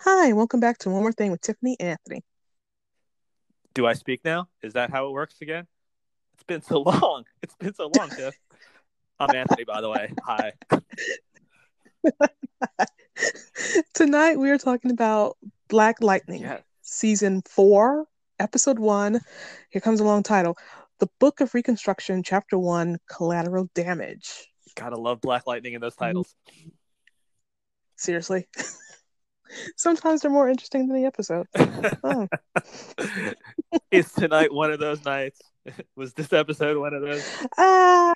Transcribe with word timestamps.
Hi, 0.00 0.32
welcome 0.32 0.60
back 0.60 0.78
to 0.78 0.90
One 0.90 1.02
More 1.02 1.12
Thing 1.12 1.30
with 1.30 1.40
Tiffany 1.40 1.76
and 1.80 1.90
Anthony. 1.90 2.22
Do 3.74 3.86
I 3.86 3.94
speak 3.94 4.24
now? 4.24 4.48
Is 4.62 4.74
that 4.74 4.90
how 4.90 5.08
it 5.08 5.12
works 5.12 5.36
again? 5.40 5.66
It's 6.34 6.44
been 6.44 6.62
so 6.62 6.80
long. 6.82 7.24
It's 7.42 7.54
been 7.56 7.74
so 7.74 7.90
long, 7.96 8.08
Tiff. 8.10 8.34
I'm 9.18 9.34
Anthony, 9.34 9.64
by 9.64 9.80
the 9.80 9.90
way. 9.90 10.12
Hi. 10.24 10.52
Tonight 13.94 14.38
we 14.38 14.50
are 14.50 14.58
talking 14.58 14.92
about 14.92 15.36
Black 15.68 16.00
Lightning, 16.00 16.42
Yeah. 16.42 16.60
season 16.82 17.42
four, 17.48 18.06
episode 18.38 18.78
one. 18.78 19.20
Here 19.70 19.80
comes 19.80 19.98
a 20.00 20.04
long 20.04 20.22
title 20.22 20.56
The 21.00 21.08
Book 21.18 21.40
of 21.40 21.54
Reconstruction, 21.54 22.22
chapter 22.22 22.56
one 22.56 22.98
Collateral 23.10 23.68
Damage. 23.74 24.46
Gotta 24.76 24.96
love 24.96 25.20
Black 25.20 25.48
Lightning 25.48 25.72
in 25.74 25.80
those 25.80 25.96
titles. 25.96 26.32
Seriously. 27.96 28.46
Sometimes 29.76 30.22
they're 30.22 30.30
more 30.30 30.48
interesting 30.48 30.88
than 30.88 31.00
the 31.00 31.06
episode. 31.06 31.46
Oh. 32.04 32.28
Is 33.90 34.12
tonight 34.12 34.52
one 34.52 34.72
of 34.72 34.78
those 34.78 35.04
nights? 35.04 35.40
Was 35.96 36.14
this 36.14 36.32
episode 36.32 36.78
one 36.78 36.94
of 36.94 37.02
those? 37.02 37.24
Ah, 37.56 38.12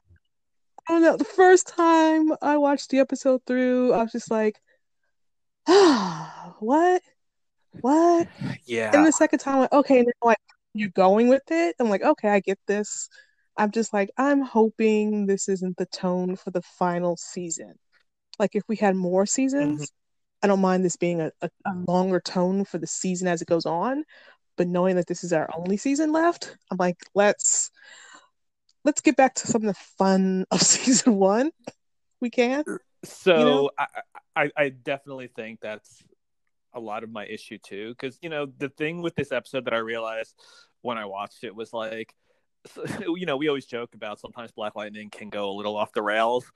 I 0.89 0.93
don't 0.93 1.03
know. 1.03 1.17
The 1.17 1.25
first 1.25 1.69
time 1.69 2.33
I 2.43 2.57
watched 2.57 2.91
the 2.91 2.99
episode 2.99 3.43
through, 3.47 3.93
I 3.93 4.03
was 4.03 4.13
just 4.13 4.31
like, 4.31 4.61
ah, 5.69 6.55
what? 6.61 7.03
What? 7.81 8.29
Yeah. 8.65 8.91
And 8.95 9.07
the 9.07 9.13
second 9.13 9.39
time, 9.39 9.55
I'm 9.55 9.61
like, 9.63 9.73
okay, 9.73 10.03
now 10.03 10.13
like 10.23 10.39
you're 10.75 10.91
going 10.91 11.29
with 11.29 11.51
it. 11.51 11.77
I'm 11.79 11.89
like, 11.89 12.03
okay, 12.03 12.29
I 12.29 12.41
get 12.41 12.59
this. 12.67 13.09
I'm 13.57 13.71
just 13.71 13.93
like, 13.93 14.11
I'm 14.17 14.41
hoping 14.41 15.27
this 15.27 15.49
isn't 15.49 15.77
the 15.77 15.87
tone 15.87 16.37
for 16.37 16.51
the 16.51 16.63
final 16.63 17.17
season. 17.17 17.75
Like, 18.39 18.55
if 18.55 18.63
we 18.67 18.77
had 18.77 18.97
more 18.97 19.27
seasons, 19.27 19.93
I 20.43 20.47
don't 20.47 20.61
mind 20.61 20.85
this 20.85 20.97
being 20.97 21.21
a, 21.21 21.31
a, 21.41 21.51
a 21.67 21.71
um, 21.71 21.85
longer 21.87 22.21
tone 22.21 22.65
for 22.65 22.79
the 22.79 22.87
season 22.87 23.29
as 23.29 23.43
it 23.43 23.49
goes 23.49 23.67
on. 23.67 24.05
But 24.57 24.69
knowing 24.69 24.97
that 24.97 25.07
this 25.07 25.25
is 25.25 25.33
our 25.33 25.49
only 25.55 25.77
season 25.77 26.13
left, 26.13 26.57
I'm 26.71 26.77
like, 26.79 26.99
let's 27.15 27.71
let's 28.85 29.01
get 29.01 29.17
back 29.17 29.35
to 29.37 29.47
some 29.47 29.63
of 29.63 29.69
the 29.69 29.81
fun 29.99 30.45
of 30.51 30.61
season 30.63 31.17
one. 31.17 31.51
We 32.21 32.31
can. 32.31 32.65
So 33.05 33.39
You 33.39 33.45
know? 33.45 33.71
I, 33.79 33.87
I 34.37 34.51
I 34.57 34.69
definitely 34.69 35.29
think 35.29 35.61
that's 35.61 36.03
a 36.75 36.81
lot 36.81 37.05
of 37.05 37.11
my 37.11 37.27
issue 37.27 37.59
too. 37.59 37.91
Because 37.91 38.19
you 38.21 38.29
know 38.29 38.47
the 38.47 38.69
thing 38.69 39.03
with 39.03 39.15
this 39.15 39.33
episode 39.33 39.65
that 39.65 39.75
I 39.75 39.79
realized 39.79 40.35
when 40.83 40.99
I 40.99 41.07
watched 41.07 41.45
it 41.45 41.55
was 41.55 41.73
like, 41.73 42.15
so, 42.67 42.85
you 43.17 43.27
know, 43.27 43.37
we 43.37 43.49
always 43.49 43.67
joke 43.67 43.95
about 43.95 44.21
sometimes 44.21 44.53
Black 44.53 44.75
Lightning 44.77 45.11
can 45.11 45.31
go 45.31 45.51
a 45.51 45.55
little 45.55 45.77
off 45.77 45.93
the 45.93 46.03
rails, 46.03 46.51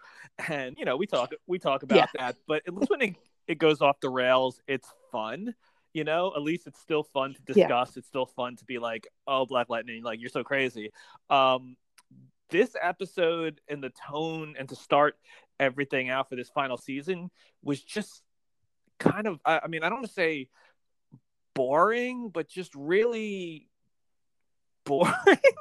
and 0.48 0.77
you 0.78 0.84
know 0.84 0.97
we 0.97 1.06
talk 1.06 1.33
we 1.47 1.59
talk 1.59 1.83
about 1.83 2.09
that. 2.19 2.37
But 2.47 2.62
at 2.67 2.75
least 2.75 2.91
when 2.91 3.03
it, 3.03 3.17
it 3.48 3.58
goes 3.58 3.80
off 3.80 4.00
the 4.00 4.11
rails, 4.11 4.61
it's 4.66 4.92
fun. 5.12 5.55
You 5.92 6.05
know, 6.05 6.33
at 6.36 6.42
least 6.42 6.66
it's 6.66 6.78
still 6.80 7.02
fun 7.05 7.34
to 7.34 7.41
Yeah. 7.48 7.55
discuss. 7.69 7.97
It's 7.97 8.06
still 8.06 8.27
fun 8.27 8.56
to 8.56 8.64
be 8.66 8.78
like, 8.78 9.08
"Oh, 9.27 9.47
Black 9.47 9.69
Lightning, 9.70 10.03
like 10.03 10.20
you're 10.20 10.28
so 10.28 10.44
crazy." 10.44 10.92
Um, 11.30 11.77
this 12.50 12.77
episode 12.80 13.61
and 13.69 13.83
the 13.83 13.91
tone 14.06 14.55
and 14.58 14.69
to 14.69 14.77
start 14.77 15.19
everything 15.58 16.11
out 16.11 16.28
for 16.28 16.36
this 16.36 16.50
final 16.50 16.77
season 16.77 17.30
was 17.62 17.83
just 17.83 18.22
kind 18.98 19.27
of 19.27 19.41
I, 19.44 19.60
I 19.64 19.66
mean 19.69 19.83
I 19.83 19.88
don't 19.88 19.98
want 19.98 20.06
to 20.06 20.12
say 20.12 20.48
boring 21.55 22.28
but 22.28 22.48
just 22.48 22.75
really 22.75 23.69
boring 24.84 25.12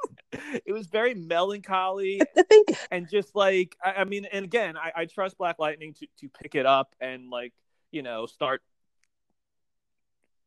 it 0.32 0.72
was 0.72 0.86
very 0.86 1.14
melancholy 1.14 2.20
I 2.36 2.42
think 2.42 2.68
and 2.90 3.08
just 3.10 3.34
like 3.34 3.76
I, 3.82 3.94
I 3.94 4.04
mean 4.04 4.26
and 4.26 4.44
again 4.44 4.76
I, 4.76 4.92
I 4.94 5.04
trust 5.06 5.38
Black 5.38 5.58
Lightning 5.58 5.94
to, 5.94 6.06
to 6.20 6.28
pick 6.28 6.54
it 6.54 6.66
up 6.66 6.94
and 7.00 7.30
like 7.30 7.52
you 7.90 8.02
know 8.02 8.26
start 8.26 8.62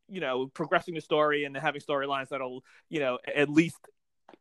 you 0.08 0.20
know 0.20 0.48
progressing 0.48 0.94
the 0.96 1.02
story 1.02 1.44
and 1.46 1.56
having 1.56 1.82
storylines 1.82 2.30
that'll 2.30 2.64
you 2.90 3.00
know 3.00 3.20
at 3.36 3.50
least 3.50 3.78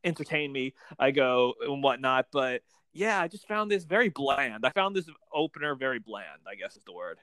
entertain 0.05 0.53
me 0.53 0.75
I 0.99 1.11
go 1.11 1.55
and 1.61 1.83
whatnot 1.83 2.27
but 2.33 2.63
yeah 2.93 3.21
I 3.21 3.29
just 3.29 3.49
found 3.49 3.71
this 3.71 3.85
very 3.85 4.09
bland 4.09 4.65
I 4.65 4.71
found 4.71 4.95
this 4.95 5.09
opener 5.33 5.75
very 5.75 5.99
bland 5.99 6.41
I 6.47 6.55
guess 6.55 6.77
is 6.77 6.85
the 6.85 6.93
word 6.93 7.19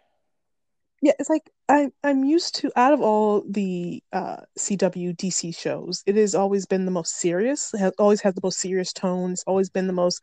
yeah, 1.01 1.11
it's 1.19 1.29
like 1.29 1.51
I 1.69 1.91
I'm 2.03 2.23
used 2.23 2.55
to 2.55 2.71
out 2.75 2.94
of 2.94 3.01
all 3.01 3.44
the 3.47 4.01
uh 4.11 4.38
CW 4.57 5.16
DC 5.16 5.55
shows, 5.55 6.01
it 6.07 6.16
has 6.16 6.33
always 6.33 6.66
been 6.66 6.85
the 6.85 6.91
most 6.91 7.17
serious. 7.17 7.71
Has 7.77 7.91
always 8.00 8.21
had 8.21 8.33
the 8.33 8.41
most 8.41 8.59
serious 8.59 8.91
tones, 8.91 9.44
always 9.45 9.69
been 9.69 9.85
the 9.85 9.94
most 9.94 10.21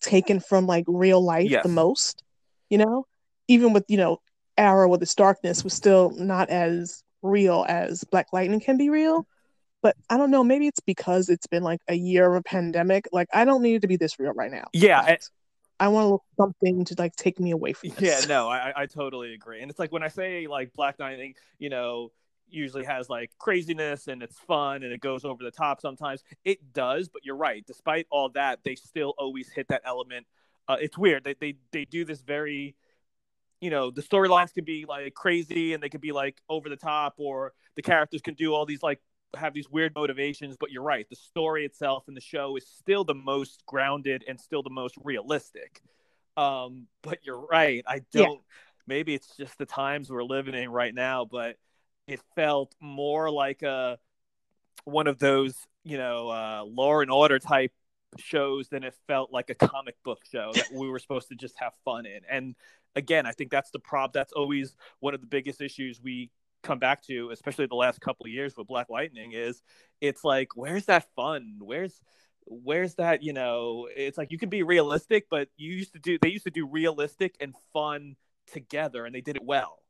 taken 0.00 0.40
from 0.40 0.66
like 0.66 0.84
real 0.86 1.22
life 1.22 1.50
Yes. 1.50 1.62
the 1.62 1.68
most. 1.68 2.22
You 2.70 2.78
know? 2.78 3.06
Even 3.48 3.72
with, 3.72 3.84
you 3.88 3.96
know, 3.96 4.18
Arrow 4.60 4.88
with 4.88 5.00
this 5.00 5.14
darkness 5.14 5.64
was 5.64 5.72
still 5.72 6.10
not 6.10 6.50
as 6.50 7.02
real 7.22 7.64
as 7.68 8.04
Black 8.04 8.26
Lightning 8.32 8.60
can 8.60 8.76
be 8.76 8.90
real. 8.90 9.26
But 9.82 9.96
I 10.10 10.18
don't 10.18 10.30
know, 10.30 10.44
maybe 10.44 10.66
it's 10.66 10.80
because 10.80 11.30
it's 11.30 11.46
been 11.46 11.62
like 11.62 11.80
a 11.88 11.94
year 11.94 12.26
of 12.30 12.34
a 12.36 12.42
pandemic. 12.42 13.08
Like 13.12 13.28
I 13.32 13.46
don't 13.46 13.62
need 13.62 13.76
it 13.76 13.80
to 13.80 13.88
be 13.88 13.96
this 13.96 14.18
real 14.20 14.32
right 14.34 14.50
now. 14.50 14.68
Yeah, 14.72 15.00
I- 15.00 15.18
I 15.82 15.88
want 15.88 16.04
to 16.04 16.08
look 16.10 16.22
something 16.36 16.84
to 16.84 16.94
like 16.98 17.16
take 17.16 17.40
me 17.40 17.52
away 17.52 17.72
from 17.72 17.88
this. 17.90 18.02
Yeah, 18.02 18.26
no, 18.28 18.48
I 18.50 18.72
I 18.76 18.86
totally 18.86 19.32
agree. 19.32 19.62
And 19.62 19.70
it's 19.70 19.78
like 19.78 19.90
when 19.90 20.02
I 20.02 20.08
say 20.08 20.46
like 20.46 20.74
Black 20.74 20.98
Lightning, 20.98 21.34
you 21.58 21.70
know, 21.70 22.12
usually 22.50 22.84
has 22.84 23.08
like 23.08 23.30
craziness 23.38 24.06
and 24.06 24.22
it's 24.22 24.38
fun 24.40 24.82
and 24.82 24.92
it 24.92 25.00
goes 25.00 25.24
over 25.24 25.42
the 25.42 25.50
top 25.50 25.80
sometimes. 25.80 26.22
It 26.44 26.74
does, 26.74 27.08
but 27.08 27.24
you're 27.24 27.36
right. 27.36 27.64
Despite 27.66 28.06
all 28.10 28.28
that, 28.30 28.58
they 28.62 28.74
still 28.74 29.14
always 29.16 29.48
hit 29.48 29.68
that 29.68 29.80
element. 29.86 30.26
Uh, 30.68 30.76
it's 30.78 30.98
weird. 30.98 31.24
They 31.24 31.34
they 31.40 31.54
they 31.72 31.86
do 31.86 32.04
this 32.04 32.20
very 32.20 32.74
you 33.60 33.70
know, 33.70 33.90
the 33.90 34.02
storylines 34.02 34.52
can 34.54 34.64
be 34.64 34.86
like 34.88 35.14
crazy 35.14 35.74
and 35.74 35.82
they 35.82 35.88
can 35.88 36.00
be 36.00 36.12
like 36.12 36.40
over 36.48 36.68
the 36.68 36.76
top 36.76 37.14
or 37.18 37.52
the 37.76 37.82
characters 37.82 38.22
can 38.22 38.34
do 38.34 38.54
all 38.54 38.66
these 38.66 38.82
like 38.82 39.00
have 39.36 39.54
these 39.54 39.68
weird 39.68 39.94
motivations, 39.94 40.56
but 40.58 40.70
you're 40.70 40.82
right. 40.82 41.08
The 41.08 41.16
story 41.16 41.64
itself 41.64 42.04
and 42.08 42.16
the 42.16 42.20
show 42.20 42.56
is 42.56 42.66
still 42.66 43.04
the 43.04 43.14
most 43.14 43.64
grounded 43.66 44.24
and 44.26 44.40
still 44.40 44.62
the 44.62 44.70
most 44.70 44.96
realistic. 45.02 45.82
Um, 46.36 46.86
but 47.02 47.18
you're 47.22 47.40
right. 47.40 47.84
I 47.86 48.00
don't. 48.12 48.40
Maybe 48.86 49.14
it's 49.14 49.36
just 49.36 49.56
the 49.58 49.66
times 49.66 50.10
we're 50.10 50.24
living 50.24 50.54
in 50.54 50.70
right 50.70 50.94
now, 50.94 51.24
but 51.24 51.56
it 52.08 52.20
felt 52.34 52.74
more 52.80 53.30
like 53.30 53.62
a 53.62 53.98
one 54.84 55.06
of 55.06 55.18
those, 55.18 55.54
you 55.84 55.98
know, 55.98 56.30
uh, 56.30 56.64
Law 56.64 57.00
and 57.00 57.10
Order 57.10 57.38
type 57.38 57.72
shows 58.18 58.68
than 58.68 58.82
it 58.82 58.94
felt 59.06 59.32
like 59.32 59.50
a 59.50 59.54
comic 59.54 59.96
book 60.04 60.24
show 60.30 60.50
that 60.54 60.72
we 60.72 60.88
were 60.88 60.98
supposed 60.98 61.28
to 61.28 61.36
just 61.36 61.56
have 61.58 61.72
fun 61.84 62.06
in. 62.06 62.20
And 62.28 62.56
again, 62.96 63.26
I 63.26 63.32
think 63.32 63.50
that's 63.50 63.70
the 63.70 63.78
prob. 63.78 64.12
That's 64.12 64.32
always 64.32 64.74
one 65.00 65.14
of 65.14 65.20
the 65.20 65.26
biggest 65.26 65.60
issues 65.60 66.00
we 66.02 66.30
come 66.62 66.78
back 66.78 67.02
to, 67.06 67.30
especially 67.30 67.66
the 67.66 67.74
last 67.74 68.00
couple 68.00 68.26
of 68.26 68.32
years 68.32 68.56
with 68.56 68.66
Black 68.66 68.88
Lightning. 68.90 69.32
Is 69.32 69.62
it's 70.00 70.24
like, 70.24 70.56
where's 70.56 70.86
that 70.86 71.06
fun? 71.16 71.56
Where's 71.60 72.00
where's 72.46 72.94
that 72.94 73.22
you 73.22 73.32
know 73.32 73.86
it's 73.94 74.18
like 74.18 74.32
you 74.32 74.38
can 74.38 74.48
be 74.48 74.62
realistic 74.64 75.26
but 75.30 75.48
you 75.56 75.72
used 75.72 75.92
to 75.92 76.00
do 76.00 76.18
they 76.20 76.30
used 76.30 76.42
to 76.42 76.50
do 76.50 76.66
realistic 76.66 77.36
and 77.38 77.54
fun 77.72 78.16
together 78.50 79.04
and 79.04 79.14
they 79.14 79.20
did 79.20 79.36
it 79.36 79.44
well 79.44 79.80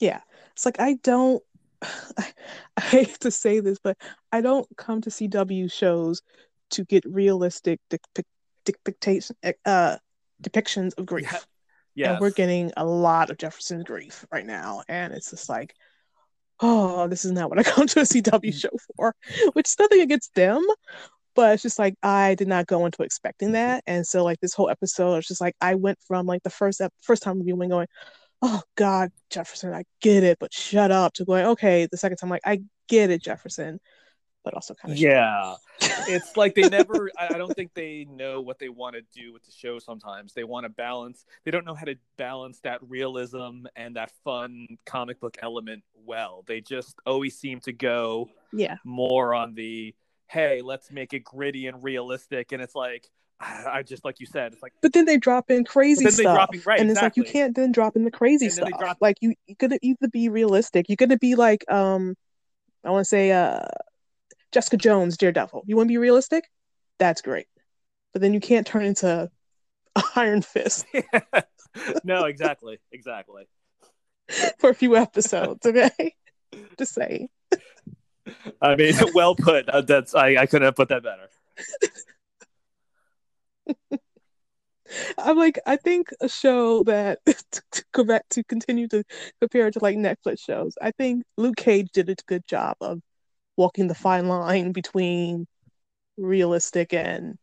Yeah. 0.00 0.20
It's 0.52 0.64
like 0.64 0.80
I 0.80 0.94
don't 0.94 1.42
I 1.82 2.80
hate 2.80 3.20
to 3.20 3.30
say 3.30 3.60
this, 3.60 3.78
but 3.82 3.96
I 4.32 4.40
don't 4.40 4.66
come 4.76 5.00
to 5.02 5.10
CW 5.10 5.70
shows 5.72 6.22
to 6.70 6.84
get 6.84 7.04
realistic 7.06 7.80
depic- 7.90 8.24
depiction 8.64 9.36
uh 9.64 9.96
depictions 10.42 10.96
of 10.98 11.06
grief. 11.06 11.30
Yeah. 11.32 11.38
yeah 11.94 12.12
And 12.12 12.20
we're 12.20 12.30
getting 12.30 12.72
a 12.76 12.84
lot 12.84 13.30
of 13.30 13.38
Jefferson's 13.38 13.84
grief 13.84 14.26
right 14.32 14.46
now. 14.46 14.82
And 14.88 15.12
it's 15.12 15.30
just 15.30 15.48
like, 15.48 15.74
oh, 16.60 17.08
this 17.08 17.24
is 17.24 17.32
not 17.32 17.50
what 17.50 17.58
I 17.58 17.62
come 17.70 17.86
to 17.86 18.00
a 18.00 18.04
CW 18.04 18.40
mm. 18.40 18.54
show 18.54 18.70
for. 18.96 19.14
Which 19.52 19.68
is 19.68 19.76
nothing 19.78 20.00
against 20.00 20.34
them, 20.34 20.64
but 21.34 21.54
it's 21.54 21.62
just 21.62 21.78
like 21.78 21.94
I 22.02 22.34
did 22.34 22.48
not 22.48 22.66
go 22.66 22.84
into 22.86 23.02
expecting 23.02 23.48
mm-hmm. 23.48 23.54
that. 23.54 23.84
And 23.86 24.06
so 24.06 24.24
like 24.24 24.40
this 24.40 24.54
whole 24.54 24.70
episode, 24.70 25.16
it's 25.16 25.28
just 25.28 25.40
like 25.40 25.54
I 25.60 25.76
went 25.76 25.98
from 26.06 26.26
like 26.26 26.42
the 26.42 26.50
first 26.50 26.80
ep- 26.80 26.92
first 27.02 27.22
time 27.22 27.42
viewing 27.44 27.70
going, 27.70 27.86
oh 28.42 28.62
God, 28.76 29.10
Jefferson, 29.30 29.72
I 29.72 29.84
get 30.00 30.24
it, 30.24 30.38
but 30.40 30.52
shut 30.52 30.90
up 30.90 31.12
to 31.14 31.24
going, 31.24 31.46
okay, 31.46 31.86
the 31.90 31.96
second 31.96 32.18
time 32.18 32.30
like 32.30 32.42
I 32.44 32.62
get 32.88 33.10
it, 33.10 33.22
Jefferson, 33.22 33.80
but 34.48 34.54
also 34.54 34.72
kind 34.72 34.92
of 34.94 34.98
yeah 34.98 35.54
it's 36.08 36.34
like 36.38 36.54
they 36.54 36.66
never 36.70 37.10
I 37.18 37.36
don't 37.36 37.54
think 37.54 37.74
they 37.74 38.06
know 38.08 38.40
what 38.40 38.58
they 38.58 38.70
want 38.70 38.96
to 38.96 39.02
do 39.12 39.30
with 39.34 39.44
the 39.44 39.52
show 39.52 39.78
sometimes 39.78 40.32
they 40.32 40.42
want 40.42 40.64
to 40.64 40.70
balance 40.70 41.26
they 41.44 41.50
don't 41.50 41.66
know 41.66 41.74
how 41.74 41.84
to 41.84 41.96
balance 42.16 42.58
that 42.60 42.78
realism 42.88 43.66
and 43.76 43.96
that 43.96 44.10
fun 44.24 44.66
comic 44.86 45.20
book 45.20 45.36
element 45.42 45.82
well 46.06 46.44
they 46.46 46.62
just 46.62 46.96
always 47.04 47.36
seem 47.38 47.60
to 47.60 47.72
go 47.74 48.30
yeah. 48.54 48.76
more 48.84 49.34
on 49.34 49.52
the 49.52 49.94
hey 50.28 50.62
let's 50.62 50.90
make 50.90 51.12
it 51.12 51.24
gritty 51.24 51.66
and 51.66 51.84
realistic 51.84 52.52
and 52.52 52.62
it's 52.62 52.74
like 52.74 53.06
i 53.40 53.82
just 53.82 54.02
like 54.02 54.18
you 54.18 54.24
said 54.26 54.54
it's 54.54 54.62
like 54.62 54.72
But 54.80 54.94
then 54.94 55.04
they 55.04 55.18
drop 55.18 55.50
in 55.50 55.62
crazy 55.64 56.04
then 56.04 56.12
stuff. 56.12 56.48
right, 56.64 56.80
and 56.80 56.90
it's 56.90 57.02
like 57.02 57.18
you 57.18 57.22
can't 57.24 57.54
then 57.54 57.70
drop 57.70 57.96
in 57.96 58.04
the 58.04 58.10
crazy 58.10 58.46
And 58.46 58.54
then 58.54 58.64
they 58.64 58.70
stuff. 58.70 58.80
drop- 58.80 58.96
Like 59.02 59.18
you 59.20 59.34
you 59.46 59.56
could 59.56 59.76
either 59.82 60.08
be 60.08 60.30
realistic. 60.30 60.88
You're 60.88 60.96
gonna 60.96 61.18
be 61.18 61.34
like 61.34 61.70
um 61.70 62.16
I 62.84 62.90
wanna 62.90 63.04
say 63.04 63.32
uh 63.32 63.60
Jessica 64.52 64.76
Jones, 64.76 65.16
Daredevil. 65.16 65.64
You 65.66 65.76
wanna 65.76 65.88
be 65.88 65.98
realistic? 65.98 66.44
That's 66.98 67.22
great. 67.22 67.46
But 68.12 68.22
then 68.22 68.34
you 68.34 68.40
can't 68.40 68.66
turn 68.66 68.84
into 68.84 69.30
a 69.96 70.02
Iron 70.16 70.42
Fist. 70.42 70.86
no 72.04 72.24
exactly 72.24 72.78
exactly 72.92 73.46
for 74.58 74.70
a 74.70 74.74
few 74.74 74.96
episodes. 74.96 75.64
Okay, 75.64 76.14
just 76.78 76.94
saying. 76.94 77.28
I 78.60 78.76
mean, 78.76 78.94
well 79.14 79.34
put. 79.34 79.68
Uh, 79.68 79.80
that's 79.80 80.14
I, 80.14 80.36
I 80.36 80.46
couldn't 80.46 80.66
have 80.66 80.76
put 80.76 80.88
that 80.88 81.02
better. 81.02 81.28
I'm 85.18 85.36
like, 85.36 85.58
I 85.66 85.76
think 85.76 86.08
a 86.20 86.28
show 86.28 86.82
that 86.84 87.18
to 87.26 87.84
go 87.92 88.04
back 88.04 88.28
to 88.30 88.44
continue 88.44 88.88
to 88.88 89.04
compare 89.40 89.66
it 89.66 89.72
to 89.72 89.80
like 89.80 89.96
Netflix 89.96 90.40
shows. 90.40 90.74
I 90.80 90.92
think 90.92 91.24
Luke 91.36 91.56
Cage 91.56 91.90
did 91.92 92.08
a 92.08 92.16
good 92.26 92.46
job 92.46 92.76
of 92.80 93.00
walking 93.58 93.88
the 93.88 93.94
fine 93.94 94.28
line 94.28 94.72
between 94.72 95.46
realistic 96.16 96.94
and 96.94 97.36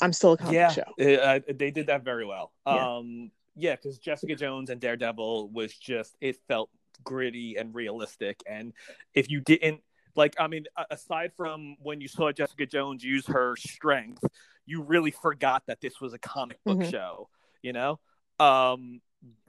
I'm 0.00 0.12
still 0.12 0.32
a 0.34 0.36
comic 0.36 0.54
yeah, 0.54 0.68
show. 0.68 0.82
uh, 1.22 1.40
they 1.52 1.70
did 1.72 1.88
that 1.88 2.04
very 2.04 2.24
well. 2.24 2.52
Yeah. 2.66 2.96
Um, 2.98 3.32
yeah, 3.56 3.74
because 3.74 3.98
Jessica 3.98 4.36
Jones 4.36 4.70
and 4.70 4.80
Daredevil 4.80 5.48
was 5.50 5.74
just 5.74 6.16
it 6.20 6.36
felt 6.46 6.70
gritty 7.02 7.56
and 7.56 7.74
realistic, 7.74 8.40
and 8.46 8.72
if 9.14 9.28
you 9.28 9.40
didn't 9.40 9.80
like, 10.14 10.34
I 10.38 10.46
mean, 10.46 10.66
aside 10.90 11.32
from 11.36 11.76
when 11.82 12.00
you 12.00 12.08
saw 12.08 12.30
Jessica 12.32 12.66
Jones 12.66 13.02
use 13.02 13.26
her 13.26 13.56
strength, 13.56 14.24
you 14.66 14.82
really 14.82 15.10
forgot 15.10 15.64
that 15.66 15.80
this 15.80 16.00
was 16.00 16.14
a 16.14 16.18
comic 16.18 16.58
book 16.64 16.78
Mhm. 16.78 16.90
show. 16.90 17.28
You 17.62 17.72
know, 17.72 18.00
um, 18.38 19.00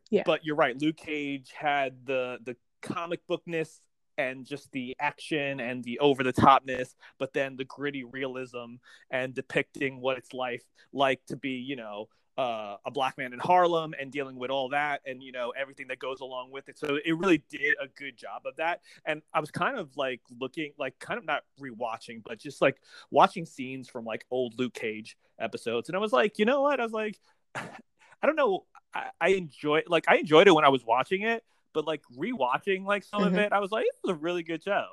Yeah. 0.10 0.24
But 0.26 0.44
you're 0.46 0.58
right. 0.58 0.80
Luke 0.82 0.98
Cage 0.98 1.52
had 1.52 2.06
the 2.06 2.40
the 2.44 2.58
comic 2.82 3.26
bookness 3.28 3.80
and 4.18 4.46
just 4.46 4.72
the 4.72 4.96
action 5.00 5.60
and 5.60 5.84
the 5.84 6.00
over 6.00 6.24
the 6.24 6.34
topness, 6.34 6.96
but 7.18 7.34
then 7.34 7.56
the 7.56 7.66
gritty 7.66 8.04
realism 8.04 8.76
and 9.10 9.34
depicting 9.34 10.00
what 10.00 10.18
it's 10.18 10.34
life 10.34 10.64
like 10.94 11.26
to 11.28 11.36
be, 11.36 11.52
you 11.52 11.76
know, 11.76 12.08
uh, 12.38 12.78
a 12.86 12.92
black 12.92 13.18
man 13.18 13.34
in 13.34 13.40
Harlem 13.40 13.94
and 14.00 14.12
dealing 14.12 14.38
with 14.38 14.50
all 14.50 14.70
that 14.70 15.02
and 15.06 15.22
you 15.22 15.32
know 15.32 15.52
everything 15.52 15.88
that 15.88 16.00
goes 16.00 16.22
along 16.22 16.52
with 16.52 16.70
it. 16.70 16.80
So 16.80 16.98
it 17.04 17.18
really 17.18 17.44
did 17.50 17.76
a 17.82 17.88
good 17.88 18.18
job 18.18 18.44
of 18.46 18.56
that. 18.56 18.82
And 19.06 19.22
I 19.34 19.40
was 19.40 19.52
kind 19.52 19.78
of 19.78 19.96
like 19.98 20.22
looking, 20.40 20.72
like 20.78 20.98
kind 21.00 21.18
of 21.18 21.26
not 21.26 21.44
rewatching, 21.60 22.24
but 22.24 22.40
just 22.40 22.62
like 22.62 22.78
watching 23.12 23.46
scenes 23.46 23.90
from 23.90 24.06
like 24.06 24.26
old 24.32 24.58
Luke 24.58 24.74
Cage 24.74 25.18
episodes, 25.40 25.90
and 25.90 25.96
I 25.96 26.00
was 26.00 26.14
like, 26.14 26.40
you 26.40 26.46
know 26.46 26.62
what? 26.62 26.80
I 26.80 26.84
was 26.84 26.94
like, 26.94 27.20
I 27.56 28.28
don't 28.28 28.36
know. 28.36 28.66
I, 28.94 29.10
I 29.20 29.28
enjoy 29.30 29.82
like 29.88 30.06
I 30.08 30.18
enjoyed 30.18 30.48
it 30.48 30.56
when 30.56 30.66
I 30.66 30.70
was 30.70 30.86
watching 30.86 31.24
it, 31.24 31.44
but 31.74 31.86
like 31.86 32.02
rewatching 32.18 32.86
like 32.86 33.04
some 33.04 33.24
of 33.24 33.34
Mhm. 33.34 33.38
it, 33.48 33.54
I 33.54 33.60
was 33.60 33.72
like, 33.72 33.86
this 33.86 34.00
was 34.04 34.12
a 34.14 34.20
really 34.20 34.44
good 34.44 34.64
show. 34.64 34.86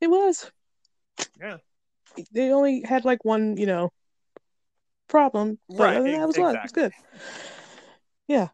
It 0.00 0.08
was. 0.08 0.50
Yeah. 1.40 1.58
They 2.32 2.50
only 2.50 2.82
had 2.82 3.04
like 3.04 3.24
one, 3.24 3.56
you 3.56 3.66
know, 3.66 3.90
problem. 5.08 5.58
But 5.68 5.78
Right, 5.78 5.94
than 6.02 6.12
that, 6.12 6.26
was, 6.26 6.36
ex- 6.38 6.54
it 6.54 6.62
was 6.62 6.72
good. 6.72 6.92
Yeah. 8.28 8.48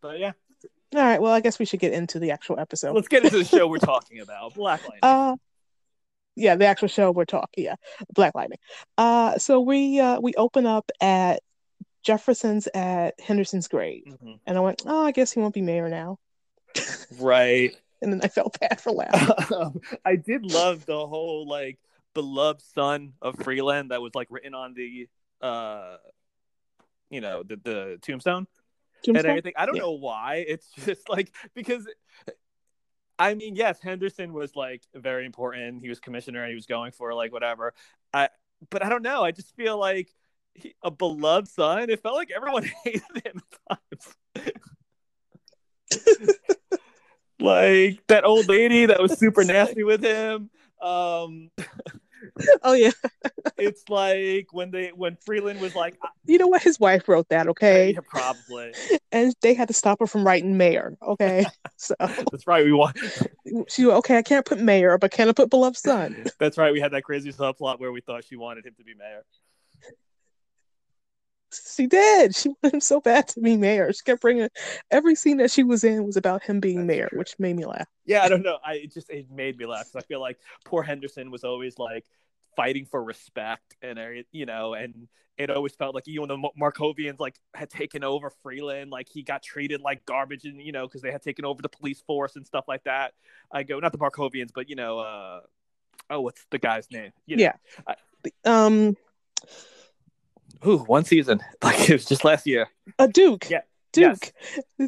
But 0.00 0.18
yeah, 0.18 0.32
All 0.94 1.00
right. 1.02 1.20
Well, 1.20 1.32
I 1.32 1.40
guess 1.40 1.58
we 1.58 1.64
should 1.64 1.80
get 1.80 1.92
into 1.92 2.18
the 2.18 2.30
actual 2.30 2.58
episode. 2.60 2.94
let's 2.94 3.08
get 3.08 3.24
into 3.24 3.38
the 3.38 3.44
show 3.44 3.66
we're 3.66 3.78
talking 3.78 4.20
about, 4.20 4.54
Black 4.54 4.82
Lightning. 4.82 4.98
Uh 5.02 5.36
yeah, 6.36 6.56
the 6.56 6.66
actual 6.66 6.88
show 6.88 7.12
we're 7.12 7.24
talking, 7.24 7.64
yeah. 7.64 7.76
Black 8.12 8.34
Lightning. 8.34 8.58
Uh 8.98 9.38
so 9.38 9.60
we 9.60 9.98
uh 10.00 10.20
we 10.20 10.34
open 10.36 10.66
up 10.66 10.90
at 11.00 11.40
Jefferson's 12.04 12.68
at 12.74 13.18
Henderson's 13.20 13.66
grave. 13.66 14.04
Mhm. 14.22 14.38
And 14.46 14.56
I 14.56 14.60
went, 14.60 14.82
Oh, 14.86 15.04
I 15.04 15.10
guess 15.10 15.32
he 15.32 15.40
won't 15.40 15.54
be 15.54 15.62
mayor 15.62 15.88
now. 15.88 16.18
Right. 17.18 17.74
And 18.02 18.12
then 18.12 18.20
I 18.22 18.28
felt 18.28 18.60
bad 18.60 18.82
for 18.82 18.92
laughing. 18.92 19.56
um, 19.56 19.80
I 20.04 20.16
did 20.16 20.44
love 20.44 20.84
the 20.84 21.06
whole 21.06 21.48
like 21.48 21.78
beloved 22.12 22.60
son 22.60 23.14
of 23.22 23.34
Freeland 23.38 23.92
that 23.92 24.02
was 24.02 24.14
like 24.14 24.28
written 24.30 24.52
on 24.54 24.74
the 24.74 25.08
uh 25.40 25.96
you 27.08 27.22
know 27.22 27.42
the 27.42 27.56
the 27.56 27.98
tombstone 28.02 28.46
and 29.08 29.16
everything. 29.16 29.54
I 29.56 29.64
don't 29.64 29.76
Yeah. 29.76 29.82
know 29.82 29.92
why. 29.92 30.44
It's 30.46 30.68
just 30.84 31.08
like 31.08 31.34
because 31.54 31.86
I 33.18 33.32
mean, 33.34 33.54
yes, 33.56 33.80
Henderson 33.80 34.34
was 34.34 34.54
like 34.54 34.82
very 34.94 35.24
important. 35.24 35.80
He 35.80 35.88
was 35.88 35.98
commissioner. 35.98 36.42
and 36.42 36.50
He 36.50 36.56
was 36.56 36.66
going 36.66 36.92
for 36.92 37.14
like 37.14 37.32
whatever. 37.32 37.72
I 38.12 38.28
but 38.68 38.84
I 38.84 38.90
don't 38.90 39.02
know. 39.02 39.24
I 39.24 39.30
just 39.30 39.56
feel 39.56 39.78
like 39.78 40.12
he, 40.54 40.74
a 40.82 40.90
beloved 40.90 41.48
son. 41.48 41.90
It 41.90 42.02
felt 42.02 42.16
like 42.16 42.30
everyone 42.34 42.64
hated 42.84 43.02
him 43.24 43.42
at 43.68 43.78
times. 44.36 44.48
like 47.40 48.00
that 48.08 48.24
old 48.24 48.48
lady 48.48 48.86
that 48.86 49.00
was 49.00 49.18
super 49.18 49.44
nasty 49.44 49.82
with 49.84 50.02
him. 50.02 50.50
Um, 50.80 51.50
Oh 52.62 52.72
yeah. 52.72 52.90
it's 53.58 53.88
like 53.88 54.48
when 54.52 54.70
they 54.70 54.88
when 54.88 55.16
Freeland 55.24 55.60
was 55.60 55.74
like, 55.74 55.96
You 56.24 56.38
know 56.38 56.46
what? 56.46 56.62
His 56.62 56.80
wife 56.80 57.06
wrote 57.08 57.28
that, 57.28 57.48
okay? 57.48 57.92
yeah, 57.92 58.00
probably. 58.08 58.72
And 59.12 59.34
they 59.42 59.52
had 59.54 59.68
to 59.68 59.74
stop 59.74 60.00
her 60.00 60.06
from 60.06 60.26
writing 60.26 60.56
mayor, 60.56 60.96
okay? 61.06 61.44
so 61.76 61.94
That's 61.98 62.46
right. 62.46 62.64
We 62.64 62.72
want. 62.72 62.96
she 63.68 63.84
went, 63.84 63.98
okay, 63.98 64.16
I 64.16 64.22
can't 64.22 64.46
put 64.46 64.58
mayor, 64.58 64.96
but 64.98 65.10
can 65.10 65.28
I 65.28 65.32
put 65.32 65.50
beloved 65.50 65.76
son? 65.76 66.24
That's 66.38 66.56
right. 66.56 66.72
We 66.72 66.80
had 66.80 66.92
that 66.92 67.02
crazy 67.04 67.30
subplot 67.32 67.78
where 67.78 67.92
we 67.92 68.00
thought 68.00 68.24
she 68.24 68.36
wanted 68.36 68.64
him 68.66 68.74
to 68.78 68.84
be 68.84 68.94
mayor. 68.94 69.24
She 71.74 71.86
did. 71.86 72.34
She 72.34 72.48
wanted 72.62 72.74
him 72.74 72.80
so 72.80 73.00
bad 73.00 73.28
to 73.28 73.40
be 73.40 73.56
mayor. 73.56 73.92
She 73.92 74.02
kept 74.04 74.22
bringing 74.22 74.48
every 74.90 75.14
scene 75.14 75.36
that 75.38 75.50
she 75.50 75.64
was 75.64 75.84
in 75.84 76.04
was 76.04 76.16
about 76.16 76.42
him 76.42 76.60
being 76.60 76.78
That's 76.78 76.86
mayor, 76.86 77.08
true. 77.08 77.18
which 77.18 77.34
made 77.38 77.56
me 77.56 77.64
laugh. 77.64 77.88
Yeah, 78.04 78.22
I 78.22 78.28
don't 78.28 78.42
know. 78.42 78.58
I 78.64 78.74
it 78.74 78.92
just 78.92 79.10
it 79.10 79.30
made 79.30 79.58
me 79.58 79.66
laugh. 79.66 79.88
I 79.96 80.00
feel 80.02 80.20
like 80.20 80.38
poor 80.64 80.82
Henderson 80.82 81.30
was 81.30 81.44
always 81.44 81.78
like 81.78 82.04
fighting 82.56 82.86
for 82.86 83.02
respect 83.02 83.76
and 83.82 83.98
you 84.32 84.46
know, 84.46 84.74
and 84.74 85.08
it 85.36 85.50
always 85.50 85.74
felt 85.74 85.94
like 85.94 86.06
even 86.06 86.28
the 86.28 86.36
Mar- 86.36 86.52
Markovians 86.72 87.18
like 87.18 87.34
had 87.54 87.68
taken 87.68 88.04
over 88.04 88.30
Freeland, 88.30 88.90
like 88.90 89.08
he 89.08 89.22
got 89.22 89.42
treated 89.42 89.80
like 89.80 90.04
garbage, 90.06 90.44
and 90.44 90.60
you 90.62 90.70
know, 90.72 90.86
because 90.86 91.02
they 91.02 91.10
had 91.10 91.22
taken 91.22 91.44
over 91.44 91.60
the 91.60 91.68
police 91.68 92.00
force 92.02 92.36
and 92.36 92.46
stuff 92.46 92.66
like 92.68 92.84
that. 92.84 93.14
I 93.50 93.64
go 93.64 93.80
not 93.80 93.92
the 93.92 93.98
Markovians, 93.98 94.50
but 94.54 94.68
you 94.68 94.76
know, 94.76 95.00
uh, 95.00 95.40
oh, 96.10 96.20
what's 96.20 96.44
the 96.50 96.58
guy's 96.58 96.88
name? 96.90 97.10
You 97.26 97.36
know, 97.36 97.42
Yeah. 97.42 97.94
Um, 98.44 98.96
Ooh, 100.66 100.78
one 100.78 101.04
season. 101.04 101.40
Like 101.62 101.88
it 101.88 101.92
was 101.94 102.04
just 102.04 102.24
last 102.24 102.46
year. 102.46 102.68
a 102.98 103.08
Duke. 103.08 103.48
Yeah. 103.50 103.60
Duke. 103.92 104.32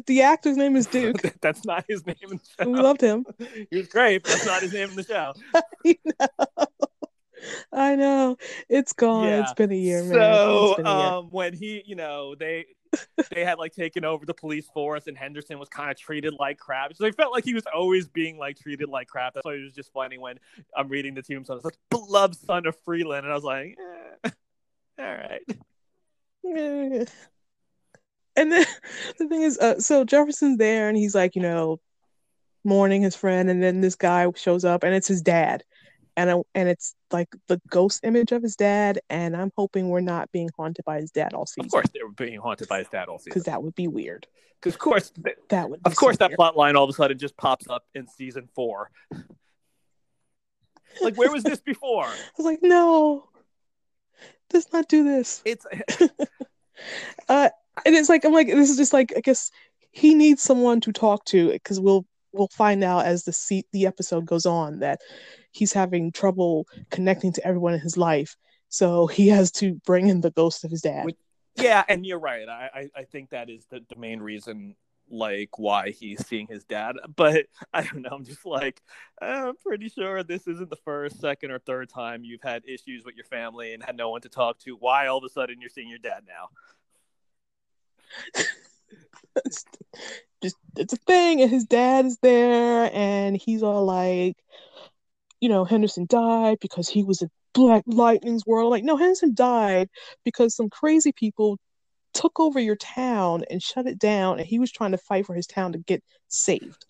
The 0.05 0.21
actor's 0.21 0.57
name 0.57 0.75
is 0.75 0.85
Duke. 0.85 1.21
that's 1.41 1.63
not 1.65 1.85
his 1.87 2.05
name 2.05 2.15
in 2.23 2.29
the 2.37 2.39
and 2.59 2.73
we 2.73 2.79
loved 2.79 3.01
him. 3.01 3.25
He 3.71 3.77
was 3.77 3.87
great, 3.87 4.23
but 4.23 4.33
that's 4.33 4.45
not 4.45 4.61
his 4.61 4.73
name 4.73 4.89
in 4.89 4.95
the 4.95 5.03
show. 5.03 5.33
I 5.55 5.95
know. 6.05 6.65
I 7.71 7.95
know. 7.95 8.37
It's 8.67 8.93
gone. 8.93 9.27
Yeah. 9.27 9.41
It's 9.41 9.53
been 9.53 9.71
a 9.71 9.75
year, 9.75 10.03
man. 10.03 10.13
So 10.13 10.75
a 10.77 10.77
year. 10.77 10.87
um, 10.87 11.27
when 11.31 11.53
he, 11.53 11.83
you 11.85 11.95
know, 11.95 12.35
they 12.35 12.65
they 13.33 13.45
had 13.45 13.57
like 13.57 13.73
taken 13.73 14.03
over 14.03 14.25
the 14.25 14.33
police 14.33 14.67
force, 14.73 15.07
and 15.07 15.17
Henderson 15.17 15.59
was 15.59 15.69
kind 15.69 15.91
of 15.91 15.97
treated 15.97 16.33
like 16.39 16.57
crap. 16.57 16.95
So 16.95 17.05
I 17.05 17.11
felt 17.11 17.31
like 17.31 17.45
he 17.45 17.53
was 17.53 17.63
always 17.73 18.07
being 18.07 18.37
like 18.37 18.57
treated 18.59 18.89
like 18.89 19.07
crap. 19.07 19.33
That's 19.33 19.45
why 19.45 19.53
it 19.53 19.63
was 19.63 19.73
just 19.73 19.91
funny 19.93 20.17
when 20.17 20.39
I'm 20.75 20.89
reading 20.89 21.13
the 21.13 21.21
tombstone. 21.21 21.57
It's 21.57 21.65
like 21.65 21.77
beloved 21.89 22.35
son 22.35 22.65
of 22.65 22.75
Freeland, 22.83 23.23
and 23.25 23.31
I 23.31 23.35
was 23.35 23.43
like, 23.43 23.77
eh, 24.25 24.29
all 24.99 25.05
right. 25.05 25.41
And 28.35 28.51
then 28.51 28.65
the 29.17 29.27
thing 29.27 29.41
is, 29.41 29.57
uh, 29.57 29.79
so 29.79 30.05
Jefferson's 30.05 30.57
there, 30.57 30.87
and 30.87 30.97
he's 30.97 31.15
like, 31.15 31.35
you 31.35 31.41
know, 31.41 31.79
mourning 32.63 33.01
his 33.01 33.15
friend, 33.15 33.49
and 33.49 33.61
then 33.61 33.81
this 33.81 33.95
guy 33.95 34.27
shows 34.35 34.63
up, 34.63 34.83
and 34.83 34.93
it's 34.93 35.07
his 35.07 35.21
dad, 35.21 35.63
and 36.15 36.29
I, 36.29 36.35
and 36.55 36.69
it's 36.69 36.95
like 37.11 37.29
the 37.47 37.61
ghost 37.69 38.01
image 38.03 38.31
of 38.31 38.43
his 38.43 38.55
dad, 38.55 38.99
and 39.09 39.35
I'm 39.35 39.51
hoping 39.57 39.89
we're 39.89 40.01
not 40.01 40.31
being 40.31 40.49
haunted 40.57 40.85
by 40.85 41.01
his 41.01 41.11
dad 41.11 41.33
all 41.33 41.45
season. 41.45 41.65
Of 41.65 41.71
course, 41.71 41.89
they 41.93 42.03
were 42.03 42.11
being 42.11 42.39
haunted 42.39 42.67
by 42.67 42.79
his 42.79 42.87
dad 42.89 43.07
all 43.07 43.17
season. 43.17 43.31
because 43.31 43.43
that 43.43 43.61
would 43.63 43.75
be 43.75 43.87
weird. 43.87 44.27
Because 44.59 44.73
of 44.73 44.79
course, 44.79 45.11
th- 45.11 45.37
That 45.49 45.69
would, 45.69 45.83
be 45.83 45.91
of 45.91 45.95
course, 45.95 46.17
that 46.17 46.33
plot 46.33 46.57
line 46.57 46.75
all 46.75 46.83
of 46.83 46.89
a 46.89 46.93
sudden 46.93 47.17
just 47.17 47.37
pops 47.37 47.69
up 47.69 47.85
in 47.93 48.07
season 48.07 48.49
four. 48.55 48.89
like, 51.01 51.15
where 51.15 51.31
was 51.31 51.43
this 51.43 51.59
before? 51.59 52.05
I 52.05 52.15
was 52.37 52.45
like, 52.45 52.59
no, 52.63 53.29
let's 54.53 54.71
not 54.71 54.87
do 54.87 55.03
this. 55.03 55.41
It's 55.45 55.65
Uh, 57.29 57.49
and 57.85 57.95
it's 57.95 58.09
like 58.09 58.25
I'm 58.25 58.33
like 58.33 58.47
this 58.47 58.69
is 58.69 58.77
just 58.77 58.93
like 58.93 59.13
I 59.15 59.21
guess 59.21 59.51
he 59.91 60.15
needs 60.15 60.43
someone 60.43 60.81
to 60.81 60.91
talk 60.91 61.25
to 61.25 61.51
because 61.51 61.79
we'll 61.79 62.05
we'll 62.31 62.49
find 62.49 62.83
out 62.83 63.05
as 63.05 63.23
the 63.23 63.33
se- 63.33 63.65
the 63.71 63.85
episode 63.85 64.25
goes 64.25 64.45
on 64.45 64.79
that 64.79 64.99
he's 65.51 65.73
having 65.73 66.11
trouble 66.11 66.67
connecting 66.91 67.33
to 67.33 67.45
everyone 67.45 67.73
in 67.73 67.79
his 67.79 67.97
life, 67.97 68.35
so 68.69 69.07
he 69.07 69.27
has 69.29 69.51
to 69.53 69.75
bring 69.85 70.07
in 70.07 70.21
the 70.21 70.31
ghost 70.31 70.63
of 70.63 70.71
his 70.71 70.81
dad. 70.81 71.05
Yeah, 71.55 71.83
and 71.89 72.05
you're 72.05 72.19
right. 72.19 72.47
I, 72.47 72.69
I, 72.73 72.89
I 72.97 73.03
think 73.05 73.31
that 73.31 73.49
is 73.49 73.65
the, 73.71 73.79
the 73.89 73.95
main 73.95 74.19
reason, 74.19 74.75
like, 75.09 75.57
why 75.57 75.91
he's 75.91 76.25
seeing 76.27 76.47
his 76.47 76.63
dad. 76.63 76.95
But 77.15 77.45
I 77.73 77.83
don't 77.83 78.01
know. 78.01 78.09
I'm 78.11 78.25
just 78.25 78.45
like, 78.45 78.81
I'm 79.21 79.55
pretty 79.57 79.89
sure 79.89 80.23
this 80.23 80.47
isn't 80.47 80.69
the 80.69 80.75
first, 80.75 81.19
second, 81.19 81.51
or 81.51 81.59
third 81.59 81.89
time 81.89 82.23
you've 82.23 82.41
had 82.41 82.63
issues 82.67 83.05
with 83.05 83.15
your 83.15 83.25
family 83.25 83.73
and 83.73 83.83
had 83.83 83.97
no 83.97 84.09
one 84.09 84.21
to 84.21 84.29
talk 84.29 84.59
to. 84.59 84.75
Why 84.75 85.07
all 85.07 85.17
of 85.17 85.23
a 85.23 85.29
sudden 85.29 85.61
you're 85.61 85.69
seeing 85.69 85.89
your 85.89 85.99
dad 85.99 86.23
now? 86.27 86.49
just 90.41 90.55
it's 90.75 90.93
a 90.93 90.97
thing, 90.97 91.41
and 91.41 91.51
his 91.51 91.65
dad 91.65 92.05
is 92.05 92.17
there, 92.21 92.89
and 92.93 93.35
he's 93.37 93.63
all 93.63 93.85
like, 93.85 94.37
you 95.39 95.49
know, 95.49 95.65
Henderson 95.65 96.05
died 96.07 96.57
because 96.61 96.89
he 96.89 97.03
was 97.03 97.21
in 97.21 97.29
Black 97.53 97.83
Lightning's 97.87 98.45
world. 98.45 98.71
Like, 98.71 98.83
no, 98.83 98.97
Henderson 98.97 99.33
died 99.33 99.89
because 100.23 100.55
some 100.55 100.69
crazy 100.69 101.11
people 101.11 101.57
took 102.13 102.39
over 102.39 102.59
your 102.59 102.75
town 102.75 103.43
and 103.49 103.61
shut 103.61 103.87
it 103.87 103.99
down, 103.99 104.39
and 104.39 104.47
he 104.47 104.59
was 104.59 104.71
trying 104.71 104.91
to 104.91 104.97
fight 104.97 105.25
for 105.25 105.35
his 105.35 105.47
town 105.47 105.73
to 105.73 105.79
get 105.79 106.03
saved. 106.27 106.85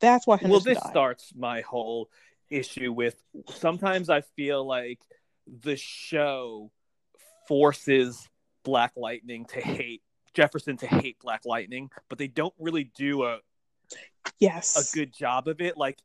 That's 0.00 0.26
why 0.26 0.36
Henderson 0.36 0.50
well, 0.52 0.74
this 0.74 0.82
died. 0.82 0.90
starts 0.90 1.32
my 1.34 1.60
whole 1.62 2.08
issue 2.50 2.92
with. 2.92 3.16
Sometimes 3.54 4.08
I 4.10 4.20
feel 4.20 4.64
like 4.66 5.00
the 5.62 5.76
show 5.76 6.70
forces 7.46 8.28
Black 8.64 8.92
Lightning 8.96 9.46
to 9.46 9.60
hate 9.60 10.02
Jefferson 10.34 10.76
to 10.78 10.86
hate 10.86 11.18
Black 11.20 11.42
Lightning, 11.44 11.90
but 12.08 12.18
they 12.18 12.28
don't 12.28 12.54
really 12.58 12.84
do 12.94 13.24
a 13.24 13.38
yes 14.38 14.92
a 14.92 14.96
good 14.96 15.12
job 15.12 15.48
of 15.48 15.60
it. 15.60 15.76
Like, 15.76 15.98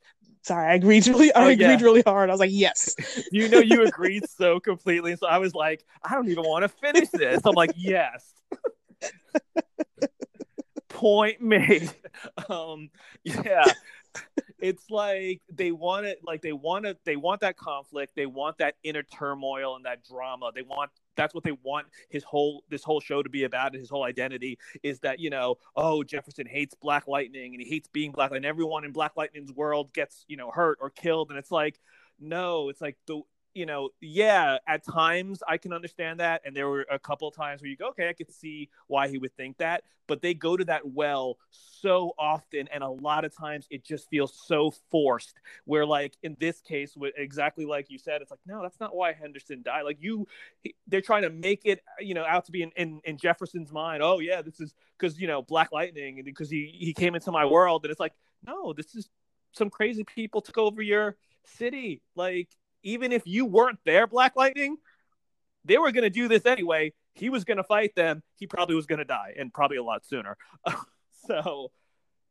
sorry, 0.43 0.67
I 0.71 0.75
agreed 0.75 1.05
really, 1.07 1.33
I 1.33 1.45
Oh, 1.45 1.47
agreed 1.49 1.59
yeah. 1.79 1.81
really 1.81 2.01
hard. 2.01 2.29
I 2.29 2.33
was 2.33 2.39
like, 2.39 2.51
yes, 2.53 2.95
you 3.31 3.49
know, 3.49 3.59
you 3.59 3.85
agreed 3.85 4.23
so 4.29 4.59
completely. 4.59 5.15
So 5.17 5.27
I 5.27 5.37
was 5.37 5.53
like, 5.53 5.85
I 6.03 6.15
don't 6.15 6.29
even 6.29 6.43
want 6.45 6.63
to 6.63 6.69
finish 6.69 7.09
this. 7.09 7.41
I'm 7.45 7.53
like, 7.55 7.71
yes. 7.75 8.33
Point 11.03 11.41
made. 11.41 11.91
Um, 12.49 12.89
yeah. 13.23 13.65
It's 14.59 14.89
like 14.89 15.41
they 15.51 15.71
want 15.71 16.05
it, 16.05 16.19
like 16.23 16.41
they 16.41 16.53
want 16.53 16.85
it, 16.85 16.99
they 17.03 17.15
want 17.15 17.41
that 17.41 17.57
conflict, 17.57 18.15
they 18.15 18.27
want 18.27 18.59
that 18.59 18.75
inner 18.83 19.03
turmoil 19.03 19.75
and 19.75 19.85
that 19.85 20.03
drama. 20.05 20.51
They 20.55 20.61
want 20.61 20.91
that's 21.15 21.33
what 21.33 21.43
they 21.43 21.51
want 21.63 21.87
his 22.09 22.23
whole 22.23 22.63
this 22.69 22.83
whole 22.83 22.99
show 22.99 23.21
to 23.21 23.29
be 23.29 23.43
about 23.43 23.73
and 23.73 23.79
his 23.79 23.89
whole 23.89 24.03
identity 24.03 24.57
is 24.83 24.99
that 25.01 25.19
you 25.19 25.29
know 25.29 25.55
oh 25.75 26.03
jefferson 26.03 26.47
hates 26.47 26.73
black 26.73 27.07
lightning 27.07 27.53
and 27.53 27.61
he 27.61 27.69
hates 27.69 27.87
being 27.89 28.11
black 28.11 28.31
and 28.31 28.45
everyone 28.45 28.83
in 28.83 28.91
black 28.91 29.11
lightning's 29.15 29.51
world 29.51 29.93
gets 29.93 30.25
you 30.27 30.37
know 30.37 30.49
hurt 30.49 30.77
or 30.81 30.89
killed 30.89 31.29
and 31.29 31.37
it's 31.37 31.51
like 31.51 31.79
no 32.19 32.69
it's 32.69 32.81
like 32.81 32.97
the 33.05 33.21
you 33.53 33.65
know 33.65 33.89
yeah 34.01 34.57
at 34.67 34.83
times 34.83 35.41
i 35.47 35.57
can 35.57 35.73
understand 35.73 36.19
that 36.19 36.41
and 36.45 36.55
there 36.55 36.67
were 36.67 36.85
a 36.91 36.99
couple 36.99 37.29
times 37.31 37.61
where 37.61 37.69
you 37.69 37.77
go 37.77 37.89
okay 37.89 38.09
i 38.09 38.13
could 38.13 38.31
see 38.31 38.69
why 38.87 39.07
he 39.07 39.17
would 39.17 39.35
think 39.35 39.57
that 39.57 39.83
but 40.07 40.21
they 40.21 40.33
go 40.33 40.57
to 40.57 40.65
that 40.65 40.85
well 40.85 41.37
so 41.51 42.13
often 42.17 42.67
and 42.73 42.83
a 42.83 42.89
lot 42.89 43.25
of 43.25 43.35
times 43.35 43.67
it 43.69 43.83
just 43.83 44.09
feels 44.09 44.33
so 44.45 44.71
forced 44.91 45.39
where 45.65 45.85
like 45.85 46.15
in 46.23 46.35
this 46.39 46.61
case 46.61 46.95
with 46.95 47.13
exactly 47.17 47.65
like 47.65 47.89
you 47.89 47.97
said 47.97 48.21
it's 48.21 48.31
like 48.31 48.39
no 48.45 48.61
that's 48.61 48.79
not 48.79 48.95
why 48.95 49.13
henderson 49.13 49.61
died. 49.61 49.83
Like 49.83 49.97
you 49.99 50.27
they're 50.87 51.01
trying 51.01 51.23
to 51.23 51.29
make 51.29 51.61
it 51.65 51.81
you 51.99 52.13
know 52.13 52.25
out 52.25 52.45
to 52.45 52.51
be 52.51 52.63
in, 52.63 52.71
in, 52.75 53.01
in 53.03 53.17
jefferson's 53.17 53.71
mind 53.71 54.01
oh 54.01 54.19
yeah 54.19 54.41
this 54.41 54.59
is 54.59 54.73
because 54.97 55.19
you 55.19 55.27
know 55.27 55.41
black 55.41 55.71
lightning 55.71 56.17
and 56.17 56.25
because 56.25 56.49
he 56.49 56.75
he 56.77 56.93
came 56.93 57.15
into 57.15 57.31
my 57.31 57.45
world 57.45 57.83
and 57.83 57.91
it's 57.91 57.99
like 57.99 58.13
no 58.45 58.73
this 58.73 58.95
is 58.95 59.09
some 59.53 59.69
crazy 59.69 60.03
people 60.03 60.41
took 60.41 60.57
over 60.57 60.81
your 60.81 61.15
city 61.45 62.01
like 62.15 62.49
even 62.83 63.11
if 63.11 63.23
you 63.25 63.45
weren't 63.45 63.79
there 63.85 64.07
black 64.07 64.35
lightning 64.35 64.77
they 65.65 65.77
were 65.77 65.91
going 65.91 66.03
to 66.03 66.09
do 66.09 66.27
this 66.27 66.45
anyway 66.45 66.91
he 67.15 67.29
was 67.29 67.43
going 67.43 67.57
to 67.57 67.63
fight 67.63 67.95
them 67.95 68.21
he 68.35 68.47
probably 68.47 68.75
was 68.75 68.85
going 68.85 68.99
to 68.99 69.05
die 69.05 69.33
and 69.37 69.53
probably 69.53 69.77
a 69.77 69.83
lot 69.83 70.05
sooner 70.05 70.37
so 71.27 71.71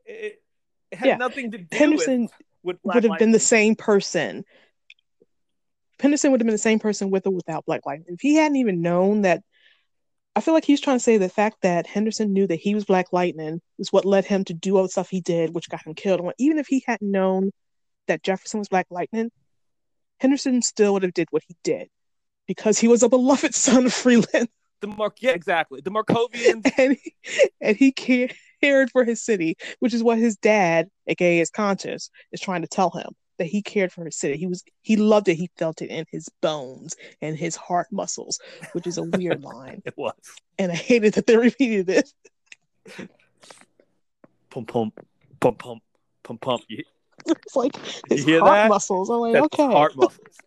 it, 0.05 0.43
it 0.91 0.99
had 0.99 1.09
Yeah. 1.09 1.17
nothing 1.17 1.51
to 1.53 1.59
do 1.59 1.77
Henderson 1.77 2.29
with, 2.63 2.79
with 2.83 2.95
would 2.95 3.05
have 3.05 3.19
been 3.19 3.33
the 3.33 3.39
same 3.41 3.75
person. 3.75 4.45
Henderson 6.01 6.31
would 6.31 6.41
have 6.41 6.47
been 6.47 6.55
the 6.55 6.59
same 6.59 6.79
person 6.79 7.11
with 7.11 7.27
or 7.27 7.31
without 7.33 7.65
Black 7.65 7.87
Lightning. 7.87 8.15
If 8.15 8.21
he 8.21 8.35
hadn't 8.35 8.57
even 8.57 8.83
known 8.83 9.23
that, 9.23 9.43
I 10.35 10.41
feel 10.41 10.55
like 10.55 10.65
he's 10.65 10.81
trying 10.81 10.97
to 10.97 11.03
say 11.03 11.17
the 11.17 11.29
fact 11.29 11.59
that 11.63 11.87
Henderson 11.87 12.33
knew 12.33 12.47
that 12.47 12.59
he 12.61 12.75
was 12.75 12.85
Black 12.85 13.13
Lightning 13.13 13.61
is 13.79 13.93
what 13.93 14.05
led 14.05 14.25
him 14.25 14.45
to 14.45 14.55
do 14.55 14.77
all 14.77 14.83
the 14.83 14.89
stuff 14.89 15.11
he 15.11 15.21
did, 15.21 15.55
which 15.55 15.69
got 15.69 15.87
him 15.87 15.95
killed. 15.95 16.21
Even 16.39 16.59
if 16.59 16.67
he 16.67 16.83
hadn't 16.87 17.11
known 17.11 17.53
that 18.09 18.23
Jefferson 18.23 18.59
was 18.59 18.69
Black 18.69 18.87
Lightning, 18.91 19.31
Henderson 20.23 20.63
still 20.63 20.95
would 20.95 21.03
have 21.03 21.15
did 21.15 21.29
what 21.31 21.43
he 21.47 21.57
did 21.63 21.89
because 22.47 22.79
he 22.79 22.89
was 22.89 23.03
a 23.03 23.09
beloved 23.09 23.55
son 23.55 23.87
of 23.87 23.93
Freeland 23.93 24.49
the 24.81 24.87
Mark 24.87 25.17
yeah 25.21 25.33
exactly 25.33 25.81
the 25.81 25.91
Markovians 25.91 26.71
and 26.79 26.97
he, 27.03 27.15
and 27.61 27.77
he 27.77 27.93
cared 27.93 28.91
for 28.91 29.05
his 29.05 29.23
city, 29.23 29.57
which 29.81 29.95
is 29.95 30.03
what 30.03 30.19
his 30.19 30.37
dad, 30.37 30.89
aka 31.07 31.39
his 31.39 31.51
conscience, 31.51 32.11
is 32.33 32.41
trying 32.41 32.63
to 32.63 32.69
tell 32.69 32.91
him 32.91 33.11
that 33.39 33.47
he 33.47 33.63
cared 33.63 33.93
for 33.93 34.05
his 34.05 34.17
city. 34.17 34.37
He 34.37 34.47
was 34.47 34.63
he 34.83 34.97
loved 34.97 35.29
it. 35.29 35.35
He 35.35 35.51
felt 35.57 35.83
it 35.83 35.91
in 35.91 36.05
his 36.11 36.29
bones 36.41 36.95
and 37.21 37.37
his 37.37 37.57
heart 37.57 37.89
muscles, 37.91 38.39
which 38.73 38.87
is 38.87 38.99
a 38.99 39.03
weird 39.03 39.43
line. 39.45 39.83
it 39.85 39.95
was 39.97 40.15
And 40.59 40.71
I 40.71 40.77
hated 40.77 41.15
that 41.15 41.27
they 41.27 41.37
repeated 41.37 41.89
it. 41.89 42.13
pump 44.51 44.69
pump 44.69 45.07
pump 45.41 45.59
pump 45.59 45.83
pump 46.23 46.41
pump 46.41 46.63
you, 46.69 46.85
It's 47.27 47.57
like 47.57 47.77
his 48.09 48.21
You 48.21 48.25
hear 48.25 48.41
heart 48.41 48.53
that? 48.55 48.69
muscles. 48.69 49.11
I'm 49.11 49.19
like, 49.21 49.35
that's 49.35 49.45
okay. 49.55 49.73
heart 49.73 49.97
muscles 49.97 50.39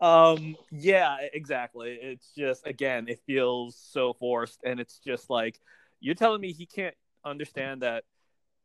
um 0.00 0.56
yeah 0.72 1.16
exactly 1.32 1.96
it's 2.02 2.34
just 2.36 2.66
again 2.66 3.06
it 3.08 3.20
feels 3.24 3.76
so 3.76 4.12
forced 4.12 4.58
and 4.64 4.80
it's 4.80 4.98
just 4.98 5.30
like 5.30 5.60
you're 6.00 6.16
telling 6.16 6.40
me 6.40 6.52
he 6.52 6.66
can't 6.66 6.96
understand 7.24 7.82
that 7.82 8.04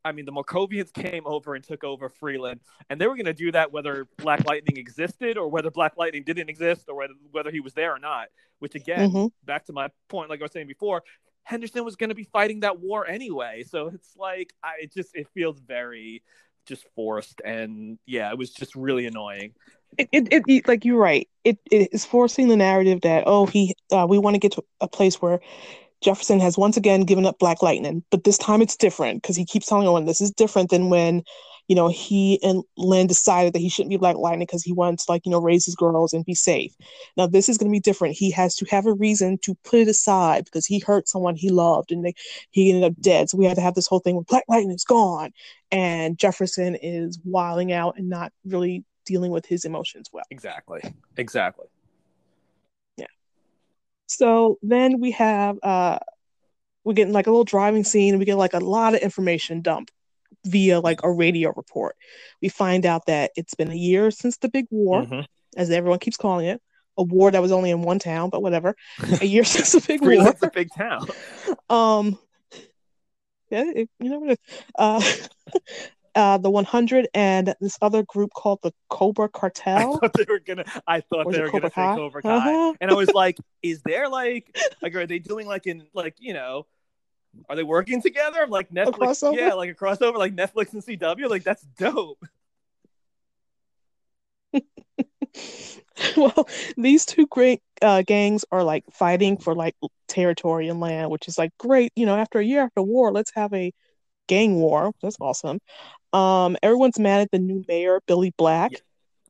I 0.05 0.13
mean, 0.13 0.23
the 0.23 0.31
Markovians 0.31 0.93
came 0.93 1.23
over 1.25 1.55
and 1.55 1.63
took 1.63 1.83
over 1.83 2.07
Freeland, 2.07 2.61
and 2.89 3.01
they 3.01 3.07
were 3.07 3.15
going 3.15 3.25
to 3.25 3.33
do 3.33 3.51
that 3.51 3.73
whether 3.73 4.07
Black 4.17 4.45
Lightning 4.45 4.77
existed 4.77 5.37
or 5.37 5.49
whether 5.49 5.69
Black 5.69 5.97
Lightning 5.97 6.23
didn't 6.23 6.47
exist 6.49 6.85
or 6.87 6.95
whether, 6.95 7.13
whether 7.31 7.51
he 7.51 7.59
was 7.59 7.73
there 7.73 7.93
or 7.93 7.99
not. 7.99 8.29
Which, 8.59 8.75
again, 8.75 9.11
Mhm. 9.11 9.31
back 9.43 9.65
to 9.65 9.73
my 9.73 9.89
point, 10.07 10.29
like 10.29 10.39
I 10.39 10.43
was 10.45 10.53
saying 10.53 10.67
before, 10.67 11.03
Henderson 11.43 11.83
was 11.83 11.97
going 11.97 12.07
to 12.09 12.15
be 12.15 12.23
fighting 12.23 12.61
that 12.61 12.79
war 12.79 13.05
anyway. 13.05 13.63
So 13.63 13.87
it's 13.87 14.15
like, 14.15 14.53
I 14.63 14.75
it 14.83 14.93
just, 14.93 15.13
it 15.13 15.27
feels 15.33 15.59
very 15.59 16.23
just 16.67 16.85
forced. 16.95 17.41
And 17.43 17.97
yeah, 18.05 18.29
it 18.31 18.37
was 18.37 18.51
just 18.51 18.75
really 18.75 19.05
annoying. 19.05 19.53
It, 19.97 20.09
it, 20.11 20.43
it, 20.47 20.67
like 20.67 20.85
you're 20.85 20.99
right. 20.99 21.27
It, 21.43 21.57
it 21.71 21.89
is 21.91 22.05
forcing 22.05 22.49
the 22.49 22.57
narrative 22.57 23.01
that 23.01 23.23
oh 23.25 23.45
he 23.45 23.73
uh, 23.91 24.05
we 24.07 24.17
want 24.17 24.35
to 24.35 24.39
get 24.39 24.51
to 24.53 24.63
a 24.81 24.87
place 24.87 25.21
where 25.21 25.39
Jefferson 26.01 26.39
has 26.39 26.57
once 26.57 26.77
again 26.77 27.01
given 27.01 27.25
up 27.25 27.39
Black 27.39 27.63
Lightning, 27.63 28.03
but 28.11 28.23
this 28.23 28.37
time 28.37 28.61
it's 28.61 28.75
different 28.75 29.21
because 29.21 29.35
he 29.35 29.45
keeps 29.45 29.65
telling 29.65 29.83
everyone 29.83 30.05
this 30.05 30.21
is 30.21 30.31
different 30.31 30.69
than 30.69 30.89
when 30.89 31.23
you 31.67 31.75
know 31.75 31.89
he 31.89 32.41
and 32.43 32.63
Lynn 32.77 33.07
decided 33.07 33.53
that 33.53 33.59
he 33.59 33.69
shouldn't 33.69 33.89
be 33.89 33.97
Black 33.97 34.17
Lightning 34.17 34.45
because 34.45 34.63
he 34.63 34.73
wants 34.73 35.05
to, 35.05 35.11
like 35.11 35.25
you 35.25 35.31
know 35.31 35.41
raise 35.41 35.65
his 35.65 35.75
girls 35.75 36.13
and 36.13 36.25
be 36.25 36.33
safe. 36.33 36.73
Now 37.15 37.27
this 37.27 37.49
is 37.49 37.57
going 37.57 37.69
to 37.69 37.75
be 37.75 37.81
different. 37.81 38.15
He 38.15 38.31
has 38.31 38.55
to 38.55 38.65
have 38.69 38.85
a 38.85 38.93
reason 38.93 39.37
to 39.43 39.55
put 39.63 39.79
it 39.79 39.87
aside 39.87 40.45
because 40.45 40.65
he 40.65 40.79
hurt 40.79 41.07
someone 41.07 41.35
he 41.35 41.49
loved 41.49 41.91
and 41.91 42.05
they, 42.05 42.13
he 42.51 42.71
ended 42.71 42.91
up 42.91 42.99
dead. 43.01 43.29
So 43.29 43.37
we 43.37 43.45
had 43.45 43.55
to 43.55 43.61
have 43.61 43.75
this 43.75 43.87
whole 43.87 43.99
thing 43.99 44.15
with 44.15 44.27
Black 44.27 44.45
Lightning 44.47 44.71
is 44.71 44.85
gone 44.85 45.31
and 45.71 46.17
Jefferson 46.17 46.75
is 46.75 47.19
wilding 47.23 47.71
out 47.71 47.97
and 47.97 48.09
not 48.09 48.31
really 48.45 48.85
dealing 49.05 49.31
with 49.31 49.45
his 49.45 49.65
emotions 49.65 50.09
well. 50.11 50.25
Exactly. 50.31 50.81
Exactly. 51.17 51.67
Yeah. 52.97 53.07
So 54.07 54.57
then 54.61 54.99
we 54.99 55.11
have 55.11 55.57
uh 55.63 55.99
we're 56.83 56.93
getting 56.93 57.13
like 57.13 57.27
a 57.27 57.29
little 57.29 57.43
driving 57.43 57.83
scene 57.83 58.13
and 58.13 58.19
we 58.19 58.25
get 58.25 58.37
like 58.37 58.53
a 58.53 58.59
lot 58.59 58.95
of 58.95 59.01
information 59.01 59.61
dump 59.61 59.91
via 60.47 60.79
like 60.79 61.01
a 61.03 61.11
radio 61.11 61.53
report. 61.55 61.95
We 62.41 62.49
find 62.49 62.85
out 62.85 63.05
that 63.07 63.31
it's 63.35 63.53
been 63.53 63.71
a 63.71 63.75
year 63.75 64.09
since 64.11 64.37
the 64.37 64.49
big 64.49 64.65
war, 64.71 65.03
Mhm. 65.03 65.25
as 65.55 65.69
everyone 65.69 65.99
keeps 65.99 66.17
calling 66.17 66.47
it. 66.47 66.61
A 66.97 67.03
war 67.03 67.29
that 67.29 67.41
was 67.41 67.51
only 67.51 67.69
in 67.69 67.81
one 67.83 67.99
town, 67.99 68.29
but 68.31 68.41
whatever. 68.41 68.75
A 69.21 69.25
year 69.25 69.43
since 69.45 69.71
the 69.73 69.81
big 69.87 70.01
war. 70.01 70.09
Freeland's 70.09 70.43
a 70.43 70.49
big 70.53 70.69
town. 70.75 71.07
Um 71.69 72.17
yeah, 73.49 73.63
it, 73.75 73.89
you 73.99 74.09
know 74.09 74.19
what. 74.19 74.39
Uh 74.77 75.01
uh 76.15 76.37
the 76.37 76.49
100 76.49 77.07
and 77.13 77.53
this 77.61 77.77
other 77.81 78.03
group 78.03 78.31
called 78.35 78.59
the 78.63 78.73
Cobra 78.89 79.29
Cartel. 79.29 79.77
I 79.95 79.99
thought 79.99 80.13
they 80.13 80.25
were 80.27 80.39
gonna. 80.39 80.65
I 80.87 81.01
thought 81.01 81.31
they 81.31 81.39
were 81.41 81.47
gonna 81.51 81.51
Cobra 81.51 81.69
say 81.69 81.73
Kai? 81.75 81.95
Cobra 81.95 82.21
Kai, 82.21 82.35
Uh-huh. 82.37 82.73
and 82.81 82.91
I 82.91 82.93
was 82.95 83.09
like, 83.13 83.37
"Is 83.61 83.81
there 83.85 84.09
like, 84.09 84.57
like, 84.81 84.95
are 84.95 85.05
they 85.05 85.19
doing 85.19 85.47
like 85.47 85.67
in 85.67 85.87
like 85.93 86.15
you 86.19 86.33
know, 86.33 86.65
are 87.49 87.55
they 87.55 87.63
working 87.63 88.01
together? 88.01 88.39
I'm 88.41 88.49
Like 88.49 88.71
Netflix? 88.71 89.35
Yeah, 89.35 89.53
like 89.53 89.69
a 89.69 89.73
crossover, 89.73 90.17
like 90.17 90.35
Netflix 90.35 90.73
and 90.73 90.83
CW. 90.83 91.29
Like 91.29 91.43
that's 91.43 91.63
dope. 91.77 92.23
well, 96.17 96.47
these 96.75 97.05
two 97.05 97.27
great 97.27 97.61
uh, 97.81 98.01
gangs 98.01 98.45
are 98.51 98.63
like 98.63 98.83
fighting 98.91 99.37
for 99.37 99.55
like 99.55 99.75
territory 100.07 100.67
and 100.69 100.79
land, 100.79 101.09
which 101.11 101.27
is 101.27 101.37
like 101.37 101.51
great. 101.57 101.91
You 101.95 102.05
know, 102.05 102.15
after 102.15 102.39
a 102.39 102.45
year 102.45 102.63
after 102.63 102.81
war, 102.81 103.11
let's 103.11 103.31
have 103.35 103.53
a 103.53 103.73
gang 104.27 104.55
war. 104.55 104.91
That's 105.01 105.17
awesome. 105.19 105.59
Um, 106.13 106.57
everyone's 106.63 106.99
mad 106.99 107.21
at 107.21 107.31
the 107.31 107.39
new 107.39 107.63
mayor, 107.67 107.99
Billy 108.07 108.33
Black, 108.37 108.73
Yeah. 108.73 108.79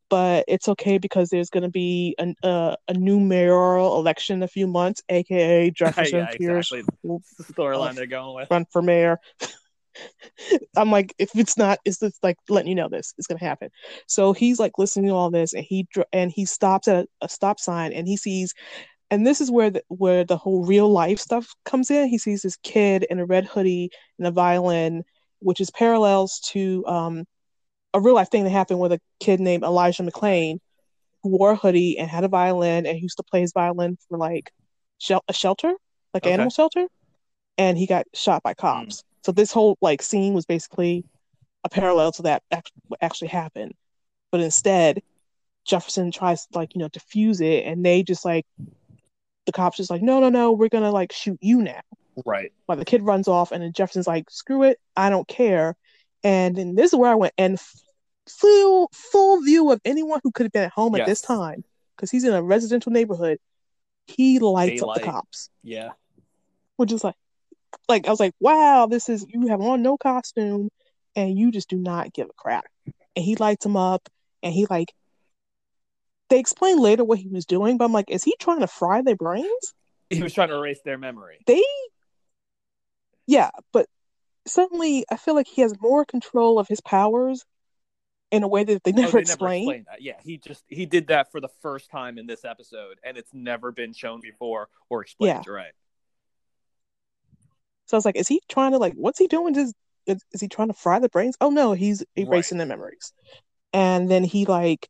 But 0.10 0.46
it's 0.48 0.68
okay 0.70 0.98
because 0.98 1.30
there's 1.30 1.50
going 1.50 1.64
to 1.64 1.70
be 1.70 2.16
an, 2.18 2.36
uh, 2.44 2.76
a 2.88 2.94
new 2.94 3.20
mayoral 3.20 3.98
election 4.00 4.38
in 4.38 4.44
a 4.44 4.48
few 4.48 4.68
months, 4.68 5.02
aka 5.10 5.70
Jefferson 5.76 6.20
yeah, 6.20 6.38
Pierce 6.38 6.72
exactly. 6.72 6.96
the 7.38 7.54
storyline 7.54 7.96
they're 7.96 8.06
going 8.06 8.36
with. 8.36 8.48
run 8.50 8.66
for 8.72 8.82
mayor. 8.82 9.20
I'm 10.76 10.92
like, 10.92 11.14
if 11.18 11.32
it's 11.36 11.58
not, 11.58 11.80
it's 11.84 12.00
just 12.00 12.24
like 12.24 12.38
letting 12.50 12.70
you 12.70 12.76
know 12.76 12.90
this 12.90 13.14
is 13.18 13.28
gonna 13.28 13.40
happen. 13.40 13.70
So 14.08 14.34
he's 14.34 14.60
like 14.60 14.74
listening 14.78 15.08
to 15.08 15.14
all 15.14 15.32
this, 15.32 15.54
and 15.54 15.64
he 15.64 15.88
and 16.14 16.32
he 16.32 16.46
stops 16.46 16.88
at 16.88 17.06
a, 17.06 17.08
a 17.22 17.30
stop 17.30 17.60
sign, 17.60 17.94
and 17.94 18.08
he 18.08 18.16
sees, 18.16 18.54
and 19.10 19.26
this 19.26 19.42
is 19.42 19.50
where 19.50 19.72
the 19.72 19.84
where 19.88 20.24
the 20.24 20.38
whole 20.38 20.66
real 20.66 20.90
life 20.90 21.20
stuff 21.20 21.48
comes 21.66 21.90
in. 21.90 22.08
He 22.08 22.20
sees 22.20 22.44
this 22.44 22.58
kid 22.58 23.08
in 23.10 23.20
a 23.20 23.26
red 23.26 23.46
hoodie 23.46 23.90
and 24.20 24.28
a 24.28 24.32
violin, 24.32 25.04
which 25.40 25.60
is 25.60 25.72
parallels 25.72 26.40
to 26.52 26.86
um 26.86 27.26
a 27.94 28.00
real 28.00 28.16
life 28.16 28.30
thing 28.30 28.44
that 28.44 28.50
happened 28.50 28.80
with 28.80 28.92
a 28.92 29.02
kid 29.20 29.40
named 29.40 29.64
Elijah 29.64 30.04
McClain, 30.04 30.60
who 31.24 31.30
wore 31.30 31.52
a 31.52 31.56
hoodie 31.56 31.98
and 31.98 32.10
had 32.10 32.24
a 32.24 32.28
violin, 32.28 32.86
and 32.86 32.96
he 32.96 33.04
used 33.04 33.18
to 33.18 33.24
play 33.24 33.42
his 33.42 33.54
violin 33.54 33.98
for 34.08 34.18
like 34.18 34.52
shel- 35.00 35.24
a 35.28 35.34
shelter, 35.34 35.74
like 36.14 36.24
Okay. 36.24 36.34
animal 36.34 36.50
shelter, 36.50 36.88
and 37.58 37.78
he 37.78 37.86
got 37.86 38.06
shot 38.14 38.44
by 38.44 38.52
hmm. 38.52 38.62
cops. 38.62 39.04
So 39.24 39.32
this 39.32 39.52
whole 39.52 39.78
like 39.82 40.02
scene 40.02 40.34
was 40.34 40.46
basically 40.46 41.06
a 41.64 41.70
parallel 41.70 42.12
to 42.14 42.22
that 42.24 42.44
act- 42.52 42.72
what 42.88 43.00
actually 43.02 43.30
happened, 43.30 43.74
but 44.32 44.42
instead 44.42 45.02
Jefferson 45.66 46.12
tries 46.12 46.46
to 46.48 46.58
like 46.58 46.76
you 46.76 46.80
know 46.80 46.90
defuse 46.90 47.42
it, 47.42 47.66
and 47.66 47.86
they 47.86 48.04
just 48.04 48.24
like 48.24 48.46
the 49.46 49.52
cops 49.52 49.78
just 49.78 49.90
like 49.90 50.02
no 50.02 50.20
no 50.20 50.30
no 50.30 50.52
we're 50.52 50.70
gonna 50.70 50.92
like 50.92 51.12
shoot 51.12 51.38
you 51.42 51.62
now. 51.62 51.82
Right. 52.26 52.52
While 52.66 52.78
the 52.78 52.86
kid 52.86 53.04
runs 53.04 53.28
off, 53.28 53.52
and 53.52 53.64
then 53.64 53.74
Jefferson's 53.74 54.08
like 54.08 54.30
screw 54.30 54.64
it 54.64 54.80
I 54.96 55.10
don't 55.10 55.28
care, 55.28 55.76
and 56.28 56.56
then 56.58 56.76
this 56.76 56.92
is 56.92 57.00
where 57.00 57.10
I 57.10 57.16
went 57.16 57.34
and 57.38 57.58
full 58.28 58.90
full 58.94 59.42
view 59.42 59.72
of 59.72 59.80
anyone 59.86 60.20
who 60.24 60.32
could 60.32 60.46
have 60.46 60.52
been 60.52 60.64
at 60.64 60.72
home 60.74 60.94
at 60.96 61.06
this 61.06 61.22
time 61.22 61.64
because 61.96 62.12
he's 62.12 62.26
in 62.26 62.34
a 62.34 62.44
residential 62.44 62.92
neighborhood. 62.92 63.38
He 64.08 64.40
lights 64.40 64.82
up 64.84 64.94
the 64.96 65.02
cops 65.02 65.50
Yeah. 65.64 65.92
which 66.76 66.92
is 66.92 67.04
like 67.04 67.16
like 67.88 68.08
I 68.08 68.10
was 68.10 68.20
like, 68.20 68.34
wow, 68.42 68.88
this 68.88 69.08
is 69.08 69.26
you 69.30 69.48
have 69.48 69.62
on 69.62 69.82
no 69.82 69.98
costume 69.98 70.70
and 71.16 71.38
you 71.38 71.50
just 71.52 71.70
do 71.70 71.78
not 71.78 72.14
give 72.14 72.28
a 72.28 72.34
crap. 72.36 72.66
And 73.16 73.24
he 73.24 73.36
lights 73.38 73.66
him 73.66 73.78
up 73.78 74.10
and 74.44 74.54
he 74.54 74.66
like 74.70 74.94
they 76.30 76.40
explain 76.40 76.78
later 76.80 77.06
what 77.06 77.20
he 77.20 77.30
was 77.30 77.46
doing, 77.46 77.78
but 77.78 77.86
I'm 77.86 77.94
like, 77.94 78.10
is 78.12 78.24
he 78.24 78.36
trying 78.38 78.60
to 78.60 78.68
fry 78.68 79.02
their 79.02 79.16
brains? 79.16 79.74
He 80.10 80.22
was 80.22 80.34
trying 80.34 80.50
to 80.50 80.56
erase 80.56 80.82
their 80.84 80.98
memory. 80.98 81.40
They 81.48 81.64
yeah, 83.28 83.50
but 83.72 83.88
suddenly 84.48 85.06
I 85.12 85.18
feel 85.18 85.36
like 85.36 85.48
he 85.48 85.62
has 85.62 85.80
more 85.80 86.06
control 86.06 86.60
of 86.60 86.68
his 86.68 86.82
powers 86.82 87.46
in 88.32 88.44
a 88.44 88.48
way 88.48 88.64
that 88.64 88.84
they 88.84 88.92
Oh, 88.92 89.02
never 89.02 89.12
they 89.18 89.22
explain. 89.22 89.66
never 89.66 89.74
explained 89.74 89.86
that. 89.90 90.02
Yeah, 90.02 90.14
he 90.24 90.38
just 90.38 90.64
he 90.68 90.86
did 90.86 91.08
that 91.08 91.32
for 91.32 91.40
the 91.40 91.50
first 91.62 91.90
time 91.90 92.18
in 92.18 92.28
this 92.28 92.44
episode, 92.44 93.00
and 93.04 93.18
it's 93.18 93.34
never 93.34 93.72
been 93.72 93.94
shown 93.94 94.20
before 94.20 94.70
or 94.90 95.02
explained. 95.02 95.46
Yeah. 95.46 95.52
Right. 95.52 95.72
So 97.86 97.96
I 97.96 97.98
was 97.98 98.06
like, 98.06 98.18
is 98.18 98.28
he 98.28 98.42
trying 98.50 98.72
to 98.72 98.78
like 98.78 98.94
what's 98.94 99.20
he 99.20 99.28
doing? 99.28 99.56
Is 99.56 99.74
is, 100.06 100.24
is 100.32 100.42
he 100.42 100.48
trying 100.48 100.70
to 100.70 100.74
fry 100.74 101.00
the 101.00 101.10
brains? 101.10 101.36
Oh 101.42 101.50
no, 101.50 101.74
he's 101.74 102.04
erasing 102.16 102.58
their 102.58 102.68
memories. 102.68 103.14
And 103.74 104.10
then 104.10 104.24
he 104.24 104.46
like 104.46 104.90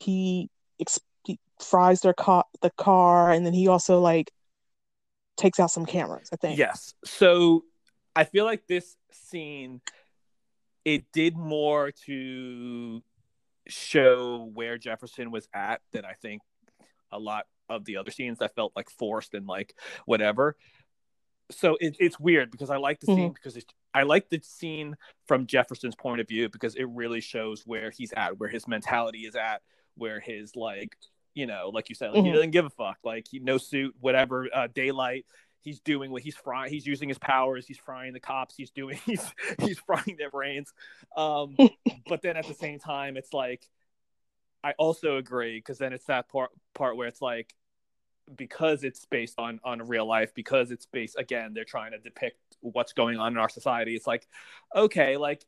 he, 0.00 0.48
ex- 0.80 1.00
he 1.24 1.38
fries 1.60 2.02
their 2.02 2.12
car 2.14 2.44
the 2.62 2.70
car 2.70 3.30
and 3.30 3.44
then 3.44 3.52
he 3.54 3.68
also 3.68 4.00
like 4.00 4.30
takes 5.36 5.58
out 5.60 5.70
some 5.70 5.86
cameras, 5.86 6.28
I 6.32 6.36
think. 6.36 6.58
Yes. 6.58 6.94
So 7.04 7.64
I 8.18 8.24
feel 8.24 8.44
like 8.44 8.66
this 8.66 8.96
scene 9.12 9.80
it 10.84 11.04
did 11.12 11.36
more 11.36 11.92
to 12.06 13.00
show 13.68 14.50
where 14.54 14.76
Jefferson 14.76 15.30
was 15.30 15.46
at 15.54 15.80
than 15.92 16.04
I 16.04 16.14
think 16.14 16.42
a 17.12 17.18
lot 17.20 17.46
of 17.68 17.84
the 17.84 17.96
other 17.96 18.10
scenes 18.10 18.38
that 18.38 18.56
felt 18.56 18.72
like 18.74 18.90
forced 18.90 19.34
and 19.34 19.46
like 19.46 19.74
whatever. 20.04 20.56
So 21.52 21.76
it, 21.80 21.96
it's 22.00 22.18
weird 22.18 22.50
because 22.50 22.70
I 22.70 22.78
like 22.78 22.98
the 22.98 23.06
scene 23.06 23.32
because 23.32 23.56
it's, 23.56 23.72
I 23.94 24.02
like 24.02 24.30
the 24.30 24.40
scene 24.42 24.96
from 25.28 25.46
Jefferson's 25.46 25.94
point 25.94 26.20
of 26.20 26.26
view 26.26 26.48
because 26.48 26.74
it 26.74 26.88
really 26.88 27.20
shows 27.20 27.62
where 27.66 27.92
he's 27.96 28.12
at, 28.16 28.40
where 28.40 28.48
his 28.48 28.66
mentality 28.66 29.26
is 29.26 29.36
at, 29.36 29.62
where 29.94 30.18
his 30.18 30.56
like, 30.56 30.96
you 31.34 31.46
know, 31.46 31.70
like 31.72 31.88
you 31.88 31.94
said, 31.94 32.10
like 32.10 32.24
he 32.24 32.30
Mhm. 32.30 32.34
doesn't 32.34 32.50
give 32.50 32.64
a 32.64 32.70
fuck, 32.70 32.98
like 33.04 33.26
he 33.30 33.38
no 33.38 33.58
suit, 33.58 33.94
whatever, 34.00 34.48
uh, 34.52 34.66
daylight. 34.74 35.24
He's 35.68 35.80
doing 35.80 36.10
what 36.10 36.22
he's 36.22 36.34
frying. 36.34 36.72
He's 36.72 36.86
using 36.86 37.10
his 37.10 37.18
powers. 37.18 37.66
He's 37.66 37.76
frying 37.76 38.14
the 38.14 38.20
cops. 38.20 38.54
He's 38.56 38.70
doing. 38.70 38.98
He's 39.04 39.22
he's 39.60 39.78
frying 39.78 40.16
their 40.18 40.30
brains. 40.30 40.72
Um, 41.14 41.56
but 42.08 42.22
then 42.22 42.38
at 42.38 42.46
the 42.46 42.54
same 42.54 42.78
time, 42.78 43.18
it's 43.18 43.34
like 43.34 43.68
I 44.64 44.72
also 44.78 45.18
agree 45.18 45.58
because 45.58 45.76
then 45.76 45.92
it's 45.92 46.06
that 46.06 46.30
part 46.30 46.50
part 46.74 46.96
where 46.96 47.06
it's 47.06 47.20
like 47.20 47.54
because 48.34 48.82
it's 48.82 49.04
based 49.04 49.38
on 49.38 49.60
on 49.62 49.82
real 49.82 50.06
life 50.06 50.34
because 50.34 50.70
it's 50.70 50.86
based 50.86 51.16
again 51.18 51.52
they're 51.52 51.64
trying 51.64 51.92
to 51.92 51.98
depict 51.98 52.38
what's 52.60 52.92
going 52.92 53.18
on 53.18 53.32
in 53.32 53.38
our 53.38 53.48
society 53.48 53.94
it's 53.94 54.06
like 54.06 54.26
okay 54.76 55.16
like 55.16 55.42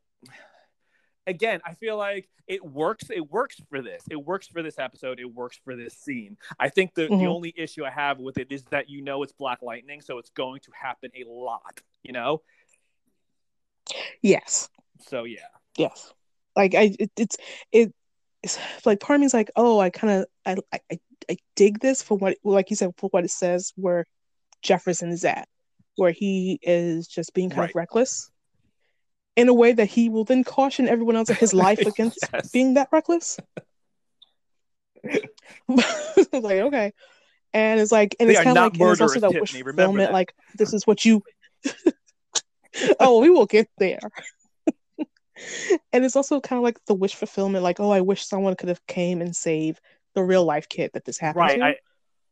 again 1.27 1.61
i 1.65 1.75
feel 1.75 1.97
like 1.97 2.29
it 2.47 2.65
works 2.65 3.11
it 3.11 3.31
works 3.31 3.57
for 3.69 3.83
this 3.83 4.03
it 4.11 4.17
works 4.17 4.47
for 4.49 4.63
this 4.63 4.79
episode 4.79 5.21
it 5.21 5.33
works 5.33 5.61
for 5.65 5.77
this 5.77 5.95
scene 5.95 6.37
i 6.59 6.69
think 6.69 6.95
the, 6.95 7.03
the 7.03 7.09
Mhm. 7.09 7.27
only 7.27 7.55
issue 7.57 7.85
i 7.85 7.91
have 7.91 8.19
with 8.19 8.39
it 8.39 8.49
is 8.51 8.65
that 8.71 8.89
you 8.89 9.03
know 9.03 9.23
it's 9.23 9.33
black 9.33 9.61
lightning 9.63 10.01
so 10.01 10.19
it's 10.19 10.31
going 10.31 10.61
to 10.61 10.71
happen 10.73 11.11
a 11.15 11.29
lot 11.29 11.81
you 12.03 12.13
know 12.13 12.43
Yes. 14.23 14.69
so 15.01 15.25
yeah 15.25 15.41
Yes. 15.77 16.13
Like 16.57 16.75
I 16.75 16.95
it, 16.99 17.11
it's 17.17 17.37
it 17.73 17.95
it's 18.43 18.59
like 18.85 19.01
part 19.01 19.17
of 19.17 19.21
me 19.21 19.27
is 19.27 19.35
like, 19.35 19.51
oh, 19.57 19.79
I 19.79 19.91
kind 19.91 20.21
of 20.21 20.27
I, 20.47 20.57
I 20.73 20.81
I- 20.93 21.01
I 21.31 21.37
dig 21.55 21.79
this 21.81 22.03
for 22.03 22.17
what 22.17 22.37
like 22.43 22.71
you 22.71 22.77
said 22.77 22.91
for 22.97 23.09
what 23.11 23.25
it 23.25 23.31
says 23.31 23.73
where 23.77 24.05
Jefferson 24.63 25.11
is 25.11 25.25
at, 25.25 25.47
where 25.97 26.11
he 26.11 26.59
is 26.63 27.07
just 27.07 27.35
being 27.35 27.51
kind 27.51 27.61
Right. 27.61 27.71
of 27.71 27.75
reckless 27.77 28.30
in 29.37 29.49
a 29.49 29.55
way 29.55 29.73
that 29.73 29.87
he 29.87 30.09
will 30.09 30.25
then 30.25 30.45
caution 30.45 30.89
everyone 30.89 31.17
else 31.17 31.31
in 31.31 31.37
his 31.37 31.55
life 31.67 31.81
against 31.81 32.19
Yes. 32.33 32.51
being 32.51 32.75
that 32.75 32.89
reckless. 32.93 33.39
like 35.69 36.35
okay, 36.35 36.93
and 37.53 37.81
it's 37.81 37.93
like 37.93 38.17
and 38.21 38.29
They 38.29 38.35
it's 38.35 38.43
kind 38.43 38.57
of 38.57 38.63
like 38.65 38.81
it's 38.81 39.01
also 39.01 39.21
that 39.21 39.31
Tiffany, 39.33 39.41
wish 39.41 39.53
fulfillment. 39.63 40.09
that. 40.09 40.13
Like 40.13 40.35
this 40.57 40.75
is 40.75 40.87
what 40.87 41.05
you. 41.05 41.23
oh, 43.01 43.21
we 43.21 43.31
will 43.31 43.47
get 43.47 43.69
there. 43.79 43.99
and 45.93 46.05
it's 46.05 46.17
also 46.17 46.41
kind 46.41 46.59
of 46.59 46.65
like 46.65 46.79
the 46.87 46.95
wish 46.95 47.15
fulfillment. 47.15 47.65
Like 47.65 47.81
oh, 47.81 47.91
I 47.91 48.01
wish 48.03 48.27
someone 48.27 48.57
could 48.57 48.69
have 48.69 48.85
came 48.87 49.21
and 49.21 49.35
saved 49.35 49.81
the 50.15 50.23
real 50.23 50.45
life 50.45 50.69
kid 50.69 50.91
that 50.95 51.05
this 51.05 51.19
happened 51.19 51.41
right 51.41 51.59
to. 51.59 51.65
I, 51.65 51.77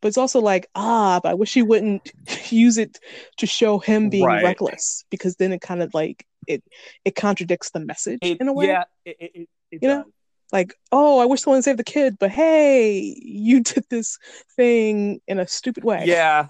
but 0.01 0.09
it's 0.09 0.19
also 0.19 0.41
like 0.41 0.69
ah, 0.75 1.21
but 1.23 1.31
I 1.31 1.35
wish 1.35 1.55
he 1.55 1.63
wouldn't 1.63 2.13
use 2.51 2.79
it 2.79 2.99
to 3.39 3.47
show 3.47 3.79
him 3.79 4.09
being 4.09 4.25
Right. 4.27 4.45
reckless 4.45 5.05
because 5.11 5.37
then 5.37 5.53
it 5.53 5.61
kind 5.61 5.83
of 5.83 5.93
like 5.95 6.27
it 6.47 6.63
it 7.05 7.15
contradicts 7.15 7.71
the 7.71 7.81
message 7.81 8.19
it, 8.23 8.41
in 8.41 8.49
a 8.49 8.53
way 8.53 8.67
yeah 8.67 8.85
it, 9.05 9.17
it, 9.21 9.49
You 9.71 9.89
know? 9.89 10.05
like, 10.51 10.75
oh, 10.93 11.19
I 11.19 11.27
wish 11.27 11.43
someone 11.43 11.61
saved 11.63 11.79
the 11.79 11.85
kid, 11.85 12.17
but 12.19 12.31
hey, 12.31 13.01
you 13.21 13.61
did 13.63 13.85
this 13.91 14.19
thing 14.57 15.21
in 15.29 15.39
a 15.39 15.47
stupid 15.47 15.85
way. 15.85 16.05
yeah 16.07 16.47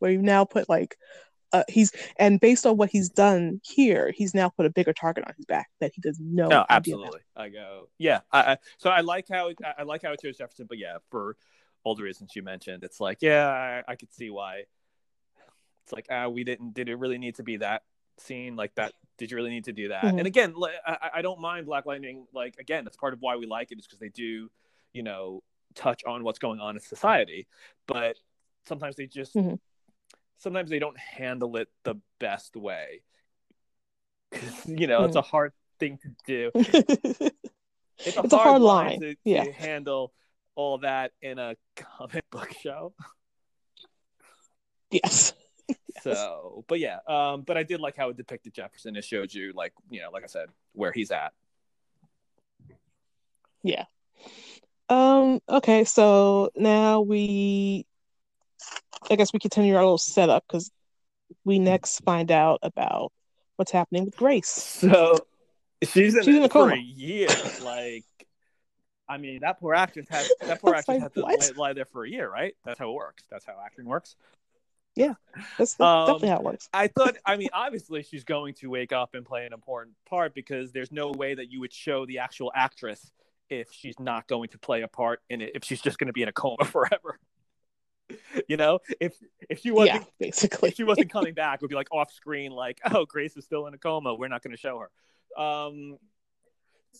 Where 0.00 0.10
you 0.10 0.20
now 0.20 0.44
put 0.44 0.68
like, 0.68 0.96
uh, 1.52 1.62
he's 1.68 1.92
and 2.18 2.40
based 2.40 2.66
on 2.66 2.76
what 2.76 2.90
he's 2.90 3.08
done 3.08 3.60
here, 3.64 4.12
he's 4.14 4.34
now 4.34 4.48
put 4.50 4.66
a 4.66 4.70
bigger 4.70 4.92
target 4.92 5.24
on 5.26 5.32
his 5.36 5.46
back 5.46 5.68
that 5.80 5.92
he 5.94 6.00
does 6.00 6.18
no. 6.20 6.48
no 6.48 6.64
idea 6.68 6.94
about. 6.96 7.06
absolutely 7.06 7.20
i 7.36 7.48
go 7.48 7.88
yeah 7.98 8.20
I, 8.32 8.40
I 8.52 8.58
so 8.78 8.90
i 8.90 9.00
like 9.00 9.26
how 9.30 9.48
it, 9.48 9.58
I- 9.78 9.84
like 9.84 10.02
how 10.02 10.12
it 10.12 10.20
shows 10.20 10.36
jefferson 10.36 10.66
but 10.68 10.78
yeah 10.78 10.98
for 11.10 11.36
all 11.84 11.94
the 11.94 12.02
reasons 12.02 12.34
you 12.34 12.42
mentioned 12.42 12.82
it's 12.82 12.98
like 13.00 13.18
yeah 13.20 13.46
i, 13.86 13.92
I 13.92 13.96
could 13.96 14.12
see 14.12 14.30
why 14.30 14.64
it's 15.84 15.92
like 15.92 16.06
ah 16.10 16.28
we 16.28 16.42
didn't 16.44 16.74
did 16.74 16.88
it 16.88 16.96
really 16.96 17.18
need 17.18 17.36
to 17.36 17.42
be 17.42 17.58
that 17.58 17.82
scene 18.18 18.56
like 18.56 18.74
that 18.76 18.92
did 19.18 19.30
you 19.30 19.36
really 19.36 19.50
need 19.50 19.64
to 19.64 19.72
do 19.72 19.88
that 19.88 20.04
Mhm. 20.04 20.18
and 20.18 20.26
again 20.26 20.54
I, 20.86 21.10
I 21.16 21.22
don't 21.22 21.40
mind 21.40 21.66
black 21.66 21.84
lightning 21.86 22.26
like 22.32 22.56
again 22.58 22.84
that's 22.84 22.96
part 22.96 23.12
of 23.12 23.20
why 23.20 23.36
we 23.36 23.46
like 23.46 23.70
it 23.70 23.78
is 23.78 23.86
because 23.86 23.98
they 23.98 24.08
do 24.08 24.50
you 24.92 25.02
know 25.02 25.42
touch 25.74 26.02
on 26.04 26.24
what's 26.24 26.38
going 26.38 26.60
on 26.60 26.76
in 26.76 26.80
society 26.80 27.46
but 27.86 28.16
sometimes 28.66 28.96
they 28.96 29.06
just 29.06 29.34
Mhm. 29.34 29.58
sometimes 30.38 30.70
they 30.70 30.78
don't 30.78 30.98
handle 30.98 31.56
it 31.56 31.68
the 31.84 31.96
best 32.18 32.56
way. 32.56 33.02
you 34.66 34.86
know 34.86 35.04
it's 35.04 35.16
a 35.16 35.22
hard 35.22 35.52
thing 35.78 35.98
to 35.98 36.08
do 36.26 36.50
it's 36.54 37.20
a, 38.16 38.20
It's 38.22 38.32
a 38.32 38.36
hard, 38.36 38.60
hard 38.60 38.62
line, 38.62 38.86
line, 38.86 39.00
to, 39.00 39.10
to 39.14 39.16
yeah. 39.24 39.44
handle 39.52 40.12
all 40.56 40.78
that 40.78 41.12
in 41.22 41.38
a 41.38 41.56
comic 41.76 42.24
book 42.30 42.52
show. 42.60 42.94
yes. 44.90 45.32
So, 46.02 46.64
but 46.68 46.80
yeah, 46.80 46.98
um, 47.08 47.42
but 47.42 47.56
I 47.56 47.62
did 47.62 47.80
like 47.80 47.96
how 47.96 48.10
it 48.10 48.16
depicted 48.18 48.52
Jefferson. 48.52 48.94
It 48.96 49.04
showed 49.04 49.32
you, 49.32 49.52
like, 49.54 49.72
you 49.88 50.02
know, 50.02 50.10
like 50.12 50.22
I 50.22 50.26
said, 50.26 50.48
where 50.74 50.92
he's 50.92 51.10
at. 51.10 51.32
Yeah. 53.62 53.84
Um. 54.90 55.40
Okay. 55.48 55.84
So 55.84 56.50
now 56.56 57.00
we, 57.00 57.86
I 59.10 59.16
guess 59.16 59.32
we 59.32 59.38
continue 59.38 59.74
our 59.76 59.82
little 59.82 59.96
setup 59.96 60.44
because 60.46 60.70
we 61.44 61.58
next 61.58 62.00
find 62.04 62.30
out 62.30 62.58
about 62.62 63.10
what's 63.56 63.72
happening 63.72 64.04
with 64.04 64.16
Grace. 64.16 64.48
So 64.48 65.18
she's 65.82 66.14
in, 66.16 66.22
She's 66.24 66.36
in 66.36 66.42
a 66.42 66.48
for 66.48 66.68
coma. 66.68 66.74
a 66.74 66.78
year. 66.78 67.28
Like, 67.62 68.04
I 69.08 69.18
mean, 69.18 69.40
that 69.40 69.60
poor 69.60 69.74
actress 69.74 70.06
had 70.08 70.26
that 70.46 70.60
poor 70.60 70.74
actress 70.74 71.00
like, 71.00 71.02
had 71.02 71.14
to 71.14 71.24
lay, 71.26 71.36
lie 71.56 71.72
there 71.72 71.84
for 71.84 72.04
a 72.04 72.10
year, 72.10 72.30
right? 72.30 72.54
That's 72.64 72.78
how 72.78 72.90
it 72.90 72.94
works. 72.94 73.24
That's 73.30 73.44
how 73.44 73.54
acting 73.64 73.84
works. 73.84 74.16
That's, 75.58 75.74
that's 75.74 75.80
Um, 75.80 76.06
definitely 76.06 76.28
how 76.28 76.36
it 76.36 76.42
works. 76.44 76.68
I 76.72 76.86
thought, 76.88 77.16
I 77.26 77.36
mean, 77.36 77.48
obviously 77.52 78.02
she's 78.02 78.24
going 78.24 78.54
to 78.54 78.70
wake 78.70 78.92
up 78.92 79.14
and 79.14 79.24
play 79.26 79.44
an 79.46 79.52
important 79.52 79.96
part 80.08 80.34
because 80.34 80.72
there's 80.72 80.92
no 80.92 81.10
way 81.10 81.34
that 81.34 81.50
you 81.50 81.60
would 81.60 81.72
show 81.72 82.06
the 82.06 82.18
actual 82.18 82.52
actress 82.54 83.10
if 83.50 83.68
she's 83.72 83.98
not 83.98 84.26
going 84.28 84.48
to 84.50 84.58
play 84.58 84.82
a 84.82 84.88
part 84.88 85.20
in 85.28 85.40
it, 85.40 85.52
if 85.54 85.64
she's 85.64 85.80
just 85.82 85.98
going 85.98 86.06
to 86.06 86.12
be 86.12 86.22
in 86.22 86.28
a 86.28 86.32
coma 86.32 86.64
forever. 86.64 87.18
you 88.48 88.56
know, 88.56 88.80
if 89.00 89.14
if 89.48 89.60
she 89.60 89.70
wasn't 89.70 90.02
Yeah, 90.02 90.08
basically. 90.18 90.68
if 90.70 90.76
she 90.76 90.84
wasn't 90.84 91.10
coming 91.10 91.34
back, 91.34 91.56
it 91.56 91.62
would 91.62 91.70
be 91.70 91.74
like 91.74 91.92
off 91.92 92.12
screen, 92.12 92.52
like, 92.52 92.80
oh, 92.92 93.04
Grace 93.06 93.36
is 93.36 93.44
still 93.44 93.66
in 93.66 93.74
a 93.74 93.78
coma. 93.78 94.14
We're 94.14 94.28
not 94.28 94.42
going 94.42 94.52
to 94.54 94.60
show 94.60 94.78
her. 94.78 95.42
Um, 95.42 95.98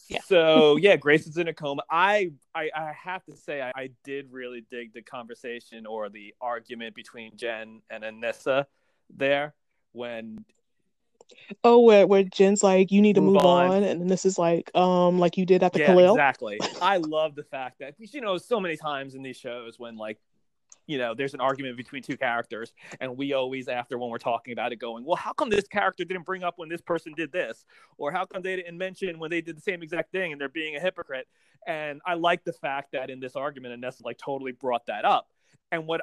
Yeah. 0.09 0.20
So 0.26 0.76
yeah, 0.76 0.96
Grace 0.96 1.26
is 1.26 1.37
in 1.37 1.48
a 1.48 1.54
coma. 1.54 1.83
I 1.90 2.33
I, 2.54 2.70
I 2.74 2.92
have 2.92 3.24
to 3.24 3.37
say 3.37 3.62
I, 3.62 3.72
I, 3.74 3.90
did 4.04 4.30
really 4.30 4.64
dig 4.70 4.92
the 4.92 5.02
conversation 5.02 5.87
or 5.87 6.09
the 6.09 6.35
argument 6.40 6.94
between 6.94 7.37
Jen 7.37 7.80
and 7.90 8.04
Anissa 8.04 8.66
there 9.11 9.54
when 9.92 10.44
Oh, 11.62 11.80
where 11.80 12.07
where 12.07 12.22
Jen's 12.22 12.62
like, 12.62 12.90
you 12.90 13.00
need 13.00 13.14
to 13.14 13.20
move, 13.20 13.35
move 13.35 13.44
on. 13.44 13.70
on. 13.70 13.83
and 13.83 14.11
this 14.11 14.24
is 14.24 14.38
like, 14.38 14.70
um, 14.74 15.18
like 15.18 15.37
you 15.37 15.46
did 15.46 15.62
at 15.62 15.72
the 15.72 15.80
yeah, 15.80 15.87
Khalil. 15.87 16.14
Exactly. 16.14 16.61
I 16.80 16.98
love 16.98 17.35
the 17.35 17.44
fact 17.44 17.78
that 17.80 17.94
you 17.98 18.20
know 18.20 18.37
so 18.38 18.61
many 18.61 18.76
times 18.76 19.14
in 19.14 19.22
these 19.22 19.37
shows 19.37 19.78
when 19.78 19.96
like 19.96 20.18
you 20.87 20.99
know 20.99 21.14
there's 21.14 21.35
an 21.35 21.40
argument 21.40 21.77
between 21.77 22.03
two 22.03 22.16
characters 22.16 22.73
and 23.01 23.16
we 23.16 23.33
always 23.33 23.68
after 23.68 23.99
when 23.99 24.11
we're 24.11 24.18
talking 24.18 24.53
about 24.53 24.73
it 24.73 24.77
going 24.77 25.05
well 25.05 25.16
how 25.16 25.33
come 25.33 25.51
this 25.51 25.66
character 25.66 26.05
didn't 26.05 26.25
bring 26.25 26.42
up 26.42 26.55
when 26.57 26.68
this 26.68 26.81
person 26.81 27.12
did 27.16 27.33
this? 27.33 27.64
Or 27.99 28.12
how 28.12 28.25
come 28.27 28.42
they 28.42 28.57
didn't 28.57 28.77
mention 28.77 29.18
when 29.18 29.31
they 29.31 29.40
did 29.40 29.57
the 29.57 29.61
same 29.61 29.83
exact 29.83 30.12
thing 30.12 30.33
and 30.33 30.40
they're 30.40 30.49
being 30.49 30.77
a 30.77 30.81
hypocrite? 30.81 31.27
And 31.66 32.01
i 32.07 32.14
like 32.14 32.44
the 32.44 32.53
fact 32.53 32.92
that 32.92 33.11
in 33.11 33.20
this 33.20 33.37
argument 33.37 33.79
Nessa 33.81 34.03
like 34.05 34.18
totally 34.18 34.53
brought 34.53 34.87
that 34.87 35.05
up. 35.05 35.29
And 35.73 35.87
what 35.87 36.03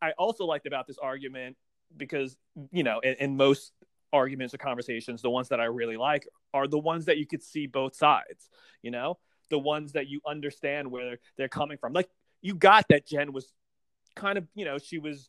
i 0.00 0.12
also 0.12 0.44
liked 0.44 0.66
about 0.66 0.86
this 0.86 0.98
argument 0.98 1.56
because 1.96 2.36
you 2.70 2.82
know 2.82 3.00
in, 3.00 3.14
in 3.14 3.36
most 3.36 3.72
arguments 4.12 4.54
or 4.54 4.58
conversations 4.58 5.20
the 5.20 5.28
ones 5.28 5.48
that 5.48 5.60
i 5.60 5.64
really 5.64 5.96
like 5.96 6.26
are 6.54 6.66
the 6.66 6.78
ones 6.78 7.04
that 7.06 7.18
you 7.18 7.26
could 7.26 7.42
see 7.42 7.66
both 7.66 7.94
sides 7.94 8.48
you 8.82 8.90
know? 8.90 9.18
The 9.50 9.58
ones 9.58 9.92
that 9.92 10.08
you 10.08 10.20
understand 10.26 10.90
where 10.90 11.18
they're 11.36 11.48
coming 11.48 11.78
from. 11.78 11.92
Like 11.92 12.08
you 12.42 12.54
got 12.54 12.86
that 12.88 13.06
jen 13.06 13.32
was 13.32 13.52
kind 14.14 14.38
of, 14.38 14.46
you 14.54 14.64
know, 14.64 14.78
she 14.78 14.98
was 14.98 15.28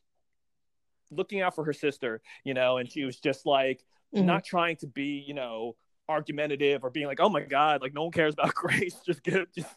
looking 1.12 1.42
out 1.42 1.56
for 1.56 1.64
her 1.64 1.74
sister, 1.74 2.22
you 2.44 2.54
know, 2.54 2.78
and 2.78 2.92
she 2.92 3.04
was 3.04 3.20
just 3.20 3.46
like 3.46 3.84
mm-hmm. 4.16 4.26
not 4.26 4.44
trying 4.44 4.76
to 4.78 4.88
be, 4.88 5.24
you 5.28 5.34
know, 5.34 5.76
argumentative 6.08 6.84
or 6.84 6.90
being 6.90 7.08
like, 7.08 7.20
oh 7.20 7.30
my 7.30 7.42
God, 7.42 7.82
like 7.82 7.94
no 7.94 8.04
one 8.04 8.12
cares 8.12 8.34
about 8.34 8.54
Grace. 8.56 8.96
Just 9.06 9.24
get 9.24 9.54
just 9.54 9.76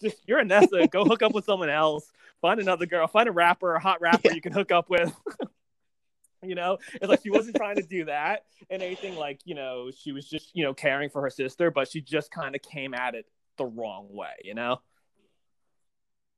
just 0.00 0.18
you're 0.26 0.38
a 0.38 0.44
Nessa, 0.44 0.86
go 0.88 1.04
hook 1.04 1.22
up 1.22 1.34
with 1.34 1.44
someone 1.44 1.70
else, 1.70 2.10
find 2.40 2.60
another 2.60 2.86
girl, 2.86 3.06
find 3.06 3.28
a 3.28 3.32
rapper, 3.32 3.74
a 3.74 3.80
hot 3.80 4.00
rapper 4.00 4.32
you 4.32 4.40
can 4.40 4.52
hook 4.52 4.70
up 4.70 4.88
with. 4.90 5.14
you 6.42 6.54
know, 6.54 6.78
it's 6.94 7.08
like 7.08 7.22
she 7.22 7.30
wasn't 7.30 7.56
trying 7.56 7.76
to 7.76 7.82
do 7.82 8.04
that 8.04 8.44
and 8.70 8.82
anything 8.82 9.16
like, 9.16 9.40
you 9.44 9.54
know, 9.54 9.90
she 9.90 10.12
was 10.12 10.28
just, 10.28 10.54
you 10.54 10.62
know, 10.62 10.74
caring 10.74 11.10
for 11.10 11.22
her 11.22 11.30
sister, 11.30 11.70
but 11.70 11.88
she 11.88 12.00
just 12.00 12.30
kind 12.30 12.54
of 12.54 12.62
came 12.62 12.94
at 12.94 13.14
it 13.14 13.26
the 13.56 13.64
wrong 13.64 14.06
way, 14.10 14.34
you 14.44 14.54
know? 14.54 14.80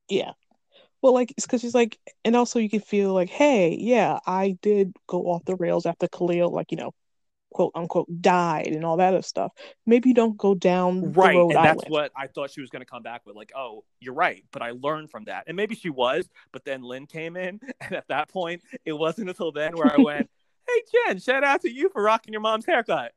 Yeah. 0.08 0.32
Well, 1.00 1.14
like, 1.14 1.32
it's 1.32 1.46
because 1.46 1.60
she's 1.60 1.74
like, 1.74 1.98
and 2.24 2.34
also 2.34 2.58
you 2.58 2.68
can 2.68 2.80
feel 2.80 3.14
like, 3.14 3.30
hey, 3.30 3.76
yeah, 3.78 4.18
I 4.26 4.58
did 4.62 4.94
go 5.06 5.22
off 5.26 5.44
the 5.44 5.54
rails 5.54 5.86
after 5.86 6.08
Khalil, 6.08 6.50
like, 6.50 6.72
you 6.72 6.76
know, 6.76 6.92
quote 7.50 7.72
unquote, 7.74 8.08
died 8.20 8.68
and 8.68 8.84
all 8.84 8.96
that 8.96 9.14
other 9.14 9.22
stuff. 9.22 9.52
Maybe 9.86 10.08
you 10.08 10.14
don't 10.14 10.36
go 10.36 10.54
down 10.54 11.12
right. 11.12 11.36
and 11.36 11.50
that's 11.52 11.84
what 11.88 12.10
I 12.16 12.26
thought 12.26 12.50
she 12.50 12.60
was 12.60 12.70
going 12.70 12.82
to 12.82 12.86
come 12.86 13.02
back 13.02 13.22
with, 13.26 13.36
like, 13.36 13.52
oh, 13.56 13.84
you're 14.00 14.14
right, 14.14 14.44
but 14.50 14.60
I 14.60 14.72
learned 14.72 15.10
from 15.10 15.24
that, 15.24 15.44
and 15.46 15.56
maybe 15.56 15.76
she 15.76 15.90
was, 15.90 16.28
but 16.52 16.64
then 16.64 16.82
Lynn 16.82 17.06
came 17.06 17.36
in, 17.36 17.60
and 17.80 17.92
at 17.94 18.08
that 18.08 18.28
point, 18.28 18.62
it 18.84 18.92
wasn't 18.92 19.28
until 19.28 19.52
then 19.52 19.76
where 19.76 19.92
I 19.92 20.02
went, 20.02 20.28
hey, 20.68 20.82
Jen, 21.06 21.20
shout 21.20 21.44
out 21.44 21.62
to 21.62 21.70
you 21.70 21.90
for 21.90 22.02
rocking 22.02 22.32
your 22.32 22.42
mom's 22.42 22.66
haircut. 22.66 23.12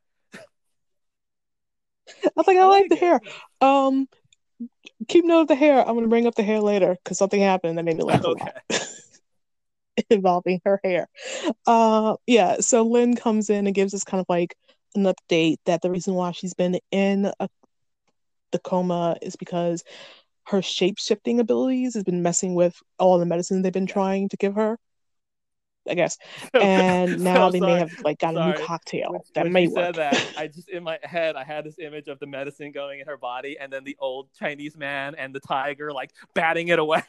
I 2.24 2.30
was 2.36 2.46
like, 2.46 2.56
I, 2.56 2.60
I 2.60 2.64
like, 2.64 2.82
like 2.82 2.90
the 2.90 2.96
hair. 2.96 3.20
Um, 3.60 4.08
keep 5.08 5.24
note 5.24 5.42
of 5.42 5.48
the 5.48 5.54
hair. 5.54 5.86
I'm 5.86 5.94
gonna 5.94 6.08
bring 6.08 6.26
up 6.26 6.34
the 6.34 6.42
hair 6.42 6.60
later 6.60 6.96
because 7.02 7.18
something 7.18 7.40
happened 7.40 7.78
that 7.78 7.84
made 7.84 7.96
me 7.96 8.04
laugh 8.04 8.24
okay. 8.24 8.50
involving 10.10 10.60
her 10.64 10.80
hair. 10.82 11.08
Uh, 11.66 12.16
yeah. 12.26 12.56
So 12.60 12.82
Lynn 12.82 13.16
comes 13.16 13.50
in 13.50 13.66
and 13.66 13.74
gives 13.74 13.94
us 13.94 14.04
kind 14.04 14.20
of 14.20 14.26
like 14.28 14.56
an 14.94 15.04
update 15.04 15.56
that 15.66 15.82
the 15.82 15.90
reason 15.90 16.14
why 16.14 16.32
she's 16.32 16.54
been 16.54 16.78
in 16.90 17.30
a, 17.40 17.48
the 18.52 18.58
coma 18.58 19.16
is 19.22 19.36
because 19.36 19.82
her 20.46 20.62
shape 20.62 20.98
shifting 20.98 21.40
abilities 21.40 21.94
has 21.94 22.04
been 22.04 22.22
messing 22.22 22.54
with 22.54 22.76
all 22.98 23.18
the 23.18 23.26
medicine 23.26 23.62
they've 23.62 23.72
been 23.72 23.86
trying 23.86 24.28
to 24.28 24.36
give 24.36 24.54
her. 24.54 24.78
I 25.88 25.94
guess. 25.94 26.18
And 26.54 27.20
now 27.20 27.50
they 27.50 27.60
may 27.60 27.78
have 27.78 27.92
like 28.04 28.18
got 28.18 28.34
sorry. 28.34 28.52
a 28.52 28.58
new 28.58 28.64
cocktail 28.64 29.12
when, 29.12 29.20
that 29.34 29.44
when 29.44 29.52
may 29.52 29.66
work. 29.66 29.94
Said 29.94 29.94
that, 29.96 30.32
I 30.36 30.46
just 30.46 30.68
in 30.68 30.84
my 30.84 30.98
head 31.02 31.36
I 31.36 31.44
had 31.44 31.64
this 31.64 31.78
image 31.78 32.08
of 32.08 32.18
the 32.18 32.26
medicine 32.26 32.72
going 32.72 33.00
in 33.00 33.06
her 33.06 33.16
body, 33.16 33.56
and 33.58 33.72
then 33.72 33.84
the 33.84 33.96
old 33.98 34.28
Chinese 34.38 34.76
man 34.76 35.14
and 35.16 35.34
the 35.34 35.40
tiger 35.40 35.92
like 35.92 36.12
batting 36.34 36.68
it 36.68 36.78
away. 36.78 37.02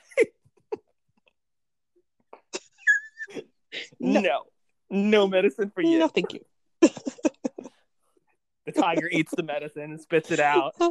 no. 3.99 4.21
no, 4.21 4.43
no 4.89 5.27
medicine 5.27 5.71
for 5.73 5.81
you. 5.81 5.99
No, 5.99 6.07
thank 6.07 6.33
you. 6.33 6.39
the 6.81 8.71
tiger 8.75 9.07
eats 9.11 9.33
the 9.35 9.43
medicine 9.43 9.91
and 9.91 10.01
spits 10.01 10.31
it 10.31 10.39
out. 10.39 10.73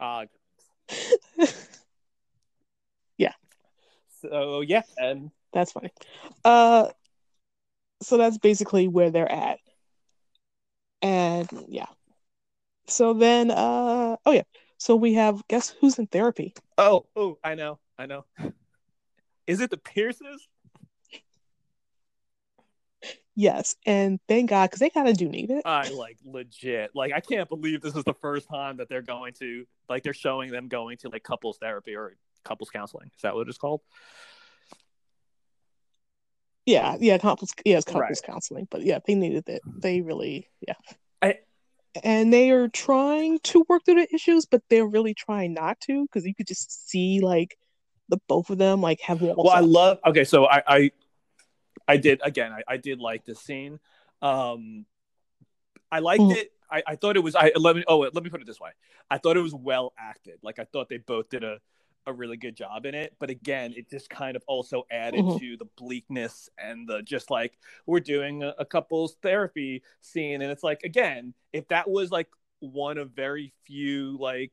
Ah. 0.00 0.24
uh, 1.38 1.46
so 4.30 4.60
yeah, 4.60 4.82
and 4.96 5.30
that's 5.52 5.72
funny. 5.72 5.90
Uh, 6.44 6.88
so 8.02 8.16
that's 8.16 8.38
basically 8.38 8.88
where 8.88 9.10
they're 9.10 9.30
at, 9.30 9.58
and 11.02 11.48
yeah. 11.68 11.86
So 12.86 13.14
then, 13.14 13.50
uh, 13.50 14.16
oh 14.24 14.32
yeah. 14.32 14.42
So 14.78 14.96
we 14.96 15.14
have 15.14 15.46
guess 15.48 15.70
who's 15.80 15.98
in 15.98 16.06
therapy? 16.06 16.54
Oh, 16.76 17.06
oh, 17.16 17.38
I 17.42 17.54
know, 17.54 17.78
I 17.98 18.06
know. 18.06 18.24
Is 19.46 19.60
it 19.60 19.70
the 19.70 19.76
Pierces? 19.76 20.46
Yes, 23.36 23.74
and 23.84 24.20
thank 24.28 24.50
God 24.50 24.66
because 24.66 24.78
they 24.78 24.90
kind 24.90 25.08
of 25.08 25.16
do 25.16 25.28
need 25.28 25.50
it. 25.50 25.62
I 25.64 25.88
like 25.88 26.18
legit. 26.24 26.92
Like 26.94 27.12
I 27.12 27.20
can't 27.20 27.48
believe 27.48 27.80
this 27.80 27.96
is 27.96 28.04
the 28.04 28.14
first 28.14 28.48
time 28.48 28.76
that 28.76 28.88
they're 28.88 29.02
going 29.02 29.32
to 29.40 29.66
like 29.88 30.04
they're 30.04 30.12
showing 30.12 30.52
them 30.52 30.68
going 30.68 30.98
to 30.98 31.08
like 31.08 31.24
couples 31.24 31.58
therapy 31.58 31.96
or 31.96 32.16
couples 32.44 32.70
counseling. 32.70 33.10
Is 33.14 33.22
that 33.22 33.34
what 33.34 33.48
it's 33.48 33.58
called? 33.58 33.80
Yeah, 36.66 36.96
yeah, 36.98 37.18
couples, 37.18 37.52
yeah, 37.64 37.76
it's 37.76 37.84
couples 37.84 38.22
right. 38.22 38.32
counseling. 38.32 38.66
But 38.70 38.82
yeah, 38.82 38.98
they 39.06 39.14
needed 39.14 39.48
it. 39.48 39.62
They 39.66 40.00
really, 40.00 40.48
yeah. 40.66 40.74
I, 41.20 41.38
and 42.02 42.32
they 42.32 42.50
are 42.50 42.68
trying 42.68 43.38
to 43.40 43.64
work 43.68 43.84
through 43.84 43.96
the 43.96 44.14
issues, 44.14 44.46
but 44.46 44.62
they're 44.70 44.86
really 44.86 45.14
trying 45.14 45.52
not 45.52 45.78
to 45.82 46.04
because 46.04 46.24
you 46.24 46.34
could 46.34 46.46
just 46.46 46.88
see 46.88 47.20
like 47.20 47.56
the 48.08 48.18
both 48.28 48.50
of 48.50 48.58
them 48.58 48.80
like 48.80 49.00
have 49.00 49.20
walls. 49.20 49.36
Well, 49.38 49.50
up. 49.50 49.56
I 49.56 49.60
love. 49.60 49.98
Okay, 50.06 50.24
so 50.24 50.46
I, 50.46 50.62
I, 50.66 50.90
I 51.86 51.96
did 51.98 52.20
again. 52.24 52.52
I, 52.52 52.62
I 52.66 52.76
did 52.78 52.98
like 52.98 53.24
this 53.24 53.40
scene. 53.40 53.78
Um, 54.22 54.86
I 55.92 55.98
liked 55.98 56.22
mm. 56.22 56.34
it. 56.34 56.50
I, 56.70 56.82
I 56.86 56.96
thought 56.96 57.16
it 57.16 57.20
was. 57.20 57.36
I 57.36 57.52
let 57.56 57.76
me. 57.76 57.84
Oh, 57.86 57.98
let 57.98 58.24
me 58.24 58.30
put 58.30 58.40
it 58.40 58.46
this 58.46 58.60
way. 58.60 58.70
I 59.10 59.18
thought 59.18 59.36
it 59.36 59.42
was 59.42 59.54
well 59.54 59.92
acted. 59.98 60.38
Like 60.42 60.58
I 60.58 60.64
thought 60.64 60.88
they 60.88 60.96
both 60.96 61.28
did 61.28 61.44
a 61.44 61.58
a 62.06 62.12
really 62.12 62.36
good 62.36 62.56
job 62.56 62.86
in 62.86 62.94
it. 62.94 63.14
But 63.18 63.30
again, 63.30 63.74
it 63.76 63.90
just 63.90 64.10
kind 64.10 64.36
of 64.36 64.42
also 64.46 64.84
added 64.90 65.20
mm-hmm. 65.20 65.38
to 65.38 65.56
the 65.56 65.66
bleakness 65.76 66.48
and 66.58 66.88
the 66.88 67.02
just 67.02 67.30
like 67.30 67.58
we're 67.86 68.00
doing 68.00 68.42
a, 68.42 68.54
a 68.58 68.64
couples 68.64 69.16
therapy 69.22 69.82
scene. 70.00 70.42
And 70.42 70.50
it's 70.50 70.62
like, 70.62 70.82
again, 70.84 71.34
if 71.52 71.68
that 71.68 71.88
was 71.88 72.10
like 72.10 72.28
one 72.60 72.98
of 72.98 73.10
very 73.10 73.52
few 73.66 74.16
like 74.18 74.52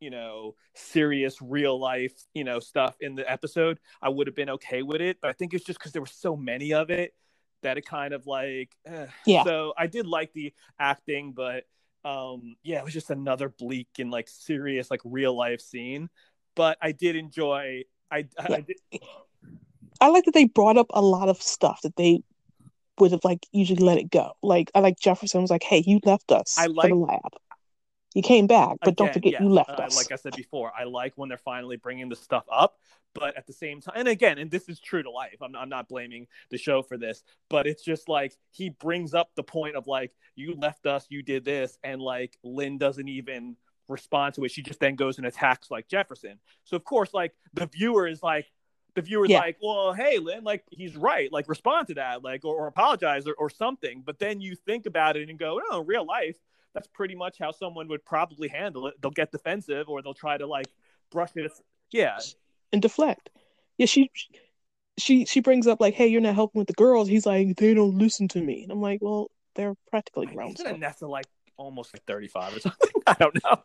you 0.00 0.10
know 0.10 0.54
serious 0.74 1.40
real 1.40 1.78
life 1.78 2.12
you 2.34 2.44
know 2.44 2.60
stuff 2.60 2.94
in 3.00 3.14
the 3.14 3.30
episode 3.30 3.78
i 4.02 4.08
would 4.08 4.26
have 4.26 4.36
been 4.36 4.50
okay 4.50 4.82
with 4.82 5.00
it 5.00 5.18
but 5.20 5.30
i 5.30 5.32
think 5.32 5.54
it's 5.54 5.64
just 5.64 5.78
because 5.78 5.92
there 5.92 6.02
were 6.02 6.06
so 6.06 6.36
many 6.36 6.72
of 6.74 6.90
it 6.90 7.14
that 7.62 7.78
it 7.78 7.86
kind 7.86 8.12
of 8.12 8.26
like 8.26 8.76
eh. 8.86 9.06
yeah 9.26 9.44
so 9.44 9.72
i 9.78 9.86
did 9.86 10.06
like 10.06 10.32
the 10.32 10.52
acting 10.78 11.32
but 11.32 11.64
um 12.04 12.56
yeah 12.62 12.78
it 12.78 12.84
was 12.84 12.92
just 12.92 13.10
another 13.10 13.48
bleak 13.48 13.88
and 13.98 14.10
like 14.10 14.28
serious 14.28 14.90
like 14.90 15.00
real 15.04 15.34
life 15.34 15.60
scene 15.60 16.10
but 16.54 16.78
I 16.80 16.92
did 16.92 17.16
enjoy. 17.16 17.84
I 18.10 18.26
I, 18.38 18.60
did... 18.60 18.76
I 20.00 20.08
like 20.08 20.24
that 20.24 20.34
they 20.34 20.44
brought 20.44 20.76
up 20.76 20.86
a 20.90 21.02
lot 21.02 21.28
of 21.28 21.40
stuff 21.40 21.80
that 21.82 21.96
they 21.96 22.22
would 22.98 23.12
have 23.12 23.24
like 23.24 23.46
usually 23.52 23.84
let 23.84 23.98
it 23.98 24.10
go. 24.10 24.32
Like 24.42 24.70
I 24.74 24.80
like 24.80 24.98
Jefferson 24.98 25.40
was 25.40 25.50
like, 25.50 25.62
"Hey, 25.62 25.82
you 25.86 26.00
left 26.04 26.30
us 26.32 26.56
I 26.58 26.66
like, 26.66 26.84
for 26.84 26.88
the 26.88 26.94
lab. 26.94 27.32
You 28.14 28.22
came 28.22 28.46
back, 28.46 28.76
but 28.80 28.90
Again, 28.90 29.06
don't 29.06 29.12
forget 29.12 29.40
you 29.40 29.48
left 29.48 29.70
uh, 29.70 29.84
us." 29.84 29.96
Like 29.96 30.12
I 30.12 30.16
said 30.16 30.36
before, 30.36 30.72
I 30.78 30.84
like 30.84 31.12
when 31.16 31.28
they're 31.28 31.38
finally 31.38 31.76
bringing 31.76 32.08
the 32.08 32.16
stuff 32.16 32.44
up, 32.50 32.78
but 33.14 33.36
at 33.36 33.46
the 33.46 33.52
same 33.52 33.80
time, 33.80 33.94
and 33.96 34.08
again, 34.08 34.38
and 34.38 34.50
this 34.50 34.68
is 34.68 34.78
true 34.78 35.02
to 35.02 35.10
life. 35.10 35.36
I'm 35.40 35.56
I'm 35.56 35.68
not 35.68 35.88
blaming 35.88 36.26
the 36.50 36.58
show 36.58 36.82
for 36.82 36.96
this, 36.96 37.22
but 37.48 37.66
it's 37.66 37.82
just 37.82 38.08
like 38.08 38.36
he 38.50 38.70
brings 38.70 39.14
up 39.14 39.30
the 39.34 39.42
point 39.42 39.76
of 39.76 39.86
like, 39.86 40.12
"You 40.36 40.54
left 40.54 40.86
us, 40.86 41.06
you 41.08 41.22
did 41.22 41.44
this," 41.44 41.78
and 41.82 42.00
like 42.00 42.36
Lynn 42.44 42.78
doesn't 42.78 43.08
even 43.08 43.56
respond 43.88 44.34
to 44.34 44.44
it. 44.44 44.50
She 44.50 44.62
just 44.62 44.80
then 44.80 44.94
goes 44.94 45.18
and 45.18 45.26
attacks 45.26 45.70
like 45.70 45.88
Jefferson. 45.88 46.38
So 46.64 46.76
of 46.76 46.84
course, 46.84 47.12
like 47.12 47.32
the 47.52 47.66
viewer 47.66 48.06
is 48.06 48.22
like, 48.22 48.46
the 48.94 49.02
viewer's 49.02 49.30
yeah. 49.30 49.40
like, 49.40 49.56
well, 49.60 49.92
hey, 49.92 50.18
Lynn, 50.18 50.44
like 50.44 50.64
he's 50.70 50.96
right. 50.96 51.32
Like 51.32 51.48
respond 51.48 51.88
to 51.88 51.94
that, 51.94 52.22
like 52.22 52.44
or, 52.44 52.54
or 52.54 52.66
apologize 52.66 53.26
or, 53.26 53.34
or 53.34 53.50
something. 53.50 54.02
But 54.04 54.18
then 54.18 54.40
you 54.40 54.54
think 54.54 54.86
about 54.86 55.16
it 55.16 55.28
and 55.28 55.38
go, 55.38 55.60
no, 55.70 55.80
in 55.80 55.86
real 55.86 56.06
life, 56.06 56.36
that's 56.74 56.86
pretty 56.88 57.14
much 57.14 57.38
how 57.38 57.50
someone 57.50 57.88
would 57.88 58.04
probably 58.04 58.48
handle 58.48 58.86
it. 58.86 58.94
They'll 59.00 59.10
get 59.10 59.32
defensive 59.32 59.88
or 59.88 60.02
they'll 60.02 60.14
try 60.14 60.38
to 60.38 60.46
like 60.46 60.66
brush 61.10 61.30
it. 61.34 61.50
Yeah, 61.90 62.18
and 62.72 62.82
deflect. 62.82 63.30
Yeah, 63.78 63.86
she 63.86 64.10
she 64.98 65.24
she 65.24 65.40
brings 65.40 65.66
up 65.66 65.80
like, 65.80 65.94
hey, 65.94 66.06
you're 66.06 66.20
not 66.20 66.34
helping 66.34 66.60
with 66.60 66.68
the 66.68 66.74
girls. 66.74 67.08
He's 67.08 67.26
like, 67.26 67.56
they 67.56 67.74
don't 67.74 67.98
listen 67.98 68.28
to 68.28 68.40
me. 68.40 68.62
And 68.62 68.72
I'm 68.72 68.80
like, 68.80 69.00
well, 69.02 69.30
they're 69.54 69.74
practically 69.90 70.26
grown. 70.26 70.52
Isn't 70.52 70.66
so. 70.66 70.76
Nessa 70.76 71.06
like 71.06 71.26
almost 71.56 71.94
like 71.94 72.04
35 72.04 72.56
or 72.56 72.60
something? 72.60 72.90
I 73.06 73.14
don't 73.14 73.42
know. 73.42 73.62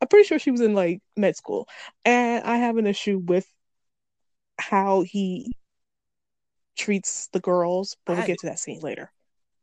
I'm 0.00 0.06
pretty 0.08 0.26
sure 0.26 0.38
she 0.38 0.50
was 0.52 0.60
in 0.60 0.74
like 0.74 1.00
med 1.16 1.36
school, 1.36 1.68
and 2.04 2.44
I 2.44 2.56
have 2.58 2.76
an 2.76 2.86
issue 2.86 3.18
with 3.18 3.46
how 4.58 5.02
he 5.02 5.52
treats 6.76 7.28
the 7.32 7.40
girls, 7.40 7.96
but 8.06 8.16
we'll 8.16 8.26
get 8.26 8.38
to 8.40 8.46
that 8.46 8.58
scene 8.58 8.80
later. 8.80 9.10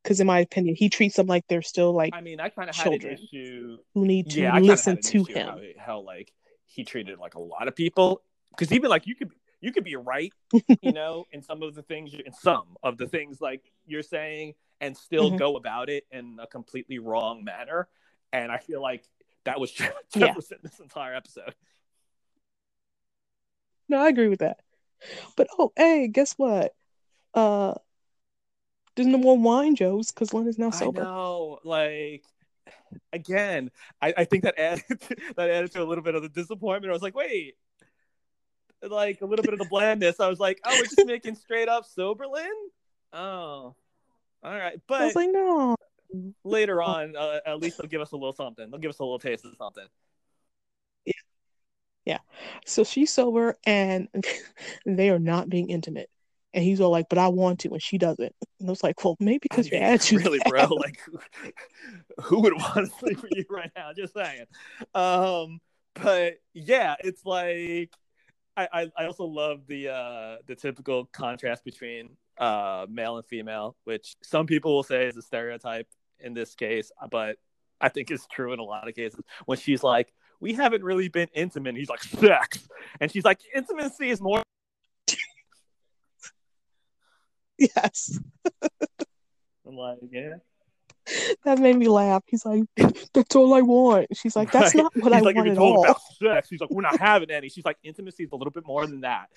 Because 0.04 0.20
in 0.20 0.28
my 0.28 0.40
opinion, 0.40 0.76
he 0.76 0.90
treats 0.90 1.16
them 1.16 1.28
like 1.28 1.44
they're 1.48 1.62
still 1.62 1.94
like 1.94 2.14
I 2.14 2.22
mean, 2.22 2.40
I 2.40 2.50
kind 2.50 2.70
of 2.70 2.76
had 2.76 2.88
an 2.88 2.92
Children. 2.94 3.18
issue. 3.32 3.78
who 3.94 4.06
need 4.06 4.30
to 4.32 4.42
Yeah, 4.42 4.60
listen 4.60 5.02
to 5.02 5.24
him. 5.24 5.48
How, 5.48 5.60
how 5.78 6.00
like 6.02 6.32
he 6.66 6.84
treated 6.84 7.18
like 7.18 7.36
a 7.36 7.40
lot 7.40 7.68
of 7.68 7.76
people. 7.76 8.22
Because 8.52 8.72
even 8.74 8.90
like 8.90 9.08
you 9.08 9.16
could 9.16 9.32
you 9.62 9.72
could 9.72 9.84
be 9.86 9.96
right, 9.96 10.34
you 10.82 10.92
know, 10.92 11.26
in 11.32 11.42
some 11.42 11.64
of 11.64 11.74
the 11.76 11.82
things, 11.82 12.14
you- 12.14 12.24
in 12.26 12.34
some 12.34 12.76
of 12.84 12.98
the 12.98 13.08
things 13.08 13.40
like 13.42 13.62
you're 13.88 14.04
saying, 14.04 14.54
and 14.82 14.96
still 14.96 15.32
Mhm. 15.32 15.38
go 15.40 15.56
about 15.56 15.90
it 15.90 16.06
in 16.12 16.38
a 16.42 16.46
completely 16.48 17.00
wrong 17.00 17.44
manner. 17.44 17.88
And 18.44 18.52
I 18.52 18.58
feel 18.58 18.82
like 18.82 19.04
that 19.46 19.60
was 19.60 19.74
Yeah. 20.16 20.34
This 20.34 20.80
entire 20.80 21.14
episode. 21.14 21.54
No, 23.88 24.00
I 24.00 24.10
agree 24.10 24.28
with 24.28 24.40
that. 24.40 24.60
But 25.36 25.48
oh, 25.58 25.72
hey, 25.76 26.08
guess 26.08 26.34
what? 26.34 26.74
Uh, 27.34 27.76
there's 28.96 29.08
no 29.08 29.18
more 29.18 29.38
wine, 29.38 29.76
Joes, 29.76 30.12
because 30.12 30.34
Lynn 30.34 30.48
is 30.48 30.58
now 30.58 30.68
I 30.68 30.72
sober. 30.72 31.04
know, 31.04 31.60
like 31.64 32.24
again, 33.12 33.72
I, 34.02 34.14
I 34.18 34.24
think 34.26 34.44
that 34.44 34.58
added 34.58 34.84
that 35.36 35.50
added 35.50 35.72
to 35.74 35.84
a 35.84 35.86
little 35.86 36.04
bit 36.04 36.16
of 36.16 36.24
the 36.24 36.30
disappointment. 36.30 36.90
I 36.90 36.94
was 36.94 37.02
like, 37.02 37.16
wait, 37.16 37.56
like 38.82 39.22
a 39.22 39.26
little 39.26 39.44
bit 39.44 39.54
of 39.54 39.60
the 39.60 39.66
blandness. 39.66 40.20
I 40.20 40.28
was 40.28 40.40
like, 40.40 40.60
oh, 40.66 40.76
we're 40.78 40.86
just 40.86 41.02
making 41.06 41.36
straight 41.36 41.70
up 41.70 41.86
Soberlin. 41.86 42.50
Oh, 43.14 43.76
all 44.44 44.58
right, 44.58 44.80
but 44.88 45.02
I 45.02 45.06
was 45.06 45.16
like, 45.16 45.30
no. 45.32 45.76
Later 46.44 46.82
on, 46.82 47.16
uh, 47.16 47.40
at 47.46 47.60
least 47.60 47.78
they'll 47.78 47.90
give 47.90 48.02
us 48.02 48.12
a 48.12 48.16
little 48.16 48.34
something. 48.34 48.70
They'll 48.70 48.80
give 48.80 48.90
us 48.90 49.00
a 49.00 49.04
little 49.04 49.20
taste 49.20 49.46
of 49.46 49.56
something. 49.58 49.86
Yeah. 51.06 51.14
Yeah. 52.06 52.20
So 52.66 52.84
she's 52.84 53.12
sober, 53.12 53.58
and 53.66 54.08
they 54.86 55.10
are 55.10 55.20
not 55.20 55.50
being 55.50 55.70
intimate. 55.70 56.10
And 56.54 56.64
he's 56.64 56.80
all 56.80 56.92
like, 56.92 57.08
"But 57.10 57.18
I 57.18 57.28
want 57.28 57.60
to," 57.62 57.70
and 57.70 57.82
she 57.82 57.98
doesn't. 57.98 58.34
And 58.60 58.70
I 58.70 58.72
was 58.72 58.82
like, 58.82 59.04
"Well, 59.04 59.18
maybe 59.20 59.40
because 59.42 59.70
your 59.70 59.82
attitude." 59.82 60.22
really, 60.24 60.40
bro. 60.48 60.66
Like, 60.68 61.00
who, 61.06 61.20
who 62.22 62.40
would 62.42 62.54
want 62.54 62.76
to 62.76 62.98
sleep 62.98 63.22
with 63.22 63.32
you 63.34 63.46
right 63.50 63.72
now? 63.76 63.92
Just 63.94 64.14
saying. 64.14 64.46
Um, 64.94 65.60
but 65.96 66.36
yeah, 66.54 66.96
it's 67.00 67.26
like 67.26 67.92
I, 68.58 68.68
I, 68.72 68.92
I 68.98 69.06
also 69.06 69.26
love 69.26 69.68
the 69.68 69.90
uh 69.90 70.38
the 70.46 70.56
typical 70.56 71.06
contrast 71.06 71.64
between 71.66 72.16
uh 72.38 72.86
male 72.90 73.18
and 73.18 73.26
female, 73.26 73.76
which 73.86 74.16
some 74.24 74.46
people 74.46 74.76
will 74.76 74.84
say 74.84 75.06
is 75.08 75.18
a 75.18 75.22
stereotype 75.22 75.88
in 76.20 76.34
this 76.34 76.56
case, 76.56 76.92
but 77.12 77.38
I 77.82 77.90
think 77.90 78.12
is 78.12 78.26
true 78.32 78.54
in 78.54 78.60
a 78.60 78.64
lot 78.64 78.88
of 78.88 78.96
cases. 78.96 79.20
When 79.46 79.58
she's 79.58 79.84
like, 79.84 80.14
"We 80.40 80.54
haven't 80.54 80.84
really 80.84 81.08
been 81.10 81.28
intimate," 81.34 81.76
he's 81.76 81.90
like, 81.90 82.04
"Sex," 82.04 82.68
and 83.00 83.12
she's 83.12 83.26
like, 83.26 83.40
"Intimacy 83.54 84.10
is 84.10 84.22
more." 84.22 84.42
yes, 87.58 88.20
I'm 89.68 89.76
like, 89.76 89.98
yeah. 90.12 90.36
that 91.46 91.60
made 91.60 91.76
me 91.78 91.88
laugh. 91.88 92.24
He's 92.28 92.46
like, 92.46 92.64
"That's 93.14 93.36
all 93.36 93.54
I 93.54 93.62
want." 93.62 94.08
She's 94.14 94.36
like, 94.36 94.52
"That's 94.52 94.74
Right. 94.76 94.84
not 94.84 94.96
what 94.96 95.14
He's 95.14 95.22
I 95.22 95.26
like, 95.26 95.36
want 95.36 95.50
at 95.50 95.58
all." 95.58 95.84
about 95.84 96.02
sex. 96.22 96.50
He's 96.50 96.60
like, 96.60 96.70
we're 96.72 96.82
not 96.82 97.00
having 97.00 97.30
any. 97.30 97.50
She's 97.50 97.66
like, 97.66 97.78
intimacy 97.84 98.24
is 98.24 98.32
a 98.32 98.36
little 98.36 98.52
bit 98.52 98.66
more 98.66 98.86
than 98.88 99.02
that. 99.02 99.30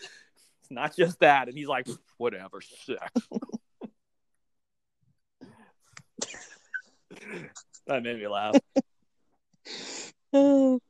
It's 0.68 0.70
not 0.74 0.94
just 0.96 1.20
that. 1.20 1.48
And 1.48 1.56
he's 1.56 1.68
like, 1.68 1.88
whatever, 2.16 2.60
sex. 2.60 3.00
that 7.86 8.02
made 8.02 8.18
me 8.18 8.28
laugh. 8.28 8.56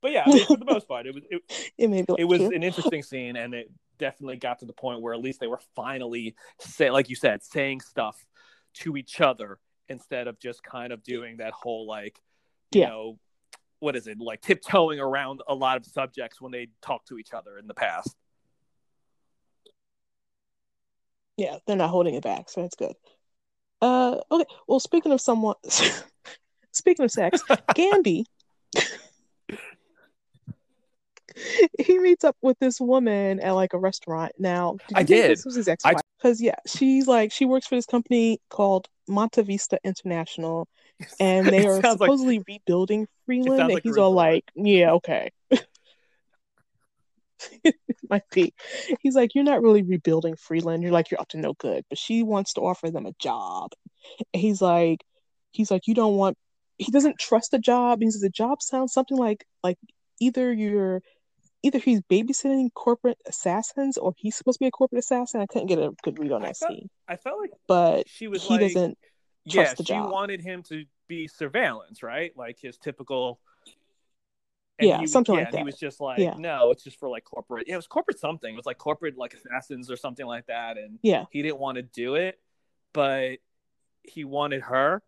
But 0.00 0.12
yeah, 0.12 0.26
I 0.26 0.32
mean, 0.32 0.46
for 0.46 0.56
the 0.56 0.64
most 0.64 0.86
part, 0.86 1.06
it 1.06 1.14
was 1.14 1.24
it, 1.28 1.42
it 1.76 1.90
made 1.90 2.08
me 2.08 2.14
it 2.18 2.24
was 2.24 2.40
an 2.42 2.62
interesting 2.62 3.02
scene, 3.02 3.34
and 3.34 3.52
it 3.52 3.68
definitely 3.98 4.36
got 4.36 4.60
to 4.60 4.64
the 4.64 4.72
point 4.72 5.02
where 5.02 5.12
at 5.12 5.18
least 5.18 5.40
they 5.40 5.48
were 5.48 5.60
finally 5.74 6.36
say, 6.60 6.88
like 6.90 7.08
you 7.08 7.16
said, 7.16 7.42
saying 7.42 7.80
stuff 7.80 8.24
to 8.74 8.96
each 8.96 9.20
other 9.20 9.58
instead 9.88 10.28
of 10.28 10.38
just 10.38 10.62
kind 10.62 10.92
of 10.92 11.02
doing 11.02 11.38
that 11.38 11.52
whole 11.52 11.84
like, 11.86 12.20
you 12.70 12.82
Yeah. 12.82 12.88
know, 12.90 13.18
what 13.80 13.96
is 13.96 14.06
it 14.06 14.20
like 14.20 14.40
tiptoeing 14.40 15.00
around 15.00 15.42
a 15.48 15.54
lot 15.54 15.76
of 15.76 15.84
subjects 15.86 16.40
when 16.40 16.52
they 16.52 16.68
talk 16.80 17.04
to 17.06 17.18
each 17.18 17.32
other 17.32 17.58
in 17.58 17.66
the 17.66 17.74
past. 17.74 18.14
Yeah, 21.38 21.56
they're 21.66 21.76
not 21.76 21.90
holding 21.90 22.14
it 22.16 22.24
back, 22.24 22.50
so 22.50 22.62
that's 22.62 22.74
good. 22.74 22.94
Uh, 23.80 24.16
okay. 24.30 24.44
Well, 24.66 24.80
speaking 24.80 25.12
of 25.12 25.20
someone, 25.20 25.54
speaking 26.72 27.04
of 27.04 27.12
sex, 27.12 27.40
Gambi, 27.48 28.24
he 31.78 31.98
meets 32.00 32.24
up 32.24 32.36
with 32.42 32.58
this 32.58 32.80
woman 32.80 33.38
at 33.38 33.52
like 33.52 33.72
a 33.72 33.78
restaurant. 33.78 34.32
Now, 34.36 34.78
did 34.88 34.98
I 34.98 35.04
did. 35.04 35.30
This 35.30 35.44
was 35.44 35.54
his 35.54 35.68
ex-wife 35.68 36.00
because 36.20 36.42
yeah, 36.42 36.56
she's 36.66 37.06
like 37.06 37.30
she 37.30 37.44
works 37.44 37.68
for 37.68 37.76
this 37.76 37.86
company 37.86 38.40
called 38.50 38.88
Monta 39.08 39.46
Vista 39.46 39.78
International, 39.84 40.66
and 41.20 41.46
they 41.46 41.64
are 41.64 41.80
sounds 41.80 42.00
like- 42.00 42.08
supposedly 42.08 42.42
rebuilding 42.48 43.06
Freeland. 43.26 43.60
And 43.62 43.74
like 43.74 43.84
he's 43.84 43.96
all 43.96 44.10
like, 44.10 44.50
"Yeah, 44.56 44.94
okay." 44.94 45.30
Might 48.10 48.28
be. 48.32 48.54
He's 49.00 49.14
like, 49.14 49.34
"You're 49.34 49.44
not 49.44 49.62
really 49.62 49.82
rebuilding 49.82 50.36
Freeland. 50.36 50.82
You're 50.82 50.92
like 50.92 51.10
you're 51.10 51.20
up 51.20 51.28
to 51.30 51.38
no 51.38 51.54
good." 51.54 51.84
But 51.88 51.98
she 51.98 52.22
wants 52.22 52.54
to 52.54 52.60
offer 52.62 52.90
them 52.90 53.06
a 53.06 53.12
job. 53.18 53.72
And 54.32 54.40
he's 54.40 54.60
like, 54.62 55.04
he's 55.50 55.70
like, 55.70 55.86
"You 55.86 55.94
don't 55.94 56.16
want." 56.16 56.36
He 56.78 56.92
doesn't 56.92 57.18
trust 57.18 57.50
the 57.50 57.58
job. 57.58 58.00
He 58.00 58.10
says 58.10 58.20
the 58.20 58.30
job 58.30 58.62
sounds 58.62 58.92
something 58.92 59.16
like 59.18 59.44
like 59.62 59.78
either 60.20 60.52
you're 60.52 61.02
either 61.62 61.78
he's 61.78 62.00
babysitting 62.02 62.72
corporate 62.74 63.18
assassins 63.26 63.98
or 63.98 64.14
he's 64.16 64.36
supposed 64.36 64.58
to 64.58 64.64
be 64.64 64.68
a 64.68 64.70
corporate 64.70 65.00
assassin. 65.00 65.40
I 65.40 65.46
couldn't 65.46 65.68
get 65.68 65.78
a 65.78 65.90
good 66.02 66.18
read 66.18 66.32
on 66.32 66.42
I 66.42 66.48
that 66.48 66.56
scene, 66.56 66.88
I 67.08 67.16
felt 67.16 67.40
like 67.40 67.50
but 67.66 68.08
she 68.08 68.28
was 68.28 68.42
he 68.44 68.54
like, 68.54 68.60
doesn't 68.60 68.98
yeah, 69.44 69.64
trust 69.64 69.76
the 69.78 69.84
she 69.84 69.88
job. 69.92 70.10
wanted 70.12 70.40
him 70.40 70.62
to 70.64 70.84
be 71.08 71.26
surveillance, 71.26 72.02
right? 72.02 72.32
Like 72.36 72.58
his 72.60 72.76
typical. 72.78 73.40
And 74.78 74.88
Yeah, 74.88 74.98
he- 75.00 75.06
something 75.06 75.34
yeah, 75.34 75.40
like 75.42 75.48
and 75.48 75.58
He 75.58 75.64
was 75.64 75.76
just 75.78 76.00
like, 76.00 76.18
Yeah. 76.18 76.34
no, 76.38 76.70
it's 76.70 76.84
just 76.84 76.98
for 76.98 77.08
like 77.08 77.24
corporate. 77.24 77.66
Yeah, 77.66 77.74
it 77.74 77.78
was 77.78 77.86
corporate 77.86 78.18
something. 78.18 78.52
It 78.52 78.56
was 78.56 78.66
like 78.66 78.78
corporate 78.78 79.16
like 79.18 79.34
assassins 79.34 79.90
or 79.90 79.96
something 79.96 80.26
like 80.26 80.46
that, 80.46 80.78
and 80.78 80.98
Yeah. 81.02 81.24
he 81.30 81.42
didn't 81.42 81.58
want 81.58 81.76
to 81.76 81.82
do 81.82 82.14
it, 82.14 82.38
but 82.92 83.38
he 84.04 84.24
wanted 84.24 84.62
her. 84.62 85.02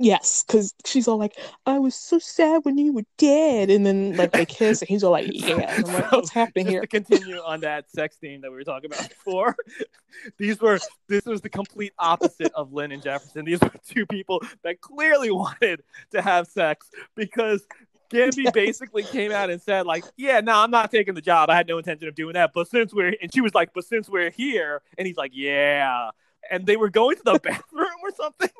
Yes, 0.00 0.42
because 0.44 0.74
she's 0.84 1.06
all 1.06 1.18
like, 1.18 1.38
I 1.66 1.78
was 1.78 1.94
so 1.94 2.18
sad 2.18 2.64
when 2.64 2.76
you 2.78 2.92
were 2.92 3.04
dead. 3.16 3.70
And 3.70 3.86
then 3.86 4.16
like 4.16 4.32
they 4.32 4.44
kiss 4.44 4.82
and 4.82 4.88
he's 4.88 5.04
all 5.04 5.12
like, 5.12 5.28
Yeah. 5.30 5.76
And 5.76 5.86
I'm 5.86 5.94
like, 5.94 6.10
what's 6.10 6.30
happening 6.32 6.66
here? 6.66 6.80
to 6.80 6.86
continue 6.86 7.36
on 7.36 7.60
that 7.60 7.88
sex 7.90 8.16
theme 8.16 8.40
that 8.40 8.50
we 8.50 8.56
were 8.56 8.64
talking 8.64 8.92
about 8.92 9.08
before, 9.08 9.54
these 10.38 10.60
were 10.60 10.80
this 11.08 11.24
was 11.24 11.42
the 11.42 11.48
complete 11.48 11.92
opposite 11.98 12.52
of 12.54 12.72
Lynn 12.72 12.90
and 12.90 13.02
Jefferson. 13.02 13.44
These 13.44 13.60
were 13.60 13.70
two 13.86 14.04
people 14.04 14.42
that 14.64 14.80
clearly 14.80 15.30
wanted 15.30 15.82
to 16.10 16.20
have 16.20 16.48
sex 16.48 16.90
because 17.14 17.64
Gambi 18.10 18.52
basically 18.52 19.04
came 19.04 19.30
out 19.30 19.48
and 19.48 19.62
said 19.62 19.86
like, 19.86 20.04
"Yeah, 20.16 20.40
no, 20.40 20.56
I'm 20.56 20.70
not 20.70 20.90
taking 20.90 21.14
the 21.14 21.20
job. 21.20 21.50
I 21.50 21.56
had 21.56 21.68
no 21.68 21.78
intention 21.78 22.08
of 22.08 22.14
doing 22.14 22.34
that. 22.34 22.50
But 22.52 22.68
since 22.68 22.92
we're," 22.92 23.14
and 23.22 23.32
she 23.32 23.40
was 23.40 23.54
like, 23.54 23.72
"But 23.74 23.84
since 23.84 24.08
we're 24.08 24.30
here," 24.30 24.82
and 24.98 25.06
he's 25.06 25.16
like, 25.16 25.32
"Yeah," 25.34 26.10
and 26.50 26.66
they 26.66 26.76
were 26.76 26.90
going 26.90 27.16
to 27.16 27.22
the 27.24 27.38
bathroom 27.42 27.88
or 28.02 28.10
something. 28.14 28.50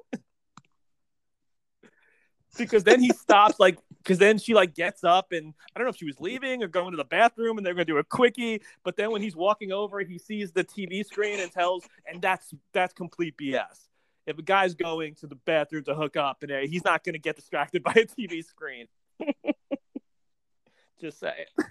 Because 2.57 2.85
then 2.85 3.01
he 3.01 3.11
stops 3.11 3.59
like 3.59 3.79
because 3.99 4.19
then 4.19 4.38
she 4.38 4.55
like 4.55 4.75
gets 4.75 5.03
up 5.03 5.33
and 5.33 5.55
I 5.75 5.79
don't 5.79 5.87
know 5.87 5.90
if 5.90 5.97
she 5.97 6.05
was 6.05 6.21
leaving 6.21 6.62
or 6.62 6.69
going 6.69 6.90
to 6.90 6.97
the 6.97 7.05
bathroom 7.05 7.57
and 7.57 7.67
they're 7.67 7.75
gonna 7.75 7.85
do 7.85 7.99
a 7.99 8.05
quickie, 8.05 8.62
but 8.83 8.97
then 8.97 9.11
when 9.11 9.23
he's 9.23 9.35
walking 9.35 9.73
over, 9.73 10.01
he 10.01 10.19
sees 10.19 10.53
the 10.53 10.64
TV 10.64 11.05
screen 11.05 11.40
and 11.40 11.51
tells, 11.51 11.85
and 12.07 12.21
that's 12.21 12.55
that's 12.73 12.93
complete 12.93 13.37
BS. 13.37 13.88
If 14.27 14.38
a 14.38 14.43
guy's 14.43 14.75
going 14.75 15.14
to 15.17 15.27
the 15.27 15.35
bathroom 15.35 15.85
to 15.85 15.95
hook 15.95 16.17
up 16.17 16.43
and 16.43 16.53
uh, 16.53 16.59
he's 16.61 16.85
not 16.85 17.05
gonna 17.05 17.19
get 17.19 17.37
distracted 17.37 17.83
by 17.85 17.93
a 17.93 18.07
TV 18.07 18.45
screen. 18.45 18.87
Just 21.01 21.19
say 21.19 21.47
it. 21.59 21.67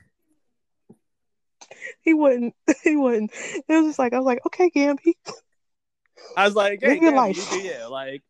He 2.02 2.14
wouldn't. 2.14 2.56
He 2.84 2.96
wouldn't. 2.98 3.32
It 3.34 3.64
was 3.70 3.86
just 3.86 4.00
like 4.00 4.14
I 4.14 4.18
was 4.18 4.26
like, 4.26 4.46
okay, 4.46 4.70
Gambi. 4.70 5.14
I 6.36 6.46
was 6.46 6.54
like, 6.54 6.80
hey, 6.82 7.00
you 7.00 7.34
you. 7.64 7.90
Like 7.90 8.22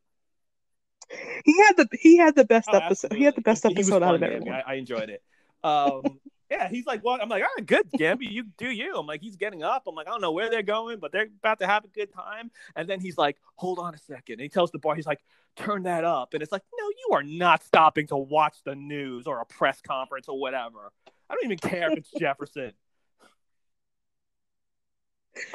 He 1.46 1.58
had 1.58 1.78
the 1.78 1.88
he 2.00 2.18
had 2.18 2.36
the 2.36 2.46
best 2.46 2.70
oh, 2.72 2.78
episode. 2.78 3.14
He 3.14 3.24
had 3.24 3.36
the 3.36 3.42
best 3.42 3.66
absolutely. 3.66 3.80
Was 3.80 3.90
episode 3.90 4.04
out 4.04 4.16
of 4.16 4.24
everyone. 4.24 4.54
I, 4.54 4.62
I 4.66 4.74
enjoyed 4.76 5.10
it. 5.10 5.24
Um 5.64 6.02
yeah, 6.54 6.70
he's 6.70 6.86
like, 6.86 7.04
well, 7.04 7.18
I'm 7.20 7.30
like, 7.30 7.42
all 7.42 7.50
right, 7.58 7.66
good, 7.66 7.90
Gambi, 7.98 8.30
you 8.30 8.46
do 8.58 8.70
you. 8.70 8.96
I'm 8.96 9.08
like, 9.08 9.22
he's 9.22 9.38
getting 9.38 9.64
up. 9.64 9.84
I'm 9.88 9.96
like, 9.96 10.08
I 10.08 10.12
don't 10.12 10.22
know 10.22 10.32
where 10.32 10.50
they're 10.52 10.62
going, 10.62 11.00
but 11.00 11.12
they're 11.12 11.28
about 11.40 11.60
to 11.60 11.68
have 11.68 11.84
a 11.84 11.88
good 11.88 12.14
time. 12.14 12.52
And 12.76 12.88
then 12.88 13.00
he's 13.00 13.18
like, 13.18 13.38
hold 13.56 13.80
on 13.80 13.96
a 13.96 13.98
second. 13.98 14.34
And 14.34 14.42
he 14.42 14.50
tells 14.50 14.70
the 14.72 14.78
bar, 14.78 14.94
he's 14.96 15.08
like, 15.08 15.24
turn 15.56 15.84
that 15.84 16.04
up. 16.04 16.34
And 16.34 16.44
it's 16.44 16.52
like, 16.52 16.62
no, 16.78 16.88
you 16.90 17.16
are 17.16 17.24
not 17.24 17.64
stopping 17.64 18.06
to 18.08 18.18
watch 18.18 18.58
the 18.66 18.76
news 18.76 19.26
or 19.26 19.42
a 19.42 19.46
press 19.46 19.82
conference 19.82 20.28
or 20.28 20.40
whatever. 20.40 20.92
I 21.30 21.34
don't 21.34 21.46
even 21.46 21.58
care 21.58 21.92
if 21.92 21.98
it's 21.98 22.12
Jefferson. 22.20 22.74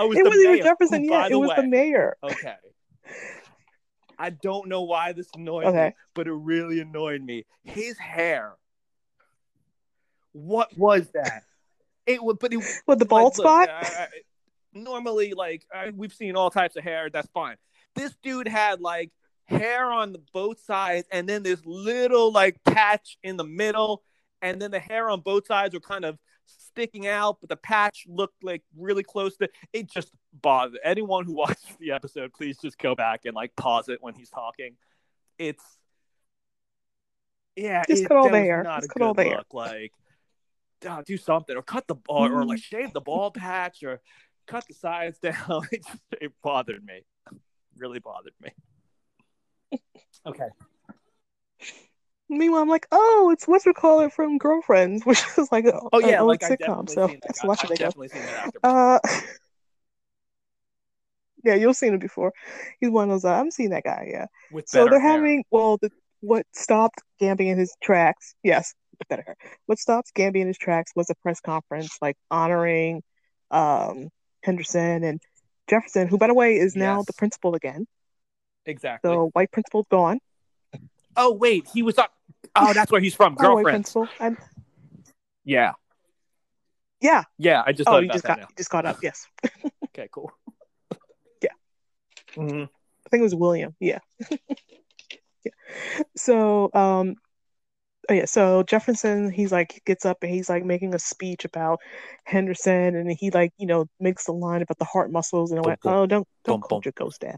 Oh, 0.00 0.10
it 0.10 0.16
the 0.16 0.24
wasn't 0.24 0.44
even 0.44 0.64
Jefferson. 0.64 1.04
who, 1.04 1.10
Yeah, 1.10 1.28
it 1.30 1.36
was 1.36 1.52
the 1.54 1.62
mayor. 1.62 2.16
Okay. 2.24 2.56
I 4.18 4.30
don't 4.30 4.68
know 4.68 4.82
why 4.82 5.12
this 5.12 5.28
annoyed 5.34 5.66
Okay. 5.66 5.86
me, 5.88 5.94
but 6.14 6.26
it 6.26 6.32
really 6.32 6.80
annoyed 6.80 7.22
me. 7.22 7.44
His 7.62 7.96
hair. 7.98 8.56
What 10.32 10.76
was 10.76 11.08
that? 11.10 11.44
It 12.06 12.24
was, 12.24 12.38
but 12.40 12.54
it 12.54 12.64
With 12.86 13.00
the 13.00 13.04
bald 13.04 13.36
like, 13.36 13.44
look, 13.44 13.44
spot. 13.46 13.68
I- 13.68 14.02
I- 14.04 14.08
normally, 14.72 15.34
like 15.34 15.66
I, 15.74 15.90
we've 15.90 16.14
seen 16.14 16.36
all 16.36 16.50
types 16.50 16.74
of 16.74 16.82
hair. 16.82 17.10
That's 17.10 17.28
fine. 17.34 17.56
This 17.94 18.14
dude 18.22 18.48
had 18.48 18.80
like 18.80 19.10
hair 19.44 19.90
on 19.92 20.12
the 20.14 20.22
both 20.32 20.58
sides, 20.60 21.06
and 21.12 21.28
then 21.28 21.42
this 21.42 21.60
little 21.66 22.32
like 22.32 22.64
patch 22.64 23.18
in 23.22 23.36
the 23.36 23.44
middle, 23.44 24.04
and 24.40 24.58
then 24.62 24.70
the 24.70 24.78
hair 24.78 25.10
on 25.10 25.20
both 25.20 25.46
sides 25.46 25.74
were 25.74 25.80
kind 25.80 26.06
of 26.06 26.18
sticking 26.48 27.06
out, 27.06 27.38
but 27.40 27.48
the 27.48 27.56
patch 27.56 28.06
looked 28.08 28.42
like 28.42 28.62
really 28.76 29.02
close 29.02 29.36
to. 29.38 29.48
It 29.72 29.90
just 29.90 30.12
bothered 30.32 30.78
anyone 30.84 31.24
who 31.24 31.32
watched 31.36 31.78
the 31.78 31.92
episode. 31.92 32.32
Please 32.32 32.58
just 32.58 32.78
go 32.78 32.94
back 32.94 33.24
and 33.24 33.34
like 33.34 33.54
pause 33.56 33.88
it 33.88 33.98
when 34.00 34.14
he's 34.14 34.30
talking. 34.30 34.76
It's 35.38 35.64
yeah, 37.58 37.82
Just 37.88 38.04
it, 38.04 38.08
cut 38.08 38.16
all 38.16 38.24
that 38.24 38.32
the 38.32 38.38
hair. 38.38 38.62
Not 38.62 38.80
Just 38.80 38.90
a 38.90 38.98
cut 38.98 39.02
all 39.02 39.14
good 39.14 39.26
the 39.26 39.30
hair. 39.30 39.42
Like, 39.52 39.92
uh, 40.88 41.02
do 41.04 41.16
something 41.16 41.56
or 41.56 41.62
cut 41.62 41.88
the 41.88 41.96
ball 41.96 42.32
or 42.32 42.44
like 42.44 42.60
shave 42.62 42.92
the 42.92 43.00
ball 43.00 43.32
patch 43.32 43.82
or 43.82 44.00
cut 44.46 44.64
the 44.68 44.74
sides 44.74 45.18
down. 45.22 45.62
It 45.72 45.84
just 45.84 46.02
it 46.20 46.32
bothered 46.42 46.84
me. 46.84 47.02
Really 47.76 47.98
bothered 47.98 48.34
me. 48.40 48.50
Okay. 50.26 50.48
Meanwhile, 52.30 52.60
I'm 52.62 52.68
like, 52.68 52.86
oh, 52.92 53.30
it's 53.32 53.48
what 53.48 53.64
you 53.64 53.72
call 53.72 54.00
it 54.00 54.12
from 54.12 54.36
Girlfriends, 54.38 55.02
which 55.06 55.22
is 55.38 55.50
like 55.50 55.64
a, 55.64 55.80
Oh 55.92 56.00
yeah, 56.00 56.20
like 56.20 56.40
sitcom. 56.40 56.88
So 56.88 57.08
seen 57.08 57.18
that. 57.22 57.28
let's 57.28 57.44
watch 57.44 57.64
it 57.64 57.70
again. 57.70 57.86
definitely 57.88 58.08
seen 58.08 58.22
that 58.22 58.46
actor. 58.46 58.58
Uh, 58.62 58.98
yeah, 61.44 61.54
you've 61.54 61.76
seen 61.76 61.94
it 61.94 62.00
before. 62.00 62.32
He's 62.80 62.90
one 62.90 63.10
of 63.10 63.22
those. 63.22 63.24
Uh, 63.24 63.40
I've 63.40 63.52
seen 63.52 63.70
that 63.70 63.84
guy. 63.84 64.08
Yeah. 64.10 64.26
with 64.52 64.68
So 64.68 64.86
they're 64.88 65.00
hair. 65.00 65.12
having 65.12 65.44
well, 65.50 65.78
the, 65.80 65.90
what 66.20 66.44
stopped 66.52 67.00
Gambi 67.20 67.46
in 67.46 67.58
his 67.58 67.74
tracks? 67.82 68.34
Yes, 68.42 68.74
better 69.08 69.22
hair. 69.24 69.36
What 69.66 69.78
stopped 69.78 70.12
Gambi 70.14 70.36
in 70.40 70.48
his 70.48 70.58
tracks 70.58 70.92
was 70.96 71.08
a 71.10 71.14
press 71.22 71.40
conference, 71.40 71.96
like 72.02 72.16
honoring 72.30 73.02
um, 73.50 74.08
Henderson 74.42 75.04
and 75.04 75.20
Jefferson, 75.68 76.08
who, 76.08 76.18
by 76.18 76.26
the 76.26 76.34
way, 76.34 76.56
is 76.56 76.74
now 76.76 76.98
Yes. 76.98 77.06
the 77.06 77.12
principal 77.14 77.54
again. 77.54 77.86
exactly. 78.66 79.10
The 79.10 79.16
white 79.32 79.50
principal's 79.52 79.86
gone. 79.90 80.18
oh 81.16 81.32
wait, 81.32 81.66
he 81.72 81.82
was 81.82 81.98
up. 81.98 82.12
Oh, 82.56 82.72
that's 82.72 82.90
where 82.90 83.00
he's 83.00 83.14
from. 83.14 83.34
Oh, 83.40 83.42
Girlfriend. 83.42 83.70
principal. 83.76 84.08
And 84.20 84.36
Yeah, 85.44 85.72
yeah. 87.00 87.24
yeah. 87.38 87.62
I 87.66 87.72
just 87.72 87.88
Oh, 87.88 87.92
thought 87.92 88.04
you 88.04 88.10
just 88.10 88.24
got 88.24 88.38
now. 88.38 88.46
you 88.48 88.54
just 88.56 88.70
got 88.70 88.86
up. 88.86 88.98
Yes, 89.02 89.26
Okay, 89.86 90.08
cool. 90.12 90.30
Yeah. 91.42 91.50
hmm 92.36 92.64
I 92.64 93.08
think 93.10 93.20
it 93.20 93.22
was 93.22 93.34
William. 93.34 93.74
Yeah. 93.80 94.00
yeah. 95.44 95.52
So, 96.16 96.70
um, 96.74 97.16
oh 98.10 98.14
yeah. 98.14 98.24
So 98.26 98.62
Jefferson, 98.64 99.30
he's 99.30 99.52
like 99.52 99.82
gets 99.86 100.04
up 100.04 100.18
and 100.22 100.30
he's 100.32 100.48
like 100.48 100.64
making 100.64 100.94
a 100.94 100.98
speech 100.98 101.44
about 101.44 101.80
Henderson, 102.24 102.96
and 102.96 103.10
he 103.10 103.30
like 103.30 103.52
you 103.58 103.66
know 103.66 103.86
makes 104.00 104.24
the 104.26 104.32
line 104.32 104.62
about 104.62 104.78
the 104.78 104.84
heart 104.84 105.10
muscles, 105.10 105.50
and 105.50 105.60
I 105.60 105.62
Boom, 105.62 105.70
went, 105.70 105.80
oh, 105.84 106.06
don't 106.06 106.26
don't 106.44 106.60
Boom, 106.60 106.60
call 106.60 106.78
boom. 106.78 106.82
your 106.84 106.92
ghost 106.96 107.20
dad. 107.20 107.36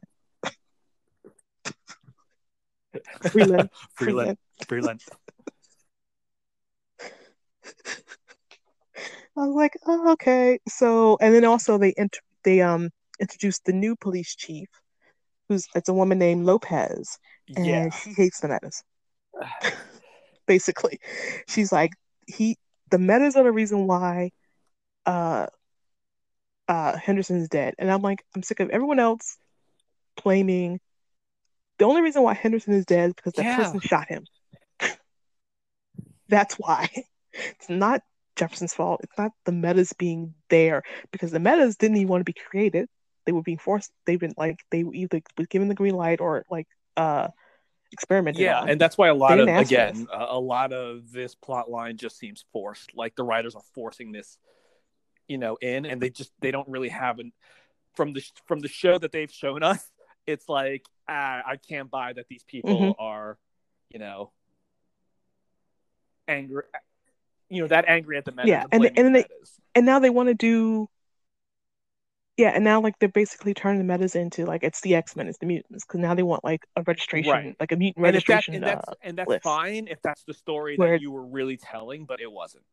Freeland. 3.31 3.71
Freeland. 3.95 4.39
Freeland. 4.69 5.01
I 9.37 9.47
was 9.47 9.55
like, 9.55 9.75
oh, 9.87 10.13
okay. 10.13 10.59
So, 10.69 11.17
and 11.21 11.35
then 11.35 11.45
also 11.45 11.79
they 11.79 11.95
they 12.45 12.61
um 12.61 12.91
introduced 13.21 13.65
the 13.65 13.73
new 13.73 13.97
police 13.97 14.35
chief, 14.35 14.69
who's 15.49 15.67
it's 15.75 15.89
a 15.89 15.95
woman 15.95 16.19
named 16.19 16.45
Lopez, 16.47 17.19
and 17.57 17.67
Yeah. 17.67 17.91
she 17.91 18.13
hates 18.13 18.41
the 18.41 18.49
metas. 18.49 18.83
Basically, 20.47 20.99
she's 21.49 21.71
like, 21.73 21.93
he 22.27 22.57
the 22.91 22.99
metas 22.99 23.37
are 23.37 23.45
the 23.45 23.53
reason 23.53 23.87
why 23.87 24.31
uh 25.07 25.47
uh 26.69 26.97
Henderson's 26.97 27.49
dead, 27.49 27.75
and 27.79 27.91
I'm 27.91 28.03
like, 28.03 28.23
I'm 28.35 28.43
sick 28.43 28.61
of 28.61 28.71
everyone 28.71 28.99
else 28.99 29.37
blaming. 30.23 30.81
The 31.81 31.87
only 31.87 32.03
reason 32.03 32.23
why 32.23 32.35
Henderson 32.35 32.75
is 32.75 32.85
dead 32.85 33.09
is 33.09 33.15
because 33.15 33.33
that 33.33 33.45
Yeah. 33.47 33.57
person 33.57 33.81
shot 33.81 34.07
him. 34.09 34.27
That's 36.29 36.55
why. 36.55 36.89
It's 37.33 37.71
not 37.71 38.03
Jefferson's 38.37 38.75
fault. 38.75 39.01
It's 39.03 39.17
not 39.17 39.33
the 39.47 39.53
metas 39.53 39.95
being 39.95 40.35
there 40.51 40.83
because 41.11 41.31
the 41.31 41.41
metas 41.41 41.77
didn't 41.77 41.97
even 41.97 42.09
want 42.09 42.21
to 42.21 42.31
be 42.31 42.35
created. 42.39 42.87
They 43.25 43.33
were 43.33 43.43
being 43.43 43.57
forced. 43.59 43.91
They've 44.05 44.21
been 44.21 44.35
like 44.37 44.59
they 44.71 44.85
were 44.85 44.95
either 44.95 45.23
was 45.39 45.47
given 45.47 45.69
the 45.69 45.75
green 45.75 45.95
light 45.95 46.21
or 46.21 46.45
like 46.51 46.69
uh 46.99 47.29
experimented 47.93 48.43
Yeah, 48.43 48.61
on. 48.61 48.69
and 48.69 48.81
that's 48.81 48.99
why 48.99 49.09
a 49.09 49.15
lot 49.15 49.33
of 49.39 49.47
didn't 49.47 49.59
ask 49.59 49.69
for 49.69 49.75
again, 49.75 50.07
a, 50.13 50.27
a 50.31 50.39
lot 50.39 50.75
of 50.75 51.11
this 51.11 51.35
plot 51.35 51.71
line 51.71 51.97
just 51.97 52.19
seems 52.19 52.45
forced. 52.53 52.95
Like 52.95 53.17
the 53.17 53.25
writers 53.25 53.55
are 53.55 53.63
forcing 53.75 54.13
this, 54.13 54.37
you 55.29 55.39
know, 55.39 55.57
in, 55.63 55.87
and 55.87 56.01
they 56.01 56.11
just 56.11 56.31
they 56.41 56.51
don't 56.51 56.69
really 56.69 56.91
have 56.91 57.21
an 57.21 57.33
from 57.95 58.13
the 58.13 58.23
from 58.45 58.61
the 58.61 58.69
show 58.69 58.99
that 58.99 59.13
they've 59.13 59.33
shown 59.33 59.63
us. 59.63 59.89
It's 60.31 60.49
like 60.49 60.85
ah, 61.09 61.43
I 61.45 61.57
can't 61.57 61.91
buy 61.91 62.13
that 62.13 62.27
these 62.29 62.45
people 62.45 62.79
Mhm. 62.81 62.95
are, 62.99 63.37
you 63.91 63.99
know, 63.99 64.31
angry. 66.29 66.63
You 67.49 67.63
know 67.63 67.69
that 67.69 67.85
angry 67.89 68.17
at 68.17 68.25
the 68.25 68.33
metas. 68.33 68.49
Yeah, 68.49 68.63
and- 68.71 68.81
blaming 68.83 68.99
and 68.99 69.15
the 69.17 69.23
they- 69.23 69.29
and 69.75 69.87
now 69.87 69.99
they 69.99 70.11
want 70.11 70.29
to 70.29 70.35
do 70.35 70.89
yeah, 72.37 72.51
and 72.55 72.65
now 72.65 72.81
like 72.81 72.99
they're 73.01 73.09
basically 73.11 73.53
turning 73.53 73.79
the 73.79 73.85
metas 73.85 74.15
into 74.15 74.47
like 74.47 74.63
it's 74.63 74.81
the 74.81 74.95
X 74.95 75.15
Men, 75.17 75.27
it's 75.29 75.37
the 75.39 75.47
mutants 75.47 75.85
because 75.85 76.01
now 76.01 76.15
they 76.15 76.23
want 76.23 76.43
like 76.45 76.65
a 76.77 76.83
registration, 76.83 77.31
Right. 77.31 77.57
like 77.61 77.73
a 77.73 77.77
mutant 77.77 78.07
and 78.07 78.17
if 78.17 78.25
that, 78.25 78.33
registration. 78.35 78.55
and 78.55 78.65
that's 78.65 78.89
uh, 78.89 78.95
and 79.03 79.19
that's 79.19 79.29
list. 79.29 79.43
fine 79.43 79.89
if 79.89 80.01
that's 80.01 80.23
the 80.25 80.33
story 80.33 80.77
Where- 80.77 80.93
that 80.93 81.03
you 81.03 81.11
were 81.11 81.27
really 81.27 81.57
telling, 81.59 82.05
but 82.07 82.21
it 82.21 82.31
wasn't. 82.33 82.65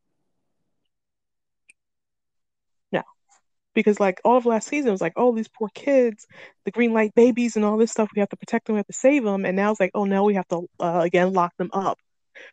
Because 3.78 4.00
like 4.00 4.20
all 4.26 4.38
of 4.38 4.48
last 4.48 4.68
season 4.68 4.90
was 4.92 5.02
like, 5.02 5.14
oh, 5.18 5.36
these 5.36 5.48
poor 5.48 5.70
kids, 5.76 6.26
the 6.66 6.72
green 6.72 6.94
light 6.94 7.14
babies, 7.14 7.56
and 7.56 7.64
all 7.64 7.78
this 7.78 7.92
stuff. 7.92 8.10
We 8.16 8.20
have 8.22 8.30
to 8.30 8.36
protect 8.36 8.66
them, 8.66 8.74
we 8.74 8.80
have 8.80 8.88
to 8.88 8.94
save 8.94 9.24
them, 9.24 9.46
and 9.46 9.56
now 9.56 9.70
it's 9.70 9.80
like, 9.80 9.92
oh, 9.94 10.06
now 10.06 10.24
we 10.24 10.34
have 10.34 10.48
to 10.48 10.68
uh, 10.80 11.02
again 11.04 11.32
lock 11.32 11.56
them 11.58 11.70
up. 11.74 12.00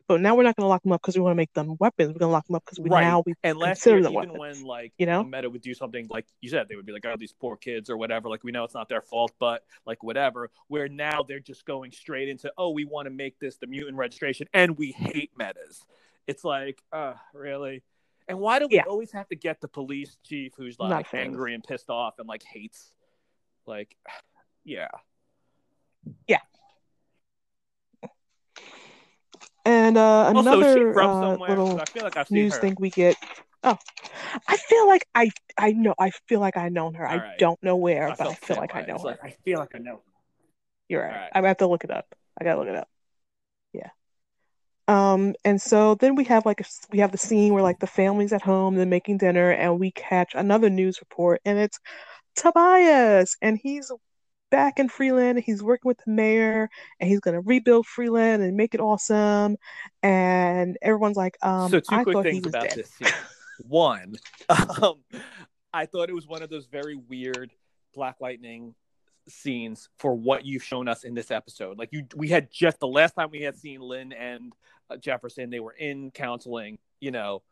But 0.07 0.21
now 0.21 0.35
we're 0.35 0.43
not 0.43 0.55
going 0.57 0.65
to 0.65 0.69
lock 0.69 0.83
them 0.83 0.93
up 0.93 1.01
because 1.01 1.17
we 1.17 1.23
want 1.23 1.33
to 1.33 1.37
make 1.37 1.53
them 1.55 1.77
weapons. 1.81 2.09
We're 2.09 2.19
going 2.19 2.29
to 2.29 2.33
lock 2.33 2.47
them 2.47 2.57
up 2.57 2.65
because 2.65 2.79
we 2.79 2.91
Right. 2.91 3.03
now 3.05 3.23
we 3.25 3.35
And 3.43 3.59
last 3.59 3.77
consider 3.83 3.97
year, 3.97 4.03
them 4.03 4.13
even 4.13 4.33
weapons. 4.35 4.39
when 4.39 4.65
like 4.65 4.93
you 4.99 5.07
know? 5.07 5.25
meta 5.25 5.49
would 5.49 5.63
do 5.63 5.73
something 5.73 6.07
like 6.11 6.27
you 6.43 6.51
said, 6.51 6.69
they 6.69 6.77
would 6.77 6.85
be 6.87 6.93
like, 6.93 7.07
"Oh, 7.07 7.17
these 7.17 7.33
poor 7.33 7.57
kids" 7.57 7.89
or 7.89 7.97
whatever. 7.97 8.29
Like 8.29 8.45
we 8.45 8.53
know 8.53 8.65
it's 8.65 8.75
not 8.75 8.91
their 8.91 9.01
fault, 9.03 9.33
but 9.39 9.63
like 9.87 10.03
whatever. 10.03 10.51
Where 10.69 10.89
now 10.89 11.23
they're 11.23 11.41
just 11.41 11.65
going 11.65 11.93
straight 11.93 12.29
into, 12.29 12.53
"Oh, 12.59 12.71
we 12.71 12.85
want 12.85 13.07
to 13.07 13.11
make 13.11 13.39
this 13.39 13.57
the 13.57 13.67
mutant 13.67 13.97
registration, 13.97 14.47
and 14.53 14.77
we 14.77 14.93
hate 14.93 15.31
metas." 15.39 15.85
It's 16.27 16.45
like, 16.45 16.83
uh, 16.93 17.15
really? 17.35 17.83
And 18.29 18.39
why 18.39 18.59
do 18.59 18.67
we 18.69 18.77
Yeah. 18.77 18.85
always 18.87 19.13
have 19.13 19.29
to 19.29 19.37
get 19.37 19.61
the 19.61 19.69
police 19.69 20.17
chief 20.25 20.53
who's 20.57 20.79
like 20.79 21.07
angry 21.15 21.55
and 21.55 21.63
pissed 21.63 21.91
off 21.91 22.19
and 22.19 22.27
like 22.29 22.43
hates? 22.43 22.93
Like, 23.67 23.97
yeah, 24.65 24.89
Yeah. 26.27 26.39
And 29.67 29.97
uh, 29.97 30.33
Also, 30.35 30.61
another 30.61 30.93
from 30.93 31.11
uh, 31.23 31.37
little 31.37 31.81
I 31.81 31.85
feel 31.87 32.03
like 32.03 32.17
I've 32.17 32.31
news 32.31 32.53
her. 32.53 32.61
thing 32.61 32.77
we 32.79 32.91
get. 32.91 33.17
Oh, 33.63 33.79
I 34.47 34.57
feel 34.57 34.87
like 34.89 35.07
I 35.15 35.31
I 35.57 35.73
know 35.73 35.95
I 35.99 36.11
feel 36.29 36.41
like 36.41 36.57
I 36.57 36.69
known 36.69 36.95
her. 36.95 37.07
All 37.07 37.15
I 37.17 37.19
right. 37.19 37.39
don't 37.39 37.63
know 37.63 37.77
where, 37.77 38.15
but 38.19 38.27
I 38.27 38.35
feel 38.35 38.57
like 38.57 38.75
I 38.75 38.83
know 38.83 38.95
It's 38.95 39.05
her. 39.05 39.11
like, 39.11 39.25
I 39.25 39.31
feel 39.45 39.59
like 39.59 39.75
I 39.75 39.79
know. 39.79 40.03
You're 40.89 41.03
right. 41.03 41.13
Right. 41.13 41.31
I 41.35 41.47
have 41.49 41.57
to 41.59 41.67
look 41.67 41.85
it 41.85 41.91
up. 41.91 42.07
I 42.39 42.45
gotta 42.45 42.59
look 42.59 42.69
it 42.69 42.77
up. 42.77 42.89
Um, 44.87 45.35
and 45.45 45.61
so 45.61 45.95
then 45.95 46.15
we 46.15 46.25
have 46.25 46.45
like 46.45 46.61
a, 46.61 46.65
we 46.93 46.99
have 46.99 47.13
the 47.13 47.19
scene 47.19 47.55
where 47.55 47.63
like 47.63 47.79
the 47.79 47.87
family's 47.87 48.33
at 48.33 48.43
home, 48.43 48.75
they're 48.75 48.87
making 48.87 49.19
dinner, 49.19 49.51
and 49.51 49.81
we 49.81 49.91
catch 49.93 50.35
another 50.35 50.69
news 50.69 51.01
report, 51.01 51.41
and 51.45 51.59
it's 51.59 51.79
Tobias, 52.37 53.37
and 53.41 53.59
he's 53.63 53.91
back 54.51 54.79
in 54.79 54.89
Freeland. 54.89 55.43
He's 55.45 55.63
working 55.63 55.89
with 55.89 55.99
the 56.05 56.13
mayor, 56.13 56.69
and 57.01 57.09
he's 57.09 57.21
gonna 57.21 57.41
rebuild 57.41 57.87
Freeland 57.87 58.43
and 58.43 58.57
make 58.57 58.75
it 58.75 58.81
awesome. 58.81 59.57
And 60.03 60.77
everyone's 60.83 61.17
like, 61.17 61.39
um, 61.43 61.71
so 61.71 61.81
two 61.81 61.95
I 61.95 62.03
quick 62.03 62.15
thought 62.15 62.27
he 62.27 62.33
things 62.33 62.45
was 62.45 62.53
about 62.53 62.69
dead. 62.69 62.79
this 62.79 62.91
scene. 62.91 63.09
One, 63.67 64.17
um, 64.83 64.97
I 65.73 65.87
thought 65.87 66.11
it 66.11 66.15
was 66.15 66.27
one 66.27 66.43
of 66.43 66.51
those 66.51 66.67
very 66.67 66.97
weird 66.97 67.53
Black 67.95 68.17
Lightning 68.21 68.75
scenes 69.29 69.89
for 69.99 70.15
what 70.15 70.45
you've 70.45 70.63
shown 70.63 70.89
us 70.89 71.05
in 71.05 71.15
this 71.15 71.31
episode. 71.31 71.79
Like 71.79 71.91
you, 71.93 72.07
we 72.15 72.29
had 72.29 72.49
just 72.53 72.81
the 72.81 72.89
last 72.89 73.15
time 73.15 73.31
we 73.31 73.43
had 73.43 73.57
seen 73.57 73.81
Lynn 73.81 74.13
and 74.13 74.53
Jefferson, 75.01 75.51
they 75.51 75.61
were 75.61 75.73
in 75.73 76.11
counseling, 76.11 76.79
you 77.01 77.11
know, 77.11 77.43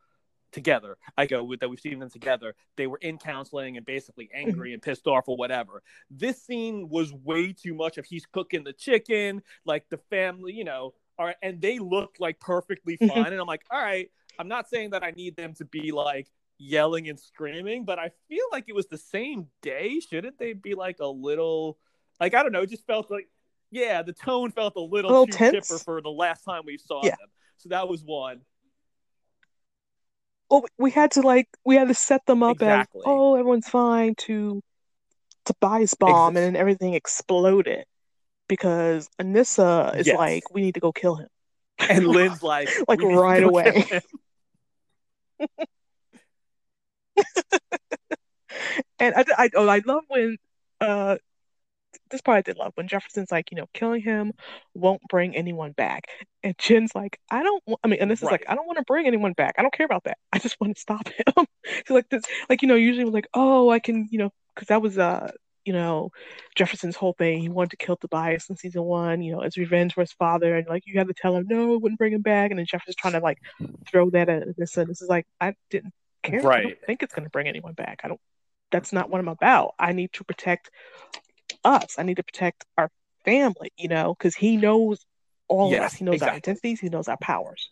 together. 0.52 0.98
I 1.16 1.26
go 1.26 1.42
with 1.42 1.60
that. 1.60 1.68
We've 1.70 1.80
seen 1.80 1.98
them 1.98 2.10
together. 2.10 2.54
They 2.76 2.86
were 2.86 2.98
in 2.98 3.18
counseling 3.18 3.76
and 3.76 3.86
basically 3.86 4.28
angry 4.34 4.74
and 4.74 4.82
pissed 4.82 5.06
off 5.06 5.24
or 5.28 5.36
whatever. 5.36 5.82
This 6.10 6.42
scene 6.42 6.88
was 6.90 7.12
way 7.12 7.52
too 7.54 7.74
much 7.74 7.96
of 7.98 8.04
he's 8.04 8.26
cooking 8.26 8.62
the 8.64 8.72
chicken, 8.74 9.42
like 9.64 9.88
the 9.88 9.96
family, 10.10 10.52
you 10.52 10.64
know, 10.64 10.92
all 11.18 11.26
right, 11.26 11.36
and 11.42 11.60
they 11.60 11.78
looked 11.78 12.20
like 12.20 12.38
perfectly 12.40 12.98
Mhm. 12.98 13.08
fine. 13.08 13.32
and 13.32 13.40
I'm 13.40 13.46
like, 13.46 13.64
all 13.70 13.82
right, 13.82 14.10
I'm 14.38 14.48
not 14.48 14.68
saying 14.68 14.90
that 14.90 15.02
I 15.02 15.10
need 15.12 15.36
them 15.36 15.54
to 15.54 15.64
be 15.64 15.90
like 15.92 16.28
yelling 16.58 17.08
and 17.08 17.18
screaming, 17.18 17.84
but 17.84 17.98
I 17.98 18.10
feel 18.28 18.44
like 18.52 18.64
it 18.68 18.74
was 18.74 18.86
the 18.86 18.98
same 18.98 19.48
day. 19.62 20.00
Shouldn't 20.00 20.38
they 20.38 20.52
be 20.52 20.74
like 20.74 21.00
a 21.00 21.06
little 21.08 21.78
like 22.20 22.34
I 22.34 22.42
don't 22.42 22.52
know, 22.52 22.62
it 22.62 22.70
just 22.70 22.86
felt 22.86 23.10
like 23.10 23.28
yeah, 23.72 24.02
the 24.02 24.12
tone 24.12 24.52
felt 24.52 24.76
a 24.76 24.80
little, 24.80 25.10
A 25.10 25.12
little 25.14 25.26
too 25.26 25.32
tense? 25.32 25.68
chipper 25.68 25.78
for 25.80 26.00
the 26.00 26.10
last 26.10 26.44
time 26.44 26.62
we 26.64 26.78
saw 26.78 27.02
Yeah. 27.04 27.16
them. 27.16 27.28
So 27.56 27.70
that 27.70 27.88
was 27.88 28.04
one. 28.04 28.42
Well, 30.50 30.64
we 30.78 30.90
had 30.90 31.12
to 31.12 31.22
like 31.22 31.48
we 31.64 31.76
had 31.76 31.88
to 31.88 31.94
set 31.94 32.24
them 32.26 32.42
up 32.42 32.60
Exactly. 32.60 33.00
as 33.00 33.06
oh 33.06 33.34
everyone's 33.36 33.68
fine 33.68 34.14
to 34.16 34.60
Tobias 35.46 35.94
bomb 35.94 36.36
Ex- 36.36 36.44
and 36.44 36.54
then 36.54 36.60
everything 36.60 36.92
exploded 36.92 37.84
because 38.48 39.08
Anissa 39.18 39.96
is 39.98 40.06
Yes. 40.06 40.18
like 40.18 40.42
we 40.52 40.60
need 40.60 40.74
to 40.74 40.80
go 40.80 40.92
kill 40.92 41.16
him. 41.16 41.28
And 41.78 42.06
Lynn's 42.08 42.42
like 42.42 42.68
Like, 42.86 43.00
"We 43.00 43.06
need 43.06 43.14
to 43.14 43.20
right 43.20 43.42
away. 43.42 43.84
And 48.98 49.14
I, 49.16 49.24
I, 49.36 49.50
oh, 49.56 49.68
I 49.68 49.82
love 49.84 50.04
when, 50.08 50.36
uh, 50.80 51.16
this 52.12 52.22
part 52.22 52.38
I 52.38 52.42
did 52.42 52.58
love 52.58 52.72
when 52.76 52.88
Jefferson's 52.88 53.32
like, 53.32 53.50
you 53.50 53.56
know, 53.58 53.66
killing 53.74 54.02
him 54.02 54.32
won't 54.74 55.02
bring 55.10 55.36
anyone 55.36 55.72
back. 55.72 56.04
And 56.44 56.56
Jen's 56.58 56.94
like, 56.94 57.18
I 57.30 57.42
don't, 57.42 57.62
I 57.84 57.88
mean, 57.88 58.00
and 58.00 58.10
this 58.10 58.22
is 58.22 58.30
like, 58.30 58.44
I 58.48 58.54
don't 58.54 58.66
want 58.66 58.78
to 58.78 58.84
bring 58.84 59.06
anyone 59.08 59.32
back. 59.34 59.56
I 59.58 59.62
don't 59.62 59.74
care 59.74 59.86
about 59.86 60.04
that. 60.04 60.18
I 60.32 60.38
just 60.38 60.60
want 60.60 60.76
to 60.76 60.80
stop 60.80 61.08
him. 61.08 61.46
so 61.86 61.94
like 61.94 62.08
this, 62.10 62.22
like, 62.50 62.62
you 62.62 62.68
know, 62.68 62.76
usually 62.76 63.04
we're 63.04 63.12
like, 63.12 63.28
oh, 63.34 63.70
I 63.70 63.80
can, 63.80 64.08
you 64.12 64.18
know, 64.18 64.30
because 64.54 64.68
that 64.68 64.82
was, 64.82 64.98
uh, 64.98 65.32
you 65.64 65.72
know, 65.72 66.10
Jefferson's 66.56 66.96
whole 66.96 67.14
thing. 67.14 67.40
He 67.40 67.48
wanted 67.48 67.70
to 67.70 67.76
kill 67.76 67.96
Tobias 67.96 68.50
in 68.50 68.56
season 68.56 68.82
one, 68.84 69.22
you 69.22 69.32
know, 69.32 69.40
as 69.42 69.56
revenge 69.56 69.94
for 69.94 70.00
his 70.02 70.12
father. 70.12 70.56
And 70.56 70.66
like, 70.68 70.84
you 70.86 70.98
had 70.98 71.08
to 71.08 71.14
tell 71.14 71.36
him, 71.36 71.46
no, 71.48 71.74
I 71.74 71.76
wouldn't 71.76 71.98
bring 71.98 72.12
him 72.12 72.22
back. 72.22 72.50
And 72.50 72.58
then 72.58 72.66
Jefferson's 72.66 72.96
trying 72.96 73.14
to 73.14 73.20
like 73.20 73.38
throw 73.90 74.10
that 74.10 74.28
at 74.28 74.56
this. 74.56 74.76
And 74.76 74.90
this 74.90 75.02
is 75.02 75.08
like, 75.08 75.26
I 75.40 75.54
didn't 75.70 75.94
care. 76.24 76.40
I 76.40 76.42
Right. 76.42 76.62
don't 76.62 76.78
think 76.86 77.02
it's 77.02 77.14
going 77.14 77.24
to 77.24 77.30
bring 77.30 77.48
anyone 77.48 77.74
back. 77.74 78.00
I 78.04 78.08
don't, 78.08 78.20
that's 78.72 78.92
not 78.92 79.10
what 79.10 79.20
I'm 79.20 79.28
about. 79.28 79.74
I 79.78 79.92
need 79.92 80.12
to 80.14 80.24
protect 80.24 80.70
us. 81.64 81.96
I 81.98 82.02
need 82.02 82.16
to 82.16 82.22
protect 82.22 82.64
our 82.76 82.90
family, 83.24 83.72
you 83.76 83.88
know, 83.88 84.14
because 84.16 84.34
he 84.34 84.56
knows 84.56 85.04
all 85.48 85.72
of 85.72 85.80
us. 85.80 85.94
He 85.94 86.04
knows 86.04 86.22
our 86.22 86.30
identities. 86.30 86.80
He 86.80 86.88
knows 86.88 87.08
our 87.08 87.16
powers. 87.18 87.70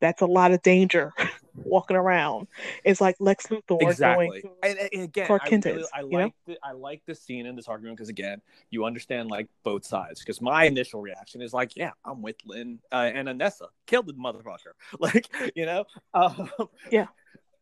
That's 0.00 0.20
a 0.20 0.26
lot 0.26 0.52
of 0.52 0.62
danger 0.62 1.12
walking 1.54 1.96
around. 1.96 2.48
It's 2.84 3.00
like 3.00 3.16
Lex 3.18 3.46
Luthor 3.46 3.80
Exactly. 3.80 4.42
going. 4.42 4.54
And, 4.62 4.78
and 4.92 5.02
again, 5.04 5.26
Clark 5.26 5.42
I 5.50 5.56
really, 5.56 5.84
I 5.94 6.02
like 6.02 6.34
the, 6.46 6.58
I 6.62 6.72
like 6.72 7.02
this 7.06 7.22
scene 7.22 7.46
in 7.46 7.56
this 7.56 7.66
argument 7.66 7.96
because 7.96 8.10
again, 8.10 8.42
you 8.70 8.84
understand 8.84 9.30
like 9.30 9.48
both 9.62 9.86
sides. 9.86 10.20
Because 10.20 10.40
my 10.40 10.64
initial 10.64 11.00
reaction 11.00 11.40
is 11.40 11.54
like, 11.54 11.76
yeah, 11.76 11.92
I'm 12.04 12.20
with 12.20 12.36
Lynn 12.44 12.78
uh, 12.92 13.10
and 13.14 13.28
Anissa. 13.28 13.68
Killed 13.86 14.06
the 14.06 14.12
motherfucker. 14.14 14.72
Like, 14.98 15.28
you 15.54 15.66
know. 15.66 15.84
Um, 16.14 16.50
Yeah. 16.90 17.06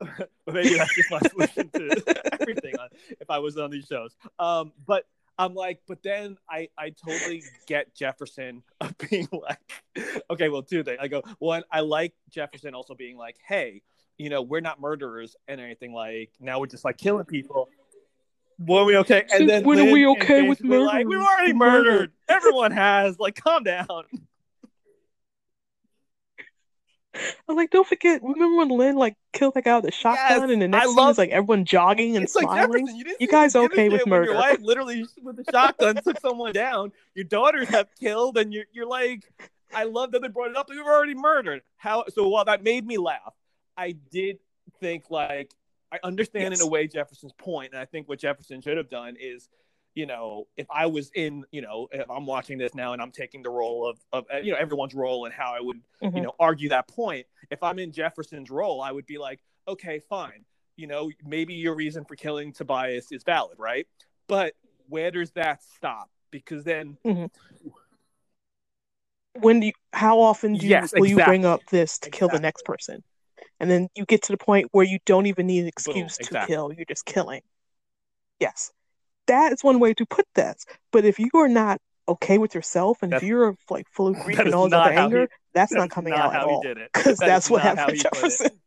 maybe 0.53 0.75
that's 0.75 0.95
just 0.95 1.11
my 1.11 1.21
solution 1.21 1.71
to 1.71 2.37
everything 2.41 2.75
on, 2.79 2.89
if 3.21 3.31
I 3.31 3.39
was 3.39 3.57
on 3.57 3.71
these 3.71 3.87
shows. 3.87 4.17
Um, 4.39 4.73
but 4.87 5.07
I'm 5.39 5.55
like, 5.55 5.81
but 5.89 6.03
then 6.03 6.37
I 6.49 6.69
I 6.79 6.91
totally 6.91 7.43
get 7.67 7.95
Jefferson 7.95 8.63
of 8.81 8.97
being 8.99 9.29
like, 9.33 10.19
okay, 10.31 10.49
well, 10.49 10.63
two 10.63 10.83
things. 10.83 10.99
I 11.01 11.09
go 11.09 11.23
one, 11.39 11.65
I 11.71 11.81
like 11.81 12.15
Jefferson 12.31 12.75
also 12.75 12.95
being 12.95 13.17
like, 13.17 13.37
hey, 13.47 13.83
you 14.19 14.31
know, 14.31 14.43
we're 14.43 14.61
not 14.61 14.81
murderers 14.81 15.37
and 15.49 15.61
anything 15.61 15.93
like. 15.93 16.31
Now 16.41 16.61
we're 16.61 16.67
just 16.67 16.85
like 16.85 16.99
killing 16.99 17.25
people. 17.25 17.69
Were 18.59 18.85
we 18.85 18.97
okay? 18.99 19.25
And 19.33 19.49
then 19.49 19.65
when 19.65 19.81
are 19.81 19.93
we 19.93 20.07
okay 20.07 20.49
with 20.49 20.61
were 20.63 20.79
Like, 20.79 21.07
murder? 21.07 21.09
we've 21.09 21.27
already 21.27 21.53
murdered. 21.53 22.13
Everyone 22.29 22.71
has. 22.71 23.19
Like, 23.19 23.35
calm 23.35 23.65
down. 23.65 23.87
I'm 27.49 27.57
like, 27.57 27.71
don't 27.71 27.87
forget. 27.87 28.23
Remember 28.23 28.57
when 28.59 28.69
Lynn 28.69 28.97
like 28.97 29.17
killed 29.33 29.55
that 29.55 29.65
guy 29.65 29.77
with 29.77 29.87
a 29.87 29.91
shotgun, 29.91 30.43
Yes, 30.43 30.51
and 30.51 30.63
the 30.63 30.69
next 30.69 30.87
I 30.89 30.95
scene 30.95 31.09
is 31.11 31.19
like 31.19 31.31
everyone 31.31 31.65
jogging 31.65 32.17
and 32.17 32.25
it's 32.25 32.33
smiling. 32.33 32.87
Jefferson. 32.87 32.97
You, 32.97 33.17
You 33.21 33.29
guys 33.29 33.53
to 33.53 33.61
give 33.61 33.71
a 33.71 33.75
okay 33.75 33.89
with 33.89 34.03
when 34.05 34.13
Your 34.13 34.21
murder? 34.21 34.35
wife 34.35 34.61
literally 34.63 35.07
with 35.23 35.39
a 35.39 35.45
shotgun 35.51 35.97
took 36.03 36.21
someone 36.21 36.53
down. 36.53 36.93
Your 37.15 37.25
daughters 37.25 37.69
have 37.69 37.89
killed, 38.01 38.37
and 38.39 38.53
you're 38.53 38.65
you're 38.73 38.87
like, 38.87 39.23
I 39.75 39.85
love 39.85 40.13
that 40.13 40.23
they 40.23 40.29
brought 40.29 40.51
it 40.51 40.57
up. 40.57 40.67
But 40.69 40.77
we've 40.77 40.87
already 40.87 41.15
murdered. 41.15 41.63
How? 41.77 42.05
So 42.09 42.29
while 42.29 42.45
that 42.47 42.63
made 42.63 42.87
me 42.87 42.99
laugh, 42.99 43.35
I 43.77 43.93
did 44.11 44.39
think 44.81 45.11
like 45.11 45.53
I 45.93 45.99
understand 46.03 46.51
Yes. 46.53 46.61
in 46.61 46.67
a 46.67 46.71
way 46.71 46.87
Jefferson's 46.89 47.33
point, 47.39 47.73
and 47.73 47.81
I 47.81 47.85
think 47.85 48.09
what 48.09 48.19
Jefferson 48.19 48.61
should 48.61 48.77
have 48.77 48.89
done 48.91 49.17
is. 49.21 49.49
You 49.95 50.07
know, 50.07 50.49
if 50.57 50.67
I 50.71 50.87
was 50.87 51.11
in, 51.15 51.45
you 51.53 51.63
know, 51.63 51.89
if 51.93 52.11
I'm 52.11 52.27
watching 52.27 52.59
this 52.59 52.75
now 52.75 52.93
and 52.95 53.01
I'm 53.01 53.13
taking 53.13 53.43
the 53.43 53.51
role 53.51 53.89
of, 53.89 53.99
of 54.13 54.25
uh, 54.33 54.39
you 54.39 54.51
know, 54.53 54.59
everyone's 54.59 54.95
role 54.95 55.25
and 55.25 55.33
how 55.35 55.55
I 55.55 55.61
would 55.61 55.81
Mhm. 56.03 56.17
you 56.17 56.23
know 56.23 56.33
argue 56.39 56.69
that 56.69 56.87
point 56.87 57.27
if 57.51 57.63
i'm 57.63 57.79
in 57.79 57.91
jefferson's 57.91 58.51
role 58.51 58.83
i 58.83 58.93
would 58.93 59.07
be 59.07 59.19
like 59.19 59.41
okay 59.67 59.99
fine 59.99 60.45
you 60.77 60.87
know 60.87 61.11
maybe 61.25 61.55
your 61.55 61.75
reason 61.75 62.05
for 62.05 62.15
killing 62.15 62.53
tobias 62.53 63.11
is 63.11 63.23
valid 63.25 63.59
right 63.59 63.87
but 64.29 64.55
where 64.89 65.11
does 65.11 65.31
that 65.33 65.63
stop 65.63 66.11
because 66.31 66.63
then 66.65 66.99
when 69.41 69.61
do 69.61 69.67
you, 69.67 69.73
how 69.93 70.21
often 70.21 70.55
do 70.55 70.65
you, 70.65 70.71
Yes, 70.71 70.93
will 70.97 71.07
you 71.07 71.17
bring 71.17 71.45
up 71.45 71.61
this 71.71 71.99
to 71.99 72.11
kill 72.11 72.29
the 72.29 72.39
next 72.39 72.65
person? 72.65 73.03
And 73.59 73.69
then 73.69 73.89
you 73.97 74.05
get 74.05 74.23
to 74.23 74.33
the 74.33 74.39
point 74.39 74.69
where 74.71 74.85
you 74.85 75.01
don't 75.07 75.27
even 75.27 75.49
need 75.49 75.63
an 75.63 75.67
excuse 75.67 76.17
to 76.19 76.23
exactly. 76.23 76.55
kill. 76.55 76.73
You're 76.73 76.85
just 76.85 77.05
killing. 77.05 77.43
Yes. 78.39 78.71
That 79.27 79.53
is 79.53 79.63
one 79.65 79.81
way 79.81 79.95
to 79.95 80.05
put 80.07 80.27
this. 80.35 80.65
But 80.93 81.05
if 81.05 81.19
you 81.19 81.31
are 81.35 81.49
not 81.49 81.81
okay 82.07 82.37
with 82.39 82.55
yourself 82.55 82.99
and 83.03 83.15
if 83.15 83.23
you're 83.23 83.57
like 83.71 83.87
full 83.91 84.09
of 84.09 84.17
grief 84.25 84.39
and 84.39 84.55
all 84.55 84.69
not 84.69 84.93
anger, 84.93 85.23
he- 85.23 85.29
that's 85.55 85.73
That 85.73 85.79
not 85.79 85.91
coming 85.91 86.13
not 86.13 86.27
out 86.27 86.33
how 86.35 86.41
at 86.43 86.49
he 86.49 86.55
all. 86.55 86.63
did 86.63 86.79
it 86.79 86.91
Because 86.95 87.19
That 87.19 87.27
that's 87.27 87.51
what 87.51 87.63
happened 87.63 87.99
to 88.01 88.11
he 88.11 88.21
put 88.21 88.33
it. 88.33 88.39
Jefferson. 88.41 88.61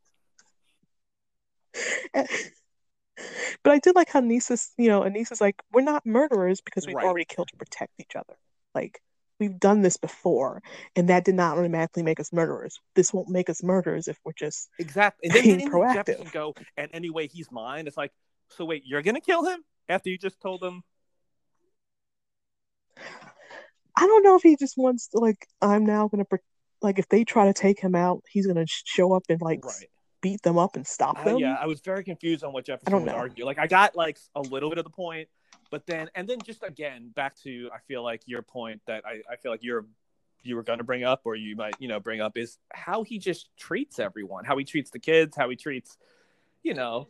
but 3.63 3.71
I 3.73 3.79
did 3.79 3.95
like 3.95 4.09
how 4.09 4.19
Nisa's, 4.19 4.71
you 4.77 4.87
know, 4.89 5.01
Anissa's 5.01 5.41
like, 5.41 5.61
we're 5.71 5.81
not 5.81 6.05
murderers 6.05 6.61
because 6.61 6.85
we've 6.87 6.95
Right. 6.95 7.05
already 7.05 7.25
killed 7.25 7.49
to 7.49 7.57
protect 7.57 7.91
each 7.99 8.15
other. 8.15 8.35
Like, 8.73 8.99
we've 9.39 9.59
done 9.59 9.81
this 9.81 9.97
before, 9.97 10.61
and 10.95 11.09
that 11.09 11.25
did 11.25 11.35
not 11.35 11.57
automatically 11.57 12.03
make 12.03 12.19
us 12.19 12.31
murderers. 12.33 12.79
This 12.95 13.13
won't 13.13 13.29
make 13.29 13.49
us 13.49 13.61
murderers 13.63 14.07
if 14.07 14.17
we're 14.25 14.33
just 14.33 14.69
exactly 14.79 15.27
and 15.29 15.35
then 15.35 15.43
Being 15.57 15.69
proactive. 15.69 15.93
jefferson 16.05 16.27
go 16.31 16.53
and 16.77 16.89
anyway 16.93 17.27
he's 17.27 17.51
mine 17.51 17.87
it's 17.87 17.97
like 17.97 18.11
so 18.49 18.65
wait 18.65 18.83
you're 18.85 19.01
gonna 19.01 19.21
kill 19.21 19.45
him 19.45 19.63
after 19.89 20.09
you 20.09 20.17
just 20.17 20.39
told 20.41 20.63
him 20.63 20.83
I 23.99 24.05
don't 24.05 24.23
know 24.23 24.35
if 24.35 24.43
he 24.43 24.55
just 24.55 24.77
wants 24.77 25.07
to 25.09 25.19
like 25.19 25.47
I'm 25.61 25.85
now 25.85 26.07
gonna 26.07 26.25
like 26.81 26.99
if 26.99 27.09
they 27.09 27.23
try 27.23 27.47
to 27.47 27.53
take 27.53 27.79
him 27.79 27.95
out, 27.95 28.23
he's 28.29 28.45
gonna 28.45 28.65
show 28.67 29.13
up 29.13 29.23
and 29.29 29.41
like 29.41 29.65
right 29.65 29.87
beat 30.21 30.41
them 30.41 30.57
up 30.57 30.75
and 30.75 30.85
stop 30.85 31.17
Uh, 31.19 31.23
them. 31.25 31.37
yeah, 31.39 31.55
I 31.59 31.65
was 31.65 31.79
very 31.81 32.03
confused 32.03 32.43
on 32.43 32.53
what 32.53 32.65
Jefferson 32.65 32.91
don't 32.91 33.03
would 33.03 33.11
know. 33.11 33.17
argue. 33.17 33.45
Like, 33.45 33.59
I 33.59 33.67
got 33.67 33.95
like 33.95 34.17
a 34.35 34.41
little 34.41 34.69
bit 34.69 34.77
of 34.77 34.83
the 34.83 34.89
point, 34.89 35.29
but 35.71 35.85
then 35.85 36.09
and 36.15 36.27
then 36.27 36.39
just 36.41 36.63
again 36.63 37.11
back 37.15 37.35
to 37.43 37.69
I 37.73 37.79
feel 37.87 38.03
like 38.03 38.21
your 38.25 38.41
point 38.41 38.81
that 38.87 39.03
I, 39.05 39.21
I 39.31 39.35
feel 39.37 39.51
like 39.51 39.63
you're 39.63 39.85
you 40.43 40.55
were 40.55 40.63
going 40.63 40.77
to 40.77 40.83
bring 40.83 41.03
up 41.03 41.21
or 41.25 41.35
you 41.35 41.55
might 41.55 41.75
you 41.79 41.87
know 41.87 41.99
bring 41.99 42.21
up 42.21 42.37
is 42.37 42.57
how 42.73 43.03
he 43.03 43.19
just 43.19 43.49
treats 43.57 43.99
everyone, 43.99 44.45
how 44.45 44.57
he 44.57 44.63
treats 44.63 44.91
the 44.91 44.99
kids, 44.99 45.35
how 45.35 45.49
he 45.49 45.55
treats, 45.55 45.97
you 46.63 46.73
know, 46.73 47.07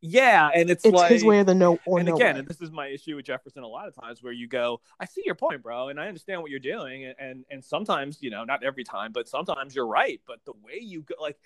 yeah, 0.00 0.50
and 0.54 0.70
it's, 0.70 0.84
It's 0.84 0.94
like 0.94 1.10
his 1.12 1.24
way 1.24 1.40
or 1.40 1.44
the 1.44 1.54
no 1.54 1.78
or 1.84 1.98
and 1.98 2.08
no 2.08 2.14
again, 2.14 2.34
way. 2.34 2.38
and 2.40 2.48
this 2.48 2.60
is 2.60 2.70
my 2.70 2.86
issue 2.88 3.16
with 3.16 3.26
Jefferson 3.26 3.62
a 3.62 3.68
lot 3.68 3.86
of 3.88 3.94
times 3.94 4.22
where 4.22 4.32
you 4.32 4.48
go, 4.48 4.80
I 4.98 5.04
see 5.04 5.22
your 5.26 5.34
point, 5.34 5.62
bro, 5.62 5.88
and 5.88 6.00
I 6.00 6.06
understand 6.08 6.40
what 6.42 6.50
you're 6.50 6.60
doing, 6.60 7.04
and 7.04 7.14
and, 7.18 7.44
and 7.50 7.64
sometimes, 7.64 8.18
you 8.20 8.30
know, 8.30 8.44
not 8.44 8.62
every 8.64 8.84
time, 8.84 9.12
but 9.12 9.28
sometimes 9.28 9.74
you're 9.74 9.86
right. 9.86 10.20
But 10.26 10.40
the 10.46 10.52
way 10.64 10.78
you 10.80 11.02
go, 11.02 11.14
like, 11.20 11.38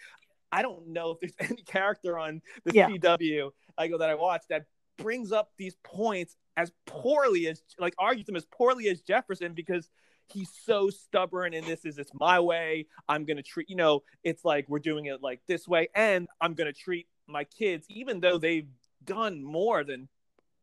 I 0.52 0.62
don't 0.62 0.88
know 0.88 1.10
if 1.10 1.20
there's 1.20 1.32
any 1.50 1.62
character 1.62 2.18
on 2.18 2.42
the 2.64 2.72
Yeah. 2.74 2.88
CW 2.88 3.50
I 3.76 3.88
go 3.88 3.98
that 3.98 4.08
I 4.10 4.14
watch 4.14 4.42
that 4.50 4.66
brings 4.98 5.32
up 5.32 5.50
these 5.58 5.74
points 5.82 6.36
as 6.56 6.70
poorly 6.86 7.48
as 7.48 7.60
like 7.80 7.94
argues 7.98 8.26
them 8.26 8.36
as 8.36 8.44
poorly 8.46 8.88
as 8.88 9.00
Jefferson 9.00 9.52
because 9.54 9.88
he's 10.32 10.50
so 10.64 10.88
stubborn 10.88 11.52
and 11.54 11.66
this 11.66 11.84
is 11.84 11.98
it's 11.98 12.12
my 12.14 12.38
way. 12.38 12.86
I'm 13.08 13.24
gonna 13.24 13.42
treat 13.42 13.68
you 13.68 13.74
know, 13.74 14.04
it's 14.22 14.44
like 14.44 14.68
we're 14.68 14.78
doing 14.78 15.06
it 15.06 15.20
like 15.22 15.40
this 15.48 15.66
way, 15.66 15.88
and 15.96 16.28
I'm 16.40 16.54
gonna 16.54 16.72
treat 16.72 17.08
my 17.26 17.44
kids, 17.44 17.86
even 17.88 18.20
though 18.20 18.38
they've 18.38 18.68
done 19.04 19.42
more 19.42 19.84
than 19.84 20.08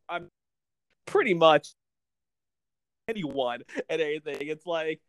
I'm 0.09 0.29
pretty 1.05 1.33
much 1.33 1.69
anyone 3.07 3.61
at 3.89 3.99
anything. 3.99 4.37
It's 4.47 4.65
like 4.65 5.01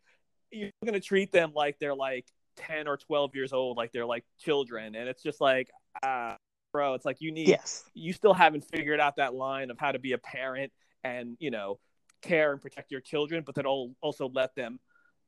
you're 0.51 0.71
gonna 0.85 0.99
treat 0.99 1.31
them 1.31 1.51
like 1.55 1.77
they're 1.79 1.95
like 1.95 2.25
10 2.57 2.87
or 2.87 2.97
12 2.97 3.35
years 3.35 3.53
old, 3.53 3.77
like 3.77 3.91
they're 3.91 4.05
like 4.05 4.23
children, 4.39 4.95
and 4.95 5.09
it's 5.09 5.23
just 5.23 5.41
like 5.41 5.69
ah 6.03 6.37
bro, 6.71 6.93
it's 6.95 7.05
like 7.05 7.21
you 7.21 7.31
need 7.31 7.47
Yes. 7.49 7.83
you 7.93 8.13
still 8.13 8.33
haven't 8.33 8.65
figured 8.65 8.99
out 8.99 9.17
that 9.17 9.33
line 9.33 9.71
of 9.71 9.79
how 9.79 9.91
to 9.91 9.99
be 9.99 10.13
a 10.13 10.17
parent 10.17 10.71
and 11.03 11.37
you 11.39 11.51
know 11.51 11.79
care 12.21 12.51
and 12.53 12.61
protect 12.61 12.89
your 12.89 13.01
children 13.01 13.43
but 13.45 13.53
then 13.53 13.65
al- 13.65 13.93
also 14.01 14.29
let 14.29 14.55
them 14.55 14.79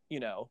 you 0.10 0.20
know 0.22 0.50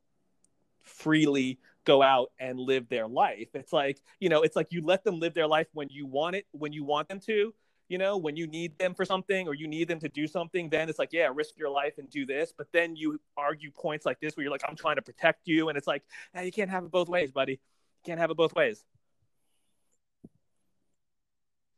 freely 0.84 1.58
go 1.84 2.02
out 2.02 2.30
and 2.38 2.58
live 2.58 2.88
their 2.88 3.06
life 3.06 3.48
it's 3.54 3.72
like 3.72 3.98
you 4.20 4.28
know 4.28 4.42
it's 4.42 4.56
like 4.56 4.68
you 4.70 4.82
let 4.84 5.04
them 5.04 5.18
live 5.18 5.34
their 5.34 5.46
life 5.46 5.66
when 5.74 5.88
you 5.90 6.06
want 6.06 6.34
it 6.34 6.46
when 6.52 6.72
you 6.72 6.82
want 6.84 7.08
them 7.08 7.20
to 7.20 7.52
you 7.88 7.98
know 7.98 8.16
when 8.16 8.36
you 8.36 8.46
need 8.46 8.76
them 8.78 8.94
for 8.94 9.04
something 9.04 9.46
or 9.46 9.54
you 9.54 9.68
need 9.68 9.86
them 9.86 10.00
to 10.00 10.08
do 10.08 10.26
something 10.26 10.70
then 10.70 10.88
it's 10.88 10.98
like 10.98 11.12
yeah 11.12 11.28
risk 11.34 11.58
your 11.58 11.68
life 11.68 11.98
and 11.98 12.08
do 12.08 12.24
this 12.24 12.52
but 12.56 12.66
then 12.72 12.96
you 12.96 13.20
argue 13.36 13.70
points 13.70 14.06
like 14.06 14.18
this 14.20 14.36
where 14.36 14.44
you're 14.44 14.50
like 14.52 14.62
i'm 14.66 14.76
trying 14.76 14.96
to 14.96 15.02
protect 15.02 15.46
you 15.46 15.68
and 15.68 15.76
it's 15.76 15.86
like 15.86 16.02
hey, 16.32 16.46
you 16.46 16.52
can't 16.52 16.70
have 16.70 16.84
it 16.84 16.90
both 16.90 17.08
ways 17.08 17.30
buddy 17.30 17.52
you 17.52 17.58
can't 18.06 18.18
have 18.18 18.30
it 18.30 18.36
both 18.36 18.54
ways 18.54 18.84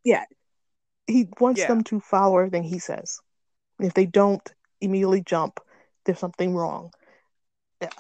yeah, 0.06 0.24
he 1.08 1.28
wants 1.40 1.62
Yeah. 1.62 1.66
them 1.66 1.82
to 1.84 1.98
follow 1.98 2.38
everything 2.38 2.62
he 2.62 2.78
says. 2.78 3.18
If 3.80 3.92
they 3.92 4.06
don't 4.06 4.48
immediately 4.80 5.20
jump, 5.20 5.58
there's 6.04 6.20
something 6.20 6.54
wrong. 6.54 6.92
Yeah. 7.82 7.90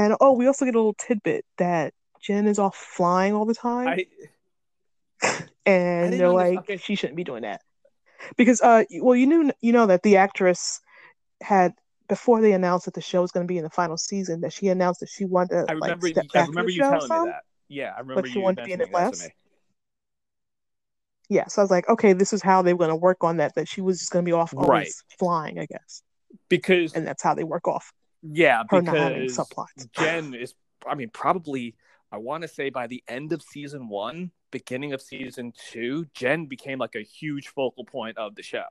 And 0.00 0.16
oh, 0.18 0.32
we 0.32 0.46
also 0.46 0.64
get 0.64 0.74
a 0.74 0.78
little 0.78 0.94
tidbit 0.94 1.44
that 1.58 1.92
Jen 2.22 2.46
is 2.46 2.58
off 2.58 2.74
flying 2.74 3.34
all 3.34 3.44
the 3.44 3.54
time, 3.54 3.88
I 3.88 4.06
and 5.66 6.14
they're 6.14 6.30
like, 6.30 6.58
okay. 6.60 6.78
she 6.78 6.94
shouldn't 6.94 7.18
be 7.18 7.24
doing 7.24 7.42
that 7.42 7.60
because, 8.38 8.62
uh, 8.62 8.84
well, 9.02 9.14
you 9.14 9.26
knew, 9.26 9.52
you 9.60 9.72
know, 9.72 9.86
that 9.86 10.02
the 10.02 10.16
actress 10.16 10.80
had 11.42 11.72
before 12.08 12.40
they 12.40 12.52
announced 12.52 12.86
that 12.86 12.94
the 12.94 13.02
show 13.02 13.20
was 13.20 13.30
going 13.30 13.46
to 13.46 13.52
be 13.52 13.58
in 13.58 13.62
the 13.62 13.68
final 13.68 13.98
season, 13.98 14.40
that 14.40 14.54
she 14.54 14.68
announced 14.68 15.00
that 15.00 15.10
she 15.10 15.26
wanted 15.26 15.50
to 15.50 15.66
I 15.68 15.72
like 15.74 15.82
remember 15.82 16.06
step 16.06 16.24
you, 16.34 16.40
I 16.40 16.46
remember 16.46 16.70
you 16.70 16.80
telling 16.80 17.08
some. 17.08 17.24
me 17.24 17.30
that. 17.30 17.42
Yeah, 17.68 17.92
I 17.94 18.00
remember 18.00 18.22
but 18.22 18.30
she 18.30 18.38
you 18.38 18.44
wanted 18.44 18.62
to 18.62 18.64
be 18.64 18.72
in 18.72 18.80
it 18.80 18.88
less. 18.94 19.28
Yeah, 21.28 21.46
so 21.46 21.60
I 21.60 21.64
was 21.64 21.70
like, 21.70 21.90
okay, 21.90 22.14
this 22.14 22.32
is 22.32 22.40
how 22.40 22.62
they 22.62 22.72
were 22.72 22.78
going 22.78 22.88
to 22.88 22.96
work 22.96 23.22
on 23.22 23.36
that. 23.36 23.54
That 23.54 23.68
she 23.68 23.82
was 23.82 23.98
just 23.98 24.12
going 24.12 24.24
to 24.24 24.28
be 24.28 24.32
off 24.32 24.54
always 24.56 24.70
Right. 24.70 24.92
flying, 25.18 25.58
I 25.58 25.66
guess, 25.66 26.02
Because 26.48 26.94
and 26.94 27.06
that's 27.06 27.22
how 27.22 27.34
they 27.34 27.44
work 27.44 27.68
off 27.68 27.92
yeah, 28.22 28.62
her 28.68 28.82
not 28.82 28.96
having 28.96 29.26
because 29.26 29.48
subplots. 29.48 29.92
Jen 29.92 30.34
is, 30.34 30.54
I 30.86 30.94
mean, 30.94 31.10
probably, 31.10 31.74
I 32.12 32.18
want 32.18 32.42
to 32.42 32.48
say 32.48 32.70
by 32.70 32.86
the 32.86 33.02
end 33.08 33.32
of 33.32 33.42
season 33.42 33.88
one, 33.88 34.30
beginning 34.50 34.92
of 34.92 35.00
season 35.00 35.52
two, 35.70 36.06
Jen 36.14 36.46
became 36.46 36.78
like 36.78 36.94
a 36.94 37.02
huge 37.02 37.48
focal 37.48 37.84
point 37.84 38.18
of 38.18 38.34
the 38.34 38.42
show. 38.42 38.66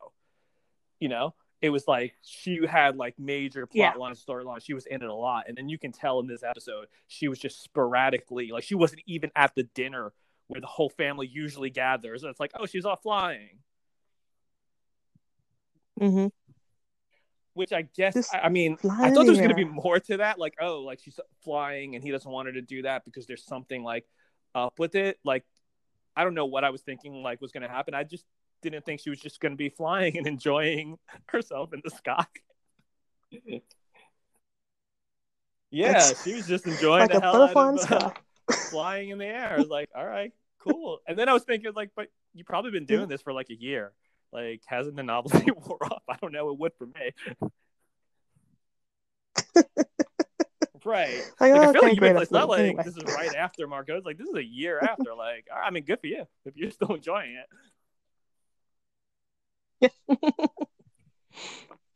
You 0.99 1.09
know, 1.09 1.33
it 1.61 1.69
was 1.69 1.87
like 1.87 2.13
she 2.21 2.59
had 2.65 2.97
like 2.97 3.17
major 3.17 3.65
plot 3.65 3.95
Yeah. 3.95 3.99
line, 3.99 4.13
storyline. 4.13 4.63
She 4.63 4.73
was 4.73 4.85
in 4.85 5.01
it 5.01 5.09
a 5.09 5.13
lot. 5.13 5.45
And 5.47 5.57
then 5.57 5.69
you 5.69 5.77
can 5.77 5.91
tell 5.91 6.19
in 6.19 6.27
this 6.27 6.43
episode, 6.43 6.87
she 7.07 7.27
was 7.27 7.39
just 7.39 7.63
sporadically, 7.63 8.49
like, 8.51 8.63
she 8.63 8.75
wasn't 8.75 9.01
even 9.05 9.31
at 9.35 9.55
the 9.55 9.63
dinner 9.63 10.13
where 10.47 10.61
the 10.61 10.67
whole 10.67 10.89
family 10.89 11.27
usually 11.27 11.69
gathers. 11.69 12.23
And 12.23 12.29
It's 12.29 12.39
like, 12.39 12.51
oh, 12.55 12.65
she's 12.65 12.85
off 12.85 13.01
flying. 13.03 13.59
hmm 15.99 16.27
Which 17.53 17.73
I 17.73 17.81
guess, 17.81 18.13
Just 18.13 18.33
I 18.33 18.39
I 18.41 18.49
mean, 18.49 18.77
I 18.83 19.09
thought 19.09 19.19
the 19.19 19.23
there 19.23 19.31
was 19.31 19.37
going 19.37 19.49
to 19.49 19.55
be 19.55 19.65
more 19.65 19.99
to 19.99 20.17
that. 20.17 20.39
Like, 20.39 20.55
oh, 20.61 20.81
like 20.81 20.99
she's 21.03 21.19
flying 21.43 21.95
and 21.95 22.03
he 22.03 22.11
doesn't 22.11 22.29
want 22.29 22.47
her 22.47 22.53
to 22.53 22.61
do 22.61 22.83
that 22.83 23.05
because 23.05 23.25
there's 23.25 23.43
something 23.43 23.83
like 23.83 24.05
up 24.55 24.79
with 24.79 24.95
it. 24.95 25.19
Like, 25.23 25.43
I 26.15 26.23
don't 26.23 26.35
know 26.35 26.45
what 26.45 26.63
I 26.63 26.69
was 26.69 26.81
thinking 26.81 27.23
like 27.23 27.41
was 27.41 27.51
going 27.51 27.63
to 27.63 27.69
happen. 27.69 27.93
I 27.93 28.03
just 28.03 28.25
didn't 28.61 28.85
think 28.85 28.99
she 29.01 29.09
was 29.09 29.19
just 29.19 29.39
going 29.39 29.53
to 29.53 29.57
be 29.57 29.69
flying 29.69 30.17
and 30.17 30.27
enjoying 30.27 30.97
herself 31.27 31.73
in 31.73 31.81
the 31.83 31.89
sky. 31.89 32.25
yeah, 35.71 36.09
It's 36.09 36.23
she 36.23 36.35
was 36.35 36.47
just 36.47 36.65
enjoying 36.65 37.01
like 37.01 37.11
the 37.11 37.21
hell 37.21 37.43
out 37.43 37.55
of 37.55 37.91
uh, 37.91 38.11
flying 38.69 39.09
in 39.09 39.17
the 39.17 39.25
air. 39.25 39.53
I 39.53 39.57
was 39.57 39.69
like, 39.69 39.89
all 39.95 40.05
right, 40.05 40.31
cool. 40.59 40.99
And 41.07 41.17
then 41.17 41.29
I 41.29 41.33
was 41.33 41.43
thinking, 41.43 41.71
like, 41.75 41.91
but 41.95 42.07
you've 42.33 42.47
probably 42.47 42.71
been 42.71 42.85
doing 42.85 43.07
this 43.07 43.21
for 43.21 43.33
like 43.33 43.49
a 43.49 43.55
year. 43.55 43.93
Like, 44.31 44.61
hasn't 44.67 44.95
the 44.95 45.03
novelty 45.03 45.51
wore 45.55 45.83
off? 45.83 46.03
I 46.07 46.15
don't 46.21 46.31
know. 46.31 46.49
It 46.49 46.57
would 46.59 46.73
for 46.77 46.85
me. 46.87 47.11
right. 50.85 51.23
Like, 51.39 51.51
Like, 51.53 51.61
I 51.61 51.71
feel 51.73 51.81
like 51.81 51.91
you've 51.95 51.99
been, 51.99 52.17
it's 52.17 52.31
not 52.31 52.47
like 52.49 52.59
Anyway. 52.61 52.83
this 52.83 52.95
is 52.97 53.03
right 53.05 53.33
after 53.33 53.67
Marco. 53.67 53.97
It's 53.97 54.05
like 54.05 54.17
this 54.17 54.27
is 54.27 54.35
a 54.35 54.43
year 54.43 54.79
after. 54.83 55.13
Like, 55.15 55.47
I 55.53 55.69
mean, 55.71 55.83
good 55.83 55.99
for 55.99 56.07
you 56.07 56.25
if 56.45 56.55
you're 56.55 56.71
still 56.71 56.93
enjoying 56.95 57.35
it. 57.35 57.45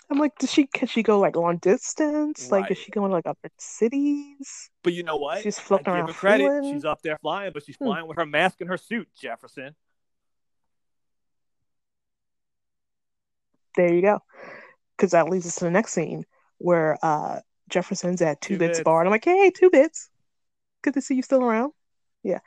I'm 0.10 0.20
like, 0.20 0.38
does 0.38 0.52
she 0.52 0.68
can 0.68 0.88
she 0.88 1.02
go 1.02 1.20
like 1.20 1.36
long 1.36 1.58
distance? 1.58 2.52
Like, 2.52 2.70
is 2.70 2.78
she 2.78 2.92
going 2.92 3.10
to 3.10 3.16
like 3.16 3.26
other 3.26 3.50
cities? 3.58 4.70
But 4.84 4.94
you 4.94 5.02
know 5.04 5.18
what? 5.18 5.42
She's 5.42 5.58
I 5.58 5.62
floating 5.62 5.86
give 5.86 5.94
around 5.96 6.08
her 6.10 6.14
credit. 6.14 6.66
She's 6.72 6.86
up 6.86 7.02
there 7.02 7.18
flying, 7.18 7.52
but 7.54 7.64
she's 7.66 7.78
Hmm. 7.78 7.86
flying 7.86 8.08
with 8.08 8.18
her 8.18 8.26
mask 8.26 8.62
and 8.62 8.70
her 8.70 8.78
suit, 8.78 9.08
Jefferson. 9.20 9.76
There 13.76 13.94
you 13.94 14.02
go. 14.02 14.20
Because 14.96 15.12
that 15.12 15.30
leads 15.30 15.46
us 15.46 15.56
to 15.56 15.66
the 15.66 15.72
next 15.72 15.94
scene 15.94 16.26
where 16.58 16.98
uh 17.04 17.40
Jefferson's 17.70 18.22
at 18.22 18.42
Two, 18.42 18.56
Two 18.56 18.60
Bits 18.60 18.80
Bits. 18.80 18.84
Bar, 18.84 19.02
and 19.02 19.08
I'm 19.08 19.12
like, 19.12 19.26
hey, 19.26 19.52
Two 19.52 19.70
Bits, 19.70 20.10
good 20.82 20.94
to 20.94 21.02
see 21.02 21.16
you 21.16 21.22
still 21.22 21.44
around. 21.44 21.74
Yeah. 22.24 22.40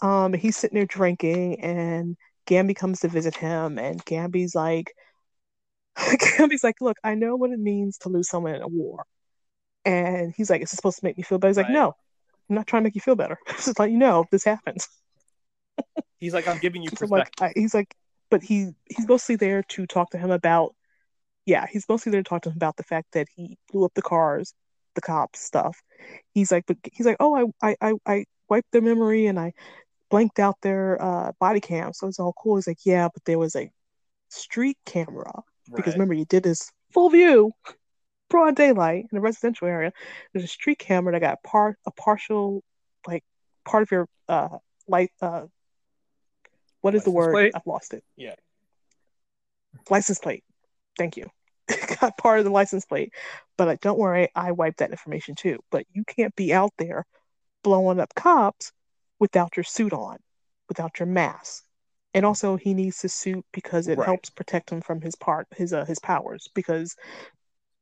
Um, 0.00 0.32
he's 0.32 0.56
sitting 0.56 0.76
there 0.76 0.86
drinking, 0.86 1.60
and 1.60 2.16
Gambi 2.46 2.74
comes 2.74 3.00
to 3.00 3.08
visit 3.08 3.36
him, 3.36 3.78
and 3.78 4.04
Gambi's 4.04 4.54
like, 4.54 4.92
Gambi's 5.96 6.64
like, 6.64 6.80
look, 6.80 6.96
I 7.04 7.14
know 7.14 7.36
what 7.36 7.50
it 7.50 7.60
means 7.60 7.98
to 7.98 8.08
lose 8.08 8.28
someone 8.28 8.54
in 8.54 8.62
a 8.62 8.68
war, 8.68 9.04
and 9.84 10.32
he's 10.36 10.50
like, 10.50 10.62
is 10.62 10.72
it 10.72 10.76
supposed 10.76 10.98
to 10.98 11.04
make 11.04 11.16
me 11.16 11.22
feel 11.22 11.38
better? 11.38 11.50
He's 11.50 11.56
like, 11.56 11.70
no, 11.70 11.94
I'm 12.48 12.56
not 12.56 12.66
trying 12.66 12.82
to 12.82 12.84
make 12.84 12.94
you 12.94 13.00
feel 13.00 13.16
better. 13.16 13.38
Just 13.48 13.78
like 13.78 13.90
you 13.90 13.98
know 13.98 14.24
this 14.30 14.44
happens. 14.44 14.88
He's 16.18 16.34
like, 16.34 16.48
I'm 16.48 16.58
giving 16.58 16.82
you 16.82 16.90
So, 16.96 17.06
like, 17.06 17.24
perspective. 17.24 17.52
I, 17.56 17.60
he's 17.60 17.74
like, 17.74 17.94
but 18.30 18.42
he 18.42 18.72
he's 18.86 19.08
mostly 19.08 19.36
there 19.36 19.62
to 19.64 19.86
talk 19.86 20.10
to 20.10 20.18
him 20.18 20.30
about, 20.30 20.74
yeah, 21.46 21.66
he's 21.70 21.88
mostly 21.88 22.12
there 22.12 22.22
to 22.22 22.28
talk 22.28 22.42
to 22.42 22.50
him 22.50 22.56
about 22.56 22.76
the 22.76 22.84
fact 22.84 23.12
that 23.12 23.28
he 23.34 23.58
blew 23.70 23.84
up 23.84 23.92
the 23.94 24.02
cars, 24.02 24.54
the 24.94 25.00
cops 25.00 25.40
stuff. 25.40 25.82
He's 26.32 26.52
like, 26.52 26.64
but 26.66 26.76
he's 26.92 27.06
like, 27.06 27.16
oh, 27.20 27.52
I 27.62 27.70
I 27.70 27.76
I, 27.80 27.94
I 28.06 28.24
wiped 28.48 28.70
their 28.72 28.82
memory 28.82 29.26
and 29.26 29.38
I 29.38 29.52
blanked 30.10 30.38
out 30.38 30.60
their 30.62 31.00
uh, 31.00 31.32
body 31.38 31.60
cam, 31.60 31.92
so 31.92 32.08
it's 32.08 32.18
all 32.18 32.32
cool. 32.32 32.56
He's 32.56 32.66
like, 32.66 32.84
yeah, 32.84 33.08
but 33.12 33.24
there 33.24 33.38
was 33.38 33.56
a 33.56 33.70
street 34.28 34.78
camera 34.86 35.42
because 35.74 35.94
remember 35.94 36.14
you 36.14 36.24
did 36.24 36.42
this 36.42 36.70
full 36.92 37.10
view, 37.10 37.52
broad 38.28 38.56
daylight 38.56 39.06
in 39.10 39.18
a 39.18 39.20
residential 39.20 39.68
area. 39.68 39.92
There's 40.32 40.44
a 40.44 40.48
street 40.48 40.78
camera 40.78 41.12
that 41.12 41.20
got 41.20 41.42
part 41.42 41.76
a 41.86 41.90
partial 41.90 42.62
like 43.06 43.24
part 43.64 43.82
of 43.82 43.90
your 43.90 44.08
uh 44.28 44.58
light 44.88 45.10
uh 45.20 45.46
what 46.80 46.94
is 46.94 47.04
the 47.04 47.10
word? 47.10 47.32
plate? 47.34 47.52
I've 47.54 47.66
lost 47.66 47.94
it. 47.94 48.04
Yeah. 48.16 48.34
License 49.88 50.18
plate. 50.18 50.44
Thank 50.98 51.16
you. 51.16 51.26
got 52.00 52.18
part 52.18 52.38
of 52.38 52.44
the 52.44 52.50
license 52.50 52.84
plate. 52.84 53.12
But 53.56 53.68
like, 53.68 53.80
don't 53.80 53.98
worry, 53.98 54.28
I 54.34 54.52
wiped 54.52 54.78
that 54.78 54.90
information 54.90 55.34
too. 55.34 55.58
But 55.70 55.84
you 55.92 56.04
can't 56.04 56.34
be 56.34 56.52
out 56.52 56.72
there 56.78 57.04
blowing 57.62 58.00
up 58.00 58.14
cops 58.14 58.72
without 59.18 59.56
your 59.56 59.64
suit 59.64 59.92
on, 59.92 60.18
without 60.68 60.98
your 60.98 61.06
mask. 61.06 61.64
And 62.14 62.26
also 62.26 62.56
he 62.56 62.74
needs 62.74 63.02
the 63.02 63.08
suit 63.08 63.44
because 63.52 63.86
it 63.86 63.98
Right. 63.98 64.06
helps 64.06 64.30
protect 64.30 64.70
him 64.70 64.80
from 64.80 65.00
his 65.00 65.14
part 65.14 65.46
his 65.56 65.72
uh, 65.72 65.84
his 65.84 66.00
powers 66.00 66.48
because 66.54 66.96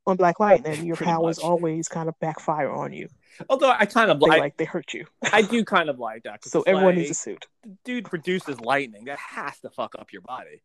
on 0.07 0.16
Black 0.16 0.38
Lightning 0.40 0.84
your 0.86 0.96
Pretty 0.96 1.11
powers 1.11 1.38
much. 1.38 1.44
always 1.44 1.88
kind 1.88 2.09
of 2.09 2.14
backfire 2.20 2.70
on 2.70 2.92
you. 2.92 3.09
Although 3.49 3.70
I 3.70 3.87
kind 3.87 4.11
of 4.11 4.20
They 4.20 4.26
like, 4.26 4.57
they 4.57 4.64
hurt 4.64 4.93
you. 4.95 5.07
I 5.33 5.43
do 5.43 5.64
kind 5.74 5.89
of 5.91 5.99
like 5.99 6.24
that. 6.24 6.41
'cause 6.43 6.53
So 6.53 6.62
everyone 6.62 6.97
needs 6.97 7.11
a 7.11 7.14
suit. 7.14 7.47
the 7.62 7.76
dude 7.85 8.05
produces 8.07 8.61
lightning. 8.61 9.05
That 9.07 9.18
has 9.18 9.59
to 9.61 9.70
fuck 9.70 9.95
up 9.99 10.12
your 10.12 10.22
body. 10.22 10.62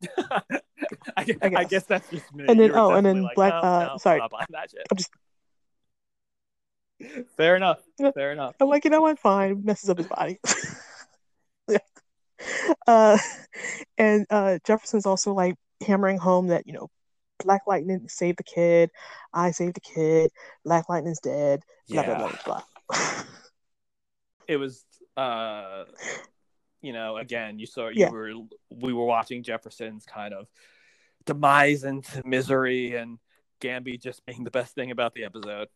I, 1.16 1.24
guess, 1.24 1.36
I 1.42 1.50
I, 1.56 1.64
guess. 1.64 1.84
that's 1.84 2.08
just 2.10 2.32
me. 2.34 2.44
And 2.48 2.58
then- 2.60 2.70
oh, 2.74 2.92
and 2.92 3.04
then 3.04 3.22
like, 3.22 3.34
Black- 3.34 3.52
no, 3.52 3.60
uh, 3.68 3.88
no, 3.92 3.96
sorry. 3.98 4.20
I'm 4.20 4.96
just- 4.96 5.10
Fair 7.36 7.56
enough. 7.56 7.80
Fair 8.14 8.32
enough. 8.32 8.54
I'm 8.60 8.68
like, 8.68 8.84
you 8.84 8.90
know 8.90 9.00
what? 9.02 9.18
Fine. 9.18 9.64
Messes 9.64 9.88
up 9.90 9.98
his 9.98 10.06
body. 10.08 10.38
yeah. 11.68 11.78
Uh, 12.86 13.18
and 13.96 14.26
uh, 14.30 14.58
Jefferson's 14.64 15.06
also 15.06 15.32
like 15.32 15.54
hammering 15.86 16.18
home 16.18 16.48
that 16.48 16.66
you 16.66 16.72
know, 16.72 16.88
Black 17.44 17.62
Lightning 17.66 18.08
saved 18.08 18.38
the 18.38 18.42
kid. 18.44 18.90
I 19.32 19.50
saved 19.52 19.76
the 19.76 19.80
kid. 19.80 20.30
Black 20.64 20.88
Lightning's 20.88 21.20
dead. 21.20 21.62
Blah 21.88 22.02
Yeah. 22.02 22.18
blah 22.18 22.28
blah 22.44 22.62
blah. 22.88 23.22
it 24.48 24.56
was 24.56 24.84
uh 25.16 25.84
you 26.80 26.92
know 26.92 27.16
again 27.16 27.58
you 27.58 27.66
saw 27.66 27.88
you 27.88 28.00
Yeah. 28.00 28.10
were 28.10 28.32
we 28.70 28.92
were 28.92 29.04
watching 29.04 29.42
jefferson's 29.42 30.06
kind 30.06 30.32
of 30.32 30.48
demise 31.26 31.84
into 31.84 32.22
misery 32.26 32.94
and 32.94 33.18
gambi 33.60 34.00
just 34.00 34.24
being 34.24 34.44
the 34.44 34.50
best 34.50 34.74
thing 34.74 34.90
about 34.90 35.12
the 35.14 35.24
episode 35.24 35.68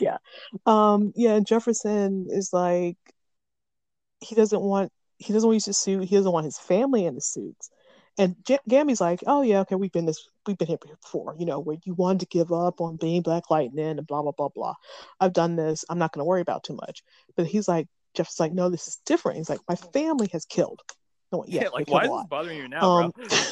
Yeah. 0.00 0.18
um, 0.66 1.12
yeah. 1.16 1.40
Jefferson 1.40 2.28
is 2.30 2.52
like, 2.52 2.96
he 4.20 4.34
doesn't 4.36 4.60
want 4.62 4.92
he 5.18 5.32
doesn't 5.32 5.46
want 5.46 5.54
to 5.54 5.56
use 5.56 5.66
his 5.66 5.78
suit. 5.78 6.04
He 6.04 6.16
doesn't 6.16 6.32
want 6.32 6.44
his 6.44 6.58
family 6.58 7.04
in 7.04 7.14
the 7.14 7.20
suits. 7.20 7.70
And 8.16 8.34
J- 8.44 8.58
Gambi's 8.68 9.00
like, 9.00 9.20
oh 9.26 9.42
yeah, 9.42 9.60
okay, 9.60 9.76
we've 9.76 9.92
been 9.92 10.06
this, 10.06 10.28
we've 10.46 10.58
been 10.58 10.66
here 10.66 10.78
before, 10.78 11.36
you 11.38 11.46
know, 11.46 11.60
where 11.60 11.76
you 11.84 11.94
wanted 11.94 12.20
to 12.20 12.26
give 12.26 12.52
up 12.52 12.80
on 12.80 12.96
being 12.96 13.22
Black 13.22 13.50
Lightning 13.50 13.98
and 13.98 14.06
blah 14.06 14.22
blah 14.22 14.32
blah 14.32 14.48
blah. 14.48 14.74
I've 15.20 15.32
done 15.32 15.56
this. 15.56 15.84
I'm 15.88 15.98
not 15.98 16.12
going 16.12 16.20
to 16.20 16.28
worry 16.28 16.40
about 16.40 16.64
too 16.64 16.74
much. 16.74 17.02
But 17.36 17.46
he's 17.46 17.68
like, 17.68 17.86
Jeff's 18.14 18.40
like, 18.40 18.52
no, 18.52 18.70
this 18.70 18.88
is 18.88 18.98
different. 19.06 19.38
He's 19.38 19.48
like, 19.48 19.60
my 19.68 19.76
family 19.76 20.28
has 20.32 20.44
killed. 20.44 20.82
No, 21.30 21.44
yeah, 21.48 21.64
they 21.64 21.68
like 21.68 21.88
why 21.88 22.04
is 22.04 22.10
this 22.10 22.26
bothering 22.28 22.58
you 22.58 22.68
now 22.68 22.90
Um, 22.90 23.12
bro 23.16 23.38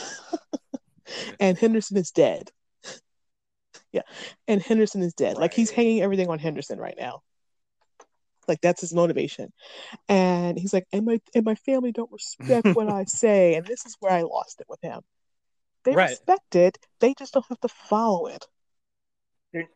and 1.41 1.57
Henderson 1.57 1.97
is 1.97 2.11
dead. 2.11 2.51
Yeah, 3.93 4.03
and 4.49 4.61
Henderson 4.61 5.03
is 5.03 5.15
dead. 5.15 5.37
Like 5.37 5.55
he's 5.55 5.71
hanging 5.71 6.03
everything 6.03 6.29
on 6.29 6.39
Henderson 6.39 6.79
right 6.79 6.97
now. 6.99 7.23
Like 8.49 8.61
that's 8.61 8.81
his 8.81 8.95
motivation. 8.95 9.53
And 10.09 10.59
he's 10.59 10.73
like, 10.73 10.87
and 10.93 11.05
my 11.05 11.21
and 11.35 11.45
my 11.45 11.55
family 11.55 11.93
don't 11.93 12.11
respect 12.13 12.69
what 12.75 12.89
I 12.89 13.05
say, 13.07 13.55
and 13.55 13.67
this 13.67 13.85
is 13.87 13.97
where 14.01 14.13
I 14.13 14.23
lost 14.23 14.61
it 14.61 14.67
with 14.69 14.81
him. 14.83 15.01
They 15.85 15.95
Right. 15.95 16.11
respect 16.11 16.57
it, 16.57 16.79
they 17.01 17.15
just 17.15 17.35
don't 17.35 17.47
have 17.49 17.61
to 17.61 17.69
follow 17.69 18.27
it. 18.27 18.47
they're 19.53 19.69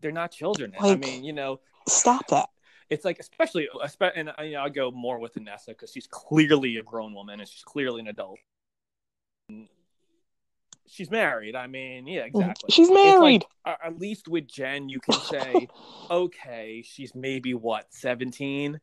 they're 0.00 0.12
not 0.12 0.32
children. 0.32 0.72
I 0.80 0.96
mean, 0.96 1.24
you 1.24 1.32
know, 1.32 1.60
Stop 1.88 2.26
that. 2.28 2.48
it's 2.88 3.04
like 3.04 3.18
especially, 3.18 3.68
espe- 3.82 4.12
and 4.14 4.30
you 4.44 4.52
know, 4.52 4.62
I 4.62 4.68
go 4.68 4.90
more 4.90 5.18
with 5.18 5.34
Anissa 5.34 5.68
because 5.68 5.90
she's 5.92 6.06
clearly 6.06 6.76
a 6.76 6.82
grown 6.82 7.14
woman 7.14 7.40
and 7.40 7.48
she's 7.48 7.62
clearly 7.64 8.00
an 8.00 8.08
adult. 8.08 8.38
She's 10.90 11.10
married. 11.10 11.54
I 11.54 11.68
mean, 11.68 12.06
yeah, 12.08 12.22
exactly. 12.22 12.70
She's 12.72 12.88
like, 12.90 13.04
married. 13.04 13.46
uh, 13.64 13.74
at 13.84 13.98
least 13.98 14.26
with 14.26 14.48
Jen, 14.48 14.88
you 14.88 14.98
can 15.00 15.14
say, 15.20 15.68
okay, 16.10 16.82
she's 16.84 17.14
maybe 17.14 17.54
what, 17.54 17.86
17? 17.90 18.80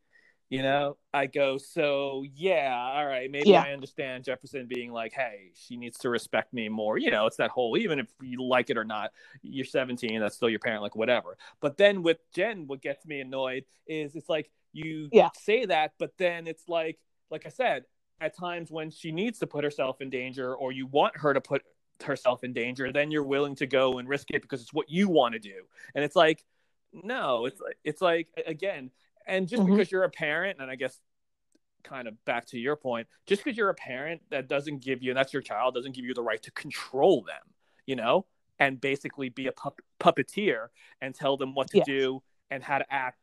You 0.49 0.61
know, 0.61 0.95
I 1.13 1.25
go, 1.25 1.57
so 1.57 2.23
yeah, 2.33 2.73
all 2.73 3.05
right, 3.05 3.29
maybe 3.29 3.49
Yeah. 3.49 3.63
I 3.63 3.73
understand 3.73 4.23
Jefferson 4.23 4.65
being 4.65 4.93
like, 4.93 5.11
hey, 5.11 5.51
she 5.55 5.75
needs 5.75 5.97
to 5.99 6.09
respect 6.09 6.53
me 6.53 6.69
more. 6.69 6.97
You 6.97 7.11
know, 7.11 7.25
it's 7.25 7.35
that 7.35 7.51
whole, 7.51 7.77
even 7.77 7.99
if 7.99 8.07
you 8.21 8.41
like 8.41 8.69
it 8.69 8.77
or 8.77 8.85
not, 8.85 9.11
you're 9.41 9.65
17, 9.65 10.21
that's 10.21 10.37
still 10.37 10.49
your 10.49 10.59
parent, 10.59 10.81
like 10.83 10.95
whatever. 10.95 11.37
But 11.59 11.75
then 11.75 12.01
with 12.01 12.19
Jen, 12.33 12.65
what 12.67 12.81
gets 12.81 13.05
me 13.05 13.19
annoyed 13.19 13.65
is 13.87 14.15
it's 14.15 14.29
like 14.29 14.49
you 14.71 15.09
Yeah. 15.11 15.31
say 15.37 15.65
that, 15.65 15.95
but 15.99 16.13
then 16.17 16.47
it's 16.47 16.69
like, 16.69 16.97
like 17.29 17.45
I 17.45 17.49
said, 17.49 17.83
at 18.21 18.37
times 18.37 18.71
when 18.71 18.89
she 18.89 19.11
needs 19.11 19.39
to 19.39 19.47
put 19.47 19.65
herself 19.65 19.99
in 19.99 20.09
danger 20.09 20.55
or 20.55 20.71
you 20.71 20.87
want 20.87 21.17
her 21.17 21.33
to 21.33 21.41
put 21.41 21.63
herself 22.03 22.43
in 22.43 22.53
danger, 22.53 22.91
then 22.91 23.11
you're 23.11 23.23
willing 23.23 23.55
to 23.55 23.65
go 23.67 23.97
and 23.97 24.07
risk 24.07 24.31
it 24.31 24.41
because 24.41 24.61
it's 24.61 24.73
what 24.73 24.89
you 24.89 25.09
want 25.09 25.33
to 25.33 25.39
do. 25.39 25.63
And 25.95 26.03
it's 26.03 26.15
like, 26.15 26.45
no, 26.93 27.45
it's 27.45 27.59
like 27.59 27.77
it's 27.83 28.01
like 28.01 28.27
again, 28.45 28.91
and 29.25 29.47
just 29.47 29.63
Mhm. 29.63 29.67
because 29.75 29.91
you're 29.91 30.03
a 30.03 30.09
parent, 30.09 30.59
and 30.59 30.69
I 30.71 30.75
guess 30.75 30.99
kind 31.83 32.07
of 32.07 32.23
back 32.25 32.45
to 32.47 32.59
your 32.59 32.75
point, 32.75 33.07
just 33.25 33.43
because 33.43 33.57
you're 33.57 33.69
a 33.69 33.75
parent, 33.75 34.21
that 34.29 34.47
doesn't 34.47 34.79
give 34.79 35.01
you, 35.01 35.11
and 35.11 35.17
that's 35.17 35.33
your 35.33 35.41
child, 35.41 35.73
doesn't 35.73 35.93
give 35.95 36.05
you 36.05 36.13
the 36.13 36.23
right 36.23 36.41
to 36.43 36.51
control 36.51 37.21
them, 37.23 37.41
you 37.85 37.95
know, 37.95 38.25
and 38.59 38.81
basically 38.81 39.29
be 39.29 39.47
a 39.47 39.51
pup- 39.51 39.79
puppeteer 39.99 40.67
and 41.01 41.13
tell 41.15 41.37
them 41.37 41.53
what 41.53 41.69
to 41.69 41.77
Yes. 41.77 41.85
do 41.85 42.23
and 42.49 42.63
how 42.63 42.77
to 42.79 42.93
act. 42.93 43.19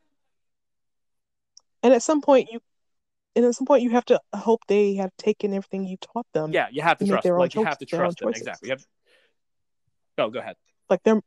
And 1.83 1.93
at 1.93 2.03
some 2.03 2.22
point, 2.22 2.51
you, 2.51 2.61
and 3.37 3.45
at 3.45 3.55
some 3.55 3.66
point, 3.66 3.82
you 3.82 3.91
have 3.91 4.05
to 4.07 4.20
hope 4.35 4.61
they 4.68 4.95
have 4.95 5.11
taken 5.16 5.53
everything 5.53 5.85
you 5.87 5.97
taught 5.97 6.26
them. 6.32 6.53
Yeah, 6.53 6.68
you 6.70 6.82
have 6.82 6.99
to 6.99 7.07
trust. 7.07 7.26
Like 7.26 7.55
you 7.55 7.64
have 7.64 7.78
to 7.78 7.87
choices, 7.87 7.99
trust 7.99 8.18
them. 8.18 8.28
choices. 8.28 8.43
Exactly. 8.43 8.68
Have... 8.70 8.87
Oh, 10.18 10.30
go 10.30 10.39
ahead. 10.39 10.57
Like 10.89 11.03
they're, 11.03 11.20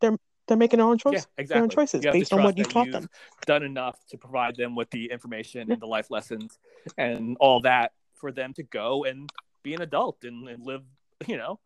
they're, 0.00 0.16
they're 0.48 0.56
making 0.56 0.78
their 0.78 0.86
own 0.86 0.98
choices. 0.98 1.14
Yeah, 1.14 1.20
choices. 1.20 1.28
exactly. 1.38 1.54
Their 1.54 1.62
own 1.62 1.68
choices 1.68 2.02
You 2.02 2.08
have 2.08 2.14
to 2.14 2.18
based 2.18 2.32
on 2.32 2.42
what 2.42 2.58
you 2.58 2.64
taught 2.64 2.86
you've 2.86 2.94
them. 2.94 3.08
Done 3.46 3.62
enough 3.62 3.98
to 4.08 4.18
provide 4.18 4.56
them 4.56 4.74
with 4.74 4.90
the 4.90 5.06
information 5.12 5.68
Yeah. 5.68 5.74
and 5.74 5.82
the 5.82 5.86
life 5.86 6.10
lessons 6.10 6.58
and 6.98 7.36
all 7.38 7.60
that 7.60 7.92
for 8.14 8.32
them 8.32 8.52
to 8.54 8.62
go 8.64 9.04
and 9.04 9.30
be 9.62 9.74
an 9.74 9.82
adult 9.82 10.24
and, 10.24 10.48
and 10.48 10.64
live, 10.64 10.82
you 11.28 11.36
know, 11.36 11.60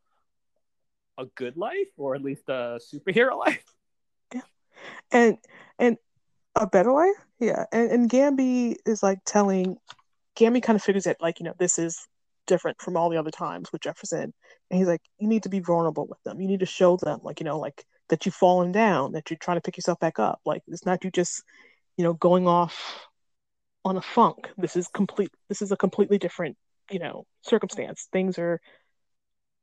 a 1.16 1.24
good 1.24 1.56
life 1.56 1.88
or 1.96 2.14
at 2.14 2.22
least 2.22 2.48
a 2.48 2.78
superhero 2.92 3.38
life. 3.46 3.64
Yeah. 4.34 4.42
And 5.10 5.38
and 5.78 5.96
a 6.56 6.66
better 6.66 6.92
way 6.92 7.12
yeah. 7.38 7.64
And, 7.72 7.90
and 7.90 8.10
gambi 8.10 8.76
is 8.86 9.02
like 9.02 9.18
telling 9.24 9.76
gambi 10.38 10.62
kind 10.62 10.76
of 10.76 10.82
figures 10.82 11.04
that 11.04 11.20
like 11.20 11.38
you 11.40 11.44
know 11.44 11.54
this 11.58 11.78
is 11.78 12.06
different 12.46 12.80
from 12.80 12.96
all 12.96 13.10
the 13.10 13.16
other 13.16 13.30
times 13.30 13.70
with 13.72 13.82
jefferson. 13.82 14.32
And 14.70 14.78
he's 14.78 14.88
like 14.88 15.02
you 15.18 15.28
need 15.28 15.42
to 15.44 15.48
be 15.48 15.60
vulnerable 15.60 16.06
with 16.06 16.22
them. 16.24 16.40
You 16.40 16.48
need 16.48 16.60
to 16.60 16.66
show 16.66 16.96
them 16.96 17.20
like 17.22 17.40
you 17.40 17.44
know 17.44 17.58
like 17.58 17.84
that 18.08 18.24
you've 18.24 18.34
fallen 18.34 18.72
down 18.72 19.12
that 19.12 19.30
you're 19.30 19.38
trying 19.38 19.56
to 19.56 19.60
pick 19.60 19.76
yourself 19.76 19.98
back 20.00 20.18
up. 20.18 20.40
Like 20.46 20.62
it's 20.66 20.86
not 20.86 21.04
you 21.04 21.10
just 21.10 21.42
you 21.96 22.04
know 22.04 22.14
going 22.14 22.46
off 22.46 23.06
on 23.84 23.96
a 23.96 24.02
funk. 24.02 24.48
This 24.56 24.76
is 24.76 24.88
complete 24.88 25.30
this 25.48 25.62
is 25.62 25.72
a 25.72 25.76
completely 25.76 26.18
different 26.18 26.56
you 26.90 26.98
know 26.98 27.26
circumstance. 27.42 28.08
Things 28.12 28.38
are 28.38 28.60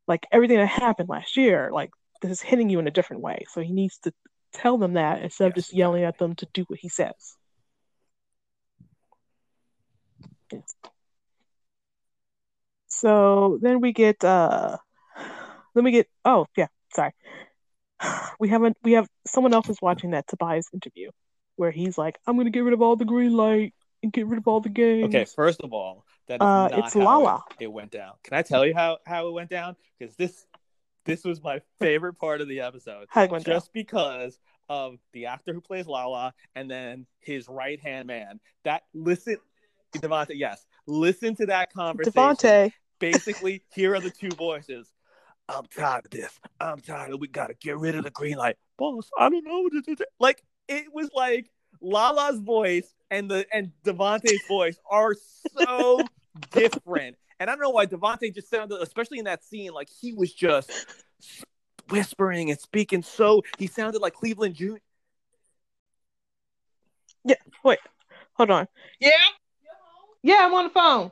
like 0.07 0.27
everything 0.31 0.57
that 0.57 0.67
happened 0.67 1.09
last 1.09 1.37
year 1.37 1.69
like 1.71 1.89
this 2.21 2.31
is 2.31 2.41
hitting 2.41 2.69
you 2.69 2.79
in 2.79 2.87
a 2.87 2.91
different 2.91 3.23
way. 3.23 3.45
So 3.51 3.61
he 3.61 3.71
needs 3.73 3.97
to 3.99 4.13
tell 4.53 4.77
them 4.77 4.93
that 4.93 5.21
instead 5.21 5.47
of 5.47 5.55
just 5.55 5.73
yelling 5.73 6.03
at 6.03 6.17
them 6.17 6.35
to 6.35 6.47
do 6.53 6.63
what 6.67 6.79
he 6.79 6.89
says. 6.89 7.35
Yes. 10.51 10.75
So 12.87 13.59
then 13.61 13.81
we 13.81 13.91
get 13.91 14.23
uh 14.23 14.77
then 15.75 15.83
we 15.83 15.91
get 15.91 16.07
oh 16.23 16.45
yeah, 16.55 16.67
sorry. 16.93 17.11
We 18.39 18.49
haven't 18.49 18.77
we 18.83 18.93
have 18.93 19.07
someone 19.25 19.53
else 19.53 19.69
is 19.69 19.81
watching 19.81 20.11
that 20.11 20.27
Tobias 20.27 20.67
interview 20.73 21.11
where 21.55 21.71
he's 21.71 21.97
like, 21.97 22.17
I'm 22.27 22.37
gonna 22.37 22.49
get 22.49 22.61
rid 22.61 22.73
of 22.73 22.81
all 22.81 22.95
the 22.95 23.05
green 23.05 23.35
light 23.35 23.73
and 24.01 24.11
get 24.11 24.27
rid 24.27 24.37
of 24.37 24.47
all 24.47 24.59
the 24.59 24.69
games. 24.69 25.05
Okay, 25.05 25.25
first 25.25 25.61
of 25.61 25.73
all, 25.73 26.05
that 26.27 26.35
is 26.35 26.41
Uh, 26.41 26.67
not 26.71 26.85
it's 26.85 26.93
how 26.93 27.03
Lala. 27.03 27.43
It, 27.59 27.65
it 27.65 27.71
went 27.71 27.91
down. 27.91 28.13
Can 28.23 28.37
I 28.37 28.41
tell 28.41 28.65
you 28.65 28.73
how, 28.73 28.99
how 29.05 29.27
it 29.27 29.31
went 29.31 29.49
down? 29.49 29.75
Because 29.97 30.15
this 30.15 30.45
this 31.05 31.23
was 31.23 31.41
my 31.43 31.61
favorite 31.79 32.13
part 32.13 32.41
of 32.41 32.47
the 32.47 32.61
episode. 32.61 33.07
How 33.09 33.23
it 33.23 33.31
went 33.31 33.45
down. 33.45 33.55
just 33.55 33.73
because 33.73 34.39
of 34.69 34.97
the 35.11 35.25
actor 35.25 35.53
who 35.53 35.61
plays 35.61 35.87
Lala 35.87 36.33
and 36.55 36.69
then 36.69 37.05
his 37.19 37.47
right 37.47 37.79
hand 37.79 38.07
man. 38.07 38.39
That 38.63 38.83
listen, 38.93 39.37
Devonte, 39.95 40.31
yes, 40.33 40.65
listen 40.87 41.35
to 41.37 41.45
that 41.47 41.73
conversation. 41.73 42.13
Devontae. 42.13 42.71
Basically, 42.99 43.63
here 43.73 43.95
are 43.95 43.99
the 43.99 44.09
two 44.09 44.29
voices. 44.29 44.91
I'm 45.49 45.65
tired 45.65 46.05
of 46.05 46.11
this. 46.11 46.39
I'm 46.59 46.79
tired 46.79 47.11
of. 47.11 47.19
We 47.19 47.27
gotta 47.27 47.55
get 47.55 47.77
rid 47.77 47.95
of 47.95 48.05
the 48.05 48.11
green 48.11 48.37
light, 48.37 48.55
boss. 48.77 49.09
I 49.17 49.29
don't 49.29 49.43
know 49.43 49.59
what 49.61 49.73
to 49.73 49.81
do. 49.81 50.03
Like 50.19 50.41
it 50.69 50.85
was 50.93 51.09
like 51.13 51.49
Lala's 51.81 52.39
voice 52.39 52.93
and 53.11 53.29
the 53.29 53.45
and 53.53 53.71
Devontae's 53.85 54.47
voice 54.47 54.77
are 54.89 55.15
so 55.59 55.99
different. 56.51 57.17
And 57.39 57.49
I 57.49 57.55
don't 57.55 57.61
know 57.63 57.71
why 57.71 57.87
Devontae 57.87 58.33
just 58.33 58.49
sounded, 58.49 58.79
especially 58.79 59.17
in 59.17 59.25
that 59.25 59.43
scene, 59.43 59.73
like 59.73 59.89
he 59.89 60.13
was 60.13 60.31
just 60.31 60.71
whispering 61.89 62.51
and 62.51 62.59
speaking 62.59 63.01
so 63.01 63.41
he 63.57 63.67
sounded 63.67 64.01
like 64.01 64.13
Cleveland 64.13 64.55
Jr. 64.55 64.75
Yeah, 67.25 67.35
wait. 67.63 67.79
Hold 68.33 68.51
on. 68.51 68.67
Yeah. 68.99 69.11
Yeah, 70.21 70.37
I'm 70.41 70.53
on 70.53 70.65
the 70.65 70.69
phone. 70.69 71.11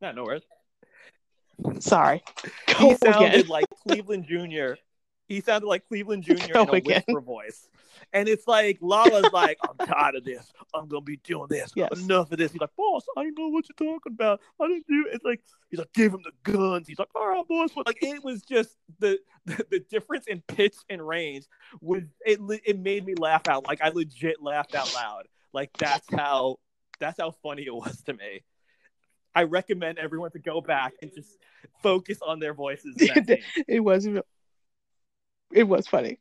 Not 0.00 0.16
no 0.16 0.24
worries. 0.24 0.42
Sorry. 1.80 2.22
He 2.66 2.94
sounded 2.96 3.34
again. 3.34 3.46
like 3.46 3.66
Cleveland 3.86 4.26
Jr. 4.26 4.74
He 5.28 5.40
sounded 5.40 5.66
like 5.66 5.86
Cleveland 5.88 6.22
Jr. 6.24 6.52
Go 6.52 6.62
in 6.64 6.68
a 6.68 6.72
again. 6.72 7.02
whisper 7.06 7.20
voice. 7.20 7.68
And 8.12 8.28
it's 8.28 8.46
like 8.46 8.78
Lala's 8.80 9.32
like, 9.32 9.58
I'm 9.62 9.86
tired 9.86 10.16
of 10.16 10.24
this. 10.24 10.52
I'm 10.74 10.88
gonna 10.88 11.00
be 11.00 11.16
doing 11.18 11.46
this. 11.48 11.70
Yes. 11.74 11.88
Enough 12.02 12.32
of 12.32 12.38
this. 12.38 12.52
He's 12.52 12.60
like, 12.60 12.74
boss, 12.76 13.04
I 13.16 13.22
don't 13.22 13.38
know 13.38 13.48
what 13.48 13.64
you're 13.68 13.88
talking 13.88 14.12
about. 14.12 14.40
I 14.60 14.68
didn't 14.68 14.86
do 14.88 15.06
it. 15.08 15.14
It's 15.14 15.24
like 15.24 15.40
he's 15.70 15.78
like, 15.78 15.92
give 15.94 16.12
him 16.12 16.22
the 16.24 16.52
guns. 16.52 16.88
He's 16.88 16.98
like, 16.98 17.08
all 17.14 17.28
right, 17.28 17.46
boss. 17.48 17.70
But 17.74 17.86
like 17.86 18.02
it 18.02 18.22
was 18.22 18.42
just 18.42 18.76
the, 18.98 19.18
the 19.46 19.64
the 19.70 19.80
difference 19.80 20.26
in 20.26 20.42
pitch 20.46 20.74
and 20.90 21.06
range 21.06 21.46
was 21.80 22.02
it 22.26 22.40
it 22.64 22.78
made 22.78 23.06
me 23.06 23.14
laugh 23.14 23.48
out. 23.48 23.66
Like 23.66 23.80
I 23.80 23.90
legit 23.90 24.42
laughed 24.42 24.74
out 24.74 24.92
loud. 24.94 25.26
Like 25.52 25.70
that's 25.78 26.06
how 26.12 26.58
that's 27.00 27.20
how 27.20 27.30
funny 27.42 27.62
it 27.62 27.74
was 27.74 28.02
to 28.02 28.12
me. 28.12 28.42
I 29.34 29.44
recommend 29.44 29.98
everyone 29.98 30.30
to 30.32 30.38
go 30.38 30.60
back 30.60 30.94
and 31.02 31.12
just 31.12 31.38
focus 31.82 32.18
on 32.24 32.38
their 32.38 32.54
voices. 32.54 32.94
In 33.00 33.06
that 33.08 33.26
scene. 33.54 33.64
it 33.66 33.80
was 33.80 34.06
it 35.54 35.64
was 35.64 35.86
funny. 35.86 36.18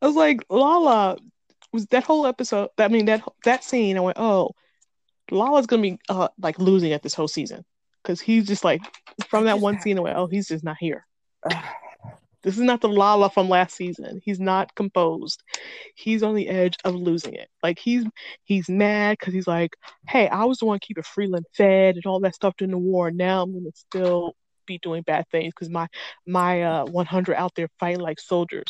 I 0.00 0.06
was 0.06 0.16
like, 0.16 0.44
Lala 0.48 1.18
was 1.72 1.86
that 1.86 2.04
whole 2.04 2.26
episode. 2.26 2.70
I 2.78 2.88
mean 2.88 3.06
that 3.06 3.22
that 3.44 3.64
scene. 3.64 3.96
I 3.96 4.00
went, 4.00 4.18
oh, 4.18 4.52
Lala's 5.30 5.66
gonna 5.66 5.82
be 5.82 5.98
uh, 6.08 6.28
like 6.38 6.58
losing 6.58 6.92
it 6.92 7.02
this 7.02 7.14
whole 7.14 7.28
season 7.28 7.64
because 8.02 8.20
he's 8.20 8.46
just 8.46 8.64
like 8.64 8.80
from 9.28 9.44
that 9.44 9.60
one 9.60 9.80
scene. 9.80 9.98
I 9.98 10.02
went, 10.02 10.16
oh, 10.16 10.26
he's 10.26 10.48
just 10.48 10.64
not 10.64 10.76
here. 10.78 11.04
This 12.42 12.58
is 12.58 12.62
not 12.62 12.80
the 12.80 12.88
Lala 12.88 13.28
from 13.28 13.48
last 13.48 13.74
season. 13.74 14.20
He's 14.24 14.38
not 14.38 14.72
composed. 14.76 15.42
He's 15.96 16.22
on 16.22 16.36
the 16.36 16.48
edge 16.48 16.76
of 16.84 16.94
losing 16.94 17.34
it. 17.34 17.48
Like 17.60 17.76
he's 17.76 18.04
he's 18.44 18.68
mad 18.68 19.16
because 19.18 19.34
he's 19.34 19.48
like, 19.48 19.76
hey, 20.06 20.28
I 20.28 20.44
was 20.44 20.58
the 20.58 20.66
one 20.66 20.78
keeping 20.78 21.02
Freeland 21.02 21.46
fed 21.56 21.96
and 21.96 22.06
all 22.06 22.20
that 22.20 22.36
stuff 22.36 22.54
during 22.56 22.70
the 22.70 22.78
war. 22.78 23.10
Now 23.10 23.42
I'm 23.42 23.52
gonna 23.52 23.72
still 23.74 24.36
be 24.66 24.78
doing 24.78 25.02
bad 25.02 25.26
things 25.30 25.52
because 25.54 25.70
my 25.70 25.86
my 26.26 26.62
uh 26.62 26.84
100 26.86 27.34
out 27.36 27.54
there 27.54 27.68
fighting 27.78 28.00
like 28.00 28.20
soldiers. 28.20 28.66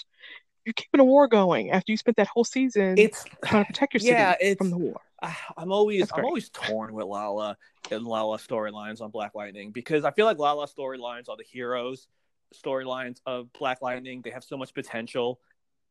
You're 0.64 0.72
keeping 0.74 1.00
a 1.00 1.04
war 1.04 1.28
going 1.28 1.70
after 1.70 1.92
you 1.92 1.96
spent 1.96 2.16
that 2.16 2.26
whole 2.26 2.44
season 2.44 2.96
It's 2.98 3.24
trying 3.44 3.64
to 3.64 3.66
protect 3.66 3.94
your 3.94 4.00
city 4.00 4.12
yeah, 4.12 4.34
it's 4.40 4.58
from 4.58 4.70
the 4.70 4.78
war. 4.78 5.00
I- 5.22 5.36
I'm 5.56 5.72
always 5.72 6.10
I'm 6.12 6.24
always 6.24 6.50
torn 6.50 6.92
with 6.92 7.06
Lala 7.06 7.56
and 7.90 8.04
Lala 8.04 8.38
storylines 8.38 9.00
on 9.00 9.10
Black 9.10 9.34
Lightning 9.34 9.70
because 9.70 10.04
I 10.04 10.10
feel 10.10 10.26
like 10.26 10.38
Lala 10.38 10.66
storylines 10.66 11.28
are 11.28 11.36
the 11.36 11.44
heroes 11.44 12.08
storylines 12.54 13.20
of 13.26 13.52
Black 13.52 13.82
Lightning. 13.82 14.22
They 14.22 14.30
have 14.30 14.44
so 14.44 14.56
much 14.56 14.74
potential, 14.74 15.40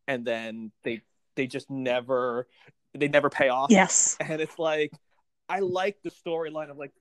and 0.08 0.26
then 0.26 0.72
they 0.84 1.02
they 1.36 1.48
just 1.48 1.70
never 1.70 2.48
they 2.94 3.08
never 3.08 3.30
pay 3.30 3.50
off. 3.50 3.72
Yes. 3.72 4.16
and 4.20 4.42
it's 4.42 4.58
like 4.60 4.92
I 5.50 5.60
like 5.60 5.98
the 6.04 6.12
storyline 6.12 6.70
of 6.70 6.78
like 6.78 6.92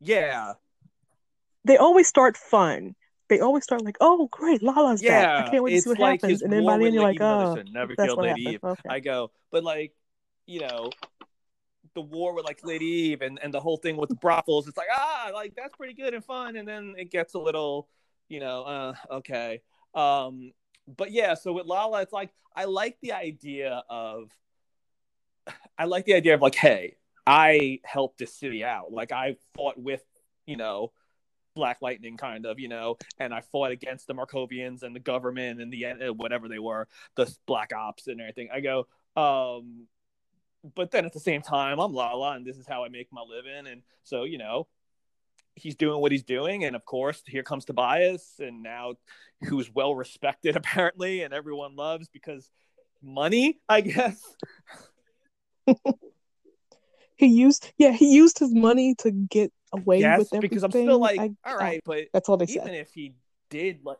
yeah 0.00 0.54
They 1.64 1.76
always 1.76 2.06
start 2.06 2.36
fun. 2.36 2.94
They 3.28 3.40
always 3.40 3.64
start 3.64 3.82
like, 3.82 3.96
oh 4.00 4.28
great, 4.30 4.62
Lala's 4.62 5.02
back. 5.02 5.46
I 5.46 5.50
can't 5.50 5.64
wait 5.64 5.76
to 5.76 5.80
see 5.80 5.90
what 5.90 5.98
like 5.98 6.20
happens. 6.20 6.42
And 6.42 6.52
then 6.52 6.64
by 6.64 6.76
the 6.76 6.84
end 6.84 6.94
you're 6.94 7.02
like, 7.02 7.20
oh, 7.20 7.56
never 7.72 7.94
that's 7.96 8.08
killed 8.08 8.18
what 8.18 8.26
Lady 8.26 8.44
happened. 8.44 8.54
Eve. 8.54 8.64
Okay. 8.64 8.88
I 8.88 9.00
go, 9.00 9.30
but 9.50 9.64
like, 9.64 9.92
you 10.46 10.60
know, 10.60 10.90
the 11.94 12.02
war 12.02 12.34
with 12.34 12.44
like 12.44 12.60
Lady 12.64 12.84
Eve 12.84 13.22
and, 13.22 13.38
and 13.42 13.54
the 13.54 13.60
whole 13.60 13.78
thing 13.78 13.96
with 13.96 14.10
the 14.10 14.16
brothels, 14.16 14.68
it's 14.68 14.76
like, 14.76 14.88
ah, 14.94 15.30
like 15.32 15.54
that's 15.56 15.74
pretty 15.76 15.94
good 15.94 16.12
and 16.12 16.24
fun. 16.24 16.56
And 16.56 16.68
then 16.68 16.94
it 16.98 17.10
gets 17.10 17.34
a 17.34 17.38
little, 17.38 17.88
you 18.28 18.40
know, 18.40 18.62
uh, 18.64 18.94
okay. 19.10 19.62
Um, 19.94 20.52
but 20.96 21.12
yeah, 21.12 21.34
so 21.34 21.52
with 21.54 21.66
Lala, 21.66 22.02
it's 22.02 22.12
like 22.12 22.30
I 22.54 22.64
like 22.64 22.98
the 23.00 23.12
idea 23.12 23.84
of 23.88 24.30
I 25.78 25.84
like 25.86 26.04
the 26.04 26.14
idea 26.14 26.34
of 26.34 26.42
like, 26.42 26.56
hey, 26.56 26.96
I 27.26 27.80
helped 27.84 28.18
this 28.18 28.34
city 28.34 28.64
out. 28.64 28.92
Like 28.92 29.12
I 29.12 29.36
fought 29.54 29.78
with, 29.78 30.04
you 30.46 30.56
know, 30.56 30.92
Black 31.54 31.78
Lightning, 31.80 32.16
kind 32.16 32.46
of, 32.46 32.58
you 32.58 32.68
know, 32.68 32.96
and 33.18 33.32
I 33.32 33.40
fought 33.40 33.70
against 33.70 34.06
the 34.06 34.14
Markovians 34.14 34.82
and 34.82 34.94
the 34.94 35.00
government 35.00 35.60
and 35.60 35.72
the 35.72 35.86
uh, 35.86 36.12
whatever 36.12 36.48
they 36.48 36.58
were, 36.58 36.88
the 37.16 37.32
Black 37.46 37.72
Ops 37.74 38.06
and 38.06 38.20
everything. 38.20 38.48
I 38.52 38.60
go, 38.60 38.86
um, 39.16 39.86
but 40.74 40.90
then 40.90 41.04
at 41.04 41.12
the 41.12 41.20
same 41.20 41.42
time, 41.42 41.80
I'm 41.80 41.92
Lala, 41.92 42.32
and 42.32 42.44
this 42.44 42.56
is 42.56 42.66
how 42.66 42.84
I 42.84 42.88
make 42.88 43.08
my 43.12 43.22
living, 43.22 43.70
and 43.70 43.82
so 44.02 44.24
you 44.24 44.38
know, 44.38 44.66
he's 45.54 45.76
doing 45.76 46.00
what 46.00 46.12
he's 46.12 46.24
doing, 46.24 46.64
and 46.64 46.74
of 46.74 46.84
course, 46.84 47.22
here 47.26 47.42
comes 47.42 47.64
Tobias, 47.64 48.34
and 48.38 48.62
now 48.62 48.94
who's 49.44 49.72
well 49.72 49.94
respected 49.94 50.56
apparently, 50.56 51.22
and 51.22 51.32
everyone 51.32 51.76
loves 51.76 52.08
because 52.08 52.50
money, 53.02 53.60
I 53.68 53.80
guess. 53.82 54.20
he 57.16 57.26
used, 57.26 57.72
yeah, 57.78 57.92
he 57.92 58.14
used 58.14 58.38
his 58.38 58.54
money 58.54 58.94
to 58.96 59.10
get 59.10 59.52
away 59.74 60.00
yes, 60.00 60.18
with 60.18 60.28
everything. 60.34 60.40
because 60.40 60.62
I'm 60.64 60.70
still 60.70 60.98
like, 60.98 61.20
I- 61.20 61.34
all 61.44 61.56
right, 61.56 61.80
but 61.84 62.06
that's 62.12 62.28
all 62.28 62.36
they 62.36 62.46
even 62.46 62.66
said. 62.66 62.74
if 62.74 62.92
he 62.92 63.14
did 63.50 63.80
like 63.84 63.98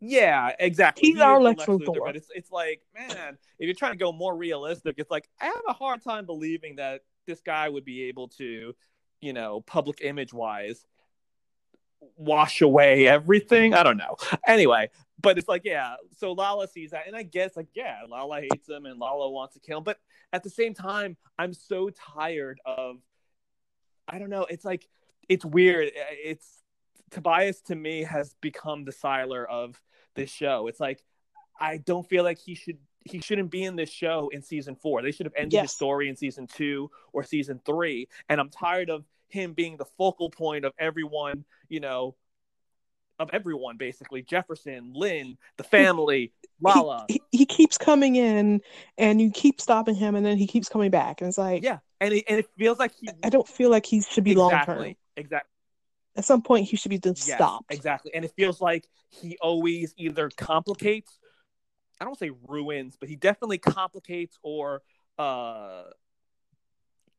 yeah 0.00 0.52
exactly 0.60 1.08
He's 1.08 1.16
He 1.16 1.22
our 1.22 1.40
Lex 1.40 1.64
Luthor. 1.64 1.96
but 2.04 2.16
it's 2.16 2.28
it's 2.34 2.50
like 2.52 2.80
man 2.94 3.38
if 3.58 3.64
you're 3.66 3.74
trying 3.74 3.92
to 3.92 3.98
go 3.98 4.12
more 4.12 4.36
realistic 4.36 4.96
it's 4.98 5.10
like 5.10 5.26
i 5.40 5.46
have 5.46 5.62
a 5.68 5.72
hard 5.72 6.02
time 6.02 6.26
believing 6.26 6.76
that 6.76 7.00
this 7.26 7.40
guy 7.40 7.68
would 7.68 7.84
be 7.84 8.04
able 8.04 8.28
to 8.28 8.74
you 9.22 9.32
know 9.32 9.62
public 9.62 10.00
image 10.02 10.34
wise 10.34 10.84
wash 12.16 12.60
away 12.60 13.06
everything 13.08 13.72
i 13.74 13.82
don't 13.82 13.96
know 13.96 14.16
anyway 14.46 14.88
but 15.22 15.38
it's 15.38 15.48
like 15.48 15.62
yeah 15.64 15.94
so 16.16 16.32
lala 16.32 16.68
sees 16.68 16.90
that 16.90 17.06
and 17.06 17.16
i 17.16 17.22
guess 17.22 17.56
like 17.56 17.68
yeah 17.74 18.00
lala 18.08 18.40
hates 18.40 18.68
him 18.68 18.84
and 18.84 18.98
lala 18.98 19.30
wants 19.30 19.54
to 19.54 19.60
kill 19.60 19.78
him 19.78 19.84
but 19.84 19.98
at 20.32 20.42
the 20.42 20.50
same 20.50 20.74
time 20.74 21.16
i'm 21.38 21.54
so 21.54 21.88
tired 21.90 22.60
of 22.66 22.96
i 24.08 24.18
don't 24.18 24.30
know 24.30 24.46
it's 24.48 24.64
like 24.64 24.88
it's 25.28 25.44
weird 25.44 25.90
it's 25.94 26.62
Tobias 27.10 27.60
to 27.62 27.74
me 27.74 28.02
has 28.02 28.34
become 28.40 28.84
the 28.84 28.92
Sylar 28.92 29.46
of 29.48 29.80
this 30.14 30.30
show. 30.30 30.66
It's 30.66 30.80
like 30.80 31.02
I 31.58 31.78
don't 31.78 32.08
feel 32.08 32.24
like 32.24 32.38
he 32.38 32.54
should 32.54 32.78
he 33.04 33.20
shouldn't 33.20 33.50
be 33.50 33.62
in 33.62 33.76
this 33.76 33.90
show 33.90 34.28
in 34.32 34.42
season 34.42 34.74
four. 34.74 35.02
They 35.02 35.12
should 35.12 35.26
have 35.26 35.34
ended 35.36 35.60
his 35.60 35.70
Yes. 35.70 35.72
story 35.74 36.08
in 36.08 36.16
season 36.16 36.48
two 36.48 36.90
or 37.12 37.22
season 37.22 37.60
three. 37.64 38.08
And 38.28 38.40
I'm 38.40 38.50
tired 38.50 38.90
of 38.90 39.04
him 39.28 39.52
being 39.52 39.76
the 39.76 39.84
focal 39.84 40.28
point 40.30 40.64
of 40.64 40.72
everyone, 40.78 41.44
you 41.68 41.78
know, 41.78 42.16
of 43.18 43.30
everyone 43.32 43.76
basically. 43.76 44.22
Jefferson, 44.22 44.92
Lynn, 44.92 45.38
the 45.56 45.64
family, 45.64 46.32
Lala. 46.60 47.06
He, 47.08 47.20
he, 47.36 47.46
keeps 47.46 47.78
coming 47.78 48.16
in, 48.16 48.60
and 48.98 49.20
you 49.20 49.30
keep 49.30 49.60
stopping 49.60 49.94
him, 49.94 50.14
and 50.14 50.24
then 50.24 50.36
he 50.38 50.46
keeps 50.46 50.68
coming 50.68 50.90
back, 50.90 51.20
and 51.20 51.28
it's 51.28 51.38
like, 51.38 51.62
yeah. 51.62 51.78
And 52.00 52.12
it, 52.14 52.24
and 52.28 52.38
it 52.38 52.48
feels 52.58 52.78
like 52.78 52.92
he 52.94 53.08
I 53.22 53.30
don't 53.30 53.48
feel 53.48 53.70
like 53.70 53.86
he 53.86 54.02
should 54.02 54.24
be 54.24 54.34
long 54.34 54.60
term. 54.60 54.78
exactly 54.78 54.98
exactly 55.16 55.50
At 56.16 56.24
some 56.24 56.42
point, 56.42 56.68
he 56.68 56.76
should 56.76 56.90
be 56.90 56.98
just 56.98 57.22
Yes, 57.24 57.32
stopped. 57.32 57.70
Exactly. 57.70 58.12
And 58.14 58.24
it 58.24 58.32
feels 58.36 58.60
like 58.60 58.86
he 59.08 59.38
always 59.40 59.94
either 59.96 60.30
complicates, 60.36 61.18
I 62.00 62.04
don't 62.04 62.18
say 62.18 62.30
ruins, 62.48 62.96
but 62.98 63.08
he 63.08 63.16
definitely 63.16 63.58
complicates 63.58 64.38
or 64.42 64.82
uh 65.18 65.84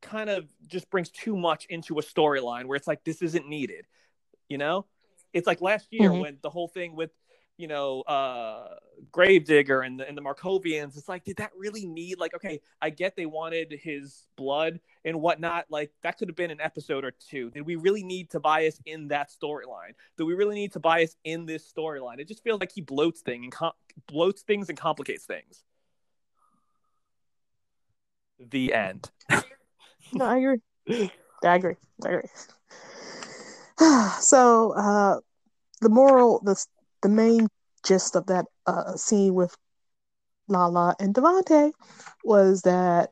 kind 0.01 0.29
of 0.29 0.45
just 0.67 0.89
brings 0.89 1.09
too 1.09 1.35
much 1.35 1.65
into 1.67 1.97
a 1.99 2.01
storyline 2.03 2.65
where 2.65 2.75
it's 2.75 2.87
like 2.87 3.03
this 3.03 3.21
isn't 3.21 3.47
needed. 3.47 3.85
You 4.49 4.57
know? 4.57 4.85
It's 5.33 5.47
like 5.47 5.61
last 5.61 5.87
year 5.91 6.11
Mhm. 6.11 6.21
when 6.21 6.37
the 6.41 6.49
whole 6.49 6.67
thing 6.67 6.95
with 6.95 7.11
you 7.57 7.67
know, 7.67 8.01
uh 8.01 8.75
Gravedigger 9.11 9.81
and 9.81 9.99
the 9.99 10.07
and 10.07 10.17
the 10.17 10.21
Markovians, 10.21 10.97
it's 10.97 11.09
like, 11.09 11.23
did 11.23 11.37
that 11.37 11.51
really 11.57 11.85
need 11.85 12.19
like 12.19 12.33
okay, 12.35 12.61
I 12.81 12.89
get 12.89 13.15
they 13.15 13.25
wanted 13.25 13.71
his 13.71 14.27
blood 14.35 14.79
and 15.05 15.21
whatnot. 15.21 15.65
Like 15.69 15.91
that 16.03 16.17
could 16.17 16.29
have 16.29 16.35
been 16.35 16.51
an 16.51 16.61
episode 16.61 17.03
or 17.03 17.11
two. 17.11 17.49
Did 17.51 17.65
we 17.65 17.75
really 17.75 18.03
need 18.03 18.29
Tobias 18.29 18.79
in 18.85 19.07
that 19.09 19.29
storyline? 19.29 19.93
Do 20.17 20.25
we 20.25 20.33
really 20.33 20.55
need 20.55 20.71
Tobias 20.71 21.15
in 21.23 21.45
this 21.45 21.71
storyline? 21.71 22.19
It 22.19 22.27
just 22.27 22.43
feels 22.43 22.59
like 22.59 22.71
he 22.71 22.81
bloats 22.81 23.19
thing 23.19 23.43
and 23.43 23.51
com- 23.51 23.73
bloats 24.11 24.41
things 24.41 24.69
and 24.69 24.77
complicates 24.77 25.25
things. 25.25 25.63
The 28.39 28.73
end. 28.73 29.09
No, 30.13 30.25
I 30.25 30.37
agree. 30.37 30.61
I 31.43 31.55
agree. 31.55 31.75
I 32.05 32.09
agree. 32.09 32.29
so, 34.19 34.71
uh, 34.71 35.19
the 35.81 35.89
moral, 35.89 36.41
the 36.43 36.55
the 37.07 37.13
main 37.13 37.47
gist 37.85 38.17
of 38.17 38.25
that 38.27 38.45
uh, 38.65 38.95
scene 38.97 39.33
with 39.33 39.55
Lala 40.49 40.93
and 40.99 41.15
Devante 41.15 41.71
was 42.25 42.63
that 42.63 43.11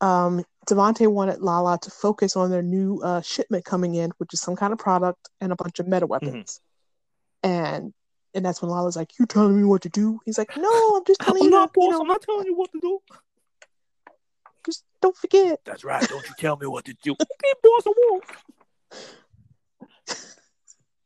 um, 0.00 0.42
Devante 0.66 1.06
wanted 1.06 1.40
Lala 1.40 1.78
to 1.82 1.90
focus 1.90 2.36
on 2.36 2.50
their 2.50 2.62
new 2.62 3.00
uh, 3.02 3.20
shipment 3.20 3.66
coming 3.66 3.94
in, 3.94 4.12
which 4.16 4.32
is 4.32 4.40
some 4.40 4.56
kind 4.56 4.72
of 4.72 4.78
product 4.78 5.28
and 5.42 5.52
a 5.52 5.56
bunch 5.56 5.78
of 5.78 5.86
meta 5.86 6.06
weapons. 6.06 6.60
And 7.42 7.92
and 8.34 8.44
that's 8.44 8.60
when 8.62 8.70
Lala's 8.70 8.96
like, 8.96 9.18
"You 9.18 9.26
telling 9.26 9.56
me 9.56 9.64
what 9.64 9.82
to 9.82 9.88
do?" 9.90 10.20
He's 10.24 10.38
like, 10.38 10.56
"No, 10.56 10.96
I'm 10.96 11.04
just 11.06 11.20
telling 11.20 11.42
I'm 11.42 11.44
you, 11.46 11.50
not 11.50 11.70
not, 11.76 11.82
you 11.82 11.88
boss. 11.88 11.92
know, 11.92 12.00
I'm 12.00 12.08
not 12.08 12.22
telling 12.22 12.46
you 12.46 12.54
what 12.56 12.72
to 12.72 12.80
do. 12.80 12.98
just 14.64 14.84
don't 15.02 15.16
forget." 15.16 15.60
That's 15.66 15.84
right. 15.84 16.06
Don't 16.08 16.26
you 16.28 16.34
tell 16.38 16.56
me 16.56 16.66
what 16.66 16.86
to 16.86 16.94
do. 17.02 17.12
Okay, 17.20 17.52
boss, 17.62 17.86
I 17.86 17.92
won't. 17.96 18.24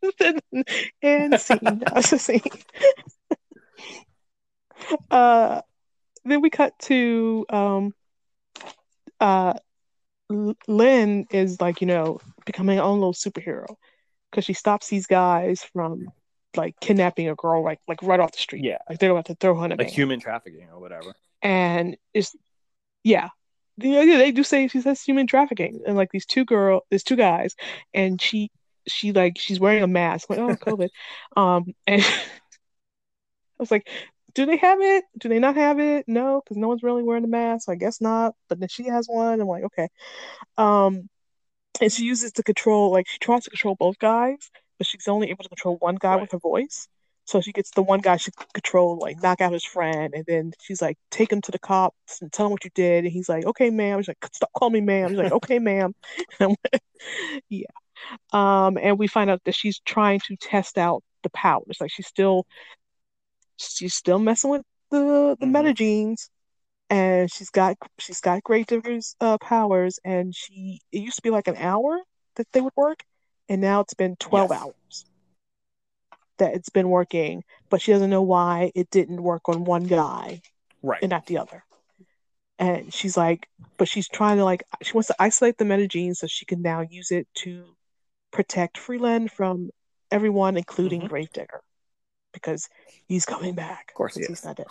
and 1.02 1.40
scene. 1.40 1.82
That's 1.92 2.12
a 2.12 2.18
scene. 2.18 2.40
uh, 5.10 5.60
then 6.24 6.40
we 6.40 6.50
cut 6.50 6.78
to 6.80 7.46
um, 7.50 7.94
uh, 9.20 9.54
Lynn 10.68 11.26
is 11.30 11.60
like 11.60 11.80
you 11.80 11.86
know 11.86 12.20
becoming 12.46 12.76
her 12.78 12.82
own 12.84 12.98
little 12.98 13.12
superhero 13.12 13.66
because 14.30 14.44
she 14.44 14.52
stops 14.52 14.88
these 14.88 15.06
guys 15.06 15.62
from 15.72 16.06
like 16.56 16.74
kidnapping 16.80 17.28
a 17.28 17.34
girl 17.34 17.62
like 17.64 17.80
like 17.88 18.02
right 18.02 18.20
off 18.20 18.32
the 18.32 18.38
street. 18.38 18.64
Yeah. 18.64 18.78
like 18.88 18.98
they're 18.98 19.10
about 19.10 19.26
to 19.26 19.34
throw 19.34 19.56
her 19.58 19.64
in 19.66 19.72
a 19.72 19.76
Like 19.76 19.88
human 19.88 20.20
trafficking 20.20 20.68
or 20.72 20.80
whatever. 20.80 21.14
and 21.42 21.96
it's 22.14 22.34
yeah. 23.04 23.28
Yeah, 23.76 24.04
they 24.04 24.30
do 24.30 24.42
say 24.44 24.68
she 24.68 24.82
says 24.82 25.00
human 25.00 25.26
trafficking 25.26 25.80
and 25.86 25.96
like 25.96 26.10
these 26.12 26.26
two 26.26 26.44
girl 26.44 26.82
there's 26.90 27.02
two 27.02 27.16
guys 27.16 27.54
and 27.94 28.20
she 28.20 28.50
she 28.88 29.12
like 29.12 29.38
she's 29.38 29.60
wearing 29.60 29.82
a 29.82 29.86
mask 29.86 30.30
like 30.30 30.38
oh 30.38 30.56
COVID 30.56 30.88
um 31.36 31.74
and 31.86 32.02
I 32.04 32.12
was 33.58 33.70
like 33.70 33.88
do 34.34 34.46
they 34.46 34.56
have 34.58 34.80
it 34.80 35.04
do 35.18 35.28
they 35.28 35.38
not 35.38 35.56
have 35.56 35.80
it 35.80 36.04
no 36.08 36.40
because 36.44 36.56
no 36.56 36.68
one's 36.68 36.82
really 36.82 37.02
wearing 37.02 37.24
a 37.24 37.28
mask 37.28 37.68
I 37.68 37.74
guess 37.74 38.00
not 38.00 38.34
but 38.48 38.60
then 38.60 38.68
she 38.68 38.84
has 38.88 39.06
one 39.08 39.40
I'm 39.40 39.48
like 39.48 39.64
okay 39.64 39.88
um 40.58 41.08
and 41.80 41.92
she 41.92 42.04
uses 42.04 42.32
to 42.32 42.42
control 42.42 42.92
like 42.92 43.08
she 43.08 43.18
tries 43.18 43.44
to 43.44 43.50
control 43.50 43.76
both 43.76 43.98
guys 43.98 44.50
but 44.78 44.86
she's 44.86 45.08
only 45.08 45.30
able 45.30 45.44
to 45.44 45.48
control 45.50 45.76
one 45.78 45.96
guy 45.96 46.16
Right. 46.16 46.22
with 46.22 46.32
her 46.32 46.38
voice 46.38 46.88
so 47.26 47.40
she 47.40 47.52
gets 47.52 47.70
the 47.70 47.82
one 47.82 48.00
guy 48.00 48.16
she 48.16 48.32
control, 48.54 48.98
like 48.98 49.22
knock 49.22 49.40
out 49.40 49.52
his 49.52 49.64
friend, 49.64 50.14
and 50.14 50.24
then 50.26 50.52
she's 50.60 50.82
like, 50.82 50.98
take 51.12 51.30
him 51.30 51.40
to 51.42 51.52
the 51.52 51.60
cops 51.60 52.20
and 52.20 52.32
tell 52.32 52.46
him 52.46 52.52
what 52.52 52.64
you 52.64 52.70
did. 52.74 53.04
And 53.04 53.12
he's 53.12 53.28
like, 53.28 53.44
okay, 53.46 53.70
ma'am. 53.70 54.00
She's 54.00 54.08
like, 54.08 54.16
stop 54.32 54.50
calling 54.52 54.72
me 54.72 54.80
ma'am. 54.80 55.10
He's 55.10 55.18
like, 55.18 55.30
okay, 55.32 55.60
ma'am. 55.60 55.94
Like, 56.40 56.82
yeah. 57.48 57.66
Um, 58.32 58.78
and 58.78 58.98
we 58.98 59.06
find 59.06 59.30
out 59.30 59.42
that 59.44 59.54
she's 59.54 59.80
trying 59.80 60.20
to 60.26 60.36
test 60.36 60.78
out 60.78 61.02
the 61.22 61.30
powers. 61.30 61.78
Like 61.80 61.90
she's 61.92 62.06
still, 62.06 62.46
she's 63.56 63.94
still 63.94 64.18
messing 64.18 64.50
with 64.50 64.62
the 64.90 65.36
the 65.40 65.46
Mhm. 65.46 65.52
meta 65.52 65.72
genes, 65.74 66.30
and 66.90 67.30
she's 67.32 67.50
got 67.50 67.76
she's 67.98 68.20
got 68.20 68.42
great 68.42 68.66
diverse 68.66 69.14
uh, 69.20 69.38
powers. 69.38 69.98
And 70.04 70.34
she 70.34 70.80
it 70.92 70.98
used 71.00 71.16
to 71.16 71.22
be 71.22 71.30
like 71.30 71.48
an 71.48 71.56
hour 71.56 72.00
that 72.36 72.46
they 72.52 72.60
would 72.60 72.76
work, 72.76 73.04
and 73.48 73.60
now 73.60 73.80
it's 73.80 73.94
been 73.94 74.16
twelve 74.16 74.50
Yes. 74.50 74.62
hours 74.62 75.04
that 76.38 76.54
it's 76.54 76.70
been 76.70 76.88
working, 76.88 77.42
but 77.68 77.80
she 77.80 77.92
doesn't 77.92 78.10
know 78.10 78.22
why 78.22 78.72
it 78.74 78.90
didn't 78.90 79.22
work 79.22 79.48
on 79.48 79.64
one 79.64 79.84
guy 79.84 80.42
Right. 80.82 81.00
and 81.02 81.10
not 81.10 81.26
the 81.26 81.38
other. 81.38 81.64
And 82.58 82.92
she's 82.92 83.16
like, 83.16 83.48
but 83.76 83.88
she's 83.88 84.08
trying 84.08 84.38
to 84.38 84.44
like, 84.44 84.62
she 84.82 84.92
wants 84.92 85.08
to 85.08 85.16
isolate 85.18 85.58
the 85.58 85.64
meta 85.64 85.82
metagene 85.82 86.14
so 86.16 86.26
she 86.26 86.44
can 86.44 86.62
now 86.62 86.80
use 86.80 87.10
it 87.10 87.28
to 87.36 87.76
protect 88.30 88.78
Freeland 88.78 89.30
from 89.30 89.70
everyone, 90.10 90.56
including 90.56 91.02
Mhm. 91.02 91.08
Gravedigger, 91.08 91.62
because 92.32 92.68
he's 93.06 93.24
coming 93.24 93.54
back. 93.54 93.90
Of 93.90 93.94
course 93.94 94.16
he 94.16 94.24
he's 94.26 94.44
not 94.44 94.56
dead. 94.56 94.66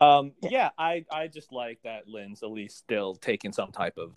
Um, 0.00 0.34
Yeah. 0.42 0.50
yeah. 0.50 0.70
I, 0.76 1.04
I 1.10 1.26
just 1.28 1.52
like 1.52 1.80
that 1.82 2.06
Lynn's 2.06 2.42
at 2.42 2.50
least 2.50 2.76
still 2.78 3.14
taking 3.14 3.52
some 3.52 3.72
type 3.72 3.96
of, 3.96 4.14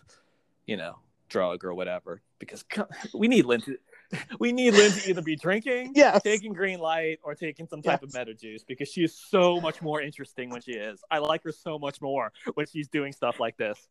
you 0.65 0.75
know, 0.75 0.99
drug 1.29 1.63
or 1.63 1.73
whatever 1.73 2.21
because 2.39 2.65
we 3.13 3.27
need 3.27 3.45
Lynn 3.45 3.61
to, 3.61 3.77
we 4.39 4.51
need 4.51 4.73
Lynn 4.73 4.91
to 4.91 5.09
either 5.09 5.21
be 5.21 5.35
drinking, 5.37 5.91
Yes. 5.95 6.21
taking 6.23 6.51
green 6.51 6.79
light, 6.79 7.19
or 7.23 7.33
taking 7.35 7.67
some 7.67 7.81
type 7.81 8.03
of 8.03 8.13
meta 8.13 8.33
juice 8.33 8.63
because 8.63 8.89
she 8.89 9.03
is 9.03 9.15
so 9.15 9.61
much 9.61 9.81
more 9.81 10.01
interesting 10.01 10.49
when 10.49 10.61
she 10.61 10.71
is. 10.73 11.01
I 11.09 11.19
like 11.19 11.43
her 11.43 11.51
so 11.51 11.79
much 11.79 12.01
more 12.01 12.33
when 12.55 12.65
she's 12.67 12.87
doing 12.89 13.13
stuff 13.13 13.39
like 13.39 13.55
this. 13.55 13.87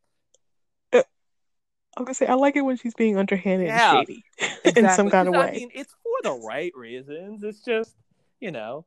I 1.98 2.00
was 2.00 2.06
gonna 2.06 2.14
say 2.14 2.26
I 2.26 2.34
like 2.34 2.54
it 2.54 2.60
when 2.60 2.76
she's 2.76 2.94
being 2.94 3.16
underhanded 3.18 3.66
Yeah, 3.66 3.98
and 3.98 4.06
shady 4.06 4.24
in 4.76 4.88
some 4.90 5.10
kind 5.10 5.26
of 5.26 5.34
way. 5.34 5.48
I 5.48 5.50
mean, 5.50 5.70
it's 5.74 5.92
for 6.04 6.12
the 6.22 6.32
right 6.32 6.72
reasons. 6.76 7.42
It's 7.42 7.60
just, 7.60 7.96
you 8.38 8.52
know, 8.52 8.86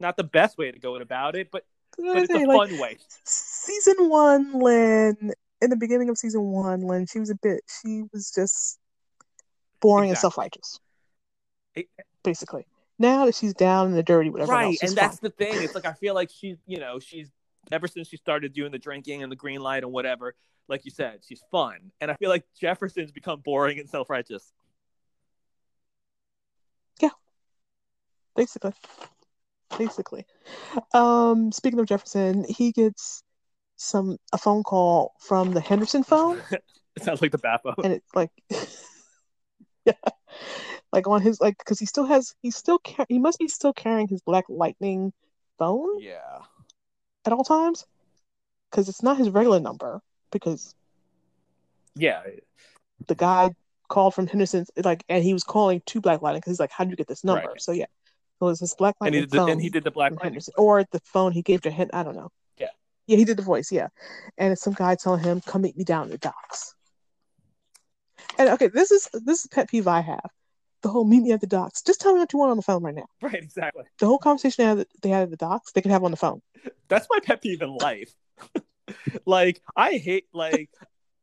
not 0.00 0.16
the 0.16 0.24
best 0.24 0.56
way 0.56 0.72
to 0.72 0.78
go 0.78 0.96
about 0.96 1.36
it, 1.36 1.50
but 1.50 1.66
but 1.98 2.16
it's 2.22 2.30
a 2.34 2.36
Okay, 2.36 2.46
fun 2.46 2.78
way. 2.78 2.96
season 3.24 4.08
one, 4.08 4.54
Lynn. 4.58 5.32
In 5.60 5.68
the 5.68 5.76
beginning 5.76 6.08
of 6.08 6.16
season 6.16 6.44
one, 6.44 6.80
Lynn, 6.80 7.04
she 7.04 7.18
was 7.18 7.28
a 7.28 7.34
bit. 7.34 7.60
She 7.82 8.04
was 8.10 8.30
just 8.34 8.78
boring 9.82 10.08
and 10.08 10.18
self 10.18 10.38
righteous, 10.38 10.80
It- 11.74 11.90
basically. 12.24 12.66
Now 12.98 13.26
that 13.26 13.34
she's 13.34 13.52
down 13.52 13.88
in 13.88 13.92
the 13.92 14.02
dirty, 14.02 14.30
whatever 14.30 14.52
right, 14.52 14.64
else, 14.64 14.82
and 14.82 14.96
that's 14.96 15.18
the 15.18 15.28
thing. 15.28 15.62
It's 15.62 15.74
like 15.74 15.84
I 15.84 15.92
feel 15.92 16.14
like 16.14 16.30
she's, 16.30 16.56
you 16.66 16.78
know, 16.78 16.98
she's 17.00 17.30
ever 17.72 17.86
since 17.86 18.08
she 18.08 18.16
started 18.16 18.52
doing 18.52 18.72
the 18.72 18.78
drinking 18.78 19.22
and 19.22 19.30
the 19.30 19.36
green 19.36 19.60
light 19.60 19.82
and 19.82 19.92
whatever. 19.92 20.34
Like 20.68 20.84
you 20.84 20.90
said, 20.90 21.20
she's 21.26 21.42
fun, 21.50 21.92
and 22.00 22.10
I 22.10 22.14
feel 22.14 22.28
like 22.28 22.44
Jefferson's 22.60 23.10
become 23.10 23.40
boring 23.40 23.78
and 23.78 23.88
self 23.88 24.10
righteous. 24.10 24.52
Yeah. 27.00 27.08
Basically. 28.36 28.74
Basically. 29.78 30.26
Um, 30.92 31.52
speaking 31.52 31.80
of 31.80 31.86
Jefferson, 31.86 32.44
he 32.48 32.72
gets 32.72 33.22
some 33.76 34.18
a 34.32 34.38
phone 34.38 34.62
call 34.62 35.14
from 35.20 35.52
the 35.52 35.60
Henderson 35.60 36.02
phone, 36.02 36.42
it 36.50 37.02
sounds 37.02 37.22
like 37.22 37.30
the 37.30 37.38
Bappo. 37.38 37.74
and 37.82 37.92
it's 37.94 38.14
like, 38.14 38.30
yeah, 39.86 39.92
like 40.92 41.06
on 41.06 41.22
his 41.22 41.40
like 41.40 41.56
because 41.58 41.78
he 41.78 41.86
still 41.86 42.04
has 42.06 42.34
he 42.42 42.50
still 42.50 42.78
car- 42.78 43.06
he 43.08 43.18
must 43.18 43.38
be 43.38 43.48
still 43.48 43.72
carrying 43.72 44.08
his 44.08 44.20
Black 44.20 44.44
Lightning 44.48 45.12
phone 45.58 46.00
Yeah, 46.00 46.40
at 47.28 47.32
all 47.32 47.44
times 47.44 47.86
because 48.70 48.88
it's 48.88 49.02
not 49.02 49.18
his 49.18 49.30
regular 49.30 49.60
number 49.60 50.00
because 50.32 50.74
yeah, 51.94 52.22
the 53.06 53.14
guy 53.14 53.50
called 53.88 54.14
from 54.14 54.26
Henderson's 54.26 54.70
like 54.82 55.04
and 55.08 55.22
he 55.22 55.32
was 55.32 55.44
calling 55.44 55.82
to 55.86 56.00
Black 56.00 56.22
Lightning 56.22 56.40
because 56.40 56.52
he's 56.52 56.60
like, 56.60 56.72
how 56.72 56.84
do 56.84 56.90
you 56.90 56.96
get 56.96 57.06
this 57.06 57.24
number? 57.24 57.48
Right. 57.48 57.60
So 57.60 57.72
yeah, 57.72 57.86
so 58.38 58.46
it 58.46 58.50
was 58.50 58.60
his 58.60 58.74
Black 58.74 58.96
and 59.00 59.06
Lightning 59.06 59.20
he 59.20 59.26
did 59.26 59.30
the, 59.30 59.36
phone. 59.36 59.50
and 59.50 59.60
he 59.60 59.68
did 59.68 59.84
the 59.84 59.90
Black 59.90 60.12
Lightning. 60.12 60.24
Henderson, 60.24 60.54
or 60.56 60.84
the 60.90 61.00
phone 61.04 61.32
he 61.32 61.42
gave 61.42 61.62
to 61.62 61.70
him. 61.70 61.90
I 61.92 62.02
don't 62.02 62.16
know. 62.16 62.30
Yeah. 62.56 62.68
Yeah, 63.06 63.16
he 63.16 63.24
did 63.24 63.36
the 63.36 63.42
voice. 63.42 63.70
Yeah, 63.70 63.88
and 64.36 64.52
it's 64.52 64.62
some 64.62 64.74
guy 64.74 64.94
telling 64.94 65.22
him, 65.22 65.40
"Come 65.40 65.62
meet 65.62 65.76
me 65.76 65.84
down 65.84 66.04
at 66.04 66.10
the 66.10 66.18
docks." 66.18 66.74
And 68.38 68.48
okay, 68.50 68.68
this 68.68 68.90
is 68.90 69.08
this 69.12 69.40
is 69.40 69.46
pet 69.48 69.68
peeve 69.68 69.88
I 69.88 70.00
have. 70.00 70.30
The 70.82 70.88
whole 70.88 71.04
meet 71.04 71.22
me 71.22 71.32
at 71.32 71.40
the 71.40 71.46
docks. 71.46 71.82
Just 71.82 72.00
tell 72.00 72.12
me 72.12 72.20
what 72.20 72.32
you 72.32 72.38
want 72.38 72.50
on 72.50 72.56
the 72.56 72.62
phone 72.62 72.82
right 72.82 72.94
now. 72.94 73.06
Right, 73.20 73.34
exactly. 73.34 73.84
The 73.98 74.06
whole 74.06 74.18
conversation 74.18 74.62
they 74.62 74.68
had, 74.68 74.86
they 75.02 75.08
had 75.08 75.22
at 75.24 75.30
the 75.30 75.36
docks, 75.36 75.72
they 75.72 75.80
could 75.80 75.90
have 75.90 76.04
on 76.04 76.12
the 76.12 76.16
phone. 76.16 76.40
That's 76.88 77.06
my 77.10 77.18
pet 77.20 77.42
peeve 77.42 77.62
in 77.62 77.70
life. 77.70 78.14
like 79.26 79.60
I 79.76 79.94
hate 79.94 80.26
like 80.32 80.70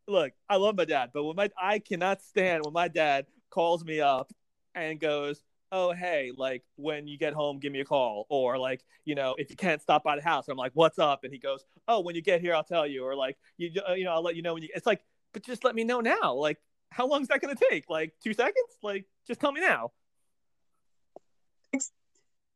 look, 0.08 0.34
I 0.50 0.58
love 0.58 0.76
my 0.76 0.86
dad, 0.86 1.12
but 1.14 1.24
when 1.24 1.36
my 1.36 1.50
I 1.60 1.80
cannot 1.80 2.22
stand 2.22 2.64
when 2.64 2.74
my 2.74 2.88
dad 2.88 3.26
calls 3.50 3.84
me 3.84 4.02
up 4.02 4.32
and 4.74 5.00
goes, 5.00 5.42
"Oh, 5.72 5.94
hey, 5.94 6.32
like 6.36 6.64
when 6.76 7.08
you 7.08 7.18
get 7.18 7.34
home, 7.34 7.60
give 7.60 7.72
me 7.72 7.80
a 7.80 7.86
call," 7.86 8.26
or 8.30 8.58
like, 8.58 8.84
you 9.06 9.16
know, 9.16 9.36
if 9.38 9.50
you 9.50 9.56
can't 9.56 9.82
stop 9.82 10.04
by 10.04 10.16
the 10.16 10.22
house, 10.22 10.48
I'm 10.48 10.58
like, 10.58 10.74
"What's 10.74 11.00
up?" 11.00 11.24
And 11.24 11.34
he 11.34 11.40
goes, 11.40 11.66
"Oh, 11.88 12.02
when 12.02 12.16
you 12.16 12.22
get 12.22 12.42
here, 12.42 12.54
I'll 12.54 12.64
tell 12.64 12.86
you," 12.86 13.04
or 13.06 13.16
like, 13.16 13.38
you 13.58 13.72
uh, 13.88 13.94
you 13.94 14.04
know, 14.04 14.12
I'll 14.12 14.24
let 14.24 14.36
you 14.36 14.42
know 14.42 14.54
when 14.54 14.64
you. 14.64 14.70
It's 14.76 14.86
like, 14.86 15.02
but 15.34 15.44
just 15.44 15.64
let 15.64 15.76
me 15.76 15.84
know 15.84 16.02
now. 16.02 16.34
Like, 16.34 16.60
how 16.96 17.08
long 17.08 17.22
is 17.22 17.28
that 17.28 17.42
going 17.42 17.54
to 17.54 17.66
take? 17.70 17.90
Like 17.90 18.14
two 18.24 18.34
seconds? 18.34 18.56
Like, 18.82 19.06
just 19.28 19.42
tell 19.42 19.52
me 19.52 19.60
now. 19.60 19.92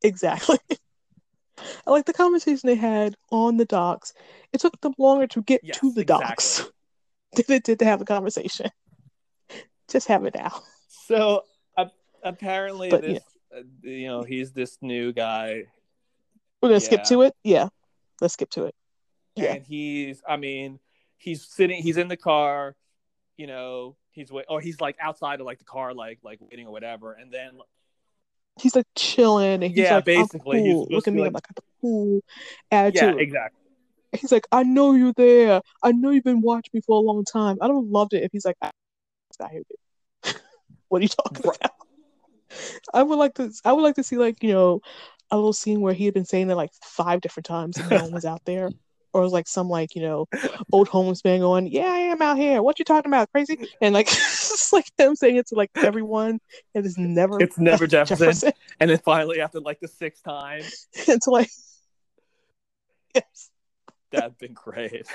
Exactly. 0.01 0.57
I 1.85 1.91
like 1.91 2.05
the 2.05 2.13
conversation 2.13 2.61
they 2.67 2.75
had 2.75 3.15
on 3.31 3.57
the 3.57 3.65
docks. 3.65 4.13
It 4.53 4.61
took 4.61 4.79
them 4.79 4.93
longer 4.97 5.27
to 5.27 5.41
get 5.41 5.59
Yes, 5.61 5.79
to 5.79 5.91
the 5.91 6.05
docks 6.05 6.59
exactly. 6.59 6.73
than 7.47 7.55
it 7.57 7.63
did 7.63 7.79
to 7.79 7.85
have 7.85 7.99
the 7.99 8.05
conversation. 8.05 8.71
Just 9.91 10.07
have 10.07 10.23
it 10.25 10.35
now. 10.35 10.61
So 10.87 11.43
uh, 11.77 11.87
apparently, 12.23 12.89
But, 12.89 13.01
this 13.01 13.23
uh, 13.53 13.63
you 13.81 14.07
know, 14.07 14.23
he's 14.23 14.53
this 14.53 14.77
new 14.81 15.11
guy 15.11 15.63
We're 16.61 16.69
gonna 16.69 16.79
skip 16.79 17.03
to 17.05 17.23
it. 17.23 17.33
Yeah, 17.43 17.67
let's 18.21 18.35
skip 18.35 18.51
to 18.51 18.65
it. 18.65 18.75
Yeah. 19.35 19.53
and 19.53 19.63
he's 19.63 20.21
i 20.27 20.35
mean 20.35 20.79
he's 21.17 21.45
sitting 21.45 21.81
he's 21.81 21.95
in 21.97 22.09
the 22.09 22.17
car 22.17 22.75
you 23.39 23.47
know 23.47 23.95
he's 24.11 24.29
wait 24.31 24.45
or 24.49 24.59
he's 24.59 24.81
like 24.81 24.97
outside 25.01 25.39
of 25.39 25.45
like 25.45 25.59
the 25.59 25.63
car 25.63 25.93
like 25.93 26.19
like 26.23 26.39
waiting 26.41 26.67
or 26.67 26.71
whatever 26.73 27.13
and 27.13 27.31
then 27.31 27.51
He's 28.61 28.75
like 28.75 28.87
chilling, 28.93 29.63
and 29.63 29.63
he's 29.63 29.77
Yeah, 29.77 29.95
like, 29.95 30.03
basically, 30.05 30.59
cool. 30.61 30.87
Look 30.89 31.07
at 31.07 31.13
me, 31.13 31.21
like- 31.21 31.27
I'm 31.29 31.33
like 31.33 31.47
the 31.55 31.61
cool 31.79 32.21
yeah 32.71 33.15
exactly 33.17 33.55
He's 34.19 34.31
like, 34.33 34.47
I 34.51 34.63
know 34.63 34.95
you're 34.95 35.13
there. 35.13 35.61
I 35.83 35.91
know 35.93 36.09
you've 36.09 36.23
been 36.23 36.41
watching 36.41 36.71
me 36.73 36.81
for 36.81 36.97
a 36.97 36.99
long 36.99 37.23
time. 37.23 37.57
I 37.61 37.67
don't 37.67 37.89
loved 37.89 38.13
it 38.13 38.23
if 38.23 38.31
he's 38.33 38.43
like, 38.43 38.57
I 38.61 38.71
guy 39.39 39.49
here, 39.51 39.61
what 40.89 40.99
are 40.99 41.03
you 41.03 41.07
talking 41.09 41.47
Right. 41.47 41.57
about? 41.61 41.71
I 42.93 43.03
would 43.03 43.17
like 43.17 43.35
to. 43.35 43.51
I 43.63 43.71
would 43.71 43.83
like 43.83 43.95
to 43.95 44.03
see 44.03 44.17
like 44.17 44.43
you 44.43 44.51
know 44.51 44.81
a 45.31 45.35
little 45.37 45.53
scene 45.53 45.79
where 45.79 45.93
he 45.93 46.03
had 46.05 46.13
been 46.15 46.25
saying 46.25 46.47
that 46.47 46.57
like 46.57 46.71
five 46.83 47.21
different 47.21 47.45
times 47.45 47.77
and 47.77 47.87
no 47.89 48.01
one 48.03 48.11
was 48.11 48.25
out 48.25 48.41
there, 48.45 48.69
or 49.13 49.21
it 49.21 49.23
was 49.23 49.33
like 49.33 49.47
some 49.47 49.69
like 49.69 49.95
you 49.95 50.01
know 50.01 50.25
old 50.71 50.87
homeless 50.87 51.23
man 51.23 51.39
going, 51.39 51.67
"Yeah, 51.67 51.91
I 51.91 51.99
am 51.99 52.21
out 52.21 52.37
here. 52.37 52.61
What 52.61 52.79
you 52.79 52.85
talking 52.85 53.09
about, 53.09 53.31
crazy?" 53.31 53.67
And 53.81 53.93
like 53.93 54.07
it's 54.09 54.73
like 54.73 54.85
him 54.97 55.15
saying 55.15 55.37
it 55.37 55.47
to 55.47 55.55
like 55.55 55.71
everyone, 55.75 56.39
and 56.75 56.85
it's 56.85 56.97
never 56.97 57.41
it's 57.41 57.57
never 57.57 57.87
jefferson. 57.87 58.27
Jefferson. 58.27 58.53
and 58.79 58.89
then 58.89 58.97
finally 58.99 59.41
after 59.41 59.59
like 59.59 59.79
the 59.79 59.87
sixth 59.87 60.23
time 60.23 60.61
it's 60.93 61.27
like 61.27 61.49
yes, 63.15 63.49
that's 64.11 64.35
been 64.35 64.53
great 64.53 65.07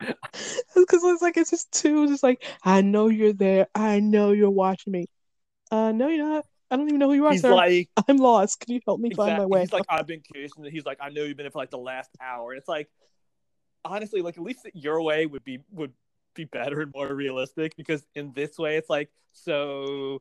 because 0.00 1.04
it's 1.04 1.22
like 1.22 1.36
it's 1.36 1.50
just 1.50 1.70
too 1.72 2.08
just 2.08 2.22
like 2.22 2.44
I 2.64 2.82
know 2.82 3.08
you're 3.08 3.32
there. 3.32 3.68
I 3.74 4.00
know 4.00 4.32
you're 4.32 4.50
watching 4.50 4.92
me. 4.92 5.06
Uh, 5.70 5.92
no, 5.92 6.08
you're 6.08 6.26
not. 6.26 6.44
I 6.70 6.76
don't 6.76 6.88
even 6.88 7.00
know 7.00 7.08
who 7.08 7.14
you 7.14 7.26
are, 7.26 7.32
he's 7.32 7.42
sir. 7.42 7.54
like 7.54 7.90
I'm 8.08 8.16
lost. 8.16 8.60
Can 8.60 8.74
you 8.74 8.80
help 8.86 8.98
me 8.98 9.10
find 9.10 9.36
my 9.36 9.44
way? 9.44 9.60
he's 9.60 9.72
like 9.72 9.84
i've 9.90 10.06
been 10.06 10.20
curious 10.20 10.52
and 10.56 10.66
he's 10.66 10.86
like 10.86 10.98
i 11.02 11.10
know 11.10 11.22
you've 11.22 11.36
been 11.36 11.44
there 11.44 11.50
for 11.50 11.58
like 11.58 11.70
the 11.70 11.78
last 11.78 12.10
hour 12.20 12.54
it's 12.54 12.68
like 12.68 12.88
honestly 13.84 14.22
like 14.22 14.36
at 14.36 14.42
least 14.42 14.66
your 14.74 15.02
way 15.02 15.26
would 15.26 15.44
be 15.44 15.58
would 15.70 15.92
be 16.34 16.44
better 16.44 16.80
and 16.80 16.92
more 16.94 17.12
realistic 17.14 17.76
because 17.76 18.02
in 18.14 18.32
this 18.32 18.58
way 18.58 18.76
it's 18.76 18.88
like 18.88 19.10
so 19.32 20.20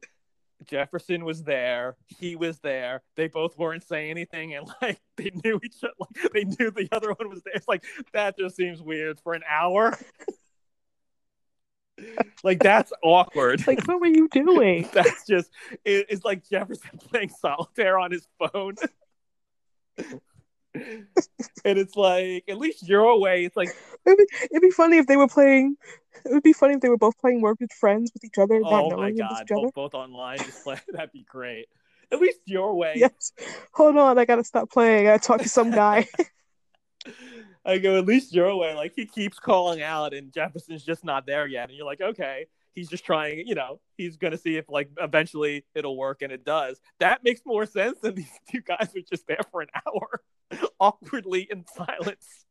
Jefferson 0.65 1.25
was 1.25 1.43
there, 1.43 1.95
he 2.19 2.35
was 2.35 2.59
there. 2.59 3.01
They 3.15 3.27
both 3.27 3.57
weren't 3.57 3.83
saying 3.83 4.11
anything, 4.11 4.53
and 4.55 4.69
like 4.81 4.99
they 5.17 5.31
knew 5.43 5.59
each 5.63 5.83
other. 5.83 5.93
Like 5.99 6.33
they 6.33 6.43
knew 6.43 6.71
the 6.71 6.87
other 6.91 7.13
one 7.13 7.29
was 7.29 7.41
there. 7.43 7.55
It's 7.55 7.67
like 7.67 7.83
that 8.13 8.37
just 8.37 8.55
seems 8.55 8.81
weird 8.81 9.19
for 9.19 9.33
an 9.33 9.41
hour. 9.49 9.97
like 12.43 12.59
that's 12.59 12.91
awkward. 13.03 13.65
like, 13.67 13.87
what 13.87 13.99
were 13.99 14.07
you 14.07 14.27
doing? 14.29 14.87
that's 14.93 15.25
just 15.25 15.51
it, 15.85 16.07
it's 16.09 16.25
like 16.25 16.47
Jefferson 16.47 16.99
playing 17.09 17.29
solitaire 17.29 17.99
on 17.99 18.11
his 18.11 18.27
phone. 18.39 18.75
And 20.73 21.05
it's 21.63 21.95
like 21.95 22.45
at 22.47 22.57
least 22.57 22.87
you're 22.87 23.03
away. 23.03 23.45
It's 23.45 23.57
like 23.57 23.69
It'd 24.05 24.17
be, 24.17 24.25
it'd 24.51 24.61
be 24.61 24.71
funny 24.71 24.97
if 24.97 25.07
they 25.07 25.17
were 25.17 25.27
playing. 25.27 25.75
It 26.25 26.31
would 26.31 26.43
be 26.43 26.53
funny 26.53 26.75
if 26.75 26.81
they 26.81 26.89
were 26.89 26.97
both 26.97 27.17
playing 27.19 27.41
Work 27.41 27.59
with 27.59 27.71
Friends 27.71 28.11
with 28.13 28.23
each 28.23 28.37
other, 28.37 28.61
oh 28.63 28.95
my 28.95 29.11
god, 29.11 29.45
both, 29.47 29.73
both 29.73 29.93
online 29.93 30.37
just 30.39 30.63
play. 30.63 30.79
That'd 30.93 31.11
be 31.11 31.25
great. 31.29 31.67
At 32.11 32.19
least 32.19 32.39
your 32.45 32.75
way. 32.75 32.93
Yes. 32.95 33.31
Hold 33.73 33.97
on, 33.97 34.17
I 34.17 34.25
gotta 34.25 34.43
stop 34.43 34.69
playing. 34.69 35.07
I 35.07 35.11
gotta 35.11 35.23
talk 35.23 35.41
to 35.41 35.49
some 35.49 35.71
guy. 35.71 36.07
I 37.65 37.77
go, 37.77 37.97
at 37.97 38.05
least 38.05 38.33
your 38.33 38.55
way. 38.55 38.73
Like 38.73 38.93
he 38.95 39.05
keeps 39.05 39.39
calling 39.39 39.81
out, 39.81 40.13
and 40.13 40.33
Jefferson's 40.33 40.83
just 40.83 41.03
not 41.03 41.25
there 41.25 41.47
yet. 41.47 41.69
And 41.69 41.77
you're 41.77 41.85
like, 41.85 42.01
okay, 42.01 42.47
he's 42.73 42.89
just 42.89 43.05
trying. 43.05 43.47
You 43.47 43.55
know, 43.55 43.79
he's 43.97 44.17
gonna 44.17 44.37
see 44.37 44.57
if 44.57 44.65
like 44.67 44.89
eventually 44.99 45.63
it'll 45.75 45.97
work, 45.97 46.21
and 46.21 46.31
it 46.31 46.43
does. 46.43 46.79
That 46.99 47.23
makes 47.23 47.41
more 47.45 47.65
sense 47.65 47.99
than 47.99 48.15
these 48.15 48.31
two 48.51 48.61
guys 48.61 48.89
were 48.93 49.01
just 49.09 49.27
there 49.27 49.41
for 49.51 49.61
an 49.61 49.69
hour, 49.85 50.21
awkwardly 50.79 51.47
in 51.49 51.65
silence. 51.75 52.45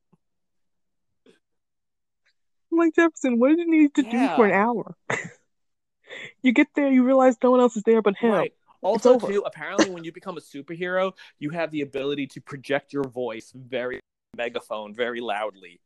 I'm 2.72 2.78
like 2.78 2.94
Jefferson, 2.94 3.38
what 3.38 3.48
did 3.48 3.58
you 3.58 3.70
need 3.70 3.94
to 3.94 4.02
do 4.02 4.28
for 4.36 4.46
an 4.46 4.52
hour? 4.52 4.94
you 6.42 6.52
get 6.52 6.68
there, 6.74 6.90
you 6.90 7.04
realize 7.04 7.36
no 7.42 7.50
one 7.50 7.60
else 7.60 7.76
is 7.76 7.82
there 7.82 8.02
but 8.02 8.16
him. 8.16 8.30
Right. 8.30 8.54
Also, 8.82 9.18
too, 9.18 9.42
apparently, 9.44 9.90
when 9.90 10.04
you 10.04 10.12
become 10.12 10.38
a 10.38 10.40
superhero, 10.40 11.12
you 11.38 11.50
have 11.50 11.70
the 11.70 11.82
ability 11.82 12.26
to 12.28 12.40
project 12.40 12.94
your 12.94 13.04
voice 13.04 13.52
very 13.54 14.00
megaphone, 14.34 14.94
very 14.94 15.20
loudly. 15.20 15.80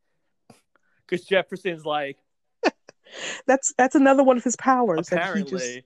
Because 1.05 1.25
Jefferson's 1.25 1.85
like, 1.85 2.17
That's 3.47 3.73
that's 3.77 3.95
another 3.95 4.23
one 4.23 4.37
of 4.37 4.43
his 4.43 4.55
powers 4.55 5.09
that 5.09 5.15
he 5.15 5.21
apparently, 5.21 5.51
just 5.51 5.79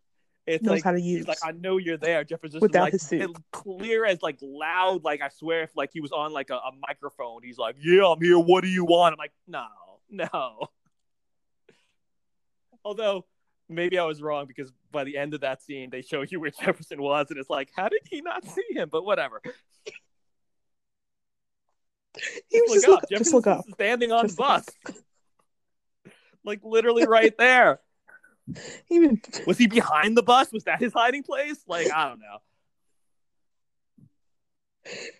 it's 0.55 0.63
knows 0.63 0.71
like 0.71 0.83
how 0.83 0.91
to 0.91 0.99
he's 0.99 1.19
use. 1.19 1.27
like, 1.27 1.37
I 1.43 1.51
know 1.51 1.77
you're 1.77 1.97
there. 1.97 2.23
Jefferson's 2.23 2.61
Without 2.61 2.83
like 2.83 2.93
his 2.93 3.01
suit. 3.03 3.35
clear 3.51 4.05
as 4.05 4.21
like 4.21 4.37
loud. 4.41 5.03
Like 5.03 5.21
I 5.21 5.29
swear, 5.29 5.63
if 5.63 5.75
like 5.75 5.91
he 5.93 6.01
was 6.01 6.11
on 6.11 6.33
like 6.33 6.49
a, 6.49 6.55
a 6.55 6.71
microphone, 6.87 7.41
he's 7.43 7.57
like, 7.57 7.75
"Yeah, 7.79 8.07
I'm 8.07 8.21
here. 8.21 8.39
What 8.39 8.63
do 8.63 8.69
you 8.69 8.85
want?" 8.85 9.13
I'm 9.13 9.17
like, 9.17 9.33
"No, 9.47 9.65
no." 10.09 10.67
Although 12.85 13.25
maybe 13.67 13.99
I 13.99 14.03
was 14.05 14.21
wrong 14.21 14.45
because 14.47 14.71
by 14.91 15.03
the 15.03 15.17
end 15.17 15.33
of 15.33 15.41
that 15.41 15.61
scene, 15.61 15.89
they 15.91 16.01
show 16.01 16.23
you 16.23 16.39
where 16.39 16.49
Jefferson 16.61 17.01
was, 17.01 17.27
and 17.29 17.39
it's 17.39 17.49
like, 17.49 17.69
how 17.75 17.87
did 17.89 18.01
he 18.09 18.21
not 18.21 18.43
see 18.45 18.63
him? 18.71 18.89
But 18.91 19.05
whatever. 19.05 19.41
he 22.49 22.61
was 22.61 22.69
look 22.69 22.75
just 22.75 22.87
look, 22.87 23.03
up. 23.03 23.09
just 23.09 23.33
look 23.33 23.47
up. 23.47 23.65
Standing 23.73 24.11
on 24.11 24.25
Just 24.25 24.37
the 24.37 24.41
bus, 24.43 24.65
like 26.43 26.61
literally 26.63 27.05
right 27.05 27.33
there. 27.37 27.79
Even 28.89 29.21
Was 29.47 29.57
he 29.57 29.67
behind 29.67 30.17
the 30.17 30.23
bus? 30.23 30.51
Was 30.51 30.63
that 30.65 30.79
his 30.79 30.93
hiding 30.93 31.23
place? 31.23 31.57
Like 31.67 31.91
I 31.91 32.09
don't 32.09 32.19
know. 32.19 32.37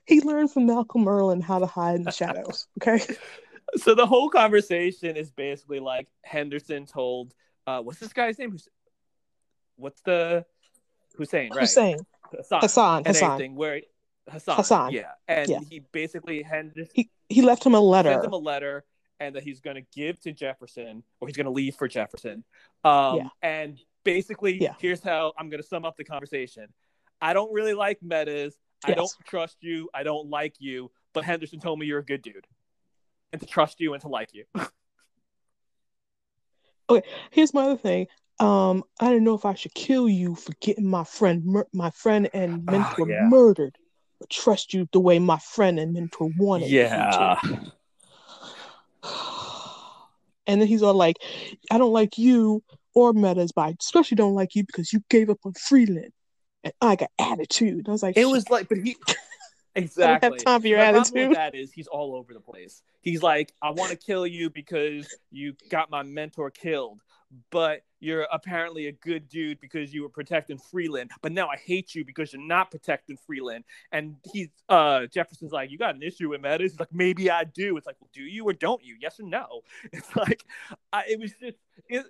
He 0.06 0.22
learned 0.22 0.52
from 0.52 0.66
Malcolm 0.66 1.06
Merlyn 1.06 1.42
how 1.44 1.60
to 1.60 1.66
hide 1.66 1.96
in 1.96 2.04
the 2.04 2.12
shadows. 2.12 2.68
Okay. 2.82 3.04
So 3.78 3.94
the 3.94 4.08
whole 4.08 4.30
conversation 4.32 5.16
is 5.16 5.30
basically 5.30 5.80
like 5.80 6.08
Henderson 6.24 6.88
told, 6.88 7.36
uh, 7.68 7.82
what's 7.82 8.00
this 8.00 8.12
guy's 8.14 8.40
name? 8.40 8.50
Who's, 8.52 8.68
what's 9.76 10.02
the 10.02 10.44
Hussein? 11.16 11.52
Right. 11.52 11.60
Hussein. 11.62 11.98
Hassan. 12.36 12.62
Hassan. 12.62 13.04
Hassan. 13.06 13.56
where 13.56 13.82
Hassan, 14.28 14.56
Hassan. 14.58 14.92
yeah, 14.92 15.12
and 15.28 15.48
Yeah. 15.50 15.60
he 15.70 15.82
basically 15.92 16.42
Henderson 16.42 16.92
He 16.96 17.12
he 17.30 17.44
left 17.44 17.64
him 17.64 17.76
a 17.76 17.80
letter. 17.80 18.12
sends 18.12 18.26
him 18.26 18.34
a 18.34 18.38
letter 18.38 18.86
and 19.20 19.36
that 19.36 19.44
he's 19.44 19.60
going 19.60 19.76
to 19.76 19.84
give 19.94 20.20
to 20.22 20.32
Jefferson 20.32 21.04
or 21.20 21.28
he's 21.28 21.36
going 21.38 21.46
to 21.46 21.52
leave 21.52 21.76
for 21.76 21.88
Jefferson. 21.88 22.44
Um, 22.84 23.18
Yeah. 23.18 23.28
And 23.42 23.80
basically, 24.04 24.62
Yeah. 24.62 24.74
here's 24.80 25.02
how 25.04 25.34
I'm 25.38 25.50
going 25.50 25.62
to 25.62 25.68
sum 25.68 25.86
up 25.86 25.98
the 25.98 26.04
conversation. 26.06 26.68
I 27.22 27.34
don't 27.34 27.52
really 27.54 27.74
like 27.74 28.02
metas. 28.02 28.56
I 28.86 28.94
don't 28.94 29.12
trust 29.26 29.58
you. 29.62 29.90
I 29.94 30.04
don't 30.04 30.30
like 30.30 30.56
you. 30.60 30.90
But 31.14 31.26
Henderson 31.26 31.60
told 31.60 31.80
me 31.80 31.86
you're 31.86 32.00
a 32.00 32.06
good 32.06 32.22
dude 32.22 32.48
and 33.34 33.42
to 33.42 33.46
trust 33.48 33.80
you 33.82 33.94
and 33.94 34.02
to 34.02 34.08
like 34.08 34.30
you. 34.34 34.46
Okay, 36.90 37.08
here's 37.30 37.54
my 37.54 37.66
other 37.66 37.78
thing. 37.78 38.08
Um, 38.40 38.84
I 39.00 39.12
don't 39.12 39.24
know 39.24 39.36
if 39.36 39.46
I 39.46 39.54
should 39.54 39.76
kill 39.76 40.10
you 40.10 40.34
for 40.34 40.54
getting 40.60 40.88
my 40.90 41.04
friend, 41.04 41.46
mur- 41.46 41.68
my 41.72 41.92
friend 41.92 42.28
and 42.34 42.64
Oh, 42.68 42.72
mentor 42.72 43.08
yeah. 43.10 43.28
murdered, 43.30 43.78
but 44.20 44.30
trust 44.32 44.74
you 44.74 44.88
the 44.92 45.00
way 45.00 45.20
my 45.20 45.38
friend 45.38 45.78
and 45.78 45.94
mentor 45.94 46.30
wanted. 46.38 46.70
yeah. 46.72 47.40
And 50.50 50.60
then 50.60 50.68
he's 50.68 50.82
all 50.84 50.96
like, 50.96 51.16
"I 51.72 51.78
don't 51.78 51.94
like 51.94 52.18
you 52.18 52.64
or 52.96 53.14
metas, 53.14 53.52
but 53.54 53.62
I 53.62 53.76
especially 53.80 54.16
don't 54.16 54.34
like 54.34 54.56
you 54.56 54.66
because 54.66 54.92
you 54.92 55.02
gave 55.10 55.30
up 55.30 55.38
on 55.46 55.54
Freeland, 55.54 56.12
and 56.64 56.74
I 56.82 56.96
got 56.96 57.12
attitude." 57.20 57.88
I 57.88 57.92
was 57.92 58.02
like, 58.04 58.18
It 58.18 58.24
"Shut 58.24 58.32
was 58.32 58.50
like, 58.50 58.68
but 58.68 58.80
he 58.80 58.98
i 59.76 59.82
have 59.82 59.86
exactly. 59.86 60.40
time 60.40 60.62
for 60.62 60.68
your 60.68 60.80
My 60.80 60.86
attitude. 60.86 61.36
that 61.36 61.54
is 61.56 61.72
he's 61.72 61.88
all 61.88 62.16
over 62.16 62.34
the 62.34 62.40
place. 62.40 62.82
He's 63.02 63.22
like, 63.22 63.54
I 63.62 63.70
want 63.70 63.92
to 63.92 63.98
kill 63.98 64.26
you 64.26 64.50
because 64.50 65.08
you 65.32 65.54
got 65.70 65.92
my 65.92 66.02
mentor 66.04 66.50
killed, 66.50 67.00
but 67.52 67.82
you're 68.00 68.28
apparently 68.32 68.88
a 68.88 68.92
good 68.92 69.28
dude 69.30 69.60
because 69.60 69.94
you 69.94 70.04
were 70.04 70.10
protecting 70.10 70.58
Freeland. 70.58 71.12
But 71.22 71.32
now 71.32 71.48
I 71.48 71.58
hate 71.58 71.94
you 71.94 72.06
because 72.06 72.34
you're 72.34 72.42
not 72.42 72.72
protecting 72.72 73.18
Freeland. 73.18 73.66
And 73.92 74.16
he's 74.32 74.50
uh 74.70 75.08
Jefferson's 75.08 75.52
like, 75.52 75.72
you 75.72 75.78
got 75.78 75.96
an 75.96 76.04
issue 76.04 76.30
with 76.30 76.42
metas? 76.42 76.72
He's 76.72 76.80
like, 76.80 76.94
maybe 76.94 77.30
I 77.30 77.44
do. 77.44 77.78
It's 77.78 77.86
like, 77.86 77.98
well, 78.00 78.10
do 78.14 78.22
you 78.22 78.48
or 78.48 78.54
don't 78.54 78.84
you? 78.84 78.96
Yes 79.00 79.20
or 79.20 79.24
no? 79.24 79.62
It's 79.92 80.16
like, 80.16 80.46
I, 80.94 81.04
it 81.10 81.20
was 81.20 81.32
just 81.40 81.58
it. 81.88 82.06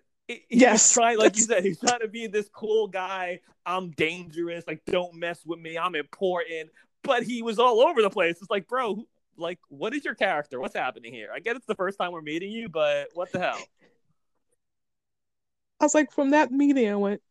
Yes, 0.48 0.94
trying, 0.94 1.18
like 1.18 1.36
you 1.38 1.42
said, 1.42 1.66
he's 1.66 1.80
trying 1.80 2.02
to 2.02 2.08
be 2.08 2.28
this 2.28 2.48
cool 2.54 2.88
guy. 2.88 3.40
I'm 3.66 3.90
dangerous. 3.90 4.64
Like, 4.68 4.86
don't 4.86 5.16
mess 5.16 5.44
with 5.44 5.60
me. 5.60 5.76
I'm 5.76 5.96
important 5.96 6.70
but 7.04 7.24
he 7.24 7.42
was 7.42 7.60
all 7.60 7.82
over 7.82 8.02
the 8.02 8.10
place. 8.10 8.38
It's 8.42 8.50
like, 8.50 8.68
bro, 8.68 9.06
like, 9.38 9.60
what 9.70 9.94
is 9.94 10.06
your 10.06 10.16
character? 10.16 10.60
What's 10.60 10.76
happening 10.76 11.14
here? 11.14 11.30
I 11.34 11.40
get 11.40 11.56
it's 11.56 11.66
the 11.66 11.76
first 11.76 11.98
time 11.98 12.12
we're 12.12 12.22
meeting 12.22 12.52
you, 12.52 12.70
but 12.70 13.10
what 13.14 13.32
the 13.32 13.40
hell? 13.40 13.60
I 15.80 15.86
was 15.86 15.94
like, 15.96 16.12
from 16.12 16.32
that 16.32 16.52
meeting, 16.52 16.90
I 16.90 16.96
went, 16.96 17.22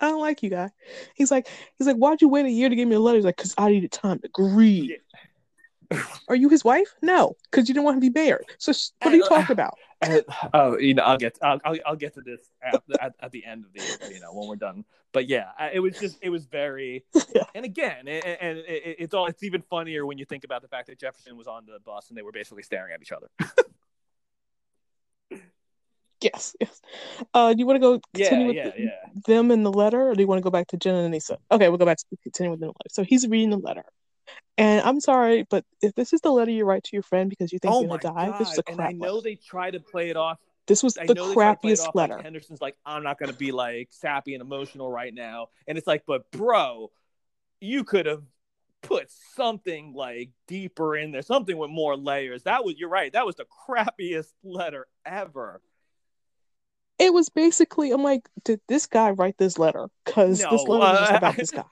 I 0.00 0.08
don't 0.10 0.20
like 0.20 0.42
you, 0.42 0.50
guy. 0.50 0.70
He's 1.14 1.30
like, 1.30 1.48
he's 1.78 1.86
like, 1.86 1.96
why'd 1.96 2.20
you 2.20 2.28
wait 2.28 2.46
a 2.46 2.50
year 2.50 2.68
to 2.68 2.76
give 2.76 2.86
me 2.88 2.94
a 2.96 3.00
letter? 3.00 3.16
He's 3.16 3.24
like, 3.24 3.36
because 3.36 3.54
I 3.58 3.70
needed 3.70 3.92
time 3.92 4.18
to 4.20 4.28
grieve. 4.28 4.92
Are 6.28 6.34
you 6.34 6.48
his 6.48 6.64
wife? 6.64 6.88
No, 7.00 7.36
because 7.50 7.68
you 7.68 7.74
didn't 7.74 7.84
want 7.84 7.96
him 7.96 8.00
to 8.02 8.10
be 8.10 8.20
married. 8.20 8.46
So 8.58 8.72
sh- 8.72 8.88
what 9.02 9.12
are 9.14 9.16
you 9.16 9.24
talking 9.28 9.52
about? 9.52 9.74
Uh, 10.02 10.20
oh, 10.52 10.76
you 10.76 10.92
know, 10.92 11.02
I'll 11.04 11.16
get, 11.16 11.38
I'll, 11.40 11.58
I'll, 11.64 11.76
I'll 11.86 11.96
get 11.96 12.12
to 12.16 12.20
this 12.20 12.50
at, 12.62 12.82
at, 13.00 13.14
at 13.18 13.30
the 13.32 13.42
end 13.46 13.64
of 13.64 13.72
the, 13.72 14.12
you 14.12 14.20
know, 14.20 14.30
when 14.30 14.46
we're 14.46 14.56
done. 14.56 14.84
But 15.12 15.26
yeah, 15.26 15.46
it 15.72 15.80
was 15.80 15.98
just, 15.98 16.18
it 16.20 16.28
was 16.28 16.44
very, 16.44 17.02
Yeah. 17.34 17.44
and 17.54 17.64
again, 17.64 18.06
and, 18.06 18.22
and 18.26 18.58
it- 18.58 18.96
it's 18.98 19.14
all, 19.14 19.24
it's 19.26 19.42
even 19.42 19.62
funnier 19.62 20.04
when 20.04 20.18
you 20.18 20.26
think 20.26 20.44
about 20.44 20.60
the 20.60 20.68
fact 20.68 20.88
that 20.88 20.98
Jefferson 20.98 21.34
was 21.38 21.46
on 21.46 21.64
the 21.64 21.78
bus 21.80 22.10
and 22.10 22.18
they 22.18 22.20
were 22.20 22.30
basically 22.30 22.62
staring 22.62 22.92
at 22.92 23.00
each 23.00 23.10
other. 23.10 23.28
Yes, 26.22 26.56
yes. 26.60 26.80
Uh, 27.34 27.52
do 27.52 27.58
you 27.58 27.66
want 27.66 27.76
to 27.76 27.80
go 27.80 28.00
Yeah, 28.14 28.30
continue 28.30 28.46
with 28.46 28.56
yeah, 28.56 28.70
the- 28.74 28.82
yeah. 28.82 29.22
them 29.26 29.50
in 29.50 29.62
the 29.62 29.72
letter, 29.72 30.08
or 30.10 30.14
do 30.14 30.20
you 30.20 30.26
want 30.26 30.38
to 30.38 30.42
go 30.42 30.50
back 30.50 30.66
to 30.68 30.76
Jen 30.76 30.94
and 30.94 31.12
Anissa? 31.14 31.36
Okay, 31.50 31.68
we'll 31.68 31.78
go 31.78 31.84
back 31.84 31.98
to 31.98 32.04
continue 32.22 32.50
with 32.50 32.60
the 32.60 32.66
letter. 32.66 32.88
So 32.90 33.02
he's 33.04 33.26
reading 33.28 33.50
the 33.50 33.58
letter, 33.58 33.84
and 34.56 34.80
I'm 34.80 35.00
sorry, 35.00 35.44
but 35.50 35.64
if 35.82 35.94
this 35.94 36.12
is 36.12 36.20
the 36.22 36.30
letter 36.30 36.50
you 36.50 36.64
write 36.64 36.84
to 36.84 36.90
your 36.94 37.02
friend 37.02 37.28
because 37.28 37.52
you 37.52 37.58
think 37.58 37.74
Oh 37.74 37.80
you're 37.82 37.88
gonna 37.98 38.00
die, 38.14 38.26
god! 38.30 38.40
this 38.40 38.52
is 38.52 38.58
a 38.58 38.62
and 38.68 38.76
crap 38.76 38.88
I 38.88 38.92
know 38.92 39.16
letter. 39.16 39.22
they 39.24 39.34
try 39.34 39.70
to 39.70 39.80
play 39.80 40.08
it 40.10 40.16
off 40.16 40.38
This 40.66 40.82
was 40.82 40.96
I 40.96 41.04
the 41.06 41.14
know 41.14 41.28
they 41.28 41.34
try 41.34 41.52
to 41.52 41.60
play 41.60 41.72
it 41.72 41.78
crappiest 41.78 41.94
letter. 41.94 42.14
Like 42.16 42.24
Henderson's 42.24 42.60
like, 42.62 42.76
I'm 42.86 43.02
not 43.02 43.18
gonna 43.18 43.32
be 43.34 43.52
like 43.52 43.88
sappy 43.92 44.34
and 44.34 44.40
emotional 44.40 44.90
right 44.90 45.12
now, 45.12 45.48
and 45.68 45.76
it's 45.76 45.86
like, 45.86 46.04
but 46.06 46.30
bro, 46.30 46.90
you 47.60 47.84
could 47.84 48.06
have 48.06 48.22
put 48.82 49.10
something 49.34 49.92
like 49.94 50.30
deeper 50.46 50.96
in 50.96 51.10
there, 51.12 51.22
something 51.22 51.56
with 51.58 51.70
more 51.70 51.96
layers. 51.96 52.44
That 52.44 52.64
was, 52.64 52.76
you're 52.78 52.88
right, 52.88 53.12
that 53.12 53.26
was 53.26 53.34
the 53.36 53.46
crappiest 53.68 54.32
letter 54.44 54.86
ever. 55.04 55.60
It 56.98 57.12
was 57.12 57.28
basically, 57.30 57.90
I'm 57.90 58.02
like, 58.02 58.28
did 58.44 58.60
this 58.68 58.86
guy 58.86 59.10
write 59.10 59.36
this 59.38 59.58
letter? 59.58 59.88
Because 60.04 60.46
this 60.46 60.66
No, 60.66 60.68
letter 60.68 60.86
was 60.88 60.98
just 60.98 61.12
uh, 61.12 61.14
about 61.14 61.38
this 61.38 61.50
guy. 61.52 61.64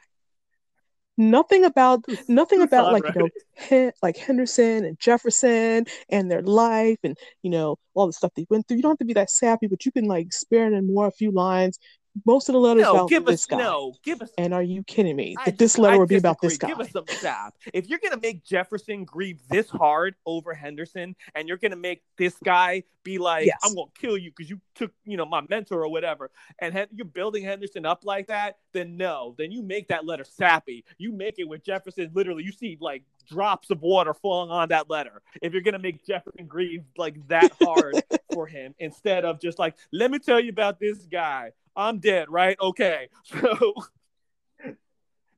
Nothing 1.16 1.64
about 1.64 2.04
nothing 2.26 2.60
about 2.60 2.90
like 2.90 3.04
you 3.06 3.14
know 3.20 3.28
Right. 3.28 3.44
Hen- 3.54 3.92
like 4.02 4.16
Henderson 4.16 4.84
and 4.84 4.98
Jefferson 4.98 5.86
and 6.08 6.28
their 6.28 6.42
life 6.42 6.98
and 7.04 7.16
you 7.42 7.50
know 7.50 7.76
all 7.94 8.06
the 8.08 8.12
stuff 8.12 8.32
they 8.34 8.46
went 8.50 8.66
through. 8.66 8.78
You 8.78 8.82
don't 8.82 8.92
have 8.92 8.98
to 8.98 9.04
be 9.04 9.12
that 9.14 9.30
sappy, 9.30 9.68
but 9.68 9.86
you 9.86 9.92
can 9.92 10.06
like 10.06 10.32
spare 10.32 10.72
in 10.72 10.86
more 10.92 11.06
a 11.06 11.12
few 11.12 11.30
lines. 11.30 11.78
Most 12.24 12.48
of 12.48 12.52
the 12.52 12.58
letters 12.60 12.82
No, 12.84 12.94
about 12.94 13.08
give 13.10 13.24
this 13.24 13.42
us 13.42 13.46
guy. 13.46 13.56
no, 13.58 13.92
give 14.04 14.22
us. 14.22 14.30
And 14.38 14.54
are 14.54 14.62
you 14.62 14.84
kidding 14.84 15.16
me? 15.16 15.34
I 15.38 15.46
That 15.46 15.58
this 15.58 15.78
letter 15.78 15.96
I 15.96 15.98
would 15.98 16.08
be 16.08 16.16
about 16.16 16.40
this 16.40 16.56
guy. 16.56 16.68
Give 16.68 16.78
us 16.80 16.90
some 16.92 17.06
sap. 17.08 17.54
If 17.72 17.88
you're 17.88 17.98
gonna 17.98 18.20
make 18.22 18.44
Jefferson 18.44 19.04
grieve 19.04 19.40
this 19.50 19.68
hard 19.68 20.14
over 20.24 20.54
Henderson, 20.54 21.16
and 21.34 21.48
you're 21.48 21.56
gonna 21.56 21.74
make 21.76 22.02
this 22.16 22.36
guy 22.44 22.84
be 23.02 23.18
like, 23.18 23.46
Yes. 23.46 23.58
"I'm 23.64 23.74
gonna 23.74 23.90
kill 23.98 24.16
you 24.16 24.30
because 24.30 24.48
you 24.48 24.60
took, 24.76 24.92
you 25.04 25.16
know, 25.16 25.26
my 25.26 25.42
mentor 25.48 25.82
or 25.84 25.88
whatever," 25.88 26.30
and 26.60 26.72
Hen- 26.72 26.88
you're 26.92 27.04
building 27.04 27.42
Henderson 27.42 27.84
up 27.84 28.04
like 28.04 28.28
that, 28.28 28.58
then 28.72 28.96
no, 28.96 29.34
then 29.36 29.50
you 29.50 29.62
make 29.62 29.88
that 29.88 30.06
letter 30.06 30.24
sappy. 30.24 30.84
You 30.98 31.10
make 31.12 31.38
it 31.38 31.44
with 31.48 31.64
Jefferson. 31.64 32.10
Literally, 32.14 32.44
you 32.44 32.52
see 32.52 32.78
like 32.80 33.02
drops 33.28 33.70
of 33.70 33.82
water 33.82 34.14
falling 34.14 34.50
on 34.50 34.68
that 34.68 34.88
letter. 34.88 35.20
If 35.42 35.52
you're 35.52 35.62
gonna 35.62 35.78
make 35.80 36.06
Jefferson 36.06 36.46
grieve 36.46 36.84
like 36.96 37.26
that 37.26 37.50
hard 37.60 37.96
for 38.32 38.46
him, 38.46 38.74
instead 38.78 39.24
of 39.24 39.40
just 39.40 39.58
like, 39.58 39.74
"Let 39.92 40.10
me 40.12 40.20
tell 40.20 40.38
you 40.38 40.50
about 40.50 40.78
this 40.78 40.98
guy." 41.06 41.50
I'm 41.76 41.98
dead, 41.98 42.28
right? 42.30 42.56
Okay, 42.60 43.08
so. 43.24 43.74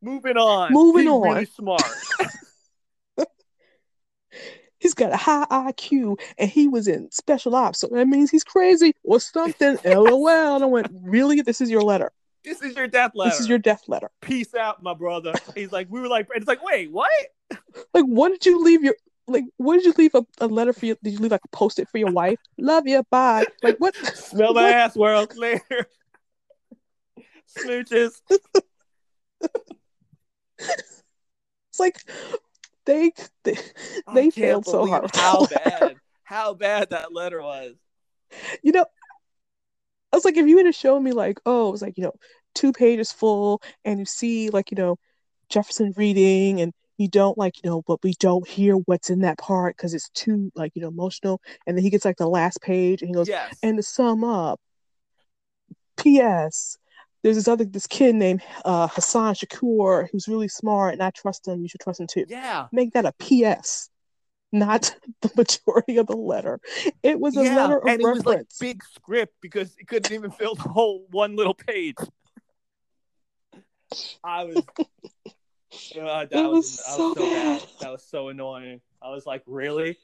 Moving 0.02 0.36
on. 0.36 0.72
Moving 0.72 1.04
He's 1.04 1.10
on. 1.10 1.22
Really 1.22 1.44
smart. 1.46 1.82
He's 4.78 4.92
got 4.94 5.12
a 5.12 5.16
high 5.16 5.46
IQ 5.50 6.20
and 6.38 6.50
he 6.50 6.68
was 6.68 6.86
in 6.86 7.10
special 7.10 7.56
ops, 7.56 7.80
so 7.80 7.88
that 7.88 8.06
means 8.06 8.30
he's 8.30 8.44
crazy 8.44 8.94
or 9.02 9.18
something. 9.18 9.78
LOL. 9.84 10.28
And 10.56 10.62
I 10.62 10.66
went, 10.66 10.88
really? 11.02 11.40
This 11.40 11.60
is 11.60 11.70
your 11.70 11.80
letter. 11.80 12.12
This 12.44 12.62
is 12.62 12.76
your 12.76 12.86
death 12.86 13.12
letter. 13.14 13.30
This 13.30 13.40
is 13.40 13.48
your 13.48 13.58
death 13.58 13.82
letter. 13.88 14.10
peace 14.20 14.54
out, 14.54 14.82
my 14.82 14.94
brother. 14.94 15.32
He's 15.54 15.72
like, 15.72 15.88
we 15.90 15.98
were 16.00 16.08
like, 16.08 16.28
and 16.32 16.36
it's 16.36 16.46
like, 16.46 16.62
wait, 16.62 16.92
what? 16.92 17.10
Like, 17.94 18.04
what 18.04 18.28
did 18.28 18.44
you 18.46 18.62
leave 18.62 18.84
your 18.84 18.94
like? 19.26 19.44
What 19.56 19.76
did 19.76 19.86
you 19.86 19.94
leave 19.96 20.14
a, 20.14 20.24
a 20.40 20.46
letter 20.46 20.72
for 20.72 20.86
your? 20.86 20.96
Did 21.02 21.14
you 21.14 21.18
leave 21.20 21.32
like 21.32 21.44
a 21.44 21.56
post 21.56 21.78
it 21.80 21.88
for 21.88 21.98
your 21.98 22.12
wife? 22.12 22.38
Love 22.58 22.86
you, 22.86 23.02
bye. 23.10 23.46
Like 23.62 23.78
what? 23.78 23.96
Smell 23.96 24.52
my 24.54 24.62
What? 24.64 24.72
ass, 24.74 24.94
world 24.94 25.34
later. 25.36 25.88
Smooches. 27.58 28.20
It's 30.58 31.80
like 31.80 31.98
they 32.86 33.12
they, 33.44 33.58
they 34.14 34.30
failed 34.30 34.66
so 34.66 34.86
hard. 34.86 35.10
How 35.14 35.46
bad? 35.50 35.96
How 36.24 36.54
bad 36.54 36.90
that 36.90 37.12
letter 37.12 37.42
was. 37.42 37.74
you 38.62 38.72
know, 38.72 38.86
I 40.12 40.16
was 40.16 40.24
like, 40.24 40.36
if 40.36 40.46
you 40.46 40.56
would 40.56 40.66
have 40.66 40.74
shown 40.74 41.02
me 41.04 41.12
like, 41.12 41.38
oh, 41.44 41.68
it 41.68 41.72
was 41.72 41.82
like 41.82 41.98
you 41.98 42.04
know, 42.04 42.14
two 42.54 42.72
pages 42.72 43.12
full, 43.12 43.60
and 43.84 43.98
you 43.98 44.06
see 44.06 44.48
like 44.50 44.70
you 44.70 44.76
know, 44.76 44.96
Jefferson 45.50 45.92
reading, 45.96 46.60
and 46.62 46.72
you 46.96 47.08
don't 47.08 47.36
like 47.36 47.62
you 47.62 47.68
know, 47.68 47.82
but 47.86 48.02
we 48.02 48.14
don't 48.18 48.48
hear 48.48 48.74
what's 48.74 49.10
in 49.10 49.20
that 49.20 49.38
part 49.38 49.76
because 49.76 49.92
it's 49.92 50.08
too 50.10 50.50
like 50.54 50.72
you 50.74 50.82
know 50.82 50.88
emotional, 50.88 51.40
and 51.66 51.76
then 51.76 51.84
he 51.84 51.90
gets 51.90 52.04
like 52.06 52.16
the 52.16 52.26
last 52.28 52.62
page, 52.62 53.02
and 53.02 53.08
he 53.08 53.14
goes, 53.14 53.28
Yes. 53.28 53.54
and 53.62 53.76
to 53.76 53.82
sum 53.82 54.24
up, 54.24 54.60
P.S. 55.98 56.78
There's 57.26 57.34
this 57.34 57.48
other 57.48 57.64
this 57.64 57.88
kid 57.88 58.14
named 58.14 58.40
uh, 58.64 58.86
Hassan 58.86 59.34
Shakur 59.34 60.06
who's 60.12 60.28
really 60.28 60.46
smart, 60.46 60.92
and 60.92 61.02
I 61.02 61.10
trust 61.10 61.48
him. 61.48 61.60
You 61.60 61.66
should 61.66 61.80
trust 61.80 61.98
him 61.98 62.06
too. 62.06 62.24
yeah. 62.28 62.68
Make 62.70 62.92
that 62.92 63.04
a 63.04 63.10
P.S. 63.18 63.90
Not 64.52 64.94
the 65.22 65.32
majority 65.36 65.96
of 65.96 66.06
the 66.06 66.14
letter. 66.14 66.60
It 67.02 67.18
was 67.18 67.36
a 67.36 67.42
yeah. 67.42 67.56
letter 67.56 67.78
of 67.78 67.88
and 67.88 68.00
it 68.00 68.04
was 68.04 68.18
like 68.18 68.26
reference. 68.26 68.58
big 68.60 68.80
script 68.84 69.34
because 69.40 69.74
it 69.76 69.88
couldn't 69.88 70.12
even 70.12 70.30
fill 70.30 70.54
the 70.54 70.68
whole 70.68 71.04
one 71.10 71.34
little 71.34 71.54
page. 71.54 71.96
I 74.22 74.44
was. 74.44 74.62
Uh, 76.00 76.24
that 76.24 76.32
It 76.32 76.42
was, 76.48 76.52
was 76.52 76.84
so 76.96 77.08
was 77.08 77.18
so 77.18 77.24
bad. 77.24 77.60
bad. 77.60 77.68
That 77.80 77.90
was 77.92 78.02
so 78.04 78.28
annoying. 78.28 78.80
I 79.02 79.10
was 79.10 79.26
like, 79.26 79.42
really? 79.46 79.98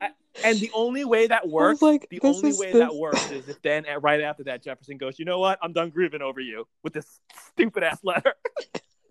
And 0.00 0.58
the 0.58 0.70
only 0.74 1.04
way 1.04 1.28
that 1.28 1.48
works, 1.48 1.80
like, 1.80 2.08
the 2.10 2.20
only 2.22 2.52
way 2.52 2.72
this. 2.72 2.80
that 2.80 2.94
works 2.94 3.30
is 3.30 3.48
if 3.48 3.62
then 3.62 3.84
right 4.00 4.20
after 4.20 4.44
that 4.44 4.62
Jefferson 4.62 4.96
goes, 4.98 5.18
you 5.18 5.24
know 5.24 5.38
what? 5.38 5.58
I'm 5.62 5.72
done 5.72 5.90
grieving 5.90 6.22
over 6.22 6.40
you 6.40 6.66
with 6.82 6.92
this 6.92 7.20
stupid 7.52 7.82
ass 7.82 8.00
letter. 8.02 8.34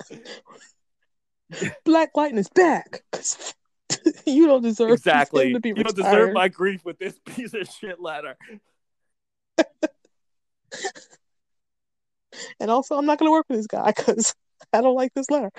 Black 1.86 2.12
Lightning 2.16 2.40
is 2.40 2.50
back. 2.50 3.04
you 4.26 4.48
don't 4.48 4.64
deserve 4.64 4.92
exactly. 4.92 5.48
him 5.48 5.54
to 5.54 5.60
be 5.60 5.70
you 5.70 5.76
don't 5.76 5.96
deserve 5.96 6.34
my 6.34 6.48
grief 6.48 6.84
with 6.84 6.98
this 6.98 7.18
piece 7.26 7.54
of 7.54 7.68
shit 7.68 8.02
letter. 8.02 8.36
And 12.60 12.72
also, 12.72 12.98
I'm 12.98 13.06
not 13.06 13.20
going 13.20 13.28
to 13.28 13.32
work 13.32 13.46
with 13.48 13.60
this 13.60 13.68
guy 13.68 13.94
because 13.96 14.34
I 14.72 14.82
don't 14.82 14.96
like 14.96 15.14
this 15.14 15.30
letter. 15.30 15.52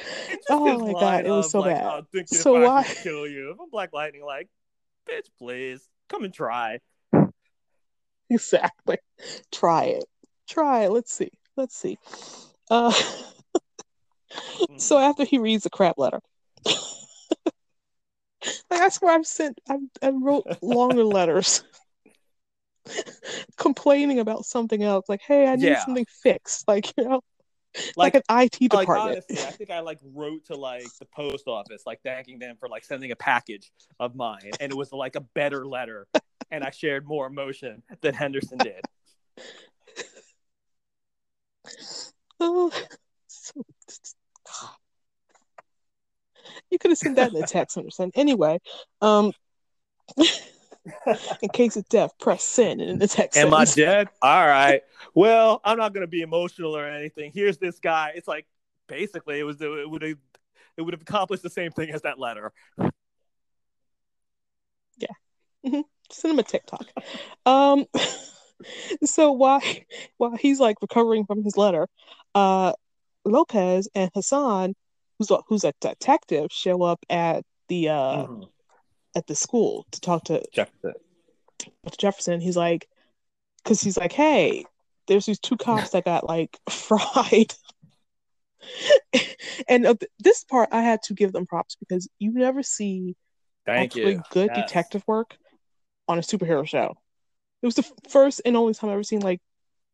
Oh 0.51 0.79
my 0.79 0.93
God, 0.93 1.25
it 1.25 1.31
was 1.31 1.51
so 1.51 1.61
like, 1.61 1.77
bad. 1.77 2.05
"Oh, 2.14 2.22
So 2.25 2.61
why- 2.61 2.83
kill 2.85 3.27
you? 3.27 3.53
If 3.53 3.61
I'm 3.61 3.70
Black 3.70 3.93
Lightning, 3.93 4.25
like, 4.25 4.49
bitch, 5.09 5.28
please 5.38 5.88
come 6.09 6.24
and 6.24 6.34
try. 6.34 6.80
Exactly. 8.30 8.96
Try 9.52 9.84
it. 9.84 10.05
Try 10.48 10.84
it. 10.84 10.90
Let's 10.90 11.12
see. 11.12 11.30
Let's 11.57 11.76
see. 11.76 11.98
Uh, 12.70 12.92
so 14.78 14.98
after 14.98 15.24
he 15.24 15.38
reads 15.38 15.64
the 15.64 15.70
crap 15.70 15.98
letter, 15.98 16.20
like 16.64 16.76
I 18.70 18.88
swear 18.88 19.14
I've 19.14 19.26
sent, 19.26 19.61
I've, 19.68 19.80
I 20.02 20.09
wrote 20.09 20.46
longer 20.62 21.05
letters 21.05 21.62
complaining 23.57 24.20
about 24.20 24.46
something 24.46 24.82
else. 24.82 25.05
Like, 25.09 25.20
hey, 25.20 25.46
I 25.46 25.57
need 25.57 25.64
Yeah. 25.64 25.84
something 25.84 26.07
fixed. 26.22 26.66
Like, 26.66 26.96
you 26.96 27.05
know, 27.05 27.20
like, 27.97 28.14
Like, 28.14 28.14
an 28.14 28.22
IT 28.45 28.72
like 28.72 28.81
department. 28.87 29.11
honestly, 29.29 29.39
I 29.39 29.51
think 29.51 29.70
I 29.70 29.81
like 29.81 29.99
wrote 30.03 30.45
to 30.47 30.57
like 30.57 30.87
the 30.99 31.07
post 31.07 31.49
office, 31.49 31.83
like 31.87 32.01
thanking 32.03 32.39
them 32.39 32.57
for 32.59 32.68
like 32.68 32.85
sending 32.85 33.11
a 33.11 33.16
package 33.16 33.72
of 34.01 34.14
mine, 34.14 34.51
and 34.61 34.70
it 34.72 34.77
was 34.77 34.93
like 34.93 35.16
a 35.16 35.20
better 35.20 35.66
letter, 35.66 36.07
and 36.51 36.62
I 36.64 36.70
shared 36.70 37.07
more 37.07 37.27
emotion 37.27 37.83
than 38.01 38.14
Henderson 38.14 38.59
did. 38.59 38.81
Oh, 42.41 42.70
so- 43.27 43.64
you 46.70 46.79
could 46.79 46.91
have 46.91 46.99
sent 46.99 47.16
that 47.16 47.33
in 47.33 47.43
a 47.43 47.47
text 47.47 47.77
Henderson. 47.77 48.11
Anyway, 48.14 48.61
um, 49.01 49.33
in 51.43 51.49
case 51.51 51.76
of 51.76 51.89
death, 51.89 52.12
press 52.18 52.45
send 52.45 52.80
in 52.80 52.99
the 52.99 53.09
text. 53.09 53.39
Am 53.39 53.55
I 53.55 53.64
dead? 53.64 54.09
All 54.22 54.47
right. 54.47 54.82
Well, 55.14 55.61
I'm 55.64 55.78
not 55.78 55.95
gonna 55.95 56.07
be 56.07 56.22
emotional 56.22 56.76
or 56.76 56.87
anything. 56.87 57.32
Here's 57.35 57.59
this 57.59 57.78
guy. 57.78 58.12
It's 58.14 58.28
like 58.28 58.47
basically 58.89 59.39
it 59.39 59.45
was 59.45 59.61
it 59.61 59.89
would 59.89 60.03
have 60.03 60.18
it 60.76 60.82
would 60.82 60.95
have 60.95 61.03
accomplished 61.03 61.43
the 61.43 61.51
same 61.51 61.70
thing 61.70 61.91
as 61.91 62.03
that 62.03 62.18
letter. 62.18 62.53
Send 66.11 66.32
him 66.32 66.39
a 66.39 66.43
TikTok. 66.43 66.87
Um, 67.47 67.87
so 69.05 69.32
while 69.32 69.62
while 70.18 70.37
he's 70.37 70.61
like 70.61 70.76
recovering 70.82 71.24
from 71.24 71.43
his 71.43 71.57
letter, 71.57 71.89
uh, 72.35 72.72
Lopez 73.24 73.89
and 73.95 74.11
Hassan, 74.14 74.74
who's 75.18 75.30
a, 75.30 75.39
who's 75.49 75.64
a 75.64 75.72
detective, 75.80 76.49
show 76.51 76.82
up 76.82 77.01
at 77.09 77.45
the 77.68 77.89
uh 77.89 78.26
Mhm. 78.26 78.49
At 79.14 79.26
the 79.26 79.34
school 79.34 79.86
to 79.92 80.00
talk 80.00 80.24
to 80.24 80.42
Jefferson. 80.52 80.94
to 81.58 81.70
Jefferson. 81.98 82.40
He's 82.40 82.56
like, 82.56 82.88
because 83.62 83.80
he's 83.80 83.96
like, 83.96 84.12
hey, 84.12 84.64
there's 85.06 85.26
these 85.26 85.38
two 85.38 85.56
cops 85.56 85.90
that 85.90 86.04
got 86.04 86.26
like 86.26 86.58
fried. 86.70 87.54
and 89.68 89.86
uh, 89.86 89.94
this 90.18 90.44
part, 90.44 90.68
I 90.72 90.82
had 90.82 91.02
to 91.04 91.14
give 91.14 91.32
them 91.32 91.46
props 91.46 91.76
because 91.76 92.08
you 92.18 92.32
never 92.32 92.62
see 92.62 93.16
Thank 93.66 93.92
actually 93.92 94.14
you. 94.14 94.22
good 94.30 94.50
Yes. 94.54 94.66
detective 94.66 95.04
work 95.06 95.36
on 96.08 96.18
a 96.18 96.22
superhero 96.22 96.66
show. 96.66 96.94
It 97.62 97.66
was 97.66 97.76
the 97.76 97.90
first 98.08 98.42
and 98.44 98.56
only 98.56 98.74
time 98.74 98.90
I've 98.90 98.94
ever 98.94 99.02
seen 99.02 99.20
like 99.20 99.40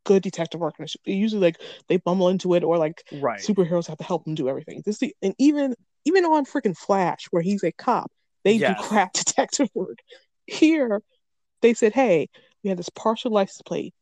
good 0.04 0.22
detective 0.22 0.60
work. 0.60 0.74
In 0.78 0.84
a 0.84 0.88
sh- 0.88 0.96
usually, 1.04 1.40
like 1.40 1.60
they 1.88 1.98
bumble 1.98 2.28
into 2.28 2.54
it, 2.54 2.64
or 2.64 2.78
like 2.78 3.04
Right. 3.12 3.40
superheroes 3.40 3.86
have 3.86 3.98
to 3.98 4.04
help 4.04 4.24
them 4.24 4.34
do 4.34 4.48
everything. 4.48 4.82
This, 4.84 4.98
the, 4.98 5.14
and 5.22 5.34
even 5.38 5.74
even 6.04 6.24
on 6.24 6.46
freaking 6.46 6.76
Flash, 6.76 7.26
where 7.30 7.42
he's 7.42 7.62
a 7.62 7.72
cop, 7.72 8.10
they 8.45 8.55
Yes. 8.55 8.76
do 8.76 8.82
crap 8.88 9.12
detective 9.14 9.70
work. 9.74 9.99
Here, 10.47 11.03
they 11.62 11.74
said, 11.74 11.93
"Hey, 11.93 12.28
we 12.62 12.68
had 12.68 12.78
this 12.78 12.88
partial 12.88 13.30
license 13.30 13.62
plate. 13.62 13.95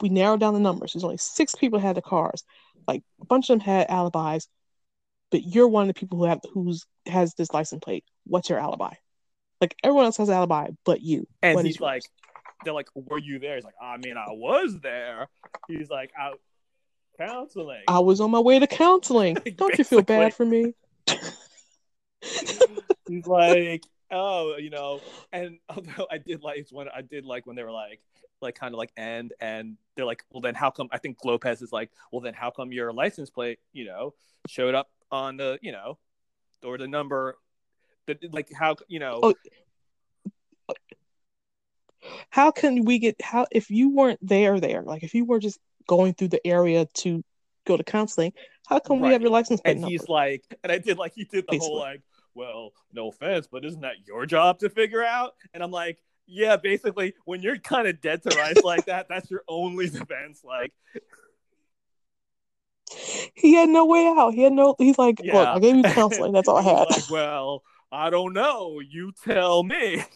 We 0.00 0.08
narrowed 0.08 0.40
down 0.40 0.54
the 0.54 0.60
numbers. 0.60 0.92
There's 0.92 1.04
only 1.04 1.16
six 1.16 1.54
people 1.54 1.78
had 1.78 1.96
the 1.96 2.02
cars. 2.02 2.44
Like 2.86 3.02
a 3.20 3.24
bunch 3.24 3.48
of 3.50 3.58
them 3.58 3.60
had 3.66 3.88
alibis, 3.88 4.48
but 5.30 5.42
you're 5.44 5.68
one 5.68 5.88
of 5.88 5.88
the 5.88 5.98
people 5.98 6.18
who 6.18 6.24
have 6.24 6.40
who's 6.52 6.84
has 7.06 7.34
this 7.34 7.52
license 7.52 7.80
plate. 7.82 8.04
What's 8.24 8.48
your 8.50 8.58
alibi? 8.58 8.94
Like 9.60 9.74
everyone 9.82 10.04
else 10.04 10.18
has 10.18 10.28
an 10.28 10.34
alibi, 10.34 10.70
but 10.84 11.00
you. 11.00 11.26
And 11.42 11.54
What 11.54 11.64
he's 11.64 11.80
like, 11.80 12.02
they're 12.64 12.74
like, 12.74 12.88
were 12.94 13.18
you 13.18 13.38
there? 13.38 13.54
He's 13.54 13.64
like, 13.64 13.74
I 13.80 13.96
mean, 13.96 14.16
I 14.16 14.26
was 14.28 14.78
there. 14.80 15.28
He's 15.66 15.88
like, 15.88 16.12
out 16.18 16.40
counseling. 17.18 17.82
I 17.88 18.00
was 18.00 18.20
on 18.20 18.30
my 18.30 18.40
way 18.40 18.58
to 18.58 18.66
counseling. 18.66 19.36
Don't 19.56 19.78
you 19.78 19.84
feel 19.84 20.02
bad 20.02 20.34
for 20.34 20.44
me? 20.44 20.74
He's 23.08 23.26
like, 23.26 23.84
oh, 24.10 24.56
you 24.56 24.70
know, 24.70 25.00
and 25.32 25.58
although 25.68 26.06
I 26.10 26.18
did 26.18 26.42
like 26.42 26.58
it's 26.58 26.72
when 26.72 26.88
I 26.88 27.02
did 27.02 27.24
like 27.24 27.46
when 27.46 27.56
they 27.56 27.62
were 27.62 27.72
like, 27.72 28.00
like 28.40 28.54
kind 28.54 28.74
of 28.74 28.78
like 28.78 28.92
end, 28.96 29.32
and 29.40 29.76
they're 29.96 30.06
like, 30.06 30.24
well, 30.30 30.40
then 30.40 30.54
how 30.54 30.70
come? 30.70 30.88
I 30.92 30.98
think 30.98 31.24
Lopez 31.24 31.62
is 31.62 31.72
like, 31.72 31.90
well, 32.12 32.20
then 32.20 32.34
how 32.34 32.50
come 32.50 32.72
your 32.72 32.92
license 32.92 33.30
plate, 33.30 33.58
you 33.72 33.84
know, 33.86 34.14
showed 34.48 34.74
up 34.74 34.88
on 35.10 35.36
the, 35.36 35.58
you 35.62 35.72
know, 35.72 35.98
or 36.64 36.78
the 36.78 36.88
number, 36.88 37.38
the, 38.06 38.18
like 38.32 38.52
how, 38.52 38.76
you 38.88 38.98
know, 38.98 39.20
Oh, 39.22 39.34
How 42.30 42.50
can 42.50 42.84
we 42.84 42.98
get 42.98 43.20
how 43.22 43.46
if 43.50 43.70
you 43.70 43.94
weren't 43.94 44.20
there 44.22 44.60
there, 44.60 44.82
like 44.82 45.02
if 45.02 45.14
you 45.14 45.24
were 45.24 45.38
just 45.38 45.58
going 45.86 46.14
through 46.14 46.28
the 46.28 46.46
area 46.46 46.86
to 46.94 47.24
go 47.64 47.76
to 47.76 47.84
counseling, 47.84 48.32
how 48.66 48.78
come 48.78 49.00
we 49.00 49.12
have 49.12 49.22
your 49.22 49.30
license 49.30 49.60
plate 49.60 49.72
and 49.72 49.80
number? 49.80 49.92
he's 49.92 50.08
like, 50.08 50.42
and 50.62 50.72
I 50.72 50.78
did 50.78 50.98
like 50.98 51.12
he 51.14 51.24
did 51.24 51.44
the 51.48 51.58
whole 51.58 51.78
like, 51.78 52.02
well, 52.36 52.72
no 52.92 53.08
offense, 53.08 53.48
but 53.50 53.64
isn't 53.64 53.80
that 53.80 54.06
your 54.06 54.26
job 54.26 54.58
to 54.60 54.68
figure 54.68 55.02
out? 55.02 55.34
And 55.54 55.62
I'm 55.62 55.70
like, 55.72 56.02
yeah, 56.26 56.56
basically, 56.56 57.14
when 57.24 57.40
you're 57.40 57.56
kind 57.58 57.88
of 57.88 58.00
dead 58.00 58.22
to 58.24 58.30
rights 58.36 58.62
like 58.62 58.86
that, 58.86 59.06
that's 59.08 59.30
your 59.30 59.42
only 59.48 59.88
defense. 59.88 60.42
Like, 60.44 60.72
He 63.34 63.54
had 63.54 63.68
no 63.68 63.84
way 63.86 64.06
out. 64.06 64.34
He 64.34 64.42
had 64.42 64.52
no. 64.52 64.74
He's 64.78 64.98
like, 64.98 65.20
look, 65.20 65.48
I 65.48 65.58
gave 65.58 65.76
you 65.76 65.82
counseling. 65.82 66.32
That's 66.32 66.48
all 66.48 66.56
I 66.58 66.62
had. 66.62 66.86
like, 66.90 67.10
well, 67.10 67.62
I 67.90 68.10
don't 68.10 68.32
know. 68.32 68.80
You 68.80 69.12
tell 69.24 69.62
me. 69.62 70.04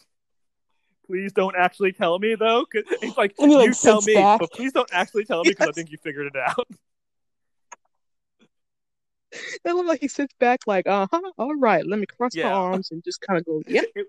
Please 1.07 1.33
don't 1.33 1.55
actually 1.57 1.91
tell 1.91 2.19
me 2.19 2.35
though. 2.35 2.65
'cause 2.71 2.83
it's 3.01 3.17
like 3.17 3.33
And 3.37 3.51
he, 3.51 3.57
like, 3.57 3.65
you 3.67 3.73
tell 3.73 4.01
me, 4.01 4.13
back. 4.15 4.39
but 4.39 4.49
please 4.53 4.71
don't 4.71 4.89
actually 4.93 5.25
tell 5.25 5.43
me 5.43 5.49
because 5.51 5.67
I 5.67 5.71
think 5.73 5.91
you 5.91 5.97
figured 5.97 6.27
it 6.27 6.35
out. 6.37 6.67
It 9.65 9.73
looked 9.73 9.87
like 9.87 10.01
he 10.01 10.07
sits 10.07 10.33
back, 10.39 10.61
like, 10.67 10.87
uh 10.87 11.07
huh, 11.11 11.21
all 11.37 11.55
right, 11.55 11.85
let 11.85 11.99
me 11.99 12.05
cross 12.05 12.35
my 12.35 12.51
arms 12.51 12.91
and 12.91 13.03
just 13.03 13.21
kind 13.21 13.39
of 13.39 13.45
go, 13.45 13.61
yep, 13.67 13.85
It, 13.95 14.07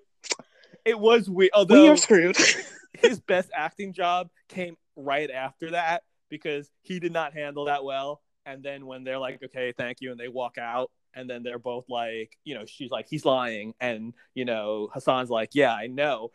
it 0.84 0.98
was 0.98 1.30
weird. 1.30 1.50
we 1.68 1.88
are 1.88 1.96
screwed. 1.96 2.36
his 2.98 3.20
best 3.20 3.50
acting 3.54 3.92
job 3.92 4.28
came 4.48 4.76
right 4.96 5.30
after 5.30 5.70
that 5.72 6.02
because 6.28 6.70
he 6.82 6.98
did 6.98 7.12
not 7.12 7.34
handle 7.34 7.66
that 7.66 7.84
well. 7.84 8.20
And 8.46 8.62
then 8.62 8.86
when 8.86 9.04
they're 9.04 9.18
like, 9.18 9.40
okay, 9.44 9.72
thank 9.76 10.00
you, 10.00 10.10
and 10.10 10.18
they 10.18 10.28
walk 10.28 10.58
out, 10.58 10.90
and 11.14 11.30
then 11.30 11.42
they're 11.42 11.58
both 11.58 11.84
like, 11.88 12.36
you 12.44 12.54
know, 12.54 12.64
she's 12.66 12.90
like, 12.90 13.06
he's 13.08 13.24
lying. 13.24 13.74
And, 13.80 14.14
you 14.34 14.44
know, 14.44 14.88
Hassan's 14.92 15.30
like, 15.30 15.50
yeah, 15.54 15.72
I 15.72 15.86
know. 15.86 16.30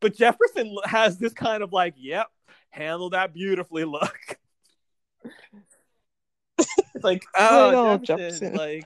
But 0.00 0.14
Jefferson 0.14 0.76
has 0.84 1.18
this 1.18 1.32
kind 1.32 1.62
of 1.62 1.72
like, 1.72 1.94
yep, 1.96 2.26
handle 2.70 3.10
that 3.10 3.32
beautifully 3.32 3.84
look. 3.84 4.18
It's 6.58 6.68
like, 7.04 7.24
oh, 7.34 7.98
Jefferson, 7.98 8.52
Jefferson. 8.52 8.54
like, 8.54 8.84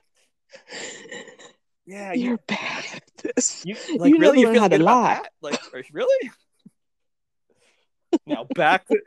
yeah, 1.87 2.13
you, 2.13 2.31
You're 2.31 2.39
bad 2.47 2.85
at 2.95 3.03
this. 3.37 3.65
you, 3.65 3.77
like, 3.97 4.11
you 4.11 4.19
really, 4.19 4.41
you 4.41 4.53
feel 4.53 4.69
good 4.69 4.81
about 4.81 4.85
lie. 4.85 5.15
that? 5.15 5.33
Like, 5.41 5.61
really? 5.93 6.31
now 8.27 8.47
back 8.55 8.87
to 8.89 8.99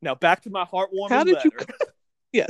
now 0.00 0.14
back 0.14 0.42
to 0.42 0.50
my 0.50 0.64
heartwarming 0.64 1.08
How 1.08 1.24
did 1.24 1.38
you 1.44 1.50
letter. 2.32 2.46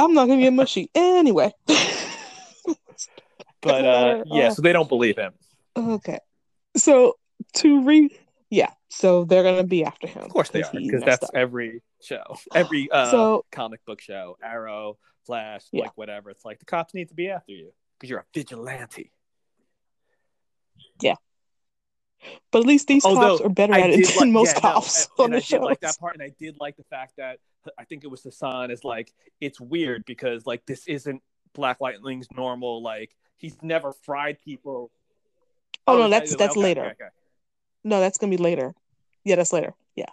I'm 0.00 0.14
not 0.14 0.28
gonna 0.28 0.40
get 0.40 0.52
mushy 0.52 0.90
anyway. 0.94 1.52
But 3.60 3.84
uh, 3.84 4.22
yeah, 4.26 4.48
oh. 4.48 4.54
so 4.54 4.62
they 4.62 4.72
don't 4.72 4.88
believe 4.88 5.16
him. 5.16 5.32
okay, 5.76 6.20
so 6.76 7.18
to 7.54 7.84
re, 7.84 8.16
yeah, 8.50 8.70
so 8.88 9.24
they're 9.24 9.42
gonna 9.42 9.64
be 9.64 9.84
after 9.84 10.06
him. 10.06 10.22
Of 10.22 10.30
course 10.30 10.48
they 10.50 10.62
are, 10.62 10.70
because 10.72 11.02
that's 11.02 11.24
up. 11.24 11.30
every 11.34 11.82
show, 12.02 12.22
every 12.54 12.90
uh, 12.90 13.10
So- 13.10 13.44
comic 13.52 13.84
book 13.84 14.00
show, 14.00 14.36
Arrow, 14.42 14.98
Flash, 15.26 15.66
Yeah. 15.72 15.82
like 15.84 15.96
whatever. 15.96 16.30
It's 16.30 16.44
like 16.44 16.58
the 16.58 16.64
cops 16.64 16.94
need 16.94 17.08
to 17.08 17.14
be 17.14 17.28
after 17.30 17.52
you 17.52 17.72
because 17.98 18.08
you're 18.10 18.20
a 18.20 18.24
vigilante. 18.32 19.12
Yeah, 21.00 21.14
but 22.50 22.60
at 22.60 22.66
least 22.66 22.88
these 22.88 23.04
Although, 23.04 23.36
cops 23.36 23.40
are 23.42 23.48
better 23.50 23.74
I 23.74 23.80
at 23.80 23.90
it 23.90 24.06
than 24.06 24.16
like- 24.16 24.28
most 24.30 24.48
yeah, 24.48 24.54
no, 24.54 24.60
cops 24.60 25.02
and, 25.04 25.10
on 25.18 25.24
and 25.26 25.32
the 25.34 25.36
I 25.36 25.40
show. 25.40 25.58
did 25.58 25.64
like 25.64 25.80
that 25.80 25.98
part, 25.98 26.14
and 26.14 26.22
I 26.22 26.30
did 26.38 26.56
like 26.58 26.76
the 26.76 26.84
fact 26.84 27.14
that 27.16 27.38
I 27.76 27.84
think 27.84 28.04
it 28.04 28.06
was 28.08 28.22
Hassan 28.22 28.70
is 28.70 28.82
like 28.84 29.12
it's 29.40 29.60
weird 29.60 30.04
because 30.06 30.46
like 30.46 30.64
this 30.66 30.86
isn't 30.88 31.22
Black 31.54 31.80
Lightning's 31.80 32.28
normal 32.34 32.82
like 32.82 33.14
he's 33.36 33.56
never 33.62 33.92
fried 33.92 34.40
people. 34.40 34.90
Oh, 35.86 35.96
no, 35.98 36.04
is 36.04 36.10
that's- 36.10 36.30
that- 36.30 36.38
that's 36.38 36.52
okay, 36.52 36.60
later. 36.60 36.80
okay, 36.82 36.90
okay. 36.92 37.08
No, 37.88 38.00
that's 38.00 38.18
gonna 38.18 38.30
be 38.30 38.36
later. 38.36 38.74
Yeah, 39.24 39.36
that's 39.36 39.52
later. 39.52 39.72
Yeah. 39.96 40.06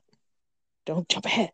don't 0.85 1.07
jump 1.09 1.25
ahead. 1.25 1.51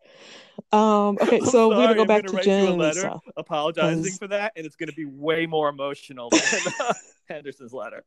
Um, 0.72 1.18
okay, 1.22 1.40
so 1.46 1.70
we're 1.70 1.76
gonna 1.76 1.96
go 1.96 2.02
I'm 2.02 2.08
back 2.08 2.24
gonna 2.24 2.32
to 2.32 2.38
write 2.38 2.46
you 2.46 2.52
a 2.54 2.56
Jen 2.58 2.68
and 2.70 2.78
letter 2.78 3.02
Nissa. 3.04 3.20
apologizing 3.38 4.04
'cause- 4.04 4.18
for 4.18 4.28
that, 4.28 4.54
and 4.56 4.66
it's 4.66 4.76
gonna 4.76 4.92
be 4.94 5.06
way 5.06 5.46
more 5.48 5.70
emotional 5.70 6.30
than 6.30 6.42
uh, 6.80 6.94
Henderson's 7.28 7.74
letter. 7.74 8.04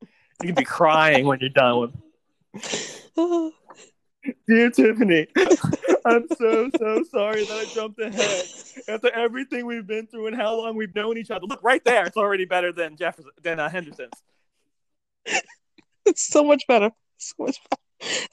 You 0.00 0.46
can 0.46 0.54
be 0.54 0.64
crying 0.64 1.26
when 1.26 1.38
you're 1.40 1.50
done 1.50 1.80
with. 1.80 3.02
Dear 4.46 4.70
Tiffany, 4.70 5.26
I'm 6.04 6.26
so 6.36 6.70
so 6.78 7.02
sorry 7.10 7.44
that 7.44 7.58
I 7.58 7.64
jumped 7.74 7.98
ahead 8.00 8.44
after 8.88 9.10
everything 9.14 9.64
we've 9.66 9.86
been 9.86 10.06
through 10.06 10.26
and 10.28 10.36
how 10.36 10.54
long 10.56 10.76
we've 10.76 10.94
known 10.94 11.16
each 11.18 11.30
other. 11.30 11.46
Look 11.46 11.62
right 11.62 11.82
there; 11.84 12.04
it's 12.06 12.16
already 12.18 12.44
better 12.44 12.70
than 12.72 12.96
Jefferson 12.96 13.30
than 13.42 13.58
uh, 13.60 13.68
Henderson's. 13.70 14.12
it's 16.06 16.26
so 16.26 16.44
much 16.44 16.64
better. 16.68 16.90
So 17.22 17.34
much. 17.38 17.60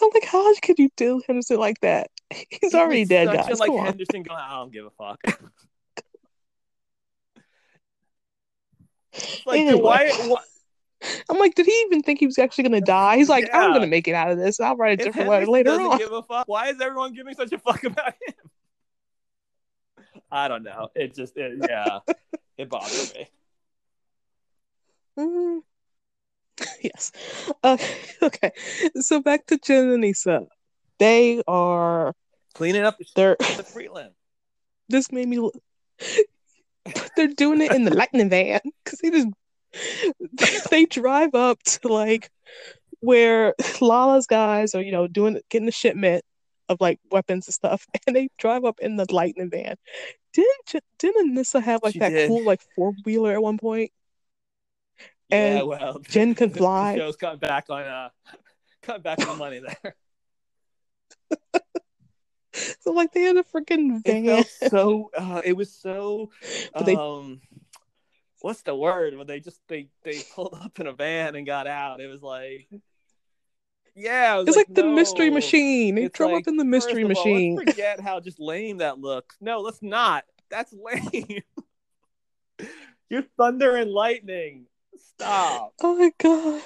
I'm 0.02 0.10
like, 0.14 0.24
how 0.24 0.56
could 0.62 0.80
you 0.80 0.88
do 0.96 1.22
Henderson 1.28 1.60
like 1.60 1.82
that? 1.82 2.10
He's 2.62 2.74
already 2.74 3.04
dead, 3.04 3.28
such 3.28 3.36
a, 3.36 3.38
guys. 3.50 3.60
like 3.60 3.68
Come 3.68 3.80
on. 3.80 3.86
Henderson 3.86 4.24
going, 4.24 4.40
I 4.40 4.56
don't 4.56 4.72
give 4.72 4.86
a 4.86 4.92
fuck. 4.92 5.20
like 9.46 9.60
Anyway. 9.60 9.82
why, 9.82 10.10
why 10.28 10.42
I'm 11.30 11.38
like, 11.38 11.56
did 11.56 11.66
he 11.66 11.84
even 11.88 12.02
think 12.02 12.20
he 12.20 12.26
was 12.26 12.38
actually 12.38 12.64
gonna 12.64 12.80
die? 12.82 13.18
He's 13.18 13.30
like, 13.30 13.50
I'm 13.54 13.74
gonna 13.74 13.88
make 13.88 14.08
it 14.08 14.14
out 14.16 14.32
of 14.32 14.38
this. 14.38 14.60
I'll 14.60 14.76
write 14.76 15.00
a 15.00 15.02
if 15.02 15.08
different 15.08 15.30
letter 15.30 15.46
later 15.48 15.72
doesn't 15.72 15.86
on. 15.86 15.98
give 15.98 16.12
a 16.12 16.24
fuck, 16.24 16.48
why 16.48 16.70
is 16.70 16.80
everyone 16.82 17.14
giving 17.14 17.36
such 17.36 17.52
a 17.52 17.58
fuck 17.60 17.84
about 17.84 18.14
him? 18.26 18.34
I 20.32 20.48
don't 20.48 20.64
know. 20.64 20.90
It 20.96 21.14
just 21.14 21.38
it, 21.38 21.58
yeah, 21.70 22.00
it 22.58 22.70
bothers 22.70 23.14
me. 23.14 23.28
Mm. 25.20 25.60
yes. 26.82 27.12
Okay. 27.64 27.84
Uh, 28.22 28.26
okay. 28.28 28.52
So 29.00 29.22
back 29.22 29.46
to 29.48 29.58
Jen 29.58 29.90
and 29.90 30.02
Nissa. 30.02 30.48
They 31.00 31.42
are. 31.48 32.14
Cleaning 32.56 32.84
up 32.84 32.98
They're. 33.16 33.36
the 33.40 33.64
Freeland. 33.74 34.12
This 34.90 35.12
made 35.12 35.28
me. 35.28 35.50
They're 37.16 37.28
doing 37.28 37.62
it 37.62 37.74
in 37.74 37.84
the 37.84 37.94
lightning 37.96 38.30
van 38.30 38.62
because 38.84 39.00
they 39.00 39.10
just. 39.12 39.28
They 40.72 40.86
drive 40.86 41.36
up 41.36 41.62
to 41.64 41.88
like 41.88 42.30
where 43.02 43.54
Lala's 43.82 44.26
guys 44.26 44.74
are, 44.74 44.82
you 44.82 44.92
know, 44.92 45.08
doing 45.08 45.40
getting 45.50 45.66
the 45.66 45.72
shipment 45.72 46.24
of 46.70 46.82
like 46.82 47.00
weapons 47.12 47.48
and 47.48 47.54
stuff, 47.54 47.86
and 48.08 48.16
they 48.16 48.30
drive 48.38 48.66
up 48.66 48.80
in 48.80 48.96
the 48.96 49.06
lightning 49.12 49.50
van. 49.50 49.76
Didn't 50.34 50.84
didn't 51.00 51.36
Anissa 51.36 51.62
have 51.62 51.82
like 51.84 51.94
She 51.94 52.00
that 52.00 52.10
did. 52.10 52.28
cool 52.28 52.44
like 52.44 52.62
four 52.76 52.94
wheeler 53.06 53.34
at 53.34 53.42
one 53.42 53.58
point? 53.58 53.92
Yeah, 55.30 55.38
And 55.60 55.68
well, 55.68 55.99
Jen 56.08 56.36
can 56.36 56.49
the- 56.49 56.54
the 56.54 56.60
fly. 56.60 56.95
show's 56.98 57.16
coming 57.16 57.40
back 57.40 57.66
on 57.70 57.84
uh, 57.84 58.10
coming 58.82 59.02
back 59.02 59.28
on 59.28 59.38
money 59.38 59.60
there. 59.60 59.95
So 62.82 62.91
like 62.91 63.12
they 63.14 63.22
had 63.22 63.38
a 63.38 63.44
freaking 63.44 64.02
It 64.04 64.24
van. 64.26 64.44
felt 64.44 64.72
so. 64.72 65.12
Uh, 65.16 65.41
it 65.45 65.54
was 65.54 65.72
so. 65.72 66.32
But 66.74 66.86
they- 66.88 66.95
Um, 66.95 67.40
what's 68.41 68.64
the 68.64 68.76
word 68.76 69.16
when 69.16 69.28
they 69.28 69.40
just 69.40 69.60
they 69.68 69.90
they 70.04 70.22
pulled 70.34 70.56
up 70.60 70.80
in 70.80 70.88
a 70.88 70.94
van 70.94 71.36
and 71.36 71.45
got 71.45 71.68
out? 71.68 72.02
It 72.02 72.08
was 72.08 72.24
like, 72.24 72.68
yeah, 73.95 74.36
it 74.36 74.38
was 74.40 74.48
It's 74.48 74.58
like, 74.58 74.74
the 74.74 74.84
no. 74.84 74.91
mystery 74.95 75.30
machine. 75.30 75.95
They 75.95 76.06
It's 76.06 76.18
drove 76.18 76.32
like, 76.32 76.45
up 76.45 76.48
in 76.48 76.58
the 76.58 76.66
mystery 76.66 77.04
all, 77.04 77.10
machine. 77.10 77.56
let's 77.58 77.72
forget 77.74 77.99
how 77.99 78.20
just 78.22 78.40
lame 78.40 78.78
that 78.78 78.98
looks. 78.98 79.36
No, 79.40 79.60
let's 79.60 79.84
not. 79.84 80.24
That's 80.49 80.74
lame. 80.74 81.44
You're 83.10 83.24
thunder 83.38 83.76
and 83.76 83.91
lightning. 83.91 84.66
Stop. 84.99 85.74
Oh 85.82 85.98
my 85.98 86.11
god. 86.18 86.61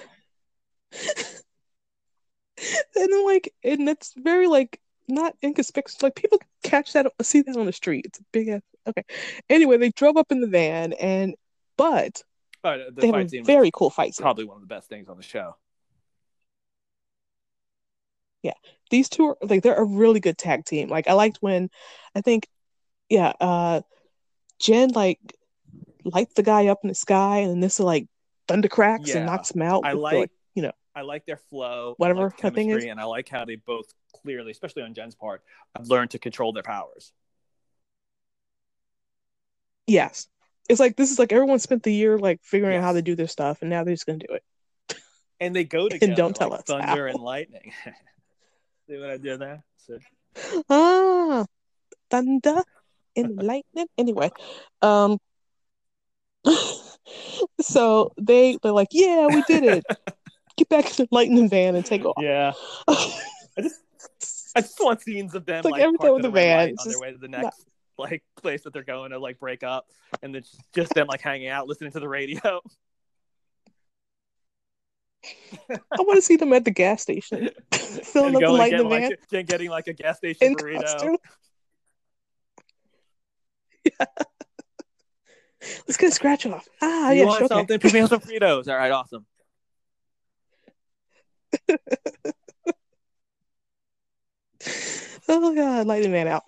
and 2.95 3.11
then 3.11 3.25
like 3.25 3.53
and 3.63 3.89
it's 3.89 4.13
very 4.17 4.47
like 4.47 4.79
not 5.07 5.35
inconspicuous. 5.43 6.01
Like 6.01 6.15
people 6.15 6.39
catch 6.63 6.93
that 6.93 7.07
see 7.21 7.41
that 7.41 7.57
on 7.57 7.65
the 7.65 7.73
street. 7.73 8.05
It's 8.05 8.19
a 8.19 8.23
big 8.31 8.49
ass 8.49 8.61
okay. 8.87 9.03
Anyway, 9.49 9.77
they 9.77 9.89
drove 9.89 10.17
up 10.17 10.31
in 10.31 10.41
the 10.41 10.47
van 10.47 10.93
and 10.93 11.35
but 11.77 12.23
But 12.61 12.95
the 12.95 13.01
they 13.01 13.07
have 13.07 13.15
a 13.25 13.29
scene 13.29 13.45
very 13.45 13.71
cool 13.73 13.89
fight 13.89 14.15
scene. 14.15 14.23
probably 14.23 14.45
one 14.45 14.55
of 14.57 14.61
the 14.61 14.67
best 14.67 14.89
things 14.89 15.09
on 15.09 15.17
the 15.17 15.23
show. 15.23 15.55
Yeah, 18.43 18.53
these 18.89 19.09
two 19.09 19.27
are 19.27 19.37
like 19.41 19.63
they're 19.63 19.75
a 19.75 19.85
really 19.85 20.19
good 20.19 20.37
tag 20.37 20.65
team. 20.65 20.89
Like 20.89 21.07
I 21.07 21.13
liked 21.13 21.37
when 21.41 21.69
I 22.15 22.21
think 22.21 22.47
yeah, 23.09 23.33
uh 23.39 23.81
Jen 24.59 24.89
like 24.89 25.19
lights 26.03 26.33
the 26.33 26.43
guy 26.43 26.67
up 26.67 26.79
in 26.83 26.89
the 26.89 26.95
sky 26.95 27.39
and 27.39 27.61
this 27.61 27.75
is 27.75 27.85
like 27.85 28.07
thunder 28.51 28.67
cracks 28.67 29.09
Yeah. 29.09 29.17
and 29.17 29.25
knocks 29.25 29.51
them 29.51 29.61
out. 29.61 29.85
I 29.85 29.93
the, 29.93 29.99
like, 29.99 30.31
you 30.55 30.63
know 30.63 30.71
I 30.93 31.01
like 31.01 31.25
their 31.25 31.37
flow, 31.37 31.93
Whatever 31.97 32.19
I 32.21 32.23
like 32.25 32.41
her 32.41 32.49
thing 32.51 32.69
is. 32.69 32.73
chemistry, 32.73 32.89
and 32.91 32.99
I 32.99 33.05
like 33.05 33.29
how 33.29 33.45
they 33.45 33.55
both 33.55 33.85
clearly, 34.13 34.51
especially 34.51 34.83
on 34.83 34.93
Jen's 34.93 35.15
part, 35.15 35.41
have 35.75 35.87
learned 35.87 36.11
to 36.11 36.19
control 36.19 36.51
their 36.53 36.63
powers. 36.63 37.13
Yes. 39.87 40.27
It's 40.69 40.79
like 40.79 40.95
this 40.95 41.11
is 41.11 41.19
like 41.19 41.31
everyone 41.33 41.59
spent 41.59 41.83
the 41.83 41.93
year 41.93 42.17
like 42.17 42.39
figuring 42.43 42.77
out 42.77 42.83
how 42.83 42.93
to 42.93 43.01
do 43.01 43.15
their 43.15 43.27
stuff 43.27 43.59
and 43.61 43.69
now 43.69 43.83
they're 43.83 43.93
just 43.93 44.05
gonna 44.05 44.19
do 44.19 44.33
it. 44.33 44.43
And 45.39 45.55
they 45.55 45.63
go 45.63 45.89
together. 45.89 46.07
and 46.11 46.15
don't 46.15 46.35
tell 46.35 46.49
like 46.49 46.59
us 46.59 46.65
thunder 46.65 47.07
how. 47.07 47.13
and 47.13 47.19
lightning. 47.23 47.73
See 48.87 48.97
what 48.97 49.09
I 49.09 49.17
did 49.17 49.39
there? 49.39 49.63
So, 49.87 49.99
Ah 50.69 51.45
thunder 52.09 52.63
and 53.15 53.41
lightning. 53.41 53.87
Anyway. 53.97 54.29
Um 54.81 55.17
so 57.61 58.11
they 58.17 58.57
they're 58.61 58.71
like, 58.71 58.89
Yeah, 58.91 59.27
we 59.27 59.41
did 59.43 59.63
it. 59.63 59.83
Get 60.57 60.69
back 60.69 60.85
in 60.85 60.91
the 60.97 61.07
lightning 61.11 61.49
van 61.49 61.75
and 61.75 61.85
take 61.85 62.05
off. 62.05 62.17
yeah, 62.19 62.51
I 62.87 63.21
just 63.61 63.81
I 64.55 64.61
just 64.61 64.77
want 64.79 65.01
scenes 65.01 65.33
of 65.33 65.45
them 65.45 65.59
It's 65.59 65.65
like 65.65 65.73
like, 65.73 65.81
every 65.81 65.97
time 65.97 66.09
parked 66.09 66.13
with 66.15 66.25
in 66.25 66.31
the 66.31 66.39
van, 66.39 66.57
light 66.57 66.69
it's 66.73 66.85
on 66.85 66.91
their 66.91 66.99
way 66.99 67.11
to 67.13 67.17
the 67.17 67.27
not- 67.27 67.43
next 67.43 67.65
like 67.97 68.23
place 68.41 68.63
that 68.63 68.73
they're 68.73 68.83
going 68.83 69.11
to 69.11 69.19
like 69.19 69.39
break 69.39 69.63
up, 69.63 69.85
and 70.21 70.35
it's 70.35 70.57
just 70.73 70.93
them 70.93 71.07
like 71.07 71.21
hanging 71.21 71.47
out, 71.47 71.67
listening 71.67 71.91
to 71.91 71.99
the 71.99 72.09
radio. 72.09 72.61
I 75.23 75.79
want 75.99 76.17
to 76.17 76.21
see 76.21 76.35
them 76.35 76.51
at 76.53 76.65
the 76.65 76.71
gas 76.71 77.01
station. 77.03 77.49
Filling 77.71 78.35
up 78.35 78.41
the 78.41 78.47
going 78.47 78.57
lightning 78.57 78.89
getting, 78.89 78.89
van 78.89 79.19
like, 79.31 79.47
getting 79.47 79.69
like 79.69 79.87
a 79.87 79.93
gas 79.93 80.17
station 80.17 80.47
in 80.47 80.55
burrito. 80.55 80.81
costume. 80.81 81.17
Yeah. 83.85 84.05
Let's 85.88 85.97
get 85.97 86.09
a 86.09 86.13
scratch 86.13 86.45
off. 86.45 86.67
Ah, 86.81 87.11
you 87.11 87.19
yeah, 87.19 87.25
want 87.25 87.38
sure. 87.38 87.45
Okay. 87.45 87.55
something? 87.55 87.79
Pick 87.79 87.93
me 87.93 87.99
up 87.99 88.09
some 88.09 88.19
Fritos. 88.19 88.67
All 88.67 88.75
right, 88.77 88.91
awesome. 88.91 89.25
Oh 95.27 95.55
god, 95.55 95.88
lightning 95.88 96.11
man 96.11 96.27
out. 96.27 96.43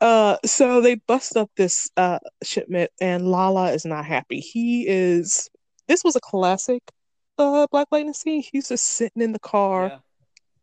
Uh, 0.00 0.36
so 0.44 0.80
they 0.80 0.94
bust 0.94 1.36
up 1.36 1.50
this 1.56 1.90
uh 1.96 2.18
shipment, 2.42 2.90
and 3.00 3.26
Lala 3.28 3.72
is 3.72 3.84
not 3.84 4.04
happy. 4.04 4.40
He 4.40 4.86
is. 4.86 5.48
This 5.88 6.04
was 6.04 6.14
a 6.16 6.20
classic, 6.20 6.82
uh, 7.38 7.66
Black 7.70 7.88
Lightning 7.90 8.12
scene. 8.14 8.42
He's 8.52 8.68
just 8.68 8.84
sitting 8.84 9.22
in 9.22 9.32
the 9.32 9.38
car, 9.38 9.86
Yeah. 9.86 9.98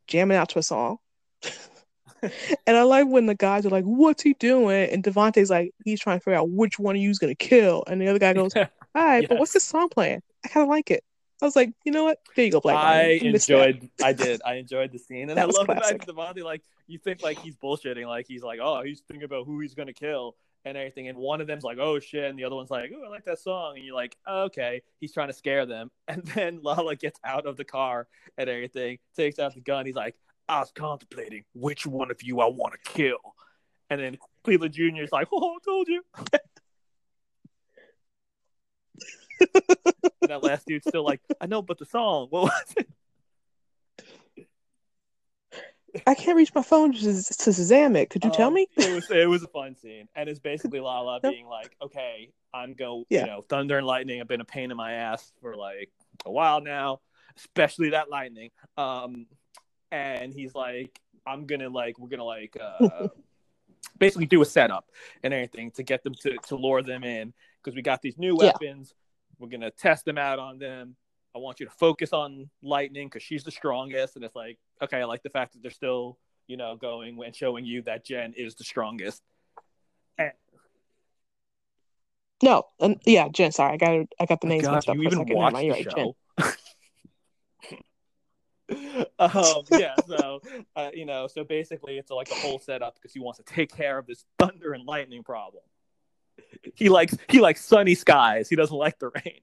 jamming 0.07 0.38
out 0.38 0.49
to 0.49 0.60
a 0.60 0.64
song. 0.64 0.98
and 2.68 2.78
I 2.78 2.84
like 2.84 3.08
when 3.08 3.26
the 3.26 3.36
guys 3.36 3.66
are 3.66 3.70
like, 3.70 3.86
"What's 3.86 4.24
he 4.24 4.34
doing?" 4.34 4.90
And 4.90 5.04
Devontae's 5.04 5.50
like, 5.50 5.74
he's 5.84 6.00
trying 6.00 6.20
to 6.20 6.24
figure 6.24 6.38
out 6.38 6.50
which 6.50 6.80
one 6.80 6.96
of 6.96 7.02
you 7.02 7.10
is 7.10 7.20
gonna 7.20 7.36
kill. 7.36 7.84
And 7.88 8.02
the 8.02 8.08
other 8.08 8.20
guy 8.20 8.34
goes, 8.34 8.56
"All 8.56 8.68
right, 8.96 9.28
but 9.28 9.38
what's 9.38 9.54
this 9.54 9.64
song 9.64 9.90
playing? 9.90 10.22
I 10.44 10.48
kind 10.48 10.64
of 10.64 10.70
like 10.70 10.92
it." 10.92 11.04
I 11.42 11.46
was 11.46 11.56
like, 11.56 11.74
you 11.84 11.92
know 11.92 12.06
what? 12.06 12.20
There 12.36 12.46
you 12.46 12.52
go, 12.52 12.62
Black 12.62 12.78
I 12.78 13.02
Lightning. 13.02 13.26
You 13.26 13.32
missed 13.34 13.48
that. 13.48 13.68
enjoyed. 13.68 13.90
I 14.02 14.14
did. 14.14 14.42
I 14.46 14.56
enjoyed 14.56 14.92
the 14.92 15.00
scene, 15.00 15.30
and 15.30 15.40
I 15.40 15.44
love 15.44 15.68
the 15.68 15.74
fact 15.74 15.82
classic. 15.82 16.06
that 16.06 16.16
Devontae, 16.16 16.44
like, 16.44 16.62
you 16.88 16.98
think 16.98 17.22
like 17.22 17.40
he's 17.40 17.56
bullshitting, 17.58 18.08
like 18.08 18.26
he's 18.28 18.42
like, 18.42 18.60
oh, 18.62 18.82
he's 18.84 19.02
thinking 19.02 19.26
about 19.26 19.46
who 19.46 19.60
he's 19.60 19.74
gonna 19.74 19.94
kill 19.94 20.36
and 20.64 20.78
everything, 20.78 21.10
and 21.10 21.18
one 21.18 21.42
of 21.42 21.48
them's 21.48 21.64
like, 21.64 21.78
oh 21.78 22.00
shit, 22.00 22.24
and 22.24 22.40
the 22.40 22.44
other 22.44 22.56
one's 22.56 22.72
like, 22.72 22.92
oh, 22.96 23.06
I 23.06 23.10
like 23.10 23.26
that 23.26 23.40
song, 23.40 23.76
and 23.76 23.86
you're 23.86 23.96
like, 23.96 24.18
okay, 24.28 24.82
he's 25.00 25.14
trying 25.14 25.28
to 25.28 25.34
scare 25.34 25.66
them, 25.66 25.92
and 26.08 26.26
then 26.28 26.60
Lala 26.64 26.96
gets 26.96 27.20
out 27.24 27.46
of 27.46 27.58
the 27.58 27.66
car 27.66 28.08
and 28.38 28.50
everything, 28.50 28.98
takes 29.16 29.38
out 29.38 29.54
the 29.54 29.62
gun, 29.62 29.86
he's 29.86 29.96
like, 29.96 30.16
I 30.47 30.59
was 30.59 30.72
contemplating 30.72 31.43
which 31.53 31.85
one 31.85 32.11
of 32.11 32.22
you 32.23 32.39
I 32.39 32.47
want 32.47 32.73
to 32.73 32.91
kill, 32.91 33.17
and 33.89 33.99
then 33.99 34.17
Cleveland 34.43 34.73
Jr. 34.73 35.03
is 35.03 35.11
like, 35.11 35.27
oh, 35.34 35.55
I 35.55 35.57
told 35.65 35.88
you. 35.88 36.03
that 40.27 40.43
last 40.43 40.65
dude's 40.65 40.88
still 40.88 41.03
like, 41.03 41.22
I 41.41 41.45
know, 41.47 41.61
but 41.61 41.77
the 41.77 41.85
song, 41.85 42.27
what 42.30 42.43
was 42.43 42.73
it? 42.77 42.88
I 46.05 46.13
can't 46.13 46.35
reach 46.35 46.53
my 46.53 46.61
phone 46.61 46.91
to, 46.91 46.99
to 47.01 47.09
Shazam 47.49 47.95
it. 47.95 48.09
Could 48.09 48.26
you 48.26 48.31
tell 48.31 48.49
Um, 48.49 48.55
me? 48.55 48.67
it 48.76 48.93
was 48.93 49.09
it 49.09 49.30
was 49.30 49.43
a 49.43 49.47
fun 49.47 49.76
scene, 49.76 50.09
and 50.13 50.27
it's 50.27 50.39
basically 50.39 50.81
Lala 50.81 51.19
being 51.23 51.47
like, 51.47 51.73
"Okay, 51.81 52.31
I'm 52.53 52.73
go, 52.73 53.05
Yeah. 53.09 53.22
you 53.22 53.27
know, 53.27 53.45
thunder 53.47 53.77
and 53.77 53.88
lightning 53.88 54.17
have 54.19 54.27
been 54.27 54.41
a 54.41 54.45
pain 54.45 54.72
in 54.72 54.77
my 54.77 54.91
ass 54.91 55.31
for 55.41 55.55
like 55.55 55.89
a 56.26 56.31
while 56.31 56.59
now, 56.59 56.99
especially 57.38 57.91
that 57.91 58.09
lightning." 58.09 58.49
Um, 58.76 59.27
and 59.91 60.34
he's 60.34 60.56
like, 60.56 60.99
"I'm 61.26 61.45
gonna 61.45 61.70
like, 61.70 61.98
we're 61.99 62.10
gonna 62.10 62.24
like, 62.24 62.57
uh, 62.62 63.07
basically 63.98 64.26
do 64.26 64.41
a 64.41 64.45
setup 64.45 64.90
and 65.24 65.34
everything 65.34 65.72
to 65.72 65.84
get 65.84 66.03
them 66.03 66.14
to 66.22 66.38
to 66.48 66.56
lure 66.56 66.82
them 66.82 67.03
in 67.03 67.34
because 67.64 67.76
we 67.76 67.82
got 67.82 68.02
these 68.02 68.18
new 68.18 68.38
Yeah. 68.40 68.52
weapons. 68.52 68.94
We're 69.40 69.49
gonna 69.49 69.72
test 69.72 70.06
them 70.06 70.18
out 70.18 70.40
on 70.40 70.60
them." 70.60 70.95
I 71.34 71.38
want 71.38 71.60
you 71.60 71.66
to 71.66 71.72
focus 71.74 72.14
on 72.14 72.49
lightning 72.64 73.07
because 73.07 73.22
she's 73.22 73.44
the 73.44 73.52
strongest, 73.52 74.16
and 74.16 74.24
it's 74.24 74.38
like, 74.38 74.57
okay, 74.82 75.02
I 75.02 75.03
like 75.03 75.22
the 75.22 75.30
fact 75.30 75.52
that 75.52 75.62
they're 75.62 75.70
still 75.70 76.18
you 76.48 76.57
know, 76.57 76.76
going 76.76 77.22
and 77.24 77.36
showing 77.36 77.66
you 77.66 77.82
that 77.84 78.06
Jen 78.06 78.34
is 78.38 78.56
the 78.56 78.64
strongest. 78.64 79.22
And, 80.18 80.32
No, 82.44 82.64
um, 82.80 82.98
yeah, 83.06 83.28
Jen. 83.30 83.52
Sorry, 83.52 83.74
I 83.74 83.78
got 83.78 84.06
I 84.20 84.26
got 84.26 84.41
the 84.41 84.48
names 84.48 84.64
God, 84.64 84.74
mixed 84.74 84.90
up 84.90 84.95
you 84.95 85.03
even. 85.03 85.20
Watched 85.30 85.57
the 85.57 85.70
right, 85.72 85.84
show. 85.84 86.16
um, 89.20 89.64
yeah, 89.72 89.96
so 90.08 90.42
uh, 90.76 90.90
you 90.94 91.06
know, 91.06 91.28
so 91.28 91.44
basically, 91.44 91.98
it's 91.98 92.12
like 92.12 92.32
a 92.32 92.36
whole 92.36 92.60
setup 92.60 92.96
because 92.96 93.14
he 93.14 93.20
wants 93.20 93.38
to 93.38 93.44
take 93.44 93.76
care 93.76 93.98
of 93.98 94.08
this 94.08 94.26
thunder 94.40 94.74
and 94.74 94.86
lightning 94.86 95.24
problem. 95.24 95.64
He 96.74 96.90
likes 96.90 97.16
he 97.30 97.40
likes 97.40 97.64
sunny 97.64 97.96
skies. 97.96 98.50
He 98.50 98.56
doesn't 98.56 98.76
like 98.76 98.98
the 99.00 99.10
rain. 99.10 99.42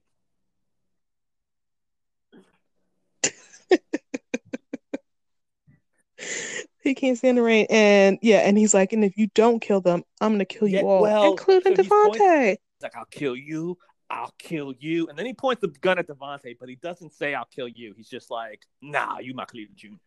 He 6.83 6.95
can't 6.95 7.17
stand 7.17 7.37
the 7.37 7.41
rain, 7.41 7.65
and 7.69 8.19
yeah, 8.21 8.39
and 8.39 8.57
he's 8.57 8.73
like, 8.73 8.91
and 8.91 9.05
if 9.05 9.17
you 9.17 9.27
don't 9.33 9.61
kill 9.61 9.79
them, 9.79 10.03
I'm 10.19 10.33
gonna 10.33 10.43
kill 10.43 10.67
you 10.67 10.77
Yeah, 10.77 10.83
all, 10.83 11.01
well, 11.01 11.31
including 11.31 11.81
so 11.81 12.07
point- 12.07 12.21
He's 12.21 12.57
like, 12.81 12.95
"I'll 12.97 13.05
kill 13.05 13.37
you. 13.37 13.77
I'll 14.13 14.33
kill 14.37 14.73
you," 14.79 15.07
and 15.07 15.17
then 15.17 15.25
he 15.25 15.33
points 15.33 15.61
the 15.61 15.67
gun 15.67 15.97
at 15.97 16.07
Devontae, 16.07 16.57
but 16.59 16.69
he 16.69 16.75
doesn't 16.75 17.13
say, 17.13 17.33
"I'll 17.33 17.45
kill 17.45 17.67
you." 17.67 17.93
He's 17.97 18.09
just 18.09 18.29
like, 18.29 18.61
"Nah, 18.81 19.17
you 19.19 19.33
my 19.33 19.45
Cleveland 19.45 19.77
Junior." 19.77 19.99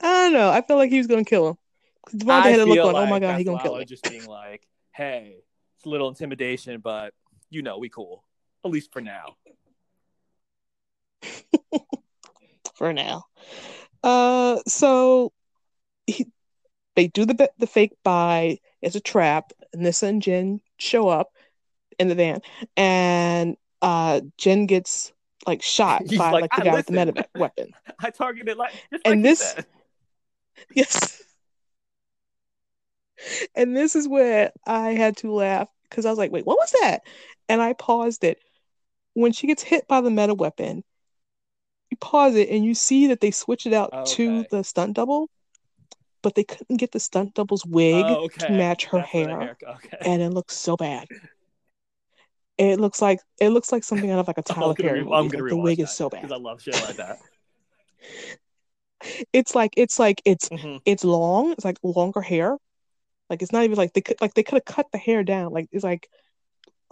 I 0.00 0.22
don't 0.24 0.32
know. 0.32 0.50
I 0.50 0.62
felt 0.62 0.78
like 0.78 0.90
he 0.90 0.98
was 0.98 1.08
gonna 1.08 1.24
kill 1.24 1.48
him. 1.48 1.56
Devontae 2.10 2.30
I 2.30 2.50
had 2.50 2.60
a 2.60 2.64
look 2.66 2.78
on, 2.78 2.94
oh 2.94 3.06
my 3.06 3.18
god, 3.18 3.38
he 3.38 3.44
that's 3.44 3.44
gonna 3.44 3.62
kill 3.62 3.76
me. 3.78 3.84
just 3.84 4.04
being 4.04 4.26
like, 4.26 4.66
"Hey, 4.92 5.38
it's 5.76 5.84
a 5.84 5.88
little 5.88 6.08
intimidation, 6.08 6.80
but 6.80 7.12
you 7.50 7.62
know, 7.62 7.78
we 7.78 7.88
cool, 7.88 8.24
at 8.64 8.70
least 8.70 8.92
for 8.92 9.00
now." 9.00 9.36
for 12.74 12.92
now. 12.92 13.24
Uh, 14.02 14.60
so 14.66 15.32
he, 16.06 16.26
they 16.94 17.08
do 17.08 17.24
the 17.24 17.50
the 17.58 17.66
fake 17.66 17.92
buy 18.04 18.58
as 18.82 18.94
a 18.94 19.00
trap. 19.00 19.52
Nissa 19.76 20.06
and 20.06 20.22
Jen 20.22 20.60
show 20.78 21.08
up 21.08 21.32
in 21.98 22.08
the 22.08 22.14
van, 22.14 22.40
and 22.76 23.56
uh, 23.82 24.20
Jen 24.38 24.66
gets 24.66 25.12
like 25.46 25.62
shot 25.62 26.02
He's 26.08 26.18
by 26.18 26.30
like, 26.30 26.42
like, 26.42 26.50
the 26.56 26.62
"Ah, 26.62 26.64
guy 26.64 26.74
with 26.74 26.86
the 26.86 26.92
listen." 26.92 27.14
medevac 27.14 27.26
weapon. 27.40 27.70
I 27.98 28.10
targeted 28.10 28.56
like 28.56 28.72
just 28.92 29.06
And 29.06 29.22
like 29.22 29.30
this-. 29.30 29.54
Yes. 30.74 31.22
And 33.54 33.76
this 33.76 33.94
is 33.96 34.08
where 34.08 34.52
I 34.66 34.90
had 34.90 35.16
to 35.18 35.32
laugh 35.32 35.68
because 35.88 36.06
I 36.06 36.10
was 36.10 36.18
like, 36.18 36.32
wait, 36.32 36.46
what 36.46 36.58
was 36.58 36.72
that? 36.80 37.00
And 37.48 37.62
I 37.62 37.72
paused 37.74 38.24
it. 38.24 38.38
When 39.14 39.32
she 39.32 39.46
gets 39.46 39.62
hit 39.62 39.86
by 39.88 40.00
the 40.00 40.10
meta 40.10 40.34
weapon, 40.34 40.84
you 41.90 41.96
pause 41.98 42.34
it 42.34 42.48
and 42.50 42.64
you 42.64 42.74
see 42.74 43.06
that 43.08 43.20
they 43.20 43.30
switch 43.30 43.66
it 43.66 43.72
out 43.72 44.06
to 44.08 44.44
the 44.50 44.62
stunt 44.62 44.94
double, 44.94 45.30
but 46.22 46.34
they 46.34 46.44
couldn't 46.44 46.76
get 46.78 46.92
the 46.92 47.00
stunt 47.00 47.34
double's 47.34 47.64
wig 47.64 48.04
Oh, 48.08 48.24
okay. 48.24 48.46
to 48.46 48.52
match 48.52 48.84
her 48.86 48.98
That's 48.98 49.10
hair, 49.10 49.56
Okay. 49.62 49.96
and 50.00 50.22
it 50.22 50.30
looks 50.30 50.56
so 50.56 50.76
bad. 50.76 51.06
It 52.58 52.80
looks 52.80 53.02
like 53.02 53.20
it 53.40 53.50
looks 53.50 53.70
like 53.70 53.84
something 53.84 54.10
out 54.10 54.18
of 54.18 54.26
like 54.26 54.38
a 54.38 54.42
Tyler 54.54 54.74
Perry 54.74 55.02
re-. 55.02 55.12
I'm 55.12 55.28
gonna 55.28 55.42
Like, 55.44 55.50
the 55.50 55.56
wig 55.56 55.80
is 55.80 55.90
so 55.90 56.08
bad. 56.08 56.22
because 56.22 56.32
I 56.32 56.38
love 56.38 56.62
shit 56.62 56.74
like 56.74 56.96
that. 56.96 57.18
It's 59.32 59.54
like 59.54 59.72
it's 59.76 59.98
like 59.98 60.22
it's 60.24 60.48
Mhm. 60.48 60.80
it's 60.84 61.04
long. 61.04 61.52
It's 61.52 61.64
like 61.64 61.78
longer 61.82 62.22
hair. 62.22 62.56
Like 63.28 63.42
it's 63.42 63.52
not 63.52 63.64
even 63.64 63.76
like 63.76 63.92
they 63.92 64.00
could 64.00 64.20
like 64.20 64.34
they 64.34 64.42
could 64.42 64.54
have 64.56 64.64
cut 64.64 64.86
the 64.92 64.98
hair 64.98 65.22
down. 65.22 65.52
Like 65.52 65.68
it's 65.70 65.84
like 65.84 66.08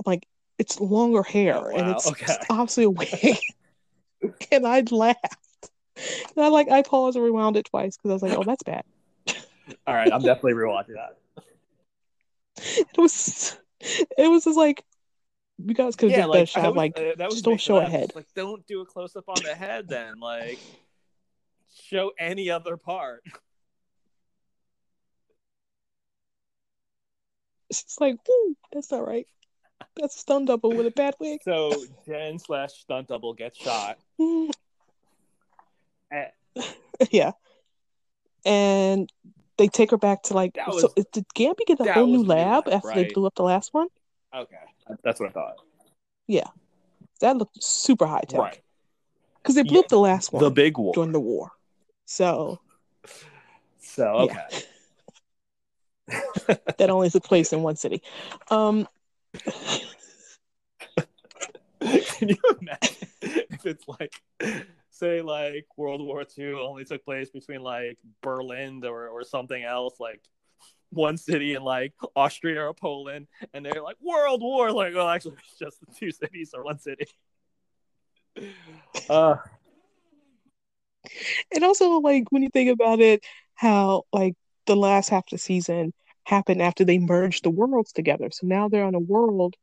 like 0.05 0.27
it's 0.59 0.79
longer 0.81 1.23
hair 1.23 1.57
Oh, 1.57 1.77
and 1.77 1.91
it's, 1.91 2.07
Okay. 2.07 2.25
it's 2.27 2.39
obviously 2.51 2.85
a 2.85 2.91
wig. 2.91 3.09
and 4.53 4.67
I 4.67 4.83
laughed. 4.91 5.71
And 6.37 6.45
I 6.45 6.49
like 6.49 6.69
I 6.69 6.83
paused 6.83 7.17
and 7.17 7.25
rewound 7.25 7.57
it 7.57 7.67
twice 7.67 7.97
because 7.97 8.11
I 8.11 8.15
was 8.15 8.23
like, 8.23 8.39
oh, 8.39 8.45
that's 8.45 8.63
bad. 8.65 8.85
All 9.87 9.95
right, 9.95 10.13
I'm 10.13 10.23
definitely 10.23 10.55
rewatching 10.55 10.95
that. 10.95 11.19
It 12.57 12.97
was 12.97 13.57
it 13.81 14.31
was 14.31 14.45
just 14.45 14.57
like 14.57 14.85
you 15.59 15.75
guys 15.75 15.97
could 15.97 16.11
have 16.11 16.19
Yeah, 16.19 16.23
done 16.23 16.31
a 16.31 16.33
better 16.33 16.41
like 16.41 16.49
shot. 16.49 16.63
that 16.63 16.73
was, 16.73 16.77
like 16.77 16.99
uh, 16.99 17.15
that 17.17 17.27
was 17.27 17.35
just 17.35 17.45
don't 17.45 17.61
show 17.61 17.79
a 17.79 17.85
head. 17.85 18.13
Like, 18.15 18.27
don't 18.35 18.67
do 18.67 18.81
a 18.81 18.87
close 18.87 19.15
up 19.17 19.29
on 19.29 19.43
the 19.43 19.55
head. 19.55 19.89
Then, 19.89 20.21
like, 20.21 20.59
show 21.75 22.13
any 22.19 22.51
other 22.51 22.77
part. 22.77 23.23
it's 27.71 28.01
like, 28.01 28.17
ooh, 28.29 28.57
that's 28.73 28.91
not 28.91 29.07
right. 29.07 29.27
That's 29.97 30.17
a 30.17 30.19
stun 30.19 30.45
double 30.45 30.75
with 30.75 30.87
a 30.87 30.91
bad 30.91 31.15
wig. 31.21 31.41
So 31.45 31.85
Jen 32.07 32.39
slash 32.39 32.73
stunt 32.73 33.09
double 33.09 33.35
gets 33.35 33.59
shot. 33.59 33.99
Eh, 36.13 36.29
yeah. 37.11 37.33
And 38.45 39.11
they 39.59 39.69
take 39.69 39.91
her 39.91 39.97
back 39.97 40.23
to 40.25 40.35
like 40.35 40.55
That 40.55 40.73
so 40.75 40.93
did 41.13 41.25
Gambi 41.37 41.67
get 41.67 41.81
a 41.81 41.93
whole 41.93 42.07
new 42.07 42.19
was 42.19 42.23
a 42.23 42.25
new 42.25 42.29
lab 42.29 42.67
lab, 42.67 42.75
after 42.75 42.95
they 42.95 43.13
blew 43.13 43.27
up 43.27 43.35
the 43.35 43.43
last 43.43 43.73
one? 43.73 43.89
Okay, 44.35 44.57
that's 45.03 45.21
what 45.21 45.31
I 45.31 45.33
thought. 45.33 45.57
Yeah, 46.27 46.49
that 47.21 47.37
looked 47.37 47.63
super 47.63 48.07
high 48.07 48.25
tech. 48.29 48.41
Right, 48.41 48.61
Because 49.43 49.55
they 49.55 49.63
blew 49.63 49.77
Yeah, 49.77 49.81
up 49.81 49.89
the 49.89 49.99
last 49.99 50.33
one 50.33 50.43
the 50.43 50.51
big 50.51 50.79
war. 50.79 50.95
during 50.95 51.13
the 51.13 51.21
war. 51.21 51.51
So 52.07 52.61
So 53.79 54.29
Yeah. 54.31 54.49
okay, 56.09 56.57
that 56.79 56.91
only 56.91 57.11
took 57.11 57.25
place 57.25 57.53
in 57.53 57.63
one 57.63 57.77
city. 57.77 58.03
Um 58.51 58.89
Can 61.81 62.31
you 62.31 62.37
imagine 62.61 63.09
if 63.21 63.67
it's 63.67 63.87
like, 63.87 64.23
say, 64.95 65.23
like 65.23 65.67
World 65.77 66.01
War 66.01 66.25
II 66.39 66.55
only 66.55 66.85
took 66.85 67.05
place 67.05 67.31
between 67.31 67.63
like 67.63 67.99
Berlin 68.23 68.85
or, 68.85 69.09
or 69.09 69.25
something 69.25 69.63
else, 69.63 69.99
like 69.99 70.23
one 70.91 71.17
city 71.17 71.55
in 71.55 71.63
like 71.63 71.93
Austria 72.15 72.63
or 72.63 72.75
Poland, 72.75 73.27
and 73.53 73.65
they're 73.65 73.83
like 73.83 73.97
World 74.01 74.41
War, 74.43 74.73
like, 74.73 74.95
well, 74.95 75.09
actually, 75.09 75.37
it's 75.49 75.59
just 75.59 75.81
the 75.81 75.93
two 75.95 76.11
cities 76.23 76.53
or 76.55 76.65
one 76.65 76.79
city. 76.79 77.07
Uh, 79.09 79.37
and 81.55 81.65
also 81.65 81.99
like 82.01 82.25
when 82.31 82.43
you 82.43 82.51
think 82.51 82.71
about 82.71 83.01
it, 83.01 83.25
how 83.55 84.05
like 84.13 84.35
the 84.67 84.77
last 84.77 85.09
half 85.09 85.25
of 85.25 85.31
the 85.31 85.39
season 85.39 85.93
happened 86.25 86.63
after 86.63 86.85
they 86.85 86.99
merged 86.99 87.45
the 87.45 87.51
worlds 87.51 87.93
together. 87.93 88.31
So 88.33 88.47
now 88.47 88.69
they're 88.69 88.85
on 88.85 88.95
a 88.95 89.01
world 89.01 89.57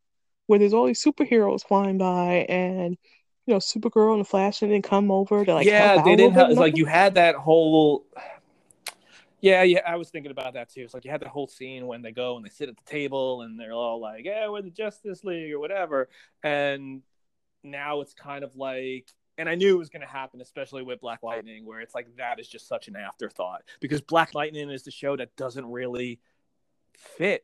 where 0.47 0.59
there's 0.59 0.73
all 0.73 0.85
these 0.85 1.03
superheroes 1.03 1.65
flying 1.65 1.97
by 1.97 2.45
and 2.49 2.97
you 3.45 3.53
know, 3.53 3.59
Supergirl 3.59 4.13
and 4.13 4.21
the 4.21 4.25
Flash 4.25 4.59
didn't 4.59 4.83
come 4.83 5.11
over 5.11 5.43
to 5.43 5.53
like 5.53 5.65
yeah, 5.65 6.01
they 6.03 6.15
didn't 6.15 6.33
have 6.33 6.51
like 6.51 6.77
you 6.77 6.85
had 6.85 7.15
that 7.15 7.35
whole. 7.35 8.05
Yeah, 9.39 9.63
yeah, 9.63 9.81
I 9.87 9.95
was 9.95 10.09
thinking 10.09 10.31
about 10.31 10.53
that 10.53 10.69
too. 10.69 10.81
It's 10.81 10.93
like 10.93 11.03
you 11.03 11.11
had 11.11 11.21
the 11.21 11.29
whole 11.29 11.47
scene 11.47 11.87
when 11.87 12.03
they 12.03 12.11
go 12.11 12.35
and 12.35 12.45
they 12.45 12.49
sit 12.49 12.69
at 12.69 12.77
the 12.77 12.83
table 12.83 13.41
and 13.41 13.59
they're 13.59 13.73
all 13.73 13.99
like, 13.99 14.25
"Yeah, 14.25 14.49
we're 14.49 14.61
the 14.61 14.69
Justice 14.69 15.23
League" 15.23 15.51
or 15.51 15.59
whatever, 15.59 16.09
and 16.43 17.01
now 17.63 18.01
it's 18.01 18.13
kind 18.13 18.43
of 18.43 18.55
like, 18.55 19.07
and 19.39 19.49
I 19.49 19.55
knew 19.55 19.75
it 19.75 19.79
was 19.79 19.89
going 19.89 20.01
to 20.01 20.07
happen, 20.07 20.41
especially 20.41 20.83
with 20.83 21.01
Black 21.01 21.23
Lightning, 21.23 21.65
where 21.65 21.81
it's 21.81 21.95
like 21.95 22.15
that 22.17 22.39
is 22.39 22.47
just 22.47 22.67
such 22.67 22.87
an 22.87 22.95
afterthought 22.95 23.63
because 23.79 24.01
Black 24.01 24.35
Lightning 24.35 24.69
is 24.69 24.83
the 24.83 24.91
show 24.91 25.15
that 25.15 25.35
doesn't 25.35 25.65
really 25.65 26.19
fit 26.93 27.43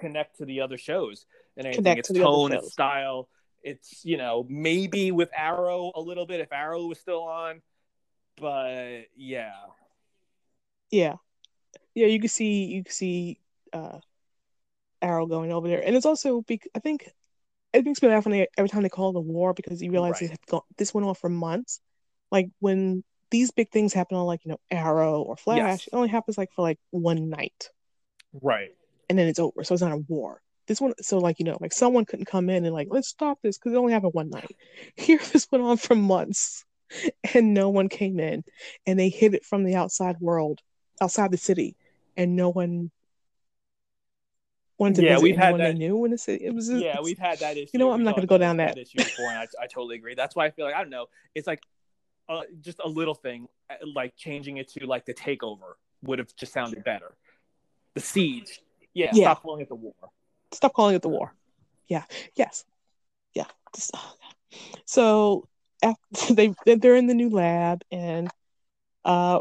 connect 0.00 0.38
to 0.38 0.44
the 0.44 0.62
other 0.62 0.78
shows 0.78 1.26
and 1.56 1.66
anything. 1.66 1.84
Connect 1.84 1.98
Its 2.00 2.08
to 2.08 2.18
tone, 2.18 2.52
its 2.52 2.72
style. 2.72 3.28
It's 3.62 4.04
you 4.04 4.16
know 4.16 4.46
maybe 4.48 5.12
with 5.12 5.30
Arrow 5.34 5.92
a 5.94 6.00
little 6.00 6.26
bit 6.26 6.40
if 6.40 6.52
Arrow 6.52 6.86
was 6.86 6.98
still 6.98 7.22
on, 7.22 7.60
but 8.36 9.02
yeah, 9.16 9.52
Yeah. 10.90 11.16
Yeah, 11.94 12.06
you 12.06 12.20
can 12.20 12.28
see 12.28 12.64
you 12.64 12.84
can 12.84 12.92
see 12.92 13.40
uh 13.72 13.98
Arrow 15.02 15.26
going 15.26 15.52
over 15.52 15.68
there. 15.68 15.82
And 15.84 15.96
it's 15.96 16.06
also 16.06 16.42
bec- 16.42 16.68
I 16.74 16.78
think 16.78 17.10
it 17.72 17.84
makes 17.84 18.02
me 18.02 18.08
laugh 18.08 18.24
when 18.24 18.32
they 18.32 18.46
every 18.56 18.68
time 18.68 18.82
they 18.82 18.88
call 18.88 19.10
it 19.10 19.16
a 19.16 19.20
war 19.20 19.54
because 19.54 19.82
you 19.82 19.90
realize 19.90 20.20
Right. 20.20 20.46
gone, 20.48 20.62
this 20.76 20.92
went 20.92 21.06
on 21.06 21.14
for 21.14 21.28
months. 21.28 21.80
Like 22.30 22.48
when 22.58 23.04
these 23.30 23.50
big 23.50 23.70
things 23.70 23.92
happen 23.92 24.16
on 24.16 24.26
like, 24.26 24.44
you 24.44 24.50
know, 24.50 24.60
Arrow 24.70 25.22
or 25.22 25.36
Flash, 25.36 25.58
Yes. 25.58 25.86
it 25.86 25.94
only 25.94 26.08
happens 26.08 26.36
like 26.36 26.50
for 26.52 26.62
like 26.62 26.78
one 26.90 27.28
night 27.28 27.70
right. 28.42 28.74
and 29.08 29.18
then 29.18 29.28
it's 29.28 29.38
over. 29.38 29.64
So 29.64 29.74
it's 29.74 29.82
not 29.82 29.92
a 29.92 30.04
war. 30.08 30.42
This 30.70 30.80
one 30.80 30.94
so 31.02 31.18
like, 31.18 31.40
you 31.40 31.44
know, 31.44 31.58
like 31.60 31.72
someone 31.72 32.04
couldn't 32.04 32.26
come 32.26 32.48
in 32.48 32.64
and 32.64 32.72
like, 32.72 32.86
let's 32.92 33.08
stop 33.08 33.40
this 33.42 33.58
because 33.58 33.72
it 33.72 33.76
only 33.76 33.92
happened 33.92 34.14
one 34.14 34.30
night. 34.30 34.56
Here 34.96 35.18
this 35.32 35.48
went 35.50 35.64
on 35.64 35.76
for 35.78 35.96
months 35.96 36.64
and 37.34 37.52
no 37.54 37.70
one 37.70 37.88
came 37.88 38.20
in 38.20 38.44
and 38.86 38.96
they 38.96 39.08
hid 39.08 39.34
it 39.34 39.44
from 39.44 39.64
the 39.64 39.74
outside 39.74 40.20
world, 40.20 40.60
outside 41.02 41.32
the 41.32 41.38
city, 41.38 41.74
and 42.16 42.36
no 42.36 42.50
one 42.50 42.92
wanted 44.78 44.94
to 45.00 45.02
Yeah, 45.02 45.14
visit 45.14 45.22
we've 45.24 45.36
had 45.36 45.42
anyone 45.46 45.60
they 45.60 45.72
that- 45.72 45.78
knew 45.78 46.04
in 46.04 46.12
the 46.12 46.18
city. 46.18 46.44
It 46.44 46.54
was 46.54 46.68
just, 46.68 46.84
Yeah, 46.84 47.00
we've 47.02 47.18
had 47.18 47.40
that 47.40 47.56
issue. 47.56 47.70
You 47.72 47.80
know 47.80 47.88
what, 47.88 47.94
I'm 47.94 48.04
not 48.04 48.14
gonna 48.14 48.28
go 48.28 48.38
down 48.38 48.58
that. 48.58 48.78
issue 48.78 48.98
before, 48.98 49.28
and 49.30 49.38
I, 49.38 49.48
I 49.60 49.66
totally 49.66 49.96
agree. 49.96 50.14
That's 50.14 50.36
why 50.36 50.46
I 50.46 50.50
feel 50.52 50.66
like 50.66 50.76
I 50.76 50.82
don't 50.82 50.90
know. 50.90 51.06
It's 51.34 51.48
like 51.48 51.64
uh, 52.28 52.42
just 52.60 52.78
a 52.84 52.88
little 52.88 53.16
thing, 53.16 53.48
uh, 53.68 53.74
like 53.92 54.14
changing 54.16 54.58
it 54.58 54.68
to 54.74 54.86
like 54.86 55.04
the 55.04 55.14
takeover 55.14 55.72
would 56.02 56.20
have 56.20 56.28
just 56.36 56.52
sounded 56.52 56.84
better. 56.84 57.16
The 57.94 58.00
siege. 58.02 58.60
Yeah, 58.94 59.10
Yeah. 59.12 59.24
stop 59.24 59.42
calling 59.42 59.62
it 59.62 59.68
the 59.68 59.74
war. 59.74 59.94
Stop 60.52 60.74
calling 60.74 60.94
it 60.96 61.02
the 61.02 61.08
war. 61.08 61.34
Yeah. 61.88 62.04
Yes. 62.34 62.64
Yeah. 63.34 63.44
Just- 63.74 63.92
oh, 63.94 64.14
So 64.84 65.46
they 66.30 66.52
they're 66.66 66.96
in 66.96 67.06
the 67.06 67.14
new 67.14 67.30
lab 67.30 67.82
and 67.90 68.28
uh 69.04 69.40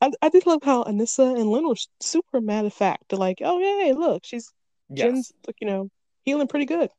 I, 0.00 0.10
I 0.20 0.28
did 0.28 0.44
love 0.46 0.62
how 0.62 0.84
Anissa 0.84 1.38
and 1.38 1.48
Lynn 1.48 1.66
were 1.68 1.76
super 2.00 2.40
matter 2.40 2.66
of 2.66 2.74
fact. 2.74 3.04
They're 3.08 3.18
like, 3.18 3.38
oh 3.42 3.58
yeah, 3.58 3.92
look, 3.94 4.24
she's 4.24 4.52
Yes. 4.88 4.98
Jen's 5.06 5.32
you 5.60 5.66
know 5.66 5.90
healing 6.22 6.48
pretty 6.48 6.66
good. 6.66 6.90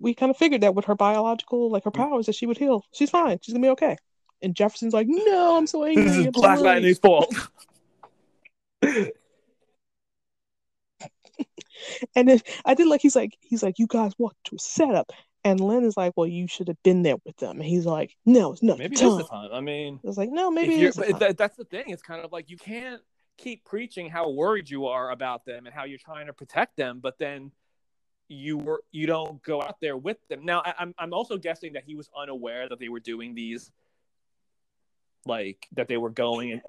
We 0.00 0.14
kind 0.14 0.30
of 0.30 0.36
figured 0.36 0.62
that 0.62 0.74
with 0.74 0.86
her 0.86 0.94
biological 0.94 1.70
like 1.70 1.84
her 1.84 1.90
Mm-hmm. 1.90 2.02
powers 2.10 2.26
that 2.26 2.34
she 2.34 2.46
would 2.46 2.58
heal. 2.58 2.84
She's 2.92 3.10
fine. 3.10 3.38
She's 3.42 3.52
gonna 3.54 3.64
be 3.66 3.70
okay. 3.70 3.96
And 4.42 4.54
Jefferson's 4.56 4.92
like, 4.94 5.06
no, 5.08 5.56
I'm 5.56 5.66
so 5.66 5.84
angry. 5.86 6.02
This 6.04 6.16
is 6.16 6.26
I'm 6.26 6.32
Black. 6.32 6.58
Lightning's 6.60 6.98
fault. 6.98 7.32
And 12.16 12.28
then 12.28 12.40
I 12.64 12.74
did 12.74 12.86
like 12.86 13.00
he's 13.00 13.16
like 13.16 13.36
he's 13.40 13.62
like 13.62 13.78
you 13.78 13.86
guys 13.86 14.12
walked 14.18 14.44
to 14.44 14.56
a 14.56 14.58
setup, 14.58 15.12
and 15.44 15.60
Lynn 15.60 15.84
is 15.84 15.96
like, 15.96 16.12
well, 16.16 16.26
you 16.26 16.46
should 16.46 16.68
have 16.68 16.82
been 16.82 17.02
there 17.02 17.16
with 17.24 17.36
them. 17.38 17.60
And 17.60 17.64
he's 17.64 17.86
like, 17.86 18.16
no, 18.24 18.52
it's 18.52 18.62
not 18.62 18.78
Maybe 18.78 18.96
time. 18.96 19.18
the 19.18 19.24
time. 19.24 19.50
I 19.52 19.60
mean, 19.60 20.00
it's 20.04 20.16
like, 20.16 20.30
no, 20.30 20.50
maybe 20.50 20.86
the 20.86 21.34
that's 21.36 21.56
the 21.56 21.64
thing. 21.64 21.84
It's 21.88 22.02
kind 22.02 22.24
of 22.24 22.32
like 22.32 22.50
you 22.50 22.56
can't 22.56 23.02
keep 23.38 23.64
preaching 23.64 24.08
how 24.08 24.30
worried 24.30 24.70
you 24.70 24.86
are 24.86 25.10
about 25.10 25.44
them 25.44 25.66
and 25.66 25.74
how 25.74 25.84
you're 25.84 25.98
trying 25.98 26.26
to 26.26 26.32
protect 26.32 26.76
them, 26.76 27.00
but 27.00 27.18
then 27.18 27.50
you 28.28 28.56
were 28.56 28.82
you 28.92 29.06
don't 29.06 29.42
go 29.42 29.60
out 29.60 29.76
there 29.80 29.96
with 29.96 30.16
them. 30.28 30.44
Now, 30.44 30.62
I, 30.64 30.74
I'm 30.78 30.94
I'm 30.98 31.12
also 31.12 31.36
guessing 31.36 31.74
that 31.74 31.84
he 31.84 31.94
was 31.94 32.08
unaware 32.16 32.68
that 32.68 32.78
they 32.78 32.88
were 32.88 33.00
doing 33.00 33.34
these, 33.34 33.70
like 35.26 35.66
that 35.72 35.88
they 35.88 35.96
were 35.96 36.10
going 36.10 36.52
and 36.52 36.62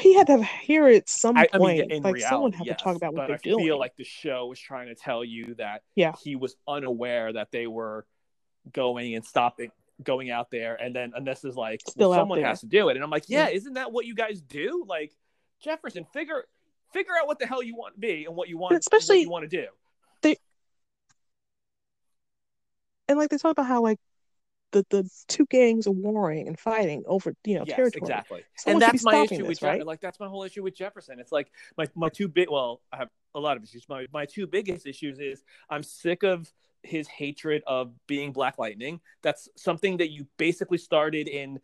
he 0.00 0.14
had 0.14 0.26
to 0.26 0.42
hear 0.42 0.88
it 0.88 1.08
some 1.08 1.36
I, 1.36 1.46
I 1.52 1.58
point. 1.58 1.78
mean, 1.78 1.90
in 1.92 2.02
like 2.02 2.14
reality, 2.14 2.28
someone 2.34 2.52
had 2.52 2.66
yes, 2.66 2.78
to 2.78 2.84
talk 2.84 2.96
about 2.96 3.14
what 3.14 3.26
they're 3.28 3.36
I 3.36 3.40
doing. 3.42 3.64
feel 3.64 3.78
like 3.78 3.96
the 3.96 4.04
show 4.04 4.46
was 4.46 4.58
trying 4.58 4.88
to 4.88 4.94
tell 4.94 5.24
you 5.24 5.54
that 5.56 5.82
Yeah. 5.94 6.12
he 6.22 6.34
was 6.36 6.56
unaware 6.66 7.32
that 7.32 7.50
they 7.52 7.66
were 7.66 8.06
going 8.72 9.14
and 9.14 9.24
stopping, 9.24 9.70
going 10.02 10.30
out 10.30 10.50
there, 10.50 10.74
and 10.74 10.94
then 10.96 11.12
Anissa's 11.12 11.56
like, 11.56 11.80
Still 11.88 12.10
well, 12.10 12.18
someone 12.18 12.40
there. 12.40 12.48
has 12.48 12.60
to 12.60 12.66
do 12.66 12.88
it, 12.88 12.96
and 12.96 13.04
I'm 13.04 13.10
like, 13.10 13.24
yeah, 13.28 13.48
Yeah. 13.48 13.54
isn't 13.54 13.74
that 13.74 13.92
what 13.92 14.04
you 14.06 14.14
guys 14.14 14.40
do? 14.40 14.84
Like 14.88 15.12
Jefferson, 15.60 16.04
figure 16.12 16.44
figure 16.92 17.12
out 17.20 17.26
what 17.26 17.38
the 17.38 17.46
hell 17.46 17.62
you 17.62 17.74
want 17.76 17.94
to 17.94 18.00
be 18.00 18.24
and 18.24 18.34
what 18.36 18.48
you 18.48 18.56
want, 18.58 18.76
Especially- 18.76 19.18
what 19.18 19.22
you 19.22 19.30
want 19.30 19.50
to 19.50 19.56
do. 19.62 19.66
and 23.06 23.18
like 23.18 23.28
they 23.30 23.36
talk 23.36 23.50
about 23.52 23.66
how 23.66 23.82
like 23.82 23.98
the 24.74 24.84
the 24.90 25.08
two 25.28 25.46
gangs 25.46 25.86
are 25.86 25.92
warring 25.92 26.48
and 26.48 26.58
fighting 26.58 27.04
over 27.06 27.34
you 27.44 27.56
know 27.56 27.64
yes, 27.66 27.76
territory. 27.76 28.00
exactly. 28.02 28.42
Someone 28.56 28.82
and 28.82 28.92
that's 28.92 29.04
my 29.04 29.16
issue 29.18 29.38
this, 29.38 29.48
with 29.48 29.62
right? 29.62 29.86
like 29.86 30.00
that's 30.00 30.18
my 30.18 30.26
whole 30.26 30.42
issue 30.42 30.62
with 30.62 30.74
Jefferson. 30.74 31.20
It's 31.20 31.32
like 31.32 31.50
my 31.78 31.86
my 31.94 32.08
two 32.08 32.28
big 32.28 32.50
well, 32.50 32.82
I 32.92 32.96
have 32.98 33.08
a 33.34 33.40
lot 33.40 33.56
of 33.56 33.62
issues. 33.62 33.88
My 33.88 34.06
my 34.12 34.26
two 34.26 34.46
biggest 34.46 34.86
issues 34.86 35.20
is 35.20 35.44
I'm 35.70 35.82
sick 35.82 36.24
of 36.24 36.52
his 36.82 37.06
hatred 37.08 37.62
of 37.66 37.92
being 38.06 38.32
Black 38.32 38.58
Lightning. 38.58 39.00
That's 39.22 39.48
something 39.56 39.98
that 39.98 40.10
you 40.10 40.26
basically 40.36 40.78
started 40.78 41.28
in 41.28 41.60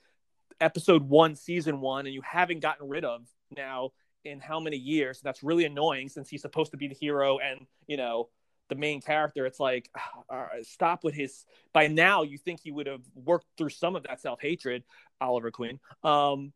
episode 0.61 1.03
one, 1.03 1.35
season 1.35 1.81
one, 1.81 2.07
and 2.07 2.15
you 2.15 2.23
haven't 2.23 2.61
gotten 2.61 2.89
rid 2.89 3.05
of 3.05 3.27
now 3.55 3.91
in 4.25 4.39
how 4.39 4.61
many 4.61 4.77
years? 4.77 5.21
That's 5.21 5.43
really 5.43 5.65
annoying 5.65 6.09
since 6.09 6.29
he's 6.29 6.43
supposed 6.43 6.71
to 6.71 6.77
be 6.77 6.89
the 6.89 6.95
hero 6.95 7.39
and 7.39 7.67
you 7.87 7.97
know 7.97 8.29
the 8.71 8.75
main 8.75 9.03
character. 9.03 9.45
It's 9.45 9.61
like 9.61 9.91
right, 10.31 10.65
stop 10.65 11.05
with 11.05 11.15
his. 11.15 11.45
By 11.75 11.89
now, 11.89 12.23
you 12.23 12.39
think 12.39 12.61
he 12.63 12.73
would 12.73 12.87
have 12.87 13.03
worked 13.15 13.47
through 13.59 13.69
some 13.69 13.95
of 13.97 14.05
that 14.05 14.23
self 14.23 14.41
hatred, 14.41 14.85
Oliver 15.21 15.51
Queen. 15.51 15.79
Um, 16.03 16.55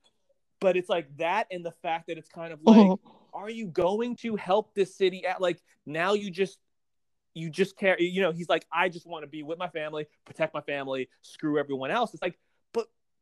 but 0.60 0.78
it's 0.78 0.88
like 0.88 1.14
that, 1.18 1.46
and 1.50 1.64
the 1.64 1.74
fact 1.82 2.06
that 2.06 2.16
it's 2.16 2.28
kind 2.28 2.52
of 2.52 2.60
like, 2.64 2.98
are 3.34 3.50
you 3.50 3.66
going 3.66 4.16
to 4.16 4.36
help 4.36 4.74
this 4.74 4.96
city? 4.96 5.26
At 5.26 5.42
like 5.42 5.60
now, 5.84 6.14
you 6.14 6.30
just 6.30 6.58
you 7.34 7.50
just 7.50 7.76
care. 7.76 8.00
You 8.00 8.22
know, 8.22 8.32
he's 8.32 8.48
like, 8.48 8.64
I 8.72 8.88
just 8.88 9.06
want 9.06 9.24
to 9.24 9.28
be 9.28 9.42
with 9.42 9.58
my 9.58 9.68
family, 9.68 10.06
protect 10.24 10.54
my 10.54 10.62
family, 10.62 11.10
screw 11.20 11.58
everyone 11.58 11.90
else. 11.90 12.14
It's 12.14 12.22
like, 12.22 12.38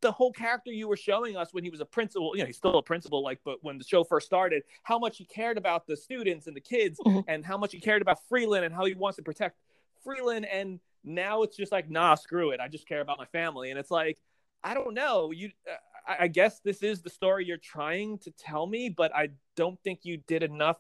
the 0.02 0.12
whole 0.12 0.32
character 0.32 0.70
you 0.70 0.88
were 0.88 0.96
showing 0.96 1.36
us 1.36 1.54
when 1.54 1.64
he 1.64 1.70
was 1.70 1.80
a 1.80 1.84
principal, 1.84 2.32
you 2.36 2.42
know, 2.42 2.46
he's 2.46 2.56
still 2.56 2.76
a 2.76 2.82
principal, 2.82 3.22
like, 3.22 3.40
but 3.44 3.58
when 3.62 3.78
the 3.78 3.84
show 3.84 4.04
first 4.04 4.26
started, 4.26 4.64
how 4.82 4.98
much 4.98 5.16
he 5.16 5.24
cared 5.24 5.56
about 5.56 5.86
the 5.86 5.96
students 5.96 6.48
and 6.48 6.56
the 6.56 6.60
kids, 6.60 6.98
Mhm. 7.00 7.24
and 7.28 7.46
how 7.46 7.56
much 7.56 7.72
he 7.72 7.80
cared 7.80 8.02
about 8.02 8.18
Freeland 8.28 8.64
and 8.64 8.74
how 8.74 8.84
he 8.84 8.94
wants 8.94 9.16
to 9.16 9.22
protect 9.22 9.56
Freeland. 10.02 10.44
And 10.44 10.80
now 11.04 11.42
it's 11.42 11.56
just 11.56 11.72
like, 11.72 11.88
nah, 11.88 12.16
screw 12.16 12.50
it. 12.50 12.60
I 12.60 12.68
just 12.68 12.86
care 12.86 13.00
about 13.00 13.16
my 13.18 13.26
family. 13.26 13.70
And 13.70 13.78
it's 13.78 13.90
like, 13.90 14.18
I 14.62 14.74
don't 14.74 14.94
know. 14.94 15.30
You, 15.30 15.50
uh, 15.70 15.76
I 16.06 16.26
guess 16.26 16.60
this 16.60 16.82
is 16.82 17.02
the 17.02 17.10
story 17.10 17.46
you're 17.46 17.56
trying 17.56 18.18
to 18.18 18.32
tell 18.32 18.66
me, 18.66 18.88
but 18.88 19.14
I 19.14 19.30
don't 19.54 19.80
think 19.82 20.00
you 20.02 20.16
did 20.16 20.42
enough 20.42 20.78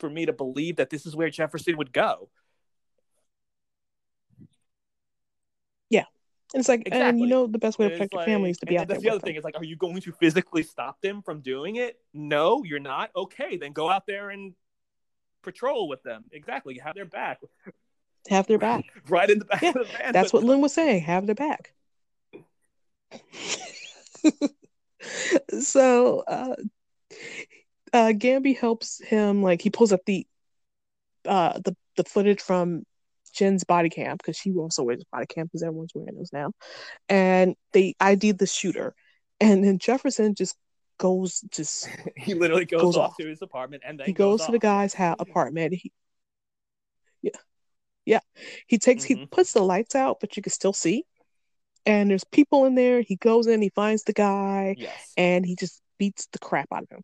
for 0.00 0.10
me 0.10 0.26
to 0.26 0.32
believe 0.32 0.76
that 0.76 0.90
this 0.90 1.06
is 1.06 1.14
where 1.14 1.30
Jefferson 1.30 1.76
would 1.76 1.92
go. 1.92 2.30
And 5.90 6.06
it's 6.54 6.68
like, 6.68 6.88
and 6.90 7.20
you 7.20 7.26
know, 7.26 7.46
the 7.46 7.58
best 7.58 7.78
way 7.78 7.88
to 7.88 7.92
protect 7.92 8.12
your 8.12 8.24
family 8.24 8.50
is 8.50 8.58
to 8.58 8.66
be 8.66 8.76
out 8.76 8.88
there. 8.88 8.96
That's 8.96 9.04
the 9.04 9.10
other 9.10 9.20
thing. 9.20 9.34
them. 9.34 9.38
Is 9.38 9.44
like, 9.44 9.56
are 9.56 9.64
you 9.64 9.76
going 9.76 10.00
to 10.00 10.12
physically 10.12 10.62
stop 10.62 11.00
them 11.00 11.22
from 11.22 11.40
doing 11.40 11.76
it? 11.76 11.98
No, 12.12 12.64
you're 12.64 12.80
not. 12.80 13.10
Okay, 13.14 13.56
then 13.56 13.72
go 13.72 13.88
out 13.88 14.06
there 14.06 14.30
and 14.30 14.54
patrol 15.42 15.88
with 15.88 16.02
them. 16.02 16.24
Exactly. 16.32 16.78
Have 16.82 16.96
their 16.96 17.04
back. 17.04 17.40
Have 18.28 18.46
their 18.46 18.58
back. 18.58 18.84
Right 19.08 19.30
in 19.30 19.38
the 19.38 19.44
back 19.44 19.62
Yeah, 19.62 19.68
of 19.70 19.74
the 19.74 19.84
van. 19.84 20.12
That's 20.12 20.32
what 20.32 20.44
Lynn 20.44 20.60
was 20.60 20.74
saying. 20.74 21.02
Have 21.02 21.26
their 21.26 21.34
back. 21.34 21.72
so, 25.60 26.20
uh, 26.26 26.56
uh, 27.92 28.12
Gambi 28.14 28.58
helps 28.58 29.02
him. 29.02 29.42
Like 29.42 29.62
he 29.62 29.70
pulls 29.70 29.92
up 29.92 30.00
the, 30.04 30.26
uh, 31.26 31.58
the 31.60 31.76
the 31.96 32.04
footage 32.04 32.40
from 32.40 32.84
Jen's 33.32 33.64
body 33.64 33.88
cam 33.90 34.16
because 34.16 34.36
she 34.36 34.52
also 34.52 34.82
wears 34.82 35.04
body 35.12 35.26
cam 35.26 35.46
because 35.46 35.62
everyone's 35.62 35.92
wearing 35.94 36.16
those 36.16 36.32
now, 36.32 36.52
and 37.08 37.54
they 37.72 37.94
ID'd 38.00 38.38
the 38.38 38.46
shooter, 38.46 38.94
and 39.40 39.64
then 39.64 39.78
Jefferson 39.78 40.34
just 40.34 40.56
goes 40.98 41.40
just 41.50 41.88
he 42.16 42.34
literally 42.34 42.66
goes, 42.66 42.82
Goes 42.82 42.96
off, 42.96 43.10
off. 43.12 43.16
to 43.16 43.26
his 43.26 43.40
apartment 43.42 43.82
and 43.86 43.98
then 43.98 44.06
he 44.06 44.12
goes, 44.12 44.44
to 44.44 44.52
the 44.52 44.58
guy's 44.58 44.92
house 44.94 45.16
apartment. 45.18 45.72
He, 45.74 45.90
yeah, 47.22 47.30
yeah. 48.04 48.20
He 48.66 48.78
takes 48.78 49.04
he 49.04 49.16
Mhm. 49.16 49.30
puts 49.30 49.52
the 49.52 49.62
lights 49.62 49.94
out, 49.94 50.18
but 50.20 50.36
you 50.36 50.42
can 50.42 50.52
still 50.52 50.72
see. 50.72 51.04
And 51.86 52.10
there's 52.10 52.24
people 52.24 52.66
in 52.66 52.74
there. 52.74 53.00
He 53.00 53.16
goes 53.16 53.46
in, 53.46 53.62
he 53.62 53.70
finds 53.70 54.04
the 54.04 54.12
guy, 54.12 54.76
Yes. 54.78 55.12
and 55.16 55.46
he 55.46 55.56
just 55.56 55.80
beats 55.98 56.26
the 56.32 56.38
crap 56.38 56.68
out 56.72 56.82
of 56.82 56.90
him. 56.90 57.02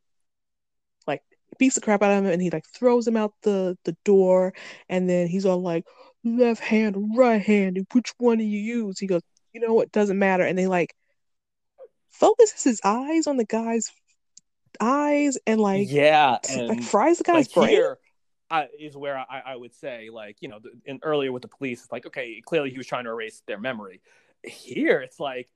Like 1.06 1.22
beats 1.58 1.76
the 1.76 1.80
crap 1.80 2.02
out 2.02 2.10
of 2.12 2.24
him, 2.24 2.30
and 2.30 2.42
he 2.42 2.50
like 2.50 2.66
throws 2.66 3.06
him 3.08 3.16
out 3.16 3.32
the 3.42 3.78
the 3.84 3.96
door. 4.04 4.52
And 4.88 5.08
then 5.08 5.28
he's 5.28 5.46
all 5.46 5.62
like, 5.62 5.84
"Left 6.26 6.60
hand, 6.60 7.16
right 7.16 7.40
hand, 7.40 7.86
which 7.92 8.12
one 8.18 8.38
do 8.38 8.44
you 8.44 8.58
use?" 8.58 8.98
He 8.98 9.06
goes, 9.06 9.22
"You 9.52 9.60
know 9.60 9.72
what? 9.74 9.92
Doesn't 9.92 10.18
matter." 10.18 10.42
And 10.44 10.58
they 10.58 10.66
like 10.66 10.94
focuses 12.10 12.64
his 12.64 12.80
eyes 12.84 13.26
on 13.26 13.36
the 13.36 13.44
guy's 13.44 13.90
eyes 14.80 15.38
and 15.46 15.60
like 15.60 15.88
yeah, 15.88 16.38
and 16.50 16.68
like 16.68 16.82
fries 16.82 17.18
the 17.18 17.24
guy's 17.24 17.46
like 17.46 17.54
brain. 17.54 17.68
here 17.68 17.98
uh, 18.50 18.64
is 18.78 18.96
where 18.96 19.18
I, 19.18 19.42
I 19.46 19.56
would 19.56 19.74
say 19.74 20.08
like 20.10 20.36
you 20.40 20.48
know 20.48 20.60
in 20.84 21.00
earlier 21.02 21.32
with 21.32 21.42
the 21.42 21.48
police 21.48 21.82
it's 21.82 21.92
like 21.92 22.06
okay 22.06 22.40
clearly 22.44 22.70
he 22.70 22.78
was 22.78 22.86
trying 22.86 23.04
to 23.04 23.10
erase 23.10 23.42
their 23.46 23.58
memory 23.58 24.00
here 24.44 25.00
it's 25.00 25.18
like 25.18 25.48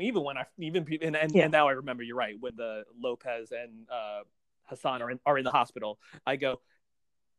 even 0.00 0.22
when 0.22 0.38
i 0.38 0.46
even 0.58 0.86
and, 1.02 1.16
and, 1.16 1.34
Yeah. 1.34 1.44
and 1.44 1.52
now 1.52 1.68
i 1.68 1.72
remember 1.72 2.02
you're 2.02 2.16
right 2.16 2.36
when 2.38 2.56
the 2.56 2.84
lopez 2.98 3.52
and 3.52 3.86
uh 3.90 4.20
hassan 4.66 5.02
are 5.02 5.10
in, 5.10 5.20
are 5.26 5.36
in 5.36 5.44
the 5.44 5.50
hospital 5.50 5.98
i 6.26 6.36
go 6.36 6.60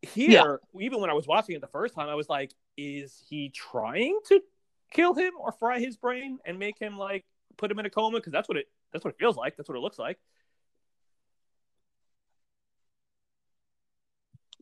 here 0.02 0.60
even 0.80 1.00
when 1.00 1.10
i 1.10 1.14
was 1.14 1.26
watching 1.26 1.56
it 1.56 1.62
the 1.62 1.68
first 1.68 1.96
time 1.96 2.10
i 2.10 2.16
was 2.16 2.30
like 2.30 2.54
is 3.00 3.24
he 3.30 3.50
trying 3.50 4.20
to 4.28 4.42
kill 4.92 5.14
him 5.14 5.34
or 5.40 5.52
fry 5.52 5.80
his 5.80 5.98
brain 5.98 6.40
and 6.46 6.60
make 6.60 6.80
him 6.80 6.98
like 6.98 7.26
put 7.58 7.72
him 7.72 7.80
in 7.80 7.86
a 7.86 7.90
coma? 7.90 8.18
Because 8.20 8.34
that's 8.34 8.48
what 8.48 8.58
it 8.58 8.68
that's 8.92 9.06
what 9.06 9.14
it 9.14 9.20
feels 9.20 9.38
like. 9.38 9.58
That's 9.58 9.70
what 9.70 9.78
it 9.78 9.82
looks 9.82 10.00
like. 10.00 10.18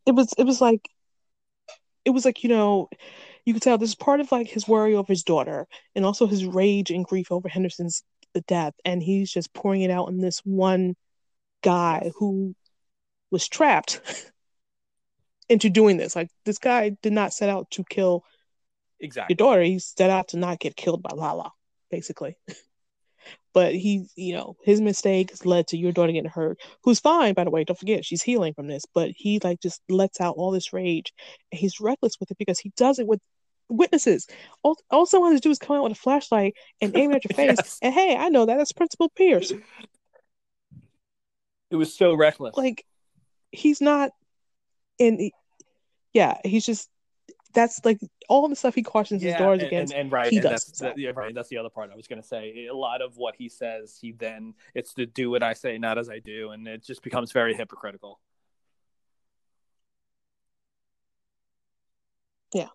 It 0.05 0.11
was 0.11 0.33
it 0.37 0.43
was 0.43 0.61
like 0.61 0.89
it 2.05 2.11
was 2.11 2.25
like 2.25 2.43
you 2.43 2.49
know 2.49 2.89
you 3.45 3.53
could 3.53 3.63
tell 3.63 3.77
this 3.77 3.89
is 3.89 3.95
part 3.95 4.19
of 4.19 4.31
like 4.31 4.47
his 4.47 4.67
worry 4.67 4.95
over 4.95 5.11
his 5.11 5.23
daughter 5.23 5.67
and 5.95 6.05
also 6.05 6.27
his 6.27 6.45
rage 6.45 6.91
and 6.91 7.05
grief 7.05 7.31
over 7.31 7.49
henderson's 7.49 8.03
death. 8.47 8.73
And 8.85 9.01
he's 9.01 9.31
just 9.31 9.53
pouring 9.53 9.81
it 9.81 9.91
out 9.91 10.07
on 10.07 10.17
this 10.17 10.39
one 10.39 10.95
guy 11.63 12.11
who 12.17 12.55
was 13.31 13.47
trapped 13.47 14.01
into 15.49 15.69
doing 15.69 15.97
this. 15.97 16.15
Like 16.15 16.29
this 16.45 16.59
guy 16.59 16.91
did 17.01 17.13
not 17.13 17.33
set 17.33 17.49
out 17.49 17.69
to 17.71 17.83
kill 17.83 18.23
exactly. 18.99 19.33
your 19.33 19.37
daughter. 19.37 19.61
He 19.63 19.79
set 19.79 20.09
out 20.09 20.29
to 20.29 20.37
not 20.37 20.59
get 20.59 20.75
killed 20.75 21.01
by 21.01 21.11
lala 21.13 21.51
basically. 21.91 22.37
But 23.51 23.73
he 23.73 24.05
you 24.15 24.33
know 24.33 24.55
his 24.63 24.79
mistakes 24.79 25.43
led 25.43 25.67
to 25.67 25.77
your 25.77 25.91
daughter 25.91 26.11
getting 26.11 26.29
hurt 26.29 26.59
who's 26.83 26.99
fine 26.99 27.33
by 27.33 27.43
the 27.43 27.49
way. 27.49 27.63
Don't 27.63 27.77
forget 27.77 28.05
she's 28.05 28.21
healing 28.21 28.53
from 28.53 28.67
this. 28.67 28.85
But 28.93 29.11
he 29.15 29.39
like 29.43 29.59
just 29.59 29.81
lets 29.89 30.21
out 30.21 30.35
all 30.37 30.51
this 30.51 30.71
rage. 30.71 31.11
And 31.51 31.59
he's 31.59 31.79
reckless 31.79 32.13
with 32.19 32.29
it 32.29 32.37
because 32.37 32.59
he 32.59 32.71
does 32.77 32.99
it 32.99 33.07
with 33.07 33.19
witnesses. 33.67 34.27
All, 34.63 34.77
all 34.91 35.07
someone 35.07 35.31
has 35.31 35.41
to 35.41 35.47
do 35.47 35.51
is 35.51 35.57
come 35.57 35.75
out 35.75 35.83
with 35.83 35.91
a 35.93 35.95
flashlight 35.95 36.55
and 36.79 36.95
aim 36.95 37.11
it 37.11 37.15
at 37.17 37.25
your 37.25 37.35
face. 37.35 37.57
Yes. 37.57 37.79
and 37.81 37.93
hey 37.93 38.15
i 38.15 38.29
know 38.29 38.45
that. 38.45 38.57
That's 38.57 38.71
principal 38.71 39.09
pierce. 39.09 39.51
It 41.71 41.75
was 41.75 41.93
so 41.93 42.13
reckless. 42.13 42.55
Like 42.55 42.85
he's 43.51 43.81
not 43.81 44.11
in 44.99 45.31
yeah 46.13 46.37
he's 46.43 46.65
just 46.65 46.89
that's 47.53 47.83
like 47.83 47.99
all 48.27 48.47
the 48.47 48.55
stuff 48.55 48.75
he 48.75 48.83
cautions 48.83 49.23
yeah, 49.23 49.31
his 49.31 49.39
daughters 49.39 49.63
and, 49.63 49.67
against. 49.67 49.93
and, 49.93 50.01
and 50.01 50.11
right, 50.11 50.29
he 50.29 50.37
and 50.37 50.43
does 50.43 50.65
that's 50.65 50.79
that, 50.79 50.97
yeah, 50.97 51.11
right. 51.15 51.33
That's 51.33 51.49
the 51.49 51.57
other 51.57 51.69
part 51.69 51.89
I 51.91 51.95
was 51.95 52.07
gonna 52.07 52.23
say. 52.23 52.67
A 52.67 52.75
lot 52.75 53.01
of 53.01 53.17
what 53.17 53.35
he 53.37 53.49
says, 53.49 53.97
he 53.99 54.11
then 54.11 54.53
it's 54.75 54.93
to 54.95 55.05
do 55.05 55.31
what 55.31 55.43
I 55.43 55.53
say, 55.53 55.77
not 55.77 55.97
as 55.97 56.09
I 56.09 56.19
do, 56.19 56.51
and 56.51 56.67
it 56.67 56.83
just 56.83 57.01
becomes 57.01 57.31
very 57.31 57.55
hypocritical. 57.55 58.19
Yeah, 62.53 62.67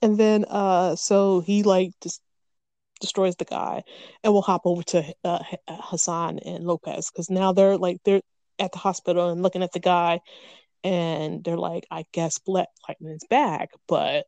and 0.00 0.18
then, 0.18 0.44
uh, 0.48 0.96
so 0.96 1.40
he 1.40 1.62
like 1.62 1.92
just 2.02 2.22
destroys 3.00 3.36
the 3.36 3.44
guy, 3.44 3.82
and 4.24 4.32
we'll 4.32 4.42
hop 4.42 4.62
over 4.64 4.82
to 4.82 5.14
uh, 5.24 5.42
Hassan 5.68 6.38
and 6.38 6.64
Lopez 6.64 7.10
because 7.10 7.28
now 7.28 7.52
they're 7.52 7.76
like 7.76 7.98
they're 8.04 8.22
at 8.58 8.72
the 8.72 8.78
hospital 8.78 9.30
and 9.30 9.42
looking 9.42 9.62
at 9.62 9.72
the 9.72 9.80
guy, 9.80 10.20
and 10.84 11.44
they're 11.44 11.56
like, 11.56 11.86
I 11.90 12.04
guess 12.12 12.38
Black 12.38 12.68
Lightning's 12.88 13.24
back, 13.28 13.70
but 13.86 14.26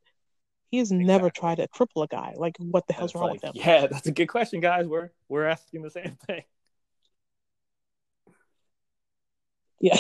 he 0.70 0.78
has 0.78 0.90
never 0.90 1.30
tried 1.30 1.56
to 1.56 1.68
cripple 1.68 2.04
a 2.04 2.08
guy. 2.08 2.34
Like, 2.36 2.56
what 2.58 2.86
the 2.86 2.94
hell's 2.94 3.10
it's 3.10 3.14
wrong 3.14 3.30
like, 3.30 3.42
with 3.42 3.44
him? 3.44 3.52
yeah, 3.54 3.86
that's 3.86 4.06
a 4.06 4.12
good 4.12 4.26
question, 4.26 4.60
guys. 4.60 4.86
We're 4.86 5.10
we're 5.28 5.46
asking 5.46 5.82
the 5.82 5.90
same 5.90 6.16
thing. 6.26 6.42
Yeah. 9.80 9.98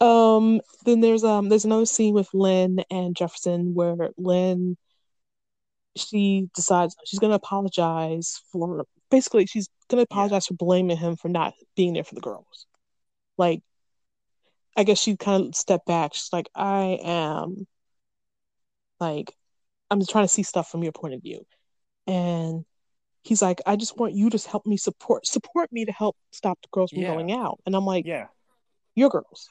um. 0.00 0.60
Then 0.84 1.00
there's 1.00 1.24
um 1.24 1.48
there's 1.48 1.64
another 1.64 1.86
scene 1.86 2.14
with 2.14 2.28
Lynn 2.34 2.82
and 2.90 3.16
Jefferson 3.16 3.74
where 3.74 4.10
Lynn 4.16 4.76
she 5.96 6.48
decides 6.54 6.94
she's 7.04 7.20
gonna 7.20 7.34
apologize 7.34 8.40
for 8.52 8.84
basically 9.10 9.46
she's 9.46 9.68
gonna 9.88 10.02
apologize 10.02 10.46
for 10.46 10.54
blaming 10.54 10.96
him 10.96 11.16
for 11.16 11.28
not 11.28 11.54
being 11.76 11.94
there 11.94 12.04
for 12.04 12.14
the 12.14 12.20
girls. 12.20 12.66
Like, 13.38 13.62
I 14.76 14.84
guess 14.84 14.98
she 14.98 15.16
kind 15.16 15.48
of 15.48 15.54
stepped 15.54 15.86
back. 15.86 16.14
She's 16.14 16.32
like, 16.32 16.48
I 16.54 16.98
am 17.02 17.66
like 19.00 19.32
I'm 19.90 19.98
just 19.98 20.10
trying 20.10 20.24
to 20.24 20.28
see 20.28 20.42
stuff 20.44 20.70
from 20.70 20.82
your 20.82 20.92
point 20.92 21.14
of 21.14 21.22
view. 21.22 21.44
And 22.06 22.64
he's 23.22 23.42
like, 23.42 23.60
I 23.66 23.76
just 23.76 23.98
want 23.98 24.14
you 24.14 24.30
to 24.30 24.48
help 24.48 24.66
me 24.66 24.76
support 24.76 25.26
support 25.26 25.72
me 25.72 25.84
to 25.84 25.92
help 25.92 26.16
stop 26.30 26.58
the 26.62 26.68
girls 26.72 26.92
from 26.92 27.02
Yeah. 27.02 27.08
going 27.08 27.32
out. 27.32 27.60
And 27.66 27.74
I'm 27.74 27.84
like, 27.86 28.06
Yeah, 28.06 28.28
your 28.94 29.10
girls. 29.10 29.48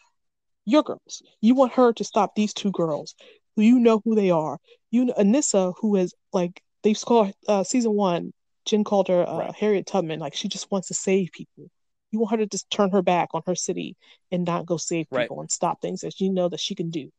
Your 0.65 0.83
girls. 0.83 1.21
You 1.41 1.55
want 1.55 1.73
her 1.73 1.93
to 1.93 2.03
stop 2.03 2.35
these 2.35 2.53
two 2.53 2.71
girls 2.71 3.15
who 3.55 3.63
you 3.63 3.79
know 3.79 4.01
who 4.05 4.15
they 4.15 4.29
are. 4.31 4.59
You 4.91 5.05
know 5.05 5.13
Anissa, 5.13 5.73
who 5.79 5.95
is 5.95 6.13
like 6.31 6.61
they 6.83 6.93
call 6.93 7.31
uh 7.47 7.63
season 7.63 7.93
one, 7.93 8.33
Jen 8.65 8.83
called 8.83 9.07
her 9.07 9.27
uh, 9.27 9.37
Right. 9.39 9.55
Harriet 9.55 9.87
Tubman, 9.87 10.19
like 10.19 10.35
she 10.35 10.47
just 10.47 10.71
wants 10.71 10.87
to 10.89 10.93
save 10.93 11.31
people. 11.31 11.69
You 12.11 12.19
want 12.19 12.31
her 12.31 12.37
to 12.37 12.47
just 12.47 12.69
turn 12.69 12.91
her 12.91 13.01
back 13.01 13.29
on 13.33 13.43
her 13.45 13.55
city 13.55 13.95
and 14.31 14.45
not 14.45 14.65
go 14.65 14.77
save 14.77 15.07
Right. 15.11 15.23
people 15.23 15.41
and 15.41 15.51
stop 15.51 15.81
things 15.81 16.01
that 16.01 16.19
you 16.19 16.31
know 16.31 16.49
that 16.49 16.59
she 16.59 16.75
can 16.75 16.89
do. 16.89 17.11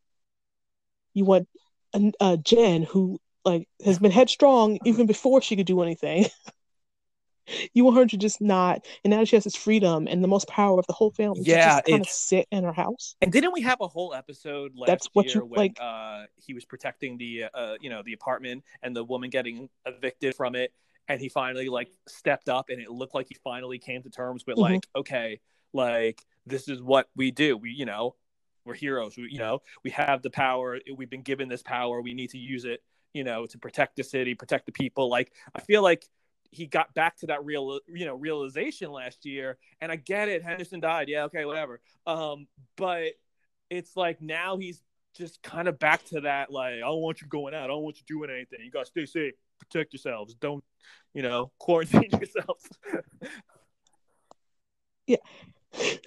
You 1.15 1.25
want 1.25 1.49
a, 1.95 2.13
a 2.21 2.37
Jen 2.37 2.83
who 2.83 3.21
like 3.45 3.69
has 3.85 3.99
been 3.99 4.11
headstrong 4.11 4.79
even 4.85 5.07
before 5.07 5.41
she 5.43 5.57
could 5.57 5.67
do 5.67 5.83
anything. 5.83 6.27
you 7.75 7.85
want 7.85 7.97
her 7.97 8.07
to 8.07 8.17
just 8.17 8.41
not, 8.41 8.85
and 9.05 9.11
now 9.11 9.25
she 9.25 9.35
has 9.37 9.45
this 9.45 9.57
freedom 9.57 10.07
and 10.09 10.23
the 10.23 10.29
most 10.29 10.47
power 10.47 10.79
of 10.79 10.87
the 10.87 10.93
whole 10.93 11.11
family 11.11 11.43
Yeah, 11.45 11.57
to 11.57 11.71
just 11.77 11.85
kind 11.87 12.01
of 12.03 12.09
sit 12.09 12.47
in 12.53 12.65
her 12.65 12.73
house. 12.73 13.17
and 13.23 13.33
didn't 13.33 13.53
we 13.53 13.63
have 13.63 13.81
a 13.81 13.89
whole 13.89 14.15
episode 14.15 14.73
last 14.77 14.87
That's 14.89 15.09
what 15.13 15.35
you- 15.35 15.45
when 15.45 15.59
like- 15.59 15.79
uh, 15.81 16.27
he 16.37 16.55
was 16.55 16.65
protecting 16.65 17.17
the 17.19 17.45
uh, 17.55 17.77
you 17.81 17.91
know 17.91 18.03
the 18.03 18.13
apartment 18.13 18.65
and 18.83 18.95
the 18.95 19.03
woman 19.05 19.31
getting 19.31 19.69
evicted 19.87 20.35
from 20.35 20.55
it, 20.55 20.73
and 21.11 21.21
he 21.21 21.29
finally 21.29 21.69
like 21.69 21.91
stepped 22.09 22.49
up, 22.49 22.67
and 22.71 22.81
it 22.81 22.91
looked 22.91 23.15
like 23.15 23.27
he 23.29 23.37
finally 23.43 23.79
came 23.79 24.03
to 24.03 24.11
terms 24.11 24.45
with 24.47 24.57
Mhm. 24.57 24.61
like, 24.63 24.87
okay, 24.95 25.41
like 25.73 26.25
this 26.47 26.69
is 26.69 26.81
what 26.83 27.09
we 27.17 27.31
do. 27.31 27.57
We 27.57 27.71
you 27.71 27.85
know 27.85 28.17
we're 28.65 28.75
heroes. 28.75 29.17
We, 29.17 29.29
you 29.31 29.39
know 29.39 29.61
we 29.85 29.91
have 29.91 30.23
the 30.23 30.31
power. 30.31 30.79
We've 30.97 31.11
been 31.11 31.23
given 31.23 31.49
this 31.49 31.63
power. 31.63 32.01
We 32.01 32.15
need 32.15 32.31
to 32.31 32.39
use 32.39 32.65
it. 32.65 32.83
You 33.13 33.25
know 33.25 33.47
to 33.47 33.59
protect 33.59 33.97
the 33.97 34.05
city, 34.05 34.35
protect 34.35 34.67
the 34.67 34.73
people. 34.73 35.09
Like 35.11 35.33
I 35.55 35.61
feel 35.61 35.83
like 35.83 36.05
he 36.53 36.67
got 36.67 36.93
back 36.95 37.17
to 37.19 37.27
that 37.27 37.45
real 37.45 37.81
you 37.89 38.07
know 38.07 38.15
realization 38.15 38.91
last 38.91 39.25
year 39.25 39.57
and 39.81 39.93
i 39.93 39.95
get 39.95 40.29
it 40.29 40.43
henderson 40.43 40.81
died 40.81 41.09
yeah 41.09 41.23
okay 41.27 41.45
whatever 41.45 41.81
um 42.09 42.49
but 42.77 43.13
it's 43.71 43.97
like 43.97 44.21
now 44.21 44.57
he's 44.57 44.83
just 45.17 45.41
kind 45.45 45.69
of 45.69 45.79
back 45.79 46.05
to 46.05 46.23
that 46.23 46.51
like 46.51 46.75
i 46.75 46.81
don't 46.81 47.01
want 47.03 47.21
you 47.21 47.29
going 47.29 47.55
out 47.55 47.63
i 47.63 47.67
don't 47.69 47.85
want 47.85 47.99
you 47.99 48.03
doing 48.09 48.31
anything 48.31 48.59
you 48.65 48.71
gotta 48.73 48.85
stay 48.85 49.07
safe 49.07 49.35
protect 49.61 49.93
yourselves 49.93 50.35
don't 50.41 50.65
you 51.15 51.23
know 51.23 51.51
quarantine 51.59 52.11
yourselves 52.13 52.69
yeah. 55.11 55.17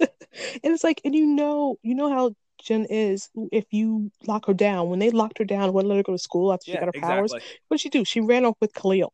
and 0.00 0.72
it's 0.72 0.84
like, 0.84 1.00
and 1.04 1.14
you 1.14 1.26
know, 1.26 1.76
you 1.82 1.94
know 1.94 2.08
how 2.08 2.34
Jen 2.62 2.86
is. 2.86 3.28
If 3.52 3.64
you 3.70 4.10
lock 4.26 4.46
her 4.46 4.54
down, 4.54 4.88
when 4.88 4.98
they 4.98 5.10
locked 5.10 5.38
her 5.38 5.44
down, 5.44 5.72
wouldn't 5.72 5.88
let 5.88 5.96
her 5.96 6.02
go 6.02 6.12
to 6.12 6.18
school 6.18 6.52
after 6.52 6.70
she 6.70 6.76
got 6.76 6.94
her 6.94 7.00
powers. 7.00 7.32
What 7.32 7.42
did 7.72 7.80
she 7.80 7.88
do? 7.88 8.04
She 8.04 8.20
ran 8.20 8.44
off 8.44 8.56
with 8.60 8.74
Khalil. 8.74 9.12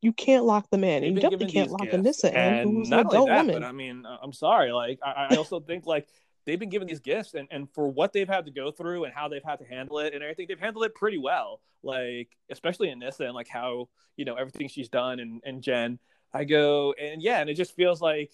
You 0.00 0.12
can't 0.12 0.44
lock 0.44 0.68
them 0.70 0.82
in, 0.82 1.04
and 1.04 1.14
you 1.14 1.20
definitely 1.20 1.52
can't 1.52 1.70
lock 1.70 1.82
gifts, 1.82 2.22
Anissa 2.24 2.30
in, 2.30 2.36
and 2.36 2.70
who's 2.70 2.90
an 2.90 2.96
not 2.96 3.06
only 3.06 3.16
adult 3.16 3.28
that, 3.28 3.36
woman. 3.36 3.54
but 3.54 3.64
I 3.64 3.72
mean, 3.72 4.04
I- 4.04 4.18
I'm 4.20 4.32
sorry. 4.32 4.72
Like, 4.72 4.98
I, 5.04 5.28
I 5.30 5.36
also 5.36 5.60
think 5.60 5.86
like 5.86 6.08
they've 6.44 6.58
been 6.58 6.70
given 6.70 6.88
these 6.88 7.00
gifts, 7.00 7.34
and 7.34 7.48
and 7.50 7.68
for 7.72 7.88
what 7.88 8.12
they've 8.12 8.28
had 8.28 8.46
to 8.46 8.50
go 8.50 8.70
through 8.70 9.04
and 9.04 9.14
how 9.14 9.28
they've 9.28 9.44
had 9.44 9.58
to 9.60 9.64
handle 9.64 9.98
it, 9.98 10.14
and 10.14 10.22
everything, 10.22 10.46
they've 10.48 10.58
handled 10.58 10.84
it 10.84 10.94
pretty 10.94 11.18
well. 11.18 11.60
Like, 11.82 12.28
especially 12.50 12.88
Anissa 12.88 13.26
and 13.26 13.34
like 13.34 13.48
how 13.48 13.88
you 14.16 14.24
know 14.24 14.34
everything 14.34 14.68
she's 14.68 14.88
done, 14.88 15.20
and 15.20 15.40
and 15.44 15.62
Jen. 15.62 15.98
I 16.34 16.44
go 16.44 16.94
and 17.00 17.22
yeah, 17.22 17.40
and 17.40 17.50
it 17.50 17.54
just 17.54 17.76
feels 17.76 18.00
like, 18.00 18.32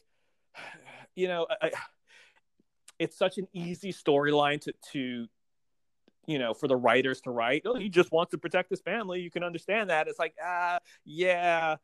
you 1.15 1.29
know, 1.29 1.47
I, 1.61 1.73
it's 2.99 3.17
such 3.17 3.39
an 3.39 3.49
easy 3.53 3.93
storyline 3.93 4.61
to 4.63 4.73
to 4.93 5.27
you 6.27 6.39
know, 6.39 6.53
for 6.53 6.69
the 6.69 6.77
writers 6.77 7.23
to 7.23 7.31
write, 7.31 7.63
oh, 7.65 7.75
he 7.75 7.89
just 7.89 8.13
wants 8.13 8.33
to 8.33 8.39
protect 8.39 8.69
his 8.69 8.83
family. 8.83 9.21
You 9.21 9.31
can 9.31 9.43
understand 9.43 9.89
that. 9.89 10.09
It's 10.09 10.19
like, 10.19 10.35
ah, 10.45 10.79
yeah, 11.07 11.77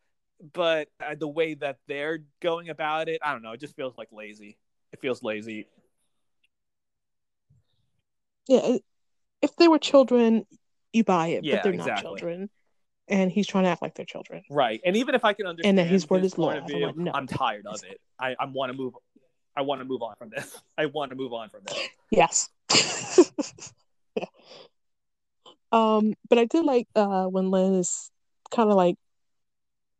but 0.53 0.89
uh, 1.01 1.15
the 1.19 1.27
way 1.27 1.55
that 1.55 1.79
they're 1.89 2.19
going 2.41 2.69
about 2.69 3.09
it, 3.09 3.21
I 3.25 3.33
don't 3.33 3.43
know. 3.43 3.53
It 3.53 3.61
just 3.61 3.75
feels 3.75 3.97
like 3.97 4.09
lazy. 4.13 4.59
It 4.93 5.01
feels 5.01 5.23
lazy. 5.23 5.67
Yeah, 8.47 8.77
if 9.43 9.57
they 9.57 9.69
were 9.69 9.79
children, 9.79 10.47
you 10.93 11.05
buy 11.05 11.29
it, 11.29 11.45
Yeah, 11.45 11.57
but 11.57 11.63
they're 11.63 11.73
not 11.73 11.89
exactly. 11.89 12.03
children, 12.03 12.51
and 13.09 13.31
he's 13.31 13.47
trying 13.47 13.65
to 13.65 13.71
act 13.71 13.83
like 13.83 13.95
they're 13.95 14.07
children. 14.07 14.43
Right. 14.51 14.81
And 14.85 14.97
even 14.97 15.15
if 15.15 15.25
I 15.25 15.33
can 15.33 15.47
understand 15.47 15.79
that 15.79 15.87
he's 15.87 16.09
word 16.09 16.23
his 16.23 16.33
is 16.33 16.39
law. 16.39 16.51
I'm 16.51 16.67
like, 16.67 16.97
no. 16.97 17.13
I'm 17.13 17.27
tired 17.27 17.67
of 17.67 17.83
it. 17.85 18.01
I, 18.19 18.35
I 18.39 18.47
want 18.47 18.73
to 18.73 18.79
move. 18.79 18.95
I 19.57 19.63
want 19.63 19.81
to 19.81 19.85
move 19.85 20.03
on 20.03 20.15
from 20.17 20.31
this. 20.31 20.61
I 20.79 20.87
want 20.87 21.11
to 21.11 21.17
move 21.17 21.33
on 21.33 21.49
from 21.49 21.61
this. 21.65 21.79
Yes. 22.11 22.49
yeah. 24.17 24.25
Um, 25.73 26.15
but 26.29 26.39
I 26.39 26.45
did 26.45 26.65
like 26.65 26.87
uh 26.95 27.25
when 27.25 27.51
Lynn 27.51 27.75
is 27.75 28.13
kind 28.53 28.71
of 28.71 28.77
like 28.77 28.95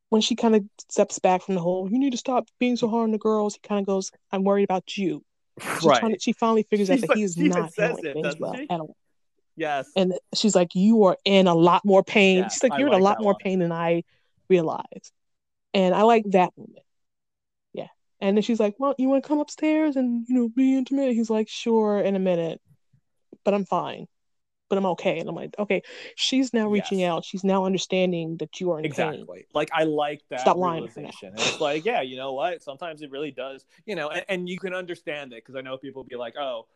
when 0.09 0.23
she 0.23 0.37
kind 0.37 0.55
of 0.55 0.65
steps 0.89 1.19
back 1.19 1.43
from 1.43 1.57
the 1.57 1.61
whole 1.61 1.91
"you 1.91 1.99
need 1.99 2.13
to 2.13 2.17
stop 2.17 2.47
being 2.61 2.77
so 2.77 2.89
hard 2.89 3.03
on 3.03 3.11
the 3.11 3.19
girls." 3.19 3.55
He 3.55 3.61
kind 3.69 3.81
of 3.81 3.87
goes, 3.87 4.13
"I'm 4.31 4.45
worried 4.45 4.63
about 4.63 4.97
you." 4.97 5.25
She's 5.61 5.85
right. 5.85 6.01
trying 6.01 6.19
she 6.19 6.33
finally 6.33 6.65
figures 6.65 6.91
out 6.91 7.01
that 7.01 7.09
like- 7.11 7.19
he 7.19 7.25
is 7.25 7.37
not 7.37 7.71
handling 7.77 8.07
it, 8.07 8.13
things 8.15 8.37
well 8.41 8.55
she? 8.55 8.67
at 8.69 8.81
all. 8.81 8.97
yes. 9.57 9.91
And 9.97 10.15
she's 10.35 10.55
like, 10.55 10.75
"You 10.75 11.05
are 11.05 11.17
in 11.25 11.47
a 11.47 11.55
lot 11.55 11.85
more 11.85 12.03
pain." 12.03 12.39
Yes, 12.39 12.55
she's 12.55 12.63
like, 12.65 12.79
"You're 12.79 12.89
in 12.89 12.95
a 12.95 12.99
lot 12.99 13.21
more 13.21 13.35
one. 13.35 13.41
pain 13.41 13.59
than 13.61 13.71
I 13.71 14.03
realized," 14.49 15.13
and 15.73 15.95
I 15.95 16.03
like 16.03 16.25
that 16.31 16.53
moment. 16.57 16.85
Yeah. 17.73 17.87
And 18.21 18.37
then 18.37 18.43
she's 18.43 18.59
like, 18.59 18.75
"Well, 18.79 18.95
you 18.99 19.09
want 19.09 19.23
to 19.23 19.29
come 19.29 19.39
upstairs 19.39 19.95
and 19.97 20.27
you 20.29 20.35
know 20.35 20.49
be 20.49 20.77
intimate?" 20.77 21.13
He's 21.13 21.31
like, 21.31 21.49
"Sure, 21.49 22.01
in 22.01 22.17
a 22.17 22.21
minute, 22.21 22.61
but 23.45 23.55
I'm 23.55 23.65
fine, 23.65 24.09
but 24.75 24.79
I'm 24.79 24.87
okay." 24.93 25.19
And 25.19 25.29
I'm 25.29 25.35
like, 25.35 25.55
"Okay." 25.59 25.83
She's 26.17 26.53
now 26.53 26.69
reaching 26.69 27.01
Yes. 27.01 27.11
out. 27.11 27.25
She's 27.25 27.45
now 27.45 27.65
understanding 27.65 28.37
that 28.39 28.61
you 28.61 28.71
are 28.73 28.79
in 28.79 28.83
pain. 28.85 28.91
Exactly. 28.91 29.47
Like 29.55 29.71
I 29.73 29.85
like 29.85 30.23
that 30.31 30.41
Stop 30.41 30.57
lying 30.57 30.83
to 30.83 30.89
now. 30.89 30.95
realization. 30.97 31.29
And 31.31 31.41
it's 31.41 31.61
like, 31.61 31.85
yeah, 31.85 32.03
you 32.03 32.17
know 32.17 32.33
what? 32.33 32.63
Sometimes 32.63 33.03
it 33.03 33.11
really 33.11 33.31
does, 33.31 33.65
you 33.87 33.95
know, 33.95 34.09
and, 34.11 34.25
and 34.29 34.49
you 34.49 34.59
can 34.59 34.75
understand 34.75 35.33
it 35.33 35.37
because 35.45 35.57
I 35.57 35.61
know 35.61 35.77
people 35.77 36.05
be 36.05 36.17
like, 36.17 36.37
oh, 36.37 36.67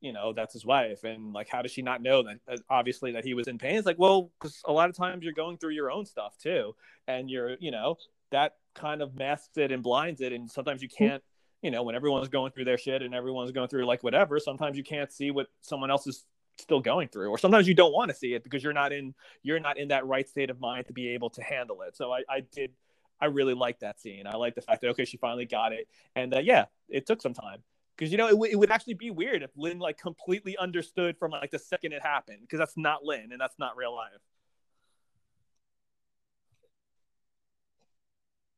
you 0.00 0.12
know, 0.12 0.32
that's 0.32 0.52
his 0.52 0.64
wife, 0.64 1.02
and 1.02 1.32
like, 1.32 1.48
how 1.48 1.60
does 1.60 1.72
she 1.72 1.82
not 1.82 2.00
know 2.00 2.22
that? 2.22 2.38
uh, 2.46 2.56
Obviously, 2.70 3.12
that 3.12 3.24
he 3.24 3.34
was 3.34 3.48
in 3.48 3.58
pain. 3.58 3.74
It's 3.76 3.84
like, 3.86 3.98
well, 3.98 4.30
because 4.38 4.60
a 4.64 4.72
lot 4.72 4.88
of 4.88 4.96
times 4.96 5.24
you're 5.24 5.32
going 5.32 5.58
through 5.58 5.72
your 5.72 5.90
own 5.90 6.06
stuff 6.06 6.38
too, 6.38 6.76
and 7.08 7.28
you're, 7.28 7.56
you 7.58 7.72
know, 7.72 7.96
that 8.30 8.54
kind 8.74 9.02
of 9.02 9.16
masks 9.16 9.56
it 9.56 9.72
and 9.72 9.82
blinds 9.82 10.20
it, 10.20 10.32
and 10.32 10.48
sometimes 10.50 10.82
you 10.82 10.88
can't. 10.88 11.22
You 11.62 11.72
know, 11.72 11.82
when 11.82 11.96
everyone's 11.96 12.28
going 12.28 12.52
through 12.52 12.66
their 12.66 12.78
shit 12.78 13.02
and 13.02 13.12
everyone's 13.12 13.50
going 13.50 13.66
through 13.66 13.84
like 13.86 14.04
whatever, 14.04 14.38
sometimes 14.38 14.76
you 14.76 14.84
can't 14.84 15.10
see 15.10 15.32
what 15.32 15.48
someone 15.62 15.90
else 15.90 16.06
is 16.06 16.24
still 16.58 16.80
going 16.80 17.08
through, 17.08 17.30
or 17.30 17.38
sometimes 17.38 17.68
you 17.68 17.74
don't 17.74 17.92
want 17.92 18.10
to 18.10 18.16
see 18.16 18.34
it 18.34 18.44
because 18.44 18.62
you're 18.62 18.72
not 18.72 18.92
in 18.92 19.14
you're 19.42 19.60
not 19.60 19.78
in 19.78 19.88
that 19.88 20.06
right 20.06 20.28
state 20.28 20.50
of 20.50 20.60
mind 20.60 20.86
to 20.86 20.92
be 20.92 21.08
able 21.08 21.30
to 21.30 21.42
handle 21.42 21.82
it. 21.82 21.96
So 21.96 22.12
I, 22.12 22.22
I 22.28 22.40
did, 22.40 22.72
I 23.20 23.26
really 23.26 23.54
like 23.54 23.80
that 23.80 24.00
scene. 24.00 24.26
I 24.26 24.36
like 24.36 24.54
the 24.54 24.62
fact 24.62 24.82
that 24.82 24.88
okay, 24.88 25.04
she 25.04 25.16
finally 25.16 25.46
got 25.46 25.72
it, 25.72 25.88
and 26.14 26.34
uh, 26.34 26.40
yeah, 26.40 26.66
it 26.88 27.06
took 27.06 27.22
some 27.22 27.34
time 27.34 27.62
because 27.96 28.12
you 28.12 28.18
know 28.18 28.26
it, 28.26 28.32
w- 28.32 28.52
it 28.52 28.56
would 28.56 28.70
actually 28.70 28.94
be 28.94 29.10
weird 29.10 29.42
if 29.42 29.50
Lynn 29.56 29.78
like 29.78 29.98
completely 29.98 30.56
understood 30.56 31.16
from 31.18 31.32
like 31.32 31.50
the 31.50 31.58
second 31.58 31.92
it 31.92 32.02
happened 32.02 32.40
because 32.42 32.58
that's 32.58 32.76
not 32.76 33.04
Lynn 33.04 33.32
and 33.32 33.40
that's 33.40 33.58
not 33.58 33.76
real 33.76 33.94
life. 33.94 34.10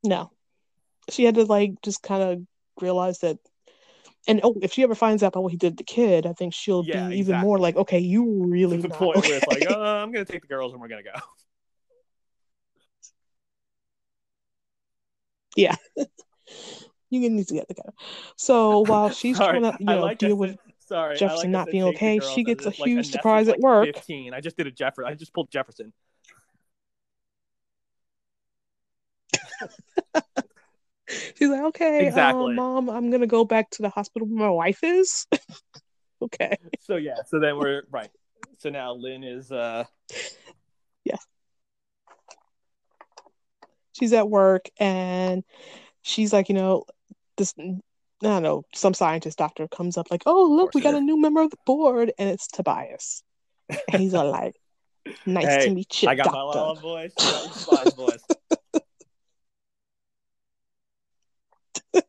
No, 0.03 0.31
she 1.11 1.25
had 1.25 1.35
to 1.35 1.45
like 1.45 1.83
just 1.83 2.03
kind 2.03 2.23
of 2.23 2.47
realize 2.81 3.19
that 3.21 3.39
And 4.29 4.41
oh, 4.43 4.55
if 4.61 4.73
she 4.73 4.83
ever 4.83 4.95
finds 4.95 5.23
out 5.23 5.29
about 5.29 5.45
what 5.45 5.53
he 5.53 5.57
did 5.59 5.73
to 5.73 5.77
the 5.77 5.85
kid, 5.85 6.27
I 6.27 6.33
think 6.33 6.53
she'll 6.55 6.83
Yeah, 6.83 7.09
be 7.09 7.17
even 7.17 7.39
more 7.39 7.59
like, 7.59 7.77
okay, 7.77 7.99
you 7.99 8.45
really 8.45 8.77
to 8.77 8.83
the 8.83 8.89
not 8.89 8.99
point 8.99 9.27
where 9.27 9.37
it's 9.37 9.47
like, 9.47 9.65
uh, 9.65 9.79
I'm 9.79 10.13
gonna 10.13 10.25
take 10.25 10.43
the 10.43 10.47
girls 10.47 10.73
and 10.73 10.81
we're 10.81 10.89
gonna 10.89 11.03
go. 11.03 11.13
Yeah, 15.57 15.75
you 17.11 17.29
need 17.29 17.49
to 17.49 17.55
get 17.55 17.67
together. 17.67 17.93
So 18.37 18.81
while 18.81 19.11
she's 19.11 19.37
trying 19.37 19.63
to, 19.63 19.77
you 19.81 19.87
know, 19.87 20.03
like 20.03 20.19
deal 20.19 20.37
with 20.37 20.57
sorry, 20.79 21.17
Jefferson 21.19 21.51
like 21.51 21.59
not 21.59 21.71
being 21.73 21.83
okay, 21.85 22.21
she 22.21 22.45
gets 22.45 22.65
a 22.67 22.69
if, 22.69 22.79
like, 22.79 22.89
huge 22.89 23.11
surprise 23.11 23.49
at 23.49 23.59
work. 23.59 23.93
15. 23.97 24.33
I 24.33 24.41
just 24.41 24.57
did 24.57 24.69
a 24.69 24.71
Jefferson. 24.71 25.11
I 25.11 25.15
just 25.17 25.35
pulled 25.35 25.51
Jefferson. 25.51 25.93
She's 31.37 31.49
like, 31.49 31.63
okay, 31.63 32.07
Exactly. 32.07 32.51
um, 32.51 32.55
mom, 32.57 32.91
I'm 32.91 33.11
gonna 33.11 33.27
go 33.27 33.45
back 33.45 33.71
to 33.71 33.83
the 33.83 33.89
hospital 33.89 34.29
where 34.29 34.39
my 34.39 34.51
wife 34.51 34.83
is. 34.83 35.27
okay. 36.23 36.57
So 36.81 36.97
yeah, 36.97 37.23
so 37.27 37.41
then 37.41 37.57
we're 37.57 37.83
right. 37.91 38.11
So 38.59 38.71
now 38.71 38.93
Lynn 38.93 39.25
is 39.25 39.51
uh 39.51 39.85
Yeah. 41.05 41.17
She's 43.93 44.13
at 44.13 44.29
work 44.29 44.69
and 44.79 45.45
she's 46.03 46.33
like, 46.33 46.49
you 46.49 46.55
know, 46.55 46.85
this 47.37 47.55
I 47.59 48.27
don't 48.27 48.43
know, 48.43 48.65
some 48.75 48.93
scientist 48.95 49.39
doctor 49.39 49.67
comes 49.69 49.97
up 49.97 50.11
like, 50.11 50.23
oh 50.27 50.45
look, 50.51 50.75
we 50.75 50.83
got 50.83 50.95
a 50.95 51.01
new 51.01 51.19
member 51.19 51.41
of 51.41 51.51
the 51.51 51.57
board, 51.65 52.13
and 52.19 52.29
it's 52.29 52.47
Tobias. 52.49 53.23
And 53.71 54.03
he's 54.03 54.15
all 54.15 54.31
like, 54.31 54.57
nice 55.27 55.47
Hey, 55.47 55.69
to 55.69 55.75
meet 55.75 56.03
you, 56.03 56.09
I 56.09 56.15
got 56.15 56.27
my 56.27 56.33
doctor. 56.33 56.59
loud 56.59 56.81
voice. 56.83 57.15
I 57.19 57.31
got 57.31 57.45
your 57.45 57.55
spies 57.55 57.95
voice. 57.95 58.25
and 61.95 62.05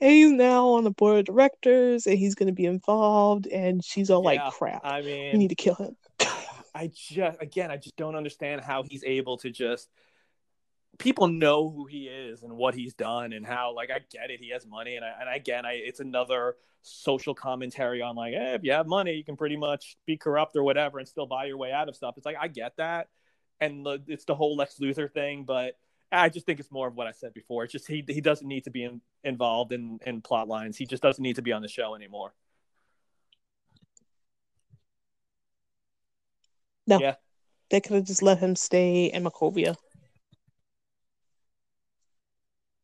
he's 0.00 0.30
now 0.30 0.68
on 0.68 0.84
the 0.84 0.90
board 0.90 1.18
of 1.20 1.24
directors 1.24 2.06
and 2.06 2.18
he's 2.18 2.34
going 2.34 2.48
to 2.48 2.52
be 2.52 2.66
involved 2.66 3.46
and 3.46 3.84
she's 3.84 4.10
all 4.10 4.22
Yeah, 4.22 4.44
like 4.44 4.52
crap 4.52 4.82
I 4.84 5.02
mean 5.02 5.32
we 5.32 5.38
need 5.38 5.48
to 5.48 5.54
kill 5.54 5.74
him 5.74 5.96
I 6.74 6.90
just 6.92 7.40
again, 7.40 7.70
I 7.70 7.76
just 7.76 7.96
don't 7.96 8.16
understand 8.16 8.60
how 8.60 8.82
he's 8.82 9.04
able 9.04 9.36
to 9.38 9.50
just. 9.50 9.88
People 10.96 11.26
know 11.26 11.70
who 11.70 11.86
he 11.86 12.06
is 12.06 12.44
and 12.44 12.56
what 12.56 12.74
he's 12.74 12.94
done, 12.94 13.32
and 13.32 13.44
how 13.44 13.74
like 13.74 13.90
I 13.90 14.00
get 14.10 14.30
it. 14.30 14.40
He 14.40 14.50
has 14.50 14.66
money, 14.66 14.96
and 14.96 15.04
I, 15.04 15.12
and 15.20 15.34
again, 15.34 15.66
I 15.66 15.72
it's 15.72 16.00
another 16.00 16.56
social 16.82 17.34
commentary 17.34 18.02
on 18.02 18.14
like, 18.14 18.34
eh, 18.34 18.54
if 18.54 18.62
you 18.62 18.72
have 18.72 18.86
money, 18.86 19.12
you 19.14 19.24
can 19.24 19.36
pretty 19.36 19.56
much 19.56 19.96
be 20.06 20.16
corrupt 20.16 20.56
or 20.56 20.62
whatever, 20.62 20.98
and 20.98 21.08
still 21.08 21.26
buy 21.26 21.46
your 21.46 21.56
way 21.56 21.72
out 21.72 21.88
of 21.88 21.96
stuff. 21.96 22.14
It's 22.16 22.26
like 22.26 22.36
I 22.40 22.46
get 22.48 22.76
that, 22.76 23.08
and 23.60 23.84
the, 23.84 24.02
it's 24.06 24.24
the 24.24 24.36
whole 24.36 24.56
Lex 24.56 24.76
Luthor 24.80 25.12
thing, 25.12 25.44
but 25.44 25.76
I 26.12 26.28
just 26.28 26.46
think 26.46 26.60
it's 26.60 26.70
more 26.70 26.86
of 26.88 26.94
what 26.94 27.06
I 27.06 27.12
said 27.12 27.34
before. 27.34 27.64
It's 27.64 27.72
just 27.72 27.88
he 27.88 28.04
he 28.06 28.20
doesn't 28.20 28.46
need 28.46 28.64
to 28.64 28.70
be 28.70 28.84
in, 28.84 29.00
involved 29.24 29.72
in 29.72 29.98
in 30.06 30.20
plot 30.20 30.48
lines. 30.48 30.76
He 30.76 30.86
just 30.86 31.02
doesn't 31.02 31.22
need 31.22 31.36
to 31.36 31.42
be 31.42 31.52
on 31.52 31.62
the 31.62 31.68
show 31.68 31.94
anymore. 31.94 32.32
no 36.86 37.00
Yeah. 37.00 37.14
they 37.70 37.80
could 37.80 37.94
have 37.94 38.04
just 38.04 38.22
let 38.22 38.38
him 38.38 38.56
stay 38.56 39.06
in 39.06 39.24
Markovia 39.24 39.74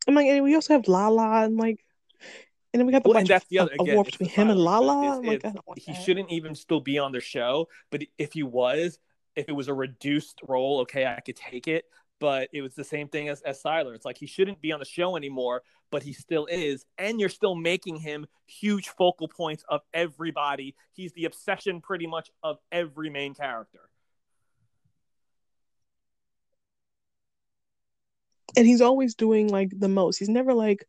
I'm 0.09 0.15
like 0.15 0.27
and 0.27 0.43
we 0.43 0.55
also 0.55 0.73
have 0.75 0.89
Lala 0.89 1.45
and 1.45 1.57
like 1.57 1.85
and 2.73 2.81
then 2.81 2.87
we 2.87 2.93
got 2.93 3.03
the 3.03 3.09
Well, 3.11 3.19
and 3.19 3.27
that's 3.27 3.47
the 3.47 3.59
other 3.59 3.73
of 3.79 3.87
again. 3.87 3.99
it's 3.99 4.11
between 4.13 4.29
him 4.29 4.51
and 4.51 4.59
Lala 4.61 4.95
twist. 4.95 5.19
I'm 5.19 5.27
like 5.27 5.45
I 5.45 5.49
don't 5.51 5.67
want 5.67 5.79
he 5.81 5.93
that. 5.93 6.03
shouldn't 6.03 6.31
even 6.31 6.55
still 6.55 6.81
be 6.81 6.99
on 6.99 7.11
their 7.13 7.21
show. 7.21 7.69
But 7.91 8.05
if 8.17 8.33
he 8.33 8.45
was, 8.45 8.99
if 9.35 9.49
it 9.49 9.53
was 9.53 9.67
a 9.67 9.75
reduced 9.75 10.41
role, 10.47 10.79
okay, 10.81 11.05
I 11.05 11.21
could 11.21 11.35
take 11.35 11.67
it. 11.67 11.87
But 12.21 12.51
it 12.53 12.63
was 12.63 12.75
the 12.75 12.85
same 12.85 13.09
thing 13.09 13.29
as, 13.29 13.41
as 13.43 13.63
Sylar. 13.63 13.95
It's 13.95 14.05
like 14.05 14.19
he 14.19 14.27
shouldn't 14.27 14.61
be 14.61 14.73
on 14.73 14.79
the 14.79 14.85
show 14.87 15.17
anymore, 15.17 15.63
but 15.91 16.03
he 16.03 16.13
still 16.13 16.47
is. 16.47 16.85
And 16.99 17.19
you're 17.19 17.31
still 17.31 17.55
making 17.55 17.97
him 17.97 18.27
huge 18.47 18.91
focal 18.91 19.27
points 19.27 19.65
of 19.69 19.81
everybody. 19.95 20.77
He's 20.93 21.13
the 21.13 21.25
obsession 21.25 21.81
pretty 21.81 22.07
much 22.07 22.31
of 22.43 22.59
every 22.71 23.11
main 23.11 23.35
character. 23.35 23.91
and 28.57 28.67
he's 28.67 28.81
always 28.81 29.15
doing 29.15 29.49
like 29.49 29.71
the 29.79 29.89
most 29.89 30.19
he's 30.19 30.29
never 30.29 30.55
like 30.55 30.87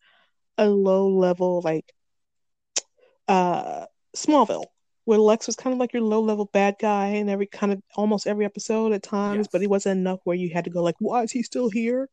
a 0.57 0.67
low 0.67 1.09
level 1.09 1.61
like 1.63 1.93
uh 3.27 3.85
Smallville 4.15 4.65
where 5.11 5.19
Lex 5.19 5.45
was 5.45 5.57
kind 5.57 5.73
of 5.73 5.79
like 5.79 5.91
your 5.91 6.03
low 6.03 6.21
level 6.21 6.45
bad 6.53 6.77
guy 6.79 7.07
in 7.07 7.27
every 7.27 7.45
kind 7.45 7.73
of 7.73 7.81
almost 7.95 8.27
every 8.27 8.45
episode 8.45 8.93
at 8.93 9.03
times 9.03 9.39
Yes. 9.39 9.47
but 9.51 9.59
he 9.59 9.67
wasn't 9.67 9.99
enough 9.99 10.21
where 10.23 10.37
you 10.37 10.49
had 10.53 10.63
to 10.63 10.69
go 10.69 10.81
like 10.81 10.95
why 10.99 11.21
is 11.23 11.33
he 11.33 11.43
still 11.43 11.69
here 11.69 12.07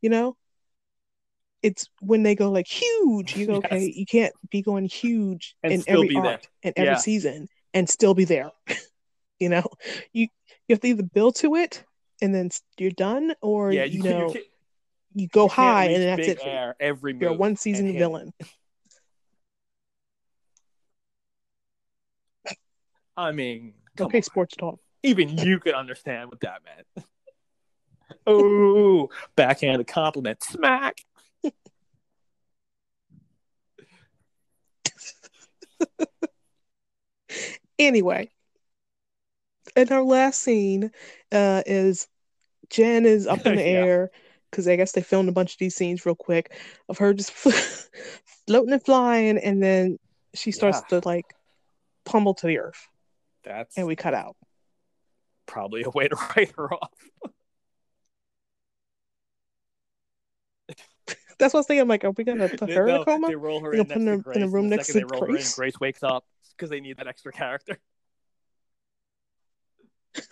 you 0.00 0.08
know 0.10 0.36
it's 1.60 1.88
when 2.00 2.22
they 2.22 2.36
go 2.36 2.48
like 2.52 2.68
huge 2.68 3.34
you 3.36 3.46
go 3.46 3.54
Yes. 3.64 3.64
okay 3.72 3.92
you 3.96 4.06
can't 4.06 4.32
be 4.48 4.62
going 4.62 4.84
huge 4.84 5.56
And 5.64 5.72
in 5.72 5.80
still 5.80 6.04
every 6.04 6.08
be 6.08 6.14
there. 6.14 6.26
arc 6.34 6.46
and 6.62 6.72
every 6.76 6.92
Yeah. 6.92 6.96
season 6.98 7.48
and 7.74 7.88
still 7.90 8.14
be 8.14 8.24
there 8.24 8.52
you 9.40 9.48
know 9.48 9.64
you 10.12 10.28
you 10.68 10.72
have 10.74 10.80
to 10.82 10.88
either 10.88 11.02
build 11.02 11.34
to 11.36 11.56
it 11.56 11.82
and 12.22 12.32
then 12.32 12.50
you're 12.78 12.92
done 12.92 13.34
or 13.42 13.72
yeah, 13.72 13.82
you, 13.84 13.98
you, 13.98 14.02
know 14.04 14.32
you 14.32 14.46
you, 15.14 15.28
go 15.28 15.48
high 15.48 15.86
and 15.86 16.02
that's 16.04 16.28
big 16.28 16.38
it 16.38 16.46
air 16.46 16.76
every 16.78 17.16
you're 17.18 17.30
a 17.30 17.32
one 17.32 17.56
season 17.56 17.92
villain 17.98 18.32
I 23.16 23.32
mean, 23.32 23.74
okay 24.00 24.18
on. 24.18 24.22
sports 24.22 24.54
talk 24.56 24.78
even 25.02 25.38
you 25.38 25.60
could 25.60 25.74
understand 25.74 26.28
what 26.30 26.40
that 26.40 26.60
meant. 26.64 27.06
Ooh, 28.28 29.08
backhanded 29.36 29.86
compliment. 29.86 30.42
Smack. 30.42 30.98
Anyway, 37.78 38.30
and 39.76 39.92
our 39.92 40.02
last 40.02 40.40
scene 40.40 40.90
uh, 41.30 41.62
is 41.66 42.08
Jen 42.70 43.04
is 43.04 43.26
up 43.26 43.46
in 43.46 43.56
the 43.56 43.62
Yeah. 43.66 43.68
air 43.68 44.10
because 44.50 44.66
I 44.66 44.76
guess 44.76 44.92
they 44.92 45.02
filmed 45.02 45.28
a 45.28 45.32
bunch 45.32 45.52
of 45.52 45.58
these 45.58 45.74
scenes 45.74 46.06
real 46.06 46.14
quick 46.14 46.56
of 46.88 46.96
her 46.96 47.12
just 47.12 47.32
floating 47.32 48.72
and 48.72 48.82
flying, 48.82 49.36
and 49.36 49.62
then 49.62 49.98
she 50.34 50.52
starts 50.52 50.82
Yeah. 50.90 51.00
to 51.00 51.06
like 51.06 51.34
pummel 52.06 52.32
to 52.34 52.46
the 52.46 52.58
earth, 52.58 52.88
That's 53.46 53.78
and 53.78 53.86
we 53.86 53.96
cut 53.96 54.12
out. 54.12 54.36
probably 55.46 55.84
a 55.84 55.90
way 55.90 56.08
to 56.08 56.16
write 56.36 56.52
her 56.56 56.74
off. 56.74 56.90
That's 61.38 61.54
what 61.54 61.58
I 61.58 61.60
was 61.60 61.66
thinking. 61.66 61.82
I'm 61.82 61.88
like, 61.88 62.04
are 62.04 62.10
we 62.10 62.24
gonna 62.24 62.48
put 62.48 62.68
her 62.68 62.88
in 62.88 62.96
a 62.96 63.04
coma? 63.04 63.28
They 63.28 63.36
roll 63.36 63.60
her 63.60 63.72
in 63.72 63.86
put 63.86 64.02
her 64.02 64.32
in 64.32 64.42
a 64.42 64.48
room 64.48 64.68
the 64.68 64.76
next 64.76 64.88
to 64.88 65.06
roll 65.06 65.20
her 65.20 65.28
in, 65.28 65.34
Grace? 65.34 65.54
Grace 65.54 65.80
wakes 65.80 66.02
up 66.02 66.24
because 66.56 66.70
they 66.70 66.80
need 66.80 66.96
that 66.96 67.06
extra 67.06 67.30
character. 67.30 67.78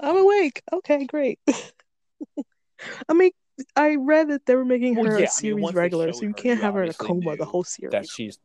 I'm 0.00 0.16
awake. 0.16 0.62
Okay, 0.72 1.04
great. 1.06 1.40
I 3.08 3.14
mean, 3.14 3.30
I 3.76 3.96
read 3.96 4.28
that 4.28 4.46
they 4.46 4.54
were 4.54 4.64
making 4.64 4.96
Well, 4.96 5.06
her 5.06 5.12
yeah, 5.12 5.18
I 5.18 5.24
a 5.24 5.26
mean, 5.26 5.28
series 5.28 5.62
once 5.62 5.74
they 5.74 5.80
regular, 5.80 6.12
so 6.12 6.22
you 6.22 6.28
her, 6.28 6.34
can't 6.34 6.60
have 6.60 6.74
her 6.74 6.82
in 6.82 6.90
a 6.90 6.94
coma 6.94 7.36
the 7.36 7.44
whole 7.44 7.64
series. 7.64 7.92
That 7.92 8.08
she's 8.08 8.38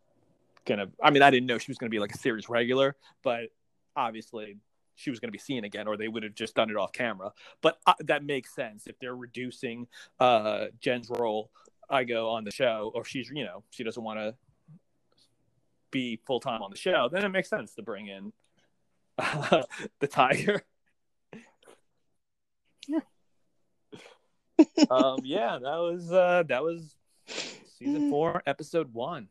gonna. 0.68 0.88
I 1.02 1.10
mean, 1.10 1.23
I 1.23 1.31
didn't 1.31 1.48
know 1.48 1.57
she 1.57 1.72
was 1.72 1.77
gonna 1.77 1.89
be 1.89 1.99
like 1.99 2.14
a 2.14 2.18
series 2.18 2.49
regular, 2.49 2.95
but 3.23 3.49
obviously 3.95 4.57
she 4.95 5.10
was 5.10 5.19
gonna 5.19 5.31
be 5.31 5.39
seen 5.39 5.64
again, 5.64 5.88
or 5.88 5.98
they 5.98 6.07
would 6.07 6.23
have 6.23 6.35
just 6.35 6.53
done 6.56 6.69
it 6.69 6.76
off 6.76 6.91
camera. 6.91 7.31
But 7.61 7.80
uh, 7.88 7.94
that 8.02 8.23
makes 8.23 8.53
sense 8.53 8.85
if 8.85 8.99
they're 8.99 9.15
reducing 9.15 9.88
uh, 10.19 10.65
Jen's 10.80 11.10
role. 11.10 11.49
I 11.89 12.03
go 12.03 12.30
on 12.30 12.44
the 12.44 12.52
show, 12.52 12.91
or 12.94 13.06
she's 13.06 13.31
you 13.34 13.45
know 13.45 13.64
she 13.72 13.84
doesn't 13.84 14.03
want 14.03 14.19
to 14.19 14.35
be 15.89 16.19
full 16.27 16.39
time 16.39 16.61
on 16.61 16.69
the 16.69 16.77
show. 16.77 17.10
Then 17.11 17.23
it 17.23 17.30
makes 17.30 17.49
sense 17.49 17.73
to 17.76 17.81
bring 17.81 18.07
in 18.07 18.34
the 19.18 20.07
tiger. 20.10 20.61
Yeah. 22.88 22.99
um, 24.89 25.19
yeah, 25.23 25.60
that 25.61 25.77
was 25.77 26.11
uh, 26.11 26.44
that 26.48 26.64
was 26.64 26.95
season 27.77 28.10
four, 28.10 28.41
episode 28.45 28.94
one. 28.94 29.30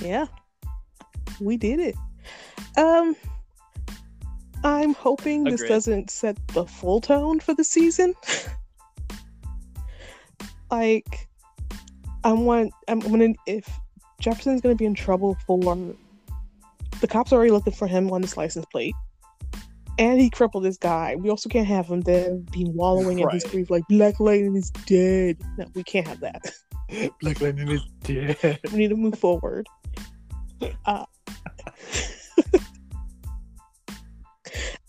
Yeah, 0.00 0.26
we 1.40 1.56
did 1.56 1.80
it. 1.80 1.94
Um, 2.76 3.16
I'm 4.64 4.94
hoping 4.94 5.44
this 5.44 5.62
doesn't 5.62 6.10
set 6.10 6.36
the 6.48 6.66
full 6.66 7.00
tone 7.00 7.40
for 7.40 7.54
the 7.54 7.64
season. 7.64 8.14
like, 10.70 11.28
I 12.24 12.32
want. 12.32 12.72
I'm 12.88 13.00
gonna 13.00 13.34
if 13.46 13.68
Jefferson's 14.20 14.60
gonna 14.60 14.74
be 14.74 14.86
in 14.86 14.94
trouble 14.94 15.36
for 15.46 15.58
the 17.00 17.08
cops 17.08 17.32
are 17.32 17.36
already 17.36 17.50
looking 17.50 17.72
for 17.72 17.86
him 17.86 18.10
on 18.10 18.22
his 18.22 18.36
license 18.36 18.66
plate. 18.66 18.94
And 19.98 20.20
he 20.20 20.30
crippled 20.30 20.64
this 20.64 20.78
guy. 20.78 21.16
We 21.16 21.28
also 21.28 21.48
can't 21.48 21.66
have 21.66 21.86
him 21.86 22.02
then 22.02 22.46
be 22.52 22.64
wallowing 22.68 23.18
in 23.18 23.28
his 23.30 23.44
grief 23.44 23.70
like 23.70 23.82
Black 23.88 24.18
Lightning 24.18 24.56
is 24.56 24.70
dead. 24.70 25.38
No, 25.58 25.66
we 25.74 25.82
can't 25.82 26.06
have 26.06 26.20
that. 26.20 26.52
Black 27.20 27.40
Lightning 27.40 27.68
is 27.68 27.82
dead. 28.02 28.60
we 28.72 28.78
need 28.78 28.88
to 28.88 28.96
move 28.96 29.18
forward. 29.18 29.66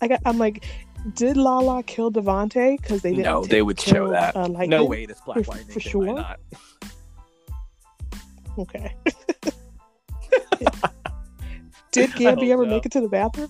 I 0.01 0.07
got. 0.07 0.19
I'm 0.25 0.37
like, 0.37 0.65
did 1.13 1.37
Lala 1.37 1.83
kill 1.83 2.11
Devante? 2.11 2.77
Because 2.79 3.01
they 3.01 3.11
didn't. 3.11 3.25
No, 3.25 3.43
they 3.45 3.61
would 3.61 3.77
kill, 3.77 3.93
show 3.93 4.09
that. 4.09 4.35
Uh, 4.35 4.47
no 4.47 4.83
way, 4.85 5.05
this 5.05 5.21
Black 5.21 5.47
Lightning 5.47 5.67
for, 5.67 5.79
sure. 5.79 6.25
Okay. 8.57 8.95
did 11.91 12.13
Gabby 12.15 12.51
ever 12.51 12.65
know. 12.65 12.71
make 12.71 12.85
it 12.85 12.91
to 12.93 13.01
the 13.01 13.07
bathroom? 13.09 13.49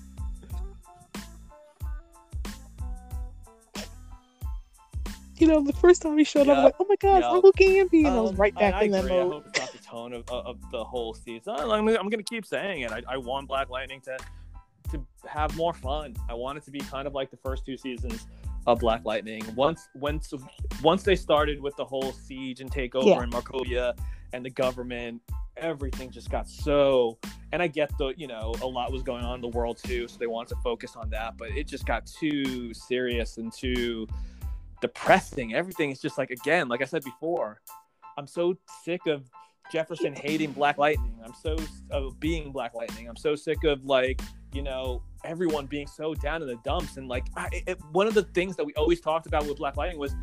You 5.42 5.48
know, 5.48 5.64
the 5.64 5.74
first 5.74 6.04
time 6.04 6.20
he 6.20 6.24
showed 6.24 6.48
up, 6.50 6.58
I'm 6.60 6.64
like, 6.66 6.76
"Oh 6.80 6.86
my 6.88 6.96
Yeah. 7.20 7.30
Uncle 7.32 7.52
Gambi!" 7.54 8.06
And 8.06 8.08
I 8.10 8.22
was 8.22 8.30
Um, 8.30 8.38
right 8.38 8.54
back 8.54 8.76
I, 8.76 8.84
in 8.84 8.94
I 8.94 8.98
that 9.02 9.06
agree. 9.06 9.18
I 9.20 9.24
mode. 9.24 9.34
hope 9.34 9.48
it's 9.48 9.60
not 9.60 9.72
the 9.72 9.78
tone 9.80 10.14
of, 10.14 10.30
of, 10.30 10.46
of 10.46 10.72
the 10.72 10.84
whole 10.84 11.16
season. 11.16 11.56
I'm, 11.58 11.88
I'm 11.88 12.10
going 12.10 12.12
to 12.12 12.24
keep 12.24 12.46
saying 12.46 12.82
it. 12.82 12.92
I, 12.92 13.02
I 13.10 13.18
want 13.18 13.48
Black 13.48 13.70
Lightning 13.72 14.02
to 14.02 14.18
to 14.92 15.04
have 15.28 15.56
more 15.58 15.74
fun. 15.74 16.16
I 16.30 16.36
want 16.36 16.60
it 16.60 16.64
to 16.66 16.72
be 16.72 16.80
kind 16.80 17.08
of 17.08 17.14
like 17.16 17.32
the 17.32 17.38
first 17.38 17.66
two 17.66 17.76
seasons 17.76 18.28
of 18.68 18.80
Black 18.80 19.04
Lightning. 19.04 19.42
Once 19.56 19.90
once 19.96 20.32
once 20.84 21.02
they 21.02 21.16
started 21.16 21.60
with 21.60 21.76
the 21.76 21.86
whole 21.86 22.12
siege 22.12 22.62
and 22.62 22.70
takeover 22.72 23.08
Yeah. 23.08 23.24
in 23.24 23.32
Markovia 23.32 23.98
and 24.34 24.46
the 24.46 24.50
government, 24.52 25.24
everything 25.58 26.12
just 26.12 26.30
got 26.30 26.48
so. 26.48 27.18
And 27.52 27.64
I 27.64 27.68
get 27.68 27.90
the 27.98 28.14
you 28.16 28.28
know 28.28 28.54
a 28.62 28.68
lot 28.68 28.92
was 28.92 29.02
going 29.02 29.24
on 29.26 29.36
in 29.36 29.42
the 29.42 29.48
world 29.58 29.80
too, 29.84 30.08
so 30.08 30.20
they 30.20 30.28
wanted 30.28 30.50
to 30.50 30.62
focus 30.62 30.96
on 30.96 31.10
that. 31.10 31.36
But 31.38 31.50
it 31.52 31.66
just 31.68 31.88
got 31.88 32.06
too 32.06 32.76
serious 32.76 33.38
and 33.38 33.52
too 33.52 34.08
depressing. 34.82 35.54
Everything 35.54 35.92
is 35.92 36.00
just 36.00 36.18
like 36.18 36.32
again, 36.32 36.68
like 36.68 36.82
I 36.82 36.86
said 36.86 37.04
before, 37.04 37.62
I'm 38.18 38.28
so 38.28 38.56
sick 38.84 39.06
of 39.08 39.30
Jefferson 39.72 40.14
hating 40.14 40.52
Black 40.52 40.78
Lightning. 40.78 41.16
I'm 41.24 41.34
so 41.34 41.56
of 41.90 42.20
being 42.20 42.52
Black 42.52 42.74
Lightning. 42.74 43.08
I'm 43.08 43.16
so 43.16 43.36
sick 43.36 43.64
of 43.64 43.86
like 43.86 44.22
you 44.54 44.62
know 44.62 45.02
everyone 45.24 45.66
being 45.66 45.88
so 45.88 46.14
down 46.16 46.42
in 46.42 46.48
the 46.48 46.58
dumps 46.66 46.98
and 46.98 47.08
like 47.08 47.26
I, 47.38 47.64
it, 47.68 47.80
one 47.92 48.08
of 48.08 48.14
the 48.14 48.24
things 48.24 48.56
that 48.58 48.66
we 48.66 48.74
always 48.74 49.00
talked 49.00 49.28
about 49.28 49.46
with 49.46 49.58
Black 49.58 49.78
Lightning 49.78 50.00
was 50.00 50.16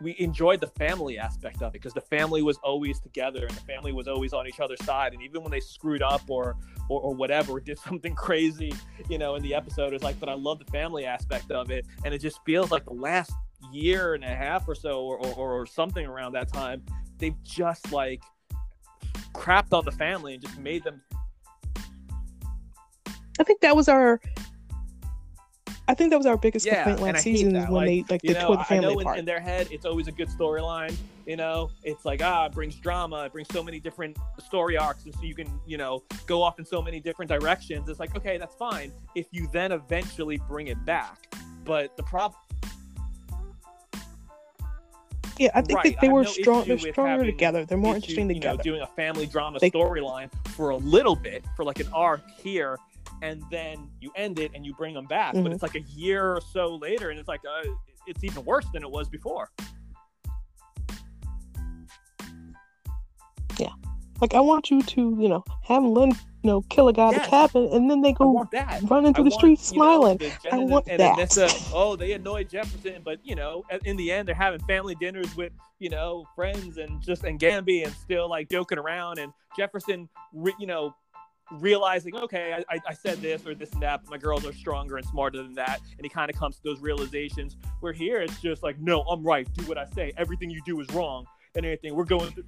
we 0.00 0.14
enjoyed 0.18 0.60
the 0.60 0.66
family 0.66 1.18
aspect 1.18 1.60
of 1.60 1.68
it 1.68 1.72
because 1.74 1.92
the 1.92 2.00
family 2.00 2.42
was 2.42 2.56
always 2.58 3.00
together 3.00 3.46
and 3.46 3.50
the 3.50 3.60
family 3.62 3.92
was 3.92 4.06
always 4.06 4.32
on 4.32 4.46
each 4.46 4.60
other's 4.60 4.82
side 4.84 5.12
and 5.12 5.22
even 5.22 5.42
when 5.42 5.50
they 5.50 5.60
screwed 5.60 6.02
up 6.02 6.22
or 6.28 6.56
or, 6.88 7.00
or 7.00 7.14
whatever 7.14 7.60
did 7.68 7.78
something 7.78 8.14
crazy 8.14 8.72
you 9.08 9.18
know 9.18 9.34
in 9.34 9.42
the 9.42 9.54
episode 9.54 9.92
it's 9.92 10.04
like 10.04 10.18
but 10.20 10.28
i 10.28 10.34
love 10.34 10.58
the 10.58 10.70
family 10.70 11.04
aspect 11.04 11.50
of 11.50 11.70
it 11.70 11.84
and 12.04 12.14
it 12.14 12.18
just 12.18 12.38
feels 12.44 12.70
like 12.70 12.84
the 12.84 12.92
last 12.92 13.32
year 13.72 14.14
and 14.14 14.24
a 14.24 14.34
half 14.34 14.68
or 14.68 14.74
so 14.74 15.02
or, 15.02 15.18
or, 15.18 15.60
or 15.60 15.66
something 15.66 16.06
around 16.06 16.32
that 16.32 16.52
time 16.52 16.82
they've 17.18 17.42
just 17.42 17.92
like 17.92 18.22
crapped 19.34 19.72
on 19.72 19.84
the 19.84 19.92
family 19.92 20.34
and 20.34 20.42
just 20.42 20.58
made 20.58 20.82
them 20.84 21.00
I 23.38 23.44
think 23.44 23.60
that 23.60 23.76
was 23.76 23.88
our. 23.88 24.20
I 25.86 25.94
think 25.94 26.10
that 26.10 26.18
was 26.18 26.26
our 26.26 26.36
biggest 26.36 26.66
Yeah, 26.66 26.84
complaint 26.84 27.14
last 27.14 27.22
season 27.22 27.54
when 27.54 27.70
Like, 27.70 27.86
they 27.86 28.04
like 28.10 28.22
they 28.22 28.34
know, 28.34 28.46
tore 28.46 28.56
the 28.56 28.62
I 28.62 28.64
family 28.64 28.86
know 28.86 28.92
in, 28.98 29.00
apart. 29.00 29.18
in 29.18 29.24
their 29.24 29.40
head 29.40 29.68
it's 29.70 29.86
always 29.86 30.06
a 30.06 30.12
good 30.12 30.28
storyline. 30.28 30.94
You 31.24 31.36
know, 31.36 31.70
it's 31.82 32.04
like 32.04 32.20
ah, 32.22 32.46
it 32.46 32.52
brings 32.52 32.74
drama, 32.74 33.24
it 33.24 33.32
brings 33.32 33.48
so 33.52 33.62
many 33.62 33.80
different 33.80 34.18
story 34.38 34.76
arcs, 34.76 35.04
and 35.04 35.14
so 35.14 35.22
you 35.22 35.34
can 35.34 35.48
you 35.66 35.78
know 35.78 36.02
go 36.26 36.42
off 36.42 36.58
in 36.58 36.64
so 36.64 36.82
many 36.82 37.00
different 37.00 37.30
directions. 37.30 37.88
It's 37.88 38.00
like 38.00 38.14
okay, 38.16 38.36
that's 38.36 38.54
fine 38.56 38.92
if 39.14 39.26
you 39.30 39.48
then 39.52 39.72
eventually 39.72 40.38
bring 40.48 40.66
it 40.66 40.84
back. 40.84 41.34
But 41.64 41.96
the 41.96 42.02
problem, 42.02 42.40
yeah, 45.38 45.50
I 45.54 45.62
think 45.62 45.78
right, 45.78 45.94
that 45.94 46.00
they 46.00 46.08
were 46.08 46.24
no 46.24 46.30
strong. 46.30 46.66
They're 46.66 46.78
stronger 46.78 47.24
together. 47.24 47.64
They're 47.64 47.78
more 47.78 47.96
issue, 47.96 48.18
interesting 48.18 48.28
you 48.30 48.34
know, 48.36 48.52
together. 48.52 48.62
doing 48.62 48.80
a 48.82 48.86
family 48.86 49.26
drama 49.26 49.58
They- 49.58 49.70
storyline 49.70 50.30
for 50.48 50.70
a 50.70 50.76
little 50.76 51.16
bit, 51.16 51.44
for 51.56 51.64
like 51.64 51.80
an 51.80 51.88
arc 51.92 52.22
here, 52.40 52.76
and 53.22 53.42
then 53.50 53.90
you 54.00 54.12
end 54.16 54.38
it 54.38 54.52
and 54.54 54.64
you 54.64 54.74
bring 54.74 54.94
them 54.94 55.06
back. 55.06 55.34
But 55.34 55.44
Mhm. 55.44 55.52
it's 55.54 55.62
like 55.62 55.74
a 55.74 55.80
year 55.80 56.32
or 56.34 56.40
so 56.40 56.76
later, 56.76 57.10
and 57.10 57.18
it's 57.18 57.28
like 57.28 57.40
uh, 57.48 57.68
it's 58.06 58.24
even 58.24 58.44
worse 58.44 58.66
than 58.72 58.82
it 58.82 58.90
was 58.90 59.08
before. 59.08 59.50
Like 64.20 64.34
I 64.34 64.40
want 64.40 64.70
you 64.70 64.82
to, 64.82 65.16
you 65.18 65.28
know, 65.28 65.44
have 65.64 65.84
Lynn, 65.84 66.10
you 66.42 66.50
know, 66.50 66.62
kill 66.62 66.88
a 66.88 66.92
guy 66.92 67.08
at 67.08 67.12
Yes. 67.12 67.24
the 67.26 67.30
cabin, 67.30 67.68
and 67.72 67.90
then 67.90 68.00
they 68.02 68.12
go 68.12 68.30
want 68.30 68.50
that. 68.52 68.82
run 68.90 69.06
into 69.06 69.20
I 69.20 69.24
the 69.24 69.30
streets 69.30 69.70
know, 69.72 69.76
smiling. 69.76 70.20
I 70.50 70.58
want 70.58 70.86
and 70.88 71.00
that. 71.00 71.68
Oh, 71.74 71.96
they 71.96 72.12
annoyed 72.12 72.48
Jefferson, 72.48 73.02
but 73.04 73.18
you 73.24 73.34
know, 73.34 73.64
in 73.84 73.96
the 73.96 74.10
end, 74.12 74.26
they're 74.28 74.34
having 74.34 74.60
family 74.60 74.94
dinners 74.96 75.36
with 75.36 75.52
you 75.78 75.90
know 75.90 76.24
friends 76.34 76.78
and 76.78 77.00
just 77.02 77.24
and 77.24 77.38
Gambi 77.38 77.84
and 77.84 77.92
still 77.94 78.28
like 78.28 78.48
joking 78.48 78.78
around. 78.78 79.18
And 79.18 79.32
Jefferson, 79.56 80.08
re, 80.32 80.52
you 80.58 80.66
know, 80.66 80.94
realizing, 81.52 82.14
okay, 82.16 82.52
I, 82.68 82.74
I, 82.76 82.80
I 82.88 82.94
said 82.94 83.18
this 83.18 83.46
or 83.46 83.54
this 83.54 83.70
and 83.72 83.82
that, 83.82 84.02
but 84.04 84.10
my 84.10 84.18
girls 84.18 84.44
are 84.44 84.52
stronger 84.52 84.96
and 84.96 85.06
smarter 85.06 85.38
than 85.42 85.54
that. 85.54 85.80
And 85.96 86.04
he 86.04 86.08
kind 86.08 86.30
of 86.30 86.36
comes 86.36 86.56
to 86.56 86.62
those 86.64 86.80
realizations. 86.80 87.56
Where 87.80 87.92
here, 87.92 88.20
it's 88.20 88.40
just 88.40 88.62
like, 88.62 88.78
no, 88.80 89.02
I'm 89.02 89.22
right. 89.22 89.48
Do 89.54 89.64
what 89.64 89.78
I 89.78 89.86
say. 89.86 90.12
Everything 90.16 90.50
you 90.50 90.60
do 90.66 90.80
is 90.80 90.88
wrong. 90.92 91.24
And 91.54 91.64
everything 91.64 91.94
we're 91.94 92.04
going. 92.04 92.30
Through, 92.32 92.44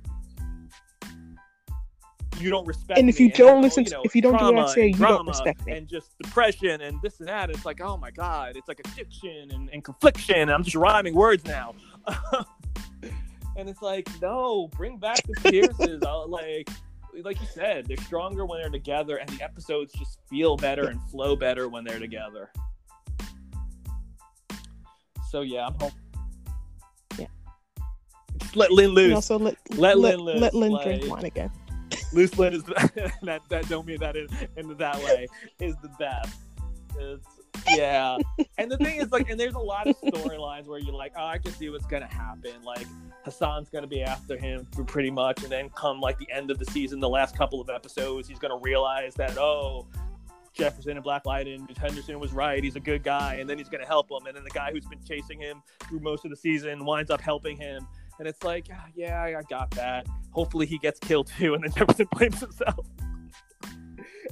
you 2.40 2.50
don't 2.50 2.66
respect 2.66 2.98
And 2.98 3.08
if 3.08 3.18
me, 3.18 3.26
you 3.26 3.32
don't 3.32 3.54
then, 3.54 3.62
listen 3.62 3.84
you 3.84 3.90
know, 3.90 4.02
if 4.04 4.14
you 4.14 4.22
don't 4.22 4.38
do 4.38 4.44
what 4.46 4.58
I 4.58 4.74
say, 4.74 4.86
you 4.88 4.94
don't 4.94 5.26
respect 5.26 5.66
me. 5.66 5.72
and 5.72 5.88
just 5.88 6.16
depression 6.18 6.80
and 6.80 7.00
this 7.02 7.20
and 7.20 7.28
that 7.28 7.50
it's 7.50 7.64
like 7.64 7.80
oh 7.80 7.96
my 7.96 8.10
god 8.10 8.56
it's 8.56 8.68
like 8.68 8.80
addiction 8.80 9.50
and, 9.52 9.68
and 9.72 9.84
confliction 9.84 10.48
i'm 10.48 10.62
just 10.62 10.76
rhyming 10.76 11.14
words 11.14 11.44
now 11.44 11.74
and 13.56 13.68
it's 13.68 13.82
like 13.82 14.08
no 14.20 14.68
bring 14.68 14.96
back 14.96 15.22
the 15.22 15.50
pierces 15.50 16.02
like 16.28 16.68
like 17.22 17.40
you 17.40 17.46
said 17.46 17.86
they're 17.86 17.96
stronger 17.98 18.46
when 18.46 18.60
they're 18.60 18.70
together 18.70 19.16
and 19.16 19.28
the 19.30 19.42
episodes 19.42 19.92
just 19.92 20.18
feel 20.28 20.56
better 20.56 20.88
and 20.88 21.00
flow 21.10 21.34
better 21.36 21.68
when 21.68 21.84
they're 21.84 21.98
together 21.98 22.50
so 25.30 25.42
yeah 25.42 25.66
i'm 25.66 25.74
hoping 25.74 25.98
Yeah. 27.18 27.26
Just 28.38 28.56
let 28.56 28.70
Lynn 28.70 28.90
loose. 28.90 29.06
And 29.06 29.14
also 29.14 29.38
let 29.38 29.56
Let 29.70 29.98
let, 29.98 30.18
Lynn 30.20 30.20
loose, 30.20 30.40
let 30.40 30.54
Lynn 30.54 30.78
drink 30.82 31.10
wine 31.10 31.24
again. 31.24 31.50
Loose 32.12 32.36
lid 32.38 32.54
is 32.54 32.62
that 33.22 33.42
that 33.48 33.68
don't 33.68 33.86
mean 33.86 33.98
that 34.00 34.16
in, 34.16 34.28
in 34.56 34.76
that 34.76 35.02
way 35.02 35.26
is 35.60 35.74
the 35.82 35.88
best. 35.98 36.38
It's 36.98 37.26
yeah, 37.68 38.18
and 38.58 38.70
the 38.70 38.76
thing 38.78 39.00
is 39.00 39.12
like, 39.12 39.28
and 39.28 39.38
there's 39.38 39.54
a 39.54 39.58
lot 39.58 39.86
of 39.86 40.00
storylines 40.00 40.66
where 40.66 40.78
you're 40.78 40.94
like, 40.94 41.12
oh, 41.16 41.26
I 41.26 41.38
can 41.38 41.52
see 41.52 41.68
what's 41.68 41.86
gonna 41.86 42.06
happen. 42.06 42.62
Like 42.64 42.86
Hassan's 43.24 43.68
gonna 43.68 43.86
be 43.86 44.02
after 44.02 44.36
him 44.36 44.66
for 44.74 44.84
pretty 44.84 45.10
much, 45.10 45.42
and 45.42 45.52
then 45.52 45.68
come 45.70 46.00
like 46.00 46.18
the 46.18 46.30
end 46.30 46.50
of 46.50 46.58
the 46.58 46.64
season, 46.66 47.00
the 47.00 47.08
last 47.08 47.36
couple 47.36 47.60
of 47.60 47.68
episodes, 47.70 48.28
he's 48.28 48.38
gonna 48.38 48.58
realize 48.58 49.14
that 49.14 49.38
oh. 49.38 49.86
Jefferson 50.52 50.96
and 50.96 51.04
Black 51.04 51.26
Lightning, 51.26 51.66
Henderson 51.80 52.18
was 52.18 52.32
right. 52.32 52.62
He's 52.62 52.74
a 52.74 52.80
good 52.80 53.04
guy, 53.04 53.34
and 53.34 53.48
then 53.48 53.56
he's 53.56 53.68
going 53.68 53.82
to 53.82 53.86
help 53.86 54.10
him. 54.10 54.26
And 54.26 54.36
then 54.36 54.42
the 54.42 54.50
guy 54.50 54.72
who's 54.72 54.84
been 54.84 55.02
chasing 55.06 55.40
him 55.40 55.62
through 55.88 56.00
most 56.00 56.24
of 56.24 56.30
the 56.30 56.36
season 56.36 56.84
winds 56.84 57.08
up 57.08 57.20
helping 57.20 57.56
him. 57.56 57.86
And 58.20 58.28
it's 58.28 58.44
like, 58.44 58.66
ah, 58.70 58.84
yeah, 58.94 59.20
I 59.22 59.38
I 59.38 59.42
got 59.48 59.70
that. 59.72 60.06
Hopefully 60.32 60.66
he 60.66 60.76
gets 60.76 61.00
killed 61.00 61.28
too, 61.38 61.54
and 61.54 61.64
then 61.64 61.72
Jefferson 61.76 62.06
blames 62.12 62.38
himself. 62.38 62.86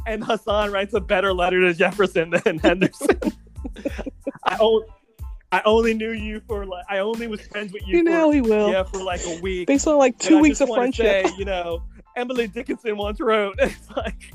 and 0.06 0.23
Hassan 0.23 0.70
writes 0.73 0.93
a 0.93 1.01
better 1.01 1.32
letter 1.32 1.60
to 1.62 1.73
Jefferson 1.73 2.28
than 2.44 2.59
Henderson. 2.62 3.19
I 5.51 5.62
only 5.65 5.94
knew 5.94 6.10
you 6.12 6.43
for 6.47 6.66
like 6.66 6.85
I 6.90 6.98
only 6.98 7.27
was 7.28 7.40
friends 7.47 7.73
with 7.73 7.82
you, 7.86 7.97
You 7.97 8.05
know 8.05 8.28
for, 8.28 8.35
he 8.35 8.40
will. 8.43 8.70
yeah 8.70 8.82
for 8.82 9.02
like 9.02 9.23
a 9.24 9.40
week. 9.40 9.66
Based 9.66 9.89
on 9.89 9.97
like 9.97 10.12
And 10.12 10.20
two 10.20 10.39
I 10.39 10.43
weeks 10.43 10.60
of 10.60 10.69
friendship. 10.69 11.27
Say, 11.27 11.32
you 11.39 11.47
know, 11.47 11.82
Emily 12.15 12.47
Dickinson 12.47 12.98
once 12.98 13.20
wrote, 13.20 13.55
it's 13.59 13.90
like. 13.97 14.32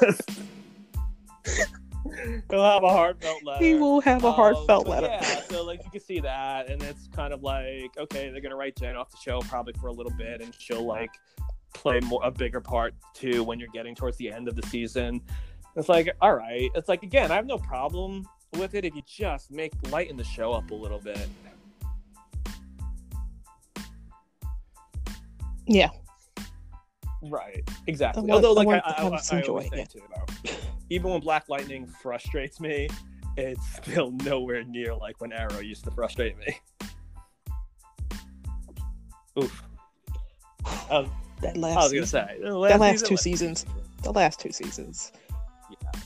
Just- 0.00 0.30
He'll 2.50 2.64
have 2.64 2.82
a 2.82 2.88
heartfelt 2.88 3.42
letter. 3.44 3.64
he 3.64 3.74
will 3.74 4.00
have 4.00 4.24
a 4.24 4.28
Um, 4.28 4.34
heartfelt 4.34 4.86
but 4.86 5.02
letter. 5.02 5.06
Yeah, 5.06 5.40
so 5.42 5.64
like 5.64 5.84
you 5.84 5.90
can 5.90 6.00
see 6.00 6.20
that, 6.20 6.70
and 6.70 6.82
it's 6.82 7.08
kind 7.08 7.32
of 7.32 7.42
like 7.42 7.96
okay, 7.98 8.30
they're 8.30 8.40
gonna 8.40 8.56
write 8.56 8.76
Jen 8.76 8.96
off 8.96 9.10
the 9.10 9.16
show 9.18 9.40
probably 9.42 9.74
for 9.80 9.88
a 9.88 9.92
little 9.92 10.12
bit, 10.16 10.40
and 10.40 10.54
she'll 10.58 10.84
like 10.84 11.10
play 11.74 12.00
more 12.00 12.20
a 12.24 12.30
bigger 12.30 12.60
part 12.60 12.94
too 13.14 13.44
when 13.44 13.58
you're 13.58 13.68
getting 13.72 13.94
towards 13.94 14.16
the 14.16 14.30
end 14.32 14.48
of 14.48 14.56
the 14.56 14.66
season. 14.68 15.20
It's 15.76 15.88
like 15.88 16.08
all 16.20 16.34
right, 16.34 16.70
it's 16.74 16.88
like 16.88 17.02
again, 17.02 17.30
I 17.30 17.36
have 17.36 17.46
no 17.46 17.58
problem 17.58 18.26
with 18.56 18.74
it 18.74 18.84
if 18.84 18.94
you 18.94 19.02
just 19.06 19.50
make 19.50 19.72
lighten 19.90 20.16
the 20.16 20.24
show 20.24 20.52
up 20.52 20.70
a 20.70 20.74
little 20.74 20.98
bit. 20.98 21.28
Yeah. 25.66 25.90
Right, 27.22 27.68
exactly. 27.86 28.30
Although, 28.30 28.52
like 28.52 28.68
I, 28.68 28.78
I, 28.78 29.08
I, 29.08 29.38
I 29.38 29.40
joy, 29.42 29.68
yeah. 29.72 29.84
too, 29.84 30.00
though, 30.44 30.50
even 30.90 31.10
when 31.10 31.20
Black 31.20 31.48
Lightning 31.48 31.86
frustrates 31.86 32.60
me, 32.60 32.88
it's 33.36 33.76
still 33.82 34.10
nowhere 34.24 34.64
near 34.64 34.94
like 34.94 35.20
when 35.20 35.32
Arrow 35.32 35.60
used 35.60 35.84
to 35.84 35.90
frustrate 35.90 36.36
me. 36.38 36.56
Oof. 39.38 39.62
Um, 40.64 40.72
I 40.90 40.98
was, 41.00 41.10
That 41.42 41.56
I 41.56 41.60
last 41.60 41.92
was 41.92 41.92
gonna 41.92 42.06
season. 42.06 42.26
say 42.28 42.38
the 42.40 42.68
That 42.68 42.80
last 42.80 42.92
season 42.92 43.08
two 43.08 43.14
was- 43.14 43.20
seasons. 43.22 43.66
The 44.02 44.12
last 44.12 44.40
two 44.40 44.52
seasons. 44.52 45.12
Yeah. 45.70 46.00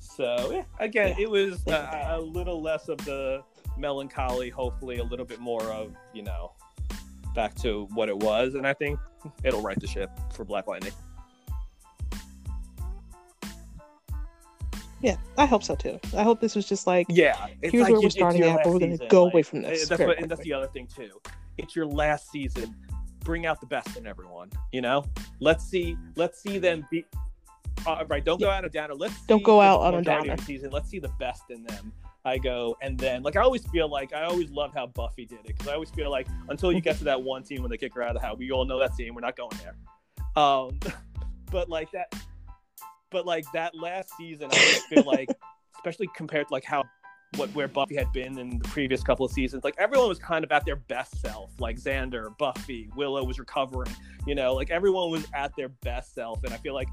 So 0.00 0.50
yeah, 0.52 0.62
again, 0.78 1.14
Yeah, 1.18 1.24
it 1.24 1.30
was 1.30 1.62
they 1.64 1.72
were 1.72 1.78
a, 1.78 1.82
bad. 1.82 2.18
a 2.18 2.20
little 2.20 2.60
less 2.62 2.88
of 2.88 2.98
the 3.04 3.42
melancholy. 3.78 4.48
Hopefully, 4.50 4.98
a 4.98 5.04
little 5.04 5.26
bit 5.26 5.40
more 5.40 5.62
of 5.64 5.94
you 6.12 6.22
know 6.22 6.52
back 7.34 7.54
to 7.56 7.86
what 7.94 8.08
it 8.10 8.16
was, 8.18 8.54
and 8.54 8.66
I 8.66 8.74
think 8.74 8.98
it'll 9.44 9.62
right 9.62 9.78
the 9.80 9.86
ship 9.86 10.10
for 10.34 10.44
Black 10.44 10.66
Lightning. 10.66 10.92
Yeah, 15.02 15.16
I 15.36 15.46
hope 15.46 15.64
so 15.64 15.74
too. 15.74 15.98
I 16.16 16.22
hope 16.22 16.40
this 16.40 16.54
was 16.54 16.66
just 16.66 16.86
like 16.86 17.06
Yeah, 17.08 17.48
it's 17.60 17.72
here's 17.72 17.82
like 17.82 17.92
where 17.92 18.00
we're 18.00 18.06
it's- 18.06 18.14
it's 18.14 18.14
starting 18.14 18.42
at, 18.42 18.62
but 18.62 18.72
we're 18.72 18.78
gonna 18.78 18.96
go 19.08 19.24
like, 19.24 19.32
away 19.34 19.42
from 19.42 19.62
this 19.62 19.82
and 19.82 19.90
That's 19.90 20.06
what, 20.06 20.18
and 20.18 20.30
that's 20.30 20.42
the 20.42 20.52
other 20.52 20.68
thing 20.68 20.86
too. 20.86 21.20
It's 21.58 21.74
your 21.74 21.86
last 21.86 22.30
season. 22.30 22.74
Bring 23.24 23.46
out 23.46 23.60
the 23.60 23.66
best 23.66 23.96
in 23.96 24.06
everyone. 24.06 24.50
You 24.72 24.80
know, 24.80 25.04
let's 25.40 25.64
see. 25.64 25.96
Let's 26.16 26.40
see 26.42 26.58
them 26.58 26.86
be. 26.90 27.04
Uh, 27.86 28.04
right, 28.08 28.24
don't 28.24 28.40
go 28.40 28.48
out 28.48 28.58
on 28.58 28.64
a 28.64 28.68
downer. 28.68 28.94
Let's 28.94 29.20
Don't 29.26 29.42
go 29.42 29.60
out 29.60 29.80
on 29.80 29.94
a 29.94 29.98
of 29.98 30.04
downer. 30.04 30.36
Season. 30.38 30.70
Let's 30.70 30.88
see 30.88 31.00
the 31.00 31.12
best 31.18 31.50
in 31.50 31.64
them. 31.64 31.92
I 32.24 32.38
go, 32.38 32.76
and 32.80 32.96
then 32.96 33.22
like 33.24 33.36
I 33.36 33.40
always 33.40 33.66
feel 33.68 33.88
like 33.88 34.12
I 34.12 34.22
always 34.22 34.50
love 34.50 34.72
how 34.72 34.86
Buffy 34.86 35.24
did 35.26 35.40
it 35.40 35.48
because 35.48 35.66
I 35.66 35.74
always 35.74 35.90
feel 35.90 36.10
like 36.10 36.28
until 36.48 36.72
you 36.72 36.80
get 36.80 36.96
to 36.98 37.04
that 37.04 37.20
one 37.20 37.44
scene 37.44 37.62
when 37.62 37.70
they 37.70 37.76
kick 37.76 37.94
her 37.94 38.02
out 38.02 38.14
of 38.14 38.22
the 38.22 38.26
house, 38.26 38.38
we 38.38 38.52
all 38.52 38.64
know 38.64 38.78
that 38.78 38.94
scene. 38.94 39.12
We're 39.14 39.20
not 39.20 39.36
going 39.36 39.56
there. 39.62 39.74
Um, 40.42 40.78
but 41.50 41.68
like 41.68 41.90
that, 41.90 42.14
but 43.12 43.26
like 43.26 43.44
that 43.52 43.74
last 43.74 44.10
season, 44.16 44.48
I 44.50 44.80
feel 44.88 45.04
like, 45.04 45.28
especially 45.76 46.08
compared 46.16 46.48
to 46.48 46.52
like 46.54 46.64
how 46.64 46.84
what 47.36 47.48
where 47.54 47.68
Buffy 47.68 47.96
had 47.96 48.12
been 48.12 48.38
in 48.38 48.58
the 48.58 48.68
previous 48.68 49.02
couple 49.02 49.24
of 49.24 49.32
seasons, 49.32 49.64
like 49.64 49.74
everyone 49.78 50.08
was 50.08 50.18
kind 50.18 50.44
of 50.44 50.52
at 50.52 50.64
their 50.64 50.76
best 50.76 51.20
self. 51.20 51.52
Like 51.58 51.76
Xander, 51.76 52.36
Buffy, 52.38 52.90
Willow 52.96 53.24
was 53.24 53.38
recovering. 53.38 53.94
You 54.26 54.34
know, 54.34 54.54
like 54.54 54.70
everyone 54.70 55.10
was 55.10 55.26
at 55.34 55.54
their 55.56 55.68
best 55.68 56.14
self, 56.14 56.42
and 56.44 56.52
I 56.52 56.56
feel 56.58 56.74
like, 56.74 56.88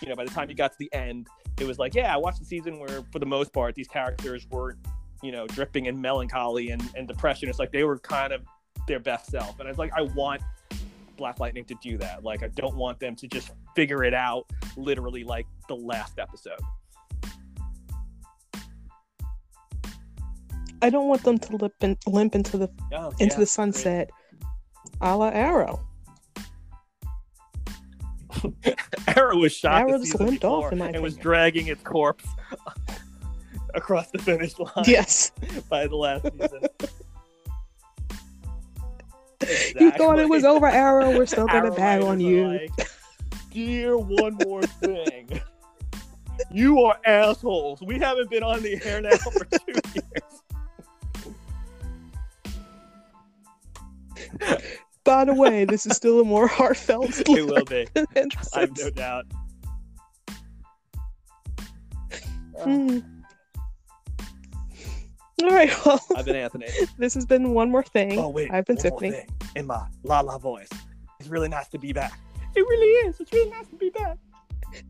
you 0.00 0.08
know, 0.08 0.14
by 0.14 0.24
the 0.24 0.30
time 0.30 0.48
you 0.50 0.54
got 0.54 0.72
to 0.72 0.78
the 0.78 0.92
end, 0.92 1.28
it 1.58 1.66
was 1.66 1.78
like, 1.78 1.94
yeah, 1.94 2.12
I 2.12 2.16
watched 2.16 2.40
the 2.40 2.44
season 2.44 2.78
where, 2.78 3.02
for 3.12 3.18
the 3.18 3.26
most 3.26 3.52
part, 3.52 3.74
these 3.74 3.88
characters 3.88 4.46
weren't 4.50 4.78
you 5.22 5.30
know, 5.30 5.46
dripping 5.46 5.86
in 5.86 6.00
melancholy 6.00 6.70
and, 6.70 6.82
and 6.96 7.08
depression. 7.08 7.48
It's 7.48 7.58
like 7.58 7.72
they 7.72 7.84
were 7.84 7.98
kind 7.98 8.32
of 8.32 8.42
their 8.88 8.98
best 8.98 9.30
self, 9.30 9.58
and 9.60 9.68
I 9.68 9.70
was 9.70 9.78
like, 9.78 9.92
I 9.96 10.02
want 10.02 10.42
Black 11.22 11.38
Lightning 11.38 11.64
to 11.66 11.76
do 11.80 11.96
that. 11.98 12.24
Like, 12.24 12.42
I 12.42 12.48
don't 12.48 12.74
want 12.74 12.98
them 12.98 13.14
to 13.14 13.28
just 13.28 13.52
figure 13.76 14.02
it 14.02 14.12
out 14.12 14.44
literally 14.76 15.22
like 15.22 15.46
the 15.68 15.76
last 15.76 16.18
episode. 16.18 16.58
I 20.82 20.90
don't 20.90 21.06
want 21.06 21.22
them 21.22 21.38
to 21.38 21.56
limp, 21.56 21.74
in, 21.80 21.96
limp 22.08 22.34
into 22.34 22.58
the 22.58 22.68
Oh, 22.92 23.12
into 23.20 23.34
yeah, 23.34 23.38
the 23.38 23.46
sunset, 23.46 24.10
a 25.00 25.16
la 25.16 25.28
Arrow. 25.28 25.86
Arrow 29.06 29.36
was 29.36 29.52
shot 29.52 29.82
Arrow 29.82 29.98
just 29.98 30.18
limped 30.18 30.44
off, 30.44 30.72
in 30.72 30.78
my 30.78 30.88
and 30.88 31.04
was 31.04 31.14
dragging 31.14 31.68
its 31.68 31.84
corpse 31.84 32.26
across 33.74 34.10
the 34.10 34.18
finish 34.18 34.58
line 34.58 34.72
Yes, 34.86 35.30
by 35.68 35.86
the 35.86 35.94
last 35.94 36.24
season. 36.24 36.66
You 39.78 39.90
thought 39.92 40.18
it 40.18 40.28
was 40.28 40.44
over, 40.44 40.66
Arrow. 40.66 41.16
We're 41.16 41.26
still 41.26 41.46
gonna 41.46 41.70
bag 41.72 42.02
on 42.02 42.20
you. 42.20 42.48
like, 42.48 42.70
Dear, 43.50 43.98
one 43.98 44.38
more 44.46 44.62
thing. 44.62 45.40
You 46.50 46.80
are 46.80 46.98
assholes. 47.04 47.80
We 47.82 47.98
haven't 47.98 48.30
been 48.30 48.42
on 48.42 48.62
the 48.62 48.80
air 48.84 49.00
now 49.00 49.16
for 49.16 49.44
two 49.44 49.80
years. 49.94 50.42
By 55.04 55.24
the 55.24 55.34
way, 55.34 55.64
this 55.64 55.84
is 55.86 55.96
still 55.96 56.20
a 56.20 56.24
more 56.24 56.46
heartfelt. 56.46 57.20
It 57.28 57.46
will 57.46 57.64
be. 57.64 57.86
I 58.54 58.60
have 58.60 58.76
no 58.78 58.90
doubt. 58.90 59.26
Hmm. 62.58 62.98
All 65.46 65.50
right, 65.50 65.72
well, 65.84 66.00
I've 66.14 66.24
been 66.24 66.36
Anthony. 66.36 66.68
this 66.98 67.14
has 67.14 67.26
been 67.26 67.52
one 67.52 67.68
more 67.68 67.82
thing. 67.82 68.16
Oh 68.16 68.28
wait, 68.28 68.52
I've 68.52 68.64
been 68.64 68.76
one 68.76 68.90
more 68.90 69.00
Tiffany. 69.00 69.10
thing 69.10 69.26
in 69.56 69.66
my 69.66 69.84
la 70.04 70.20
la 70.20 70.38
voice. 70.38 70.68
It's 71.18 71.28
really 71.28 71.48
nice 71.48 71.66
to 71.68 71.80
be 71.80 71.92
back. 71.92 72.16
It 72.54 72.60
really 72.60 73.08
is. 73.08 73.18
It's 73.18 73.32
really 73.32 73.50
nice 73.50 73.66
to 73.66 73.74
be 73.76 73.90
back. 73.90 74.18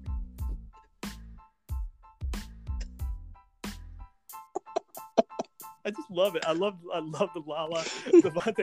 I 5.86 5.90
just 5.90 6.10
love 6.10 6.36
it. 6.36 6.44
I 6.46 6.52
love 6.52 6.76
I 6.92 6.98
love 6.98 7.30
the 7.34 7.40
Lala 7.46 7.82
Devontae 7.82 8.62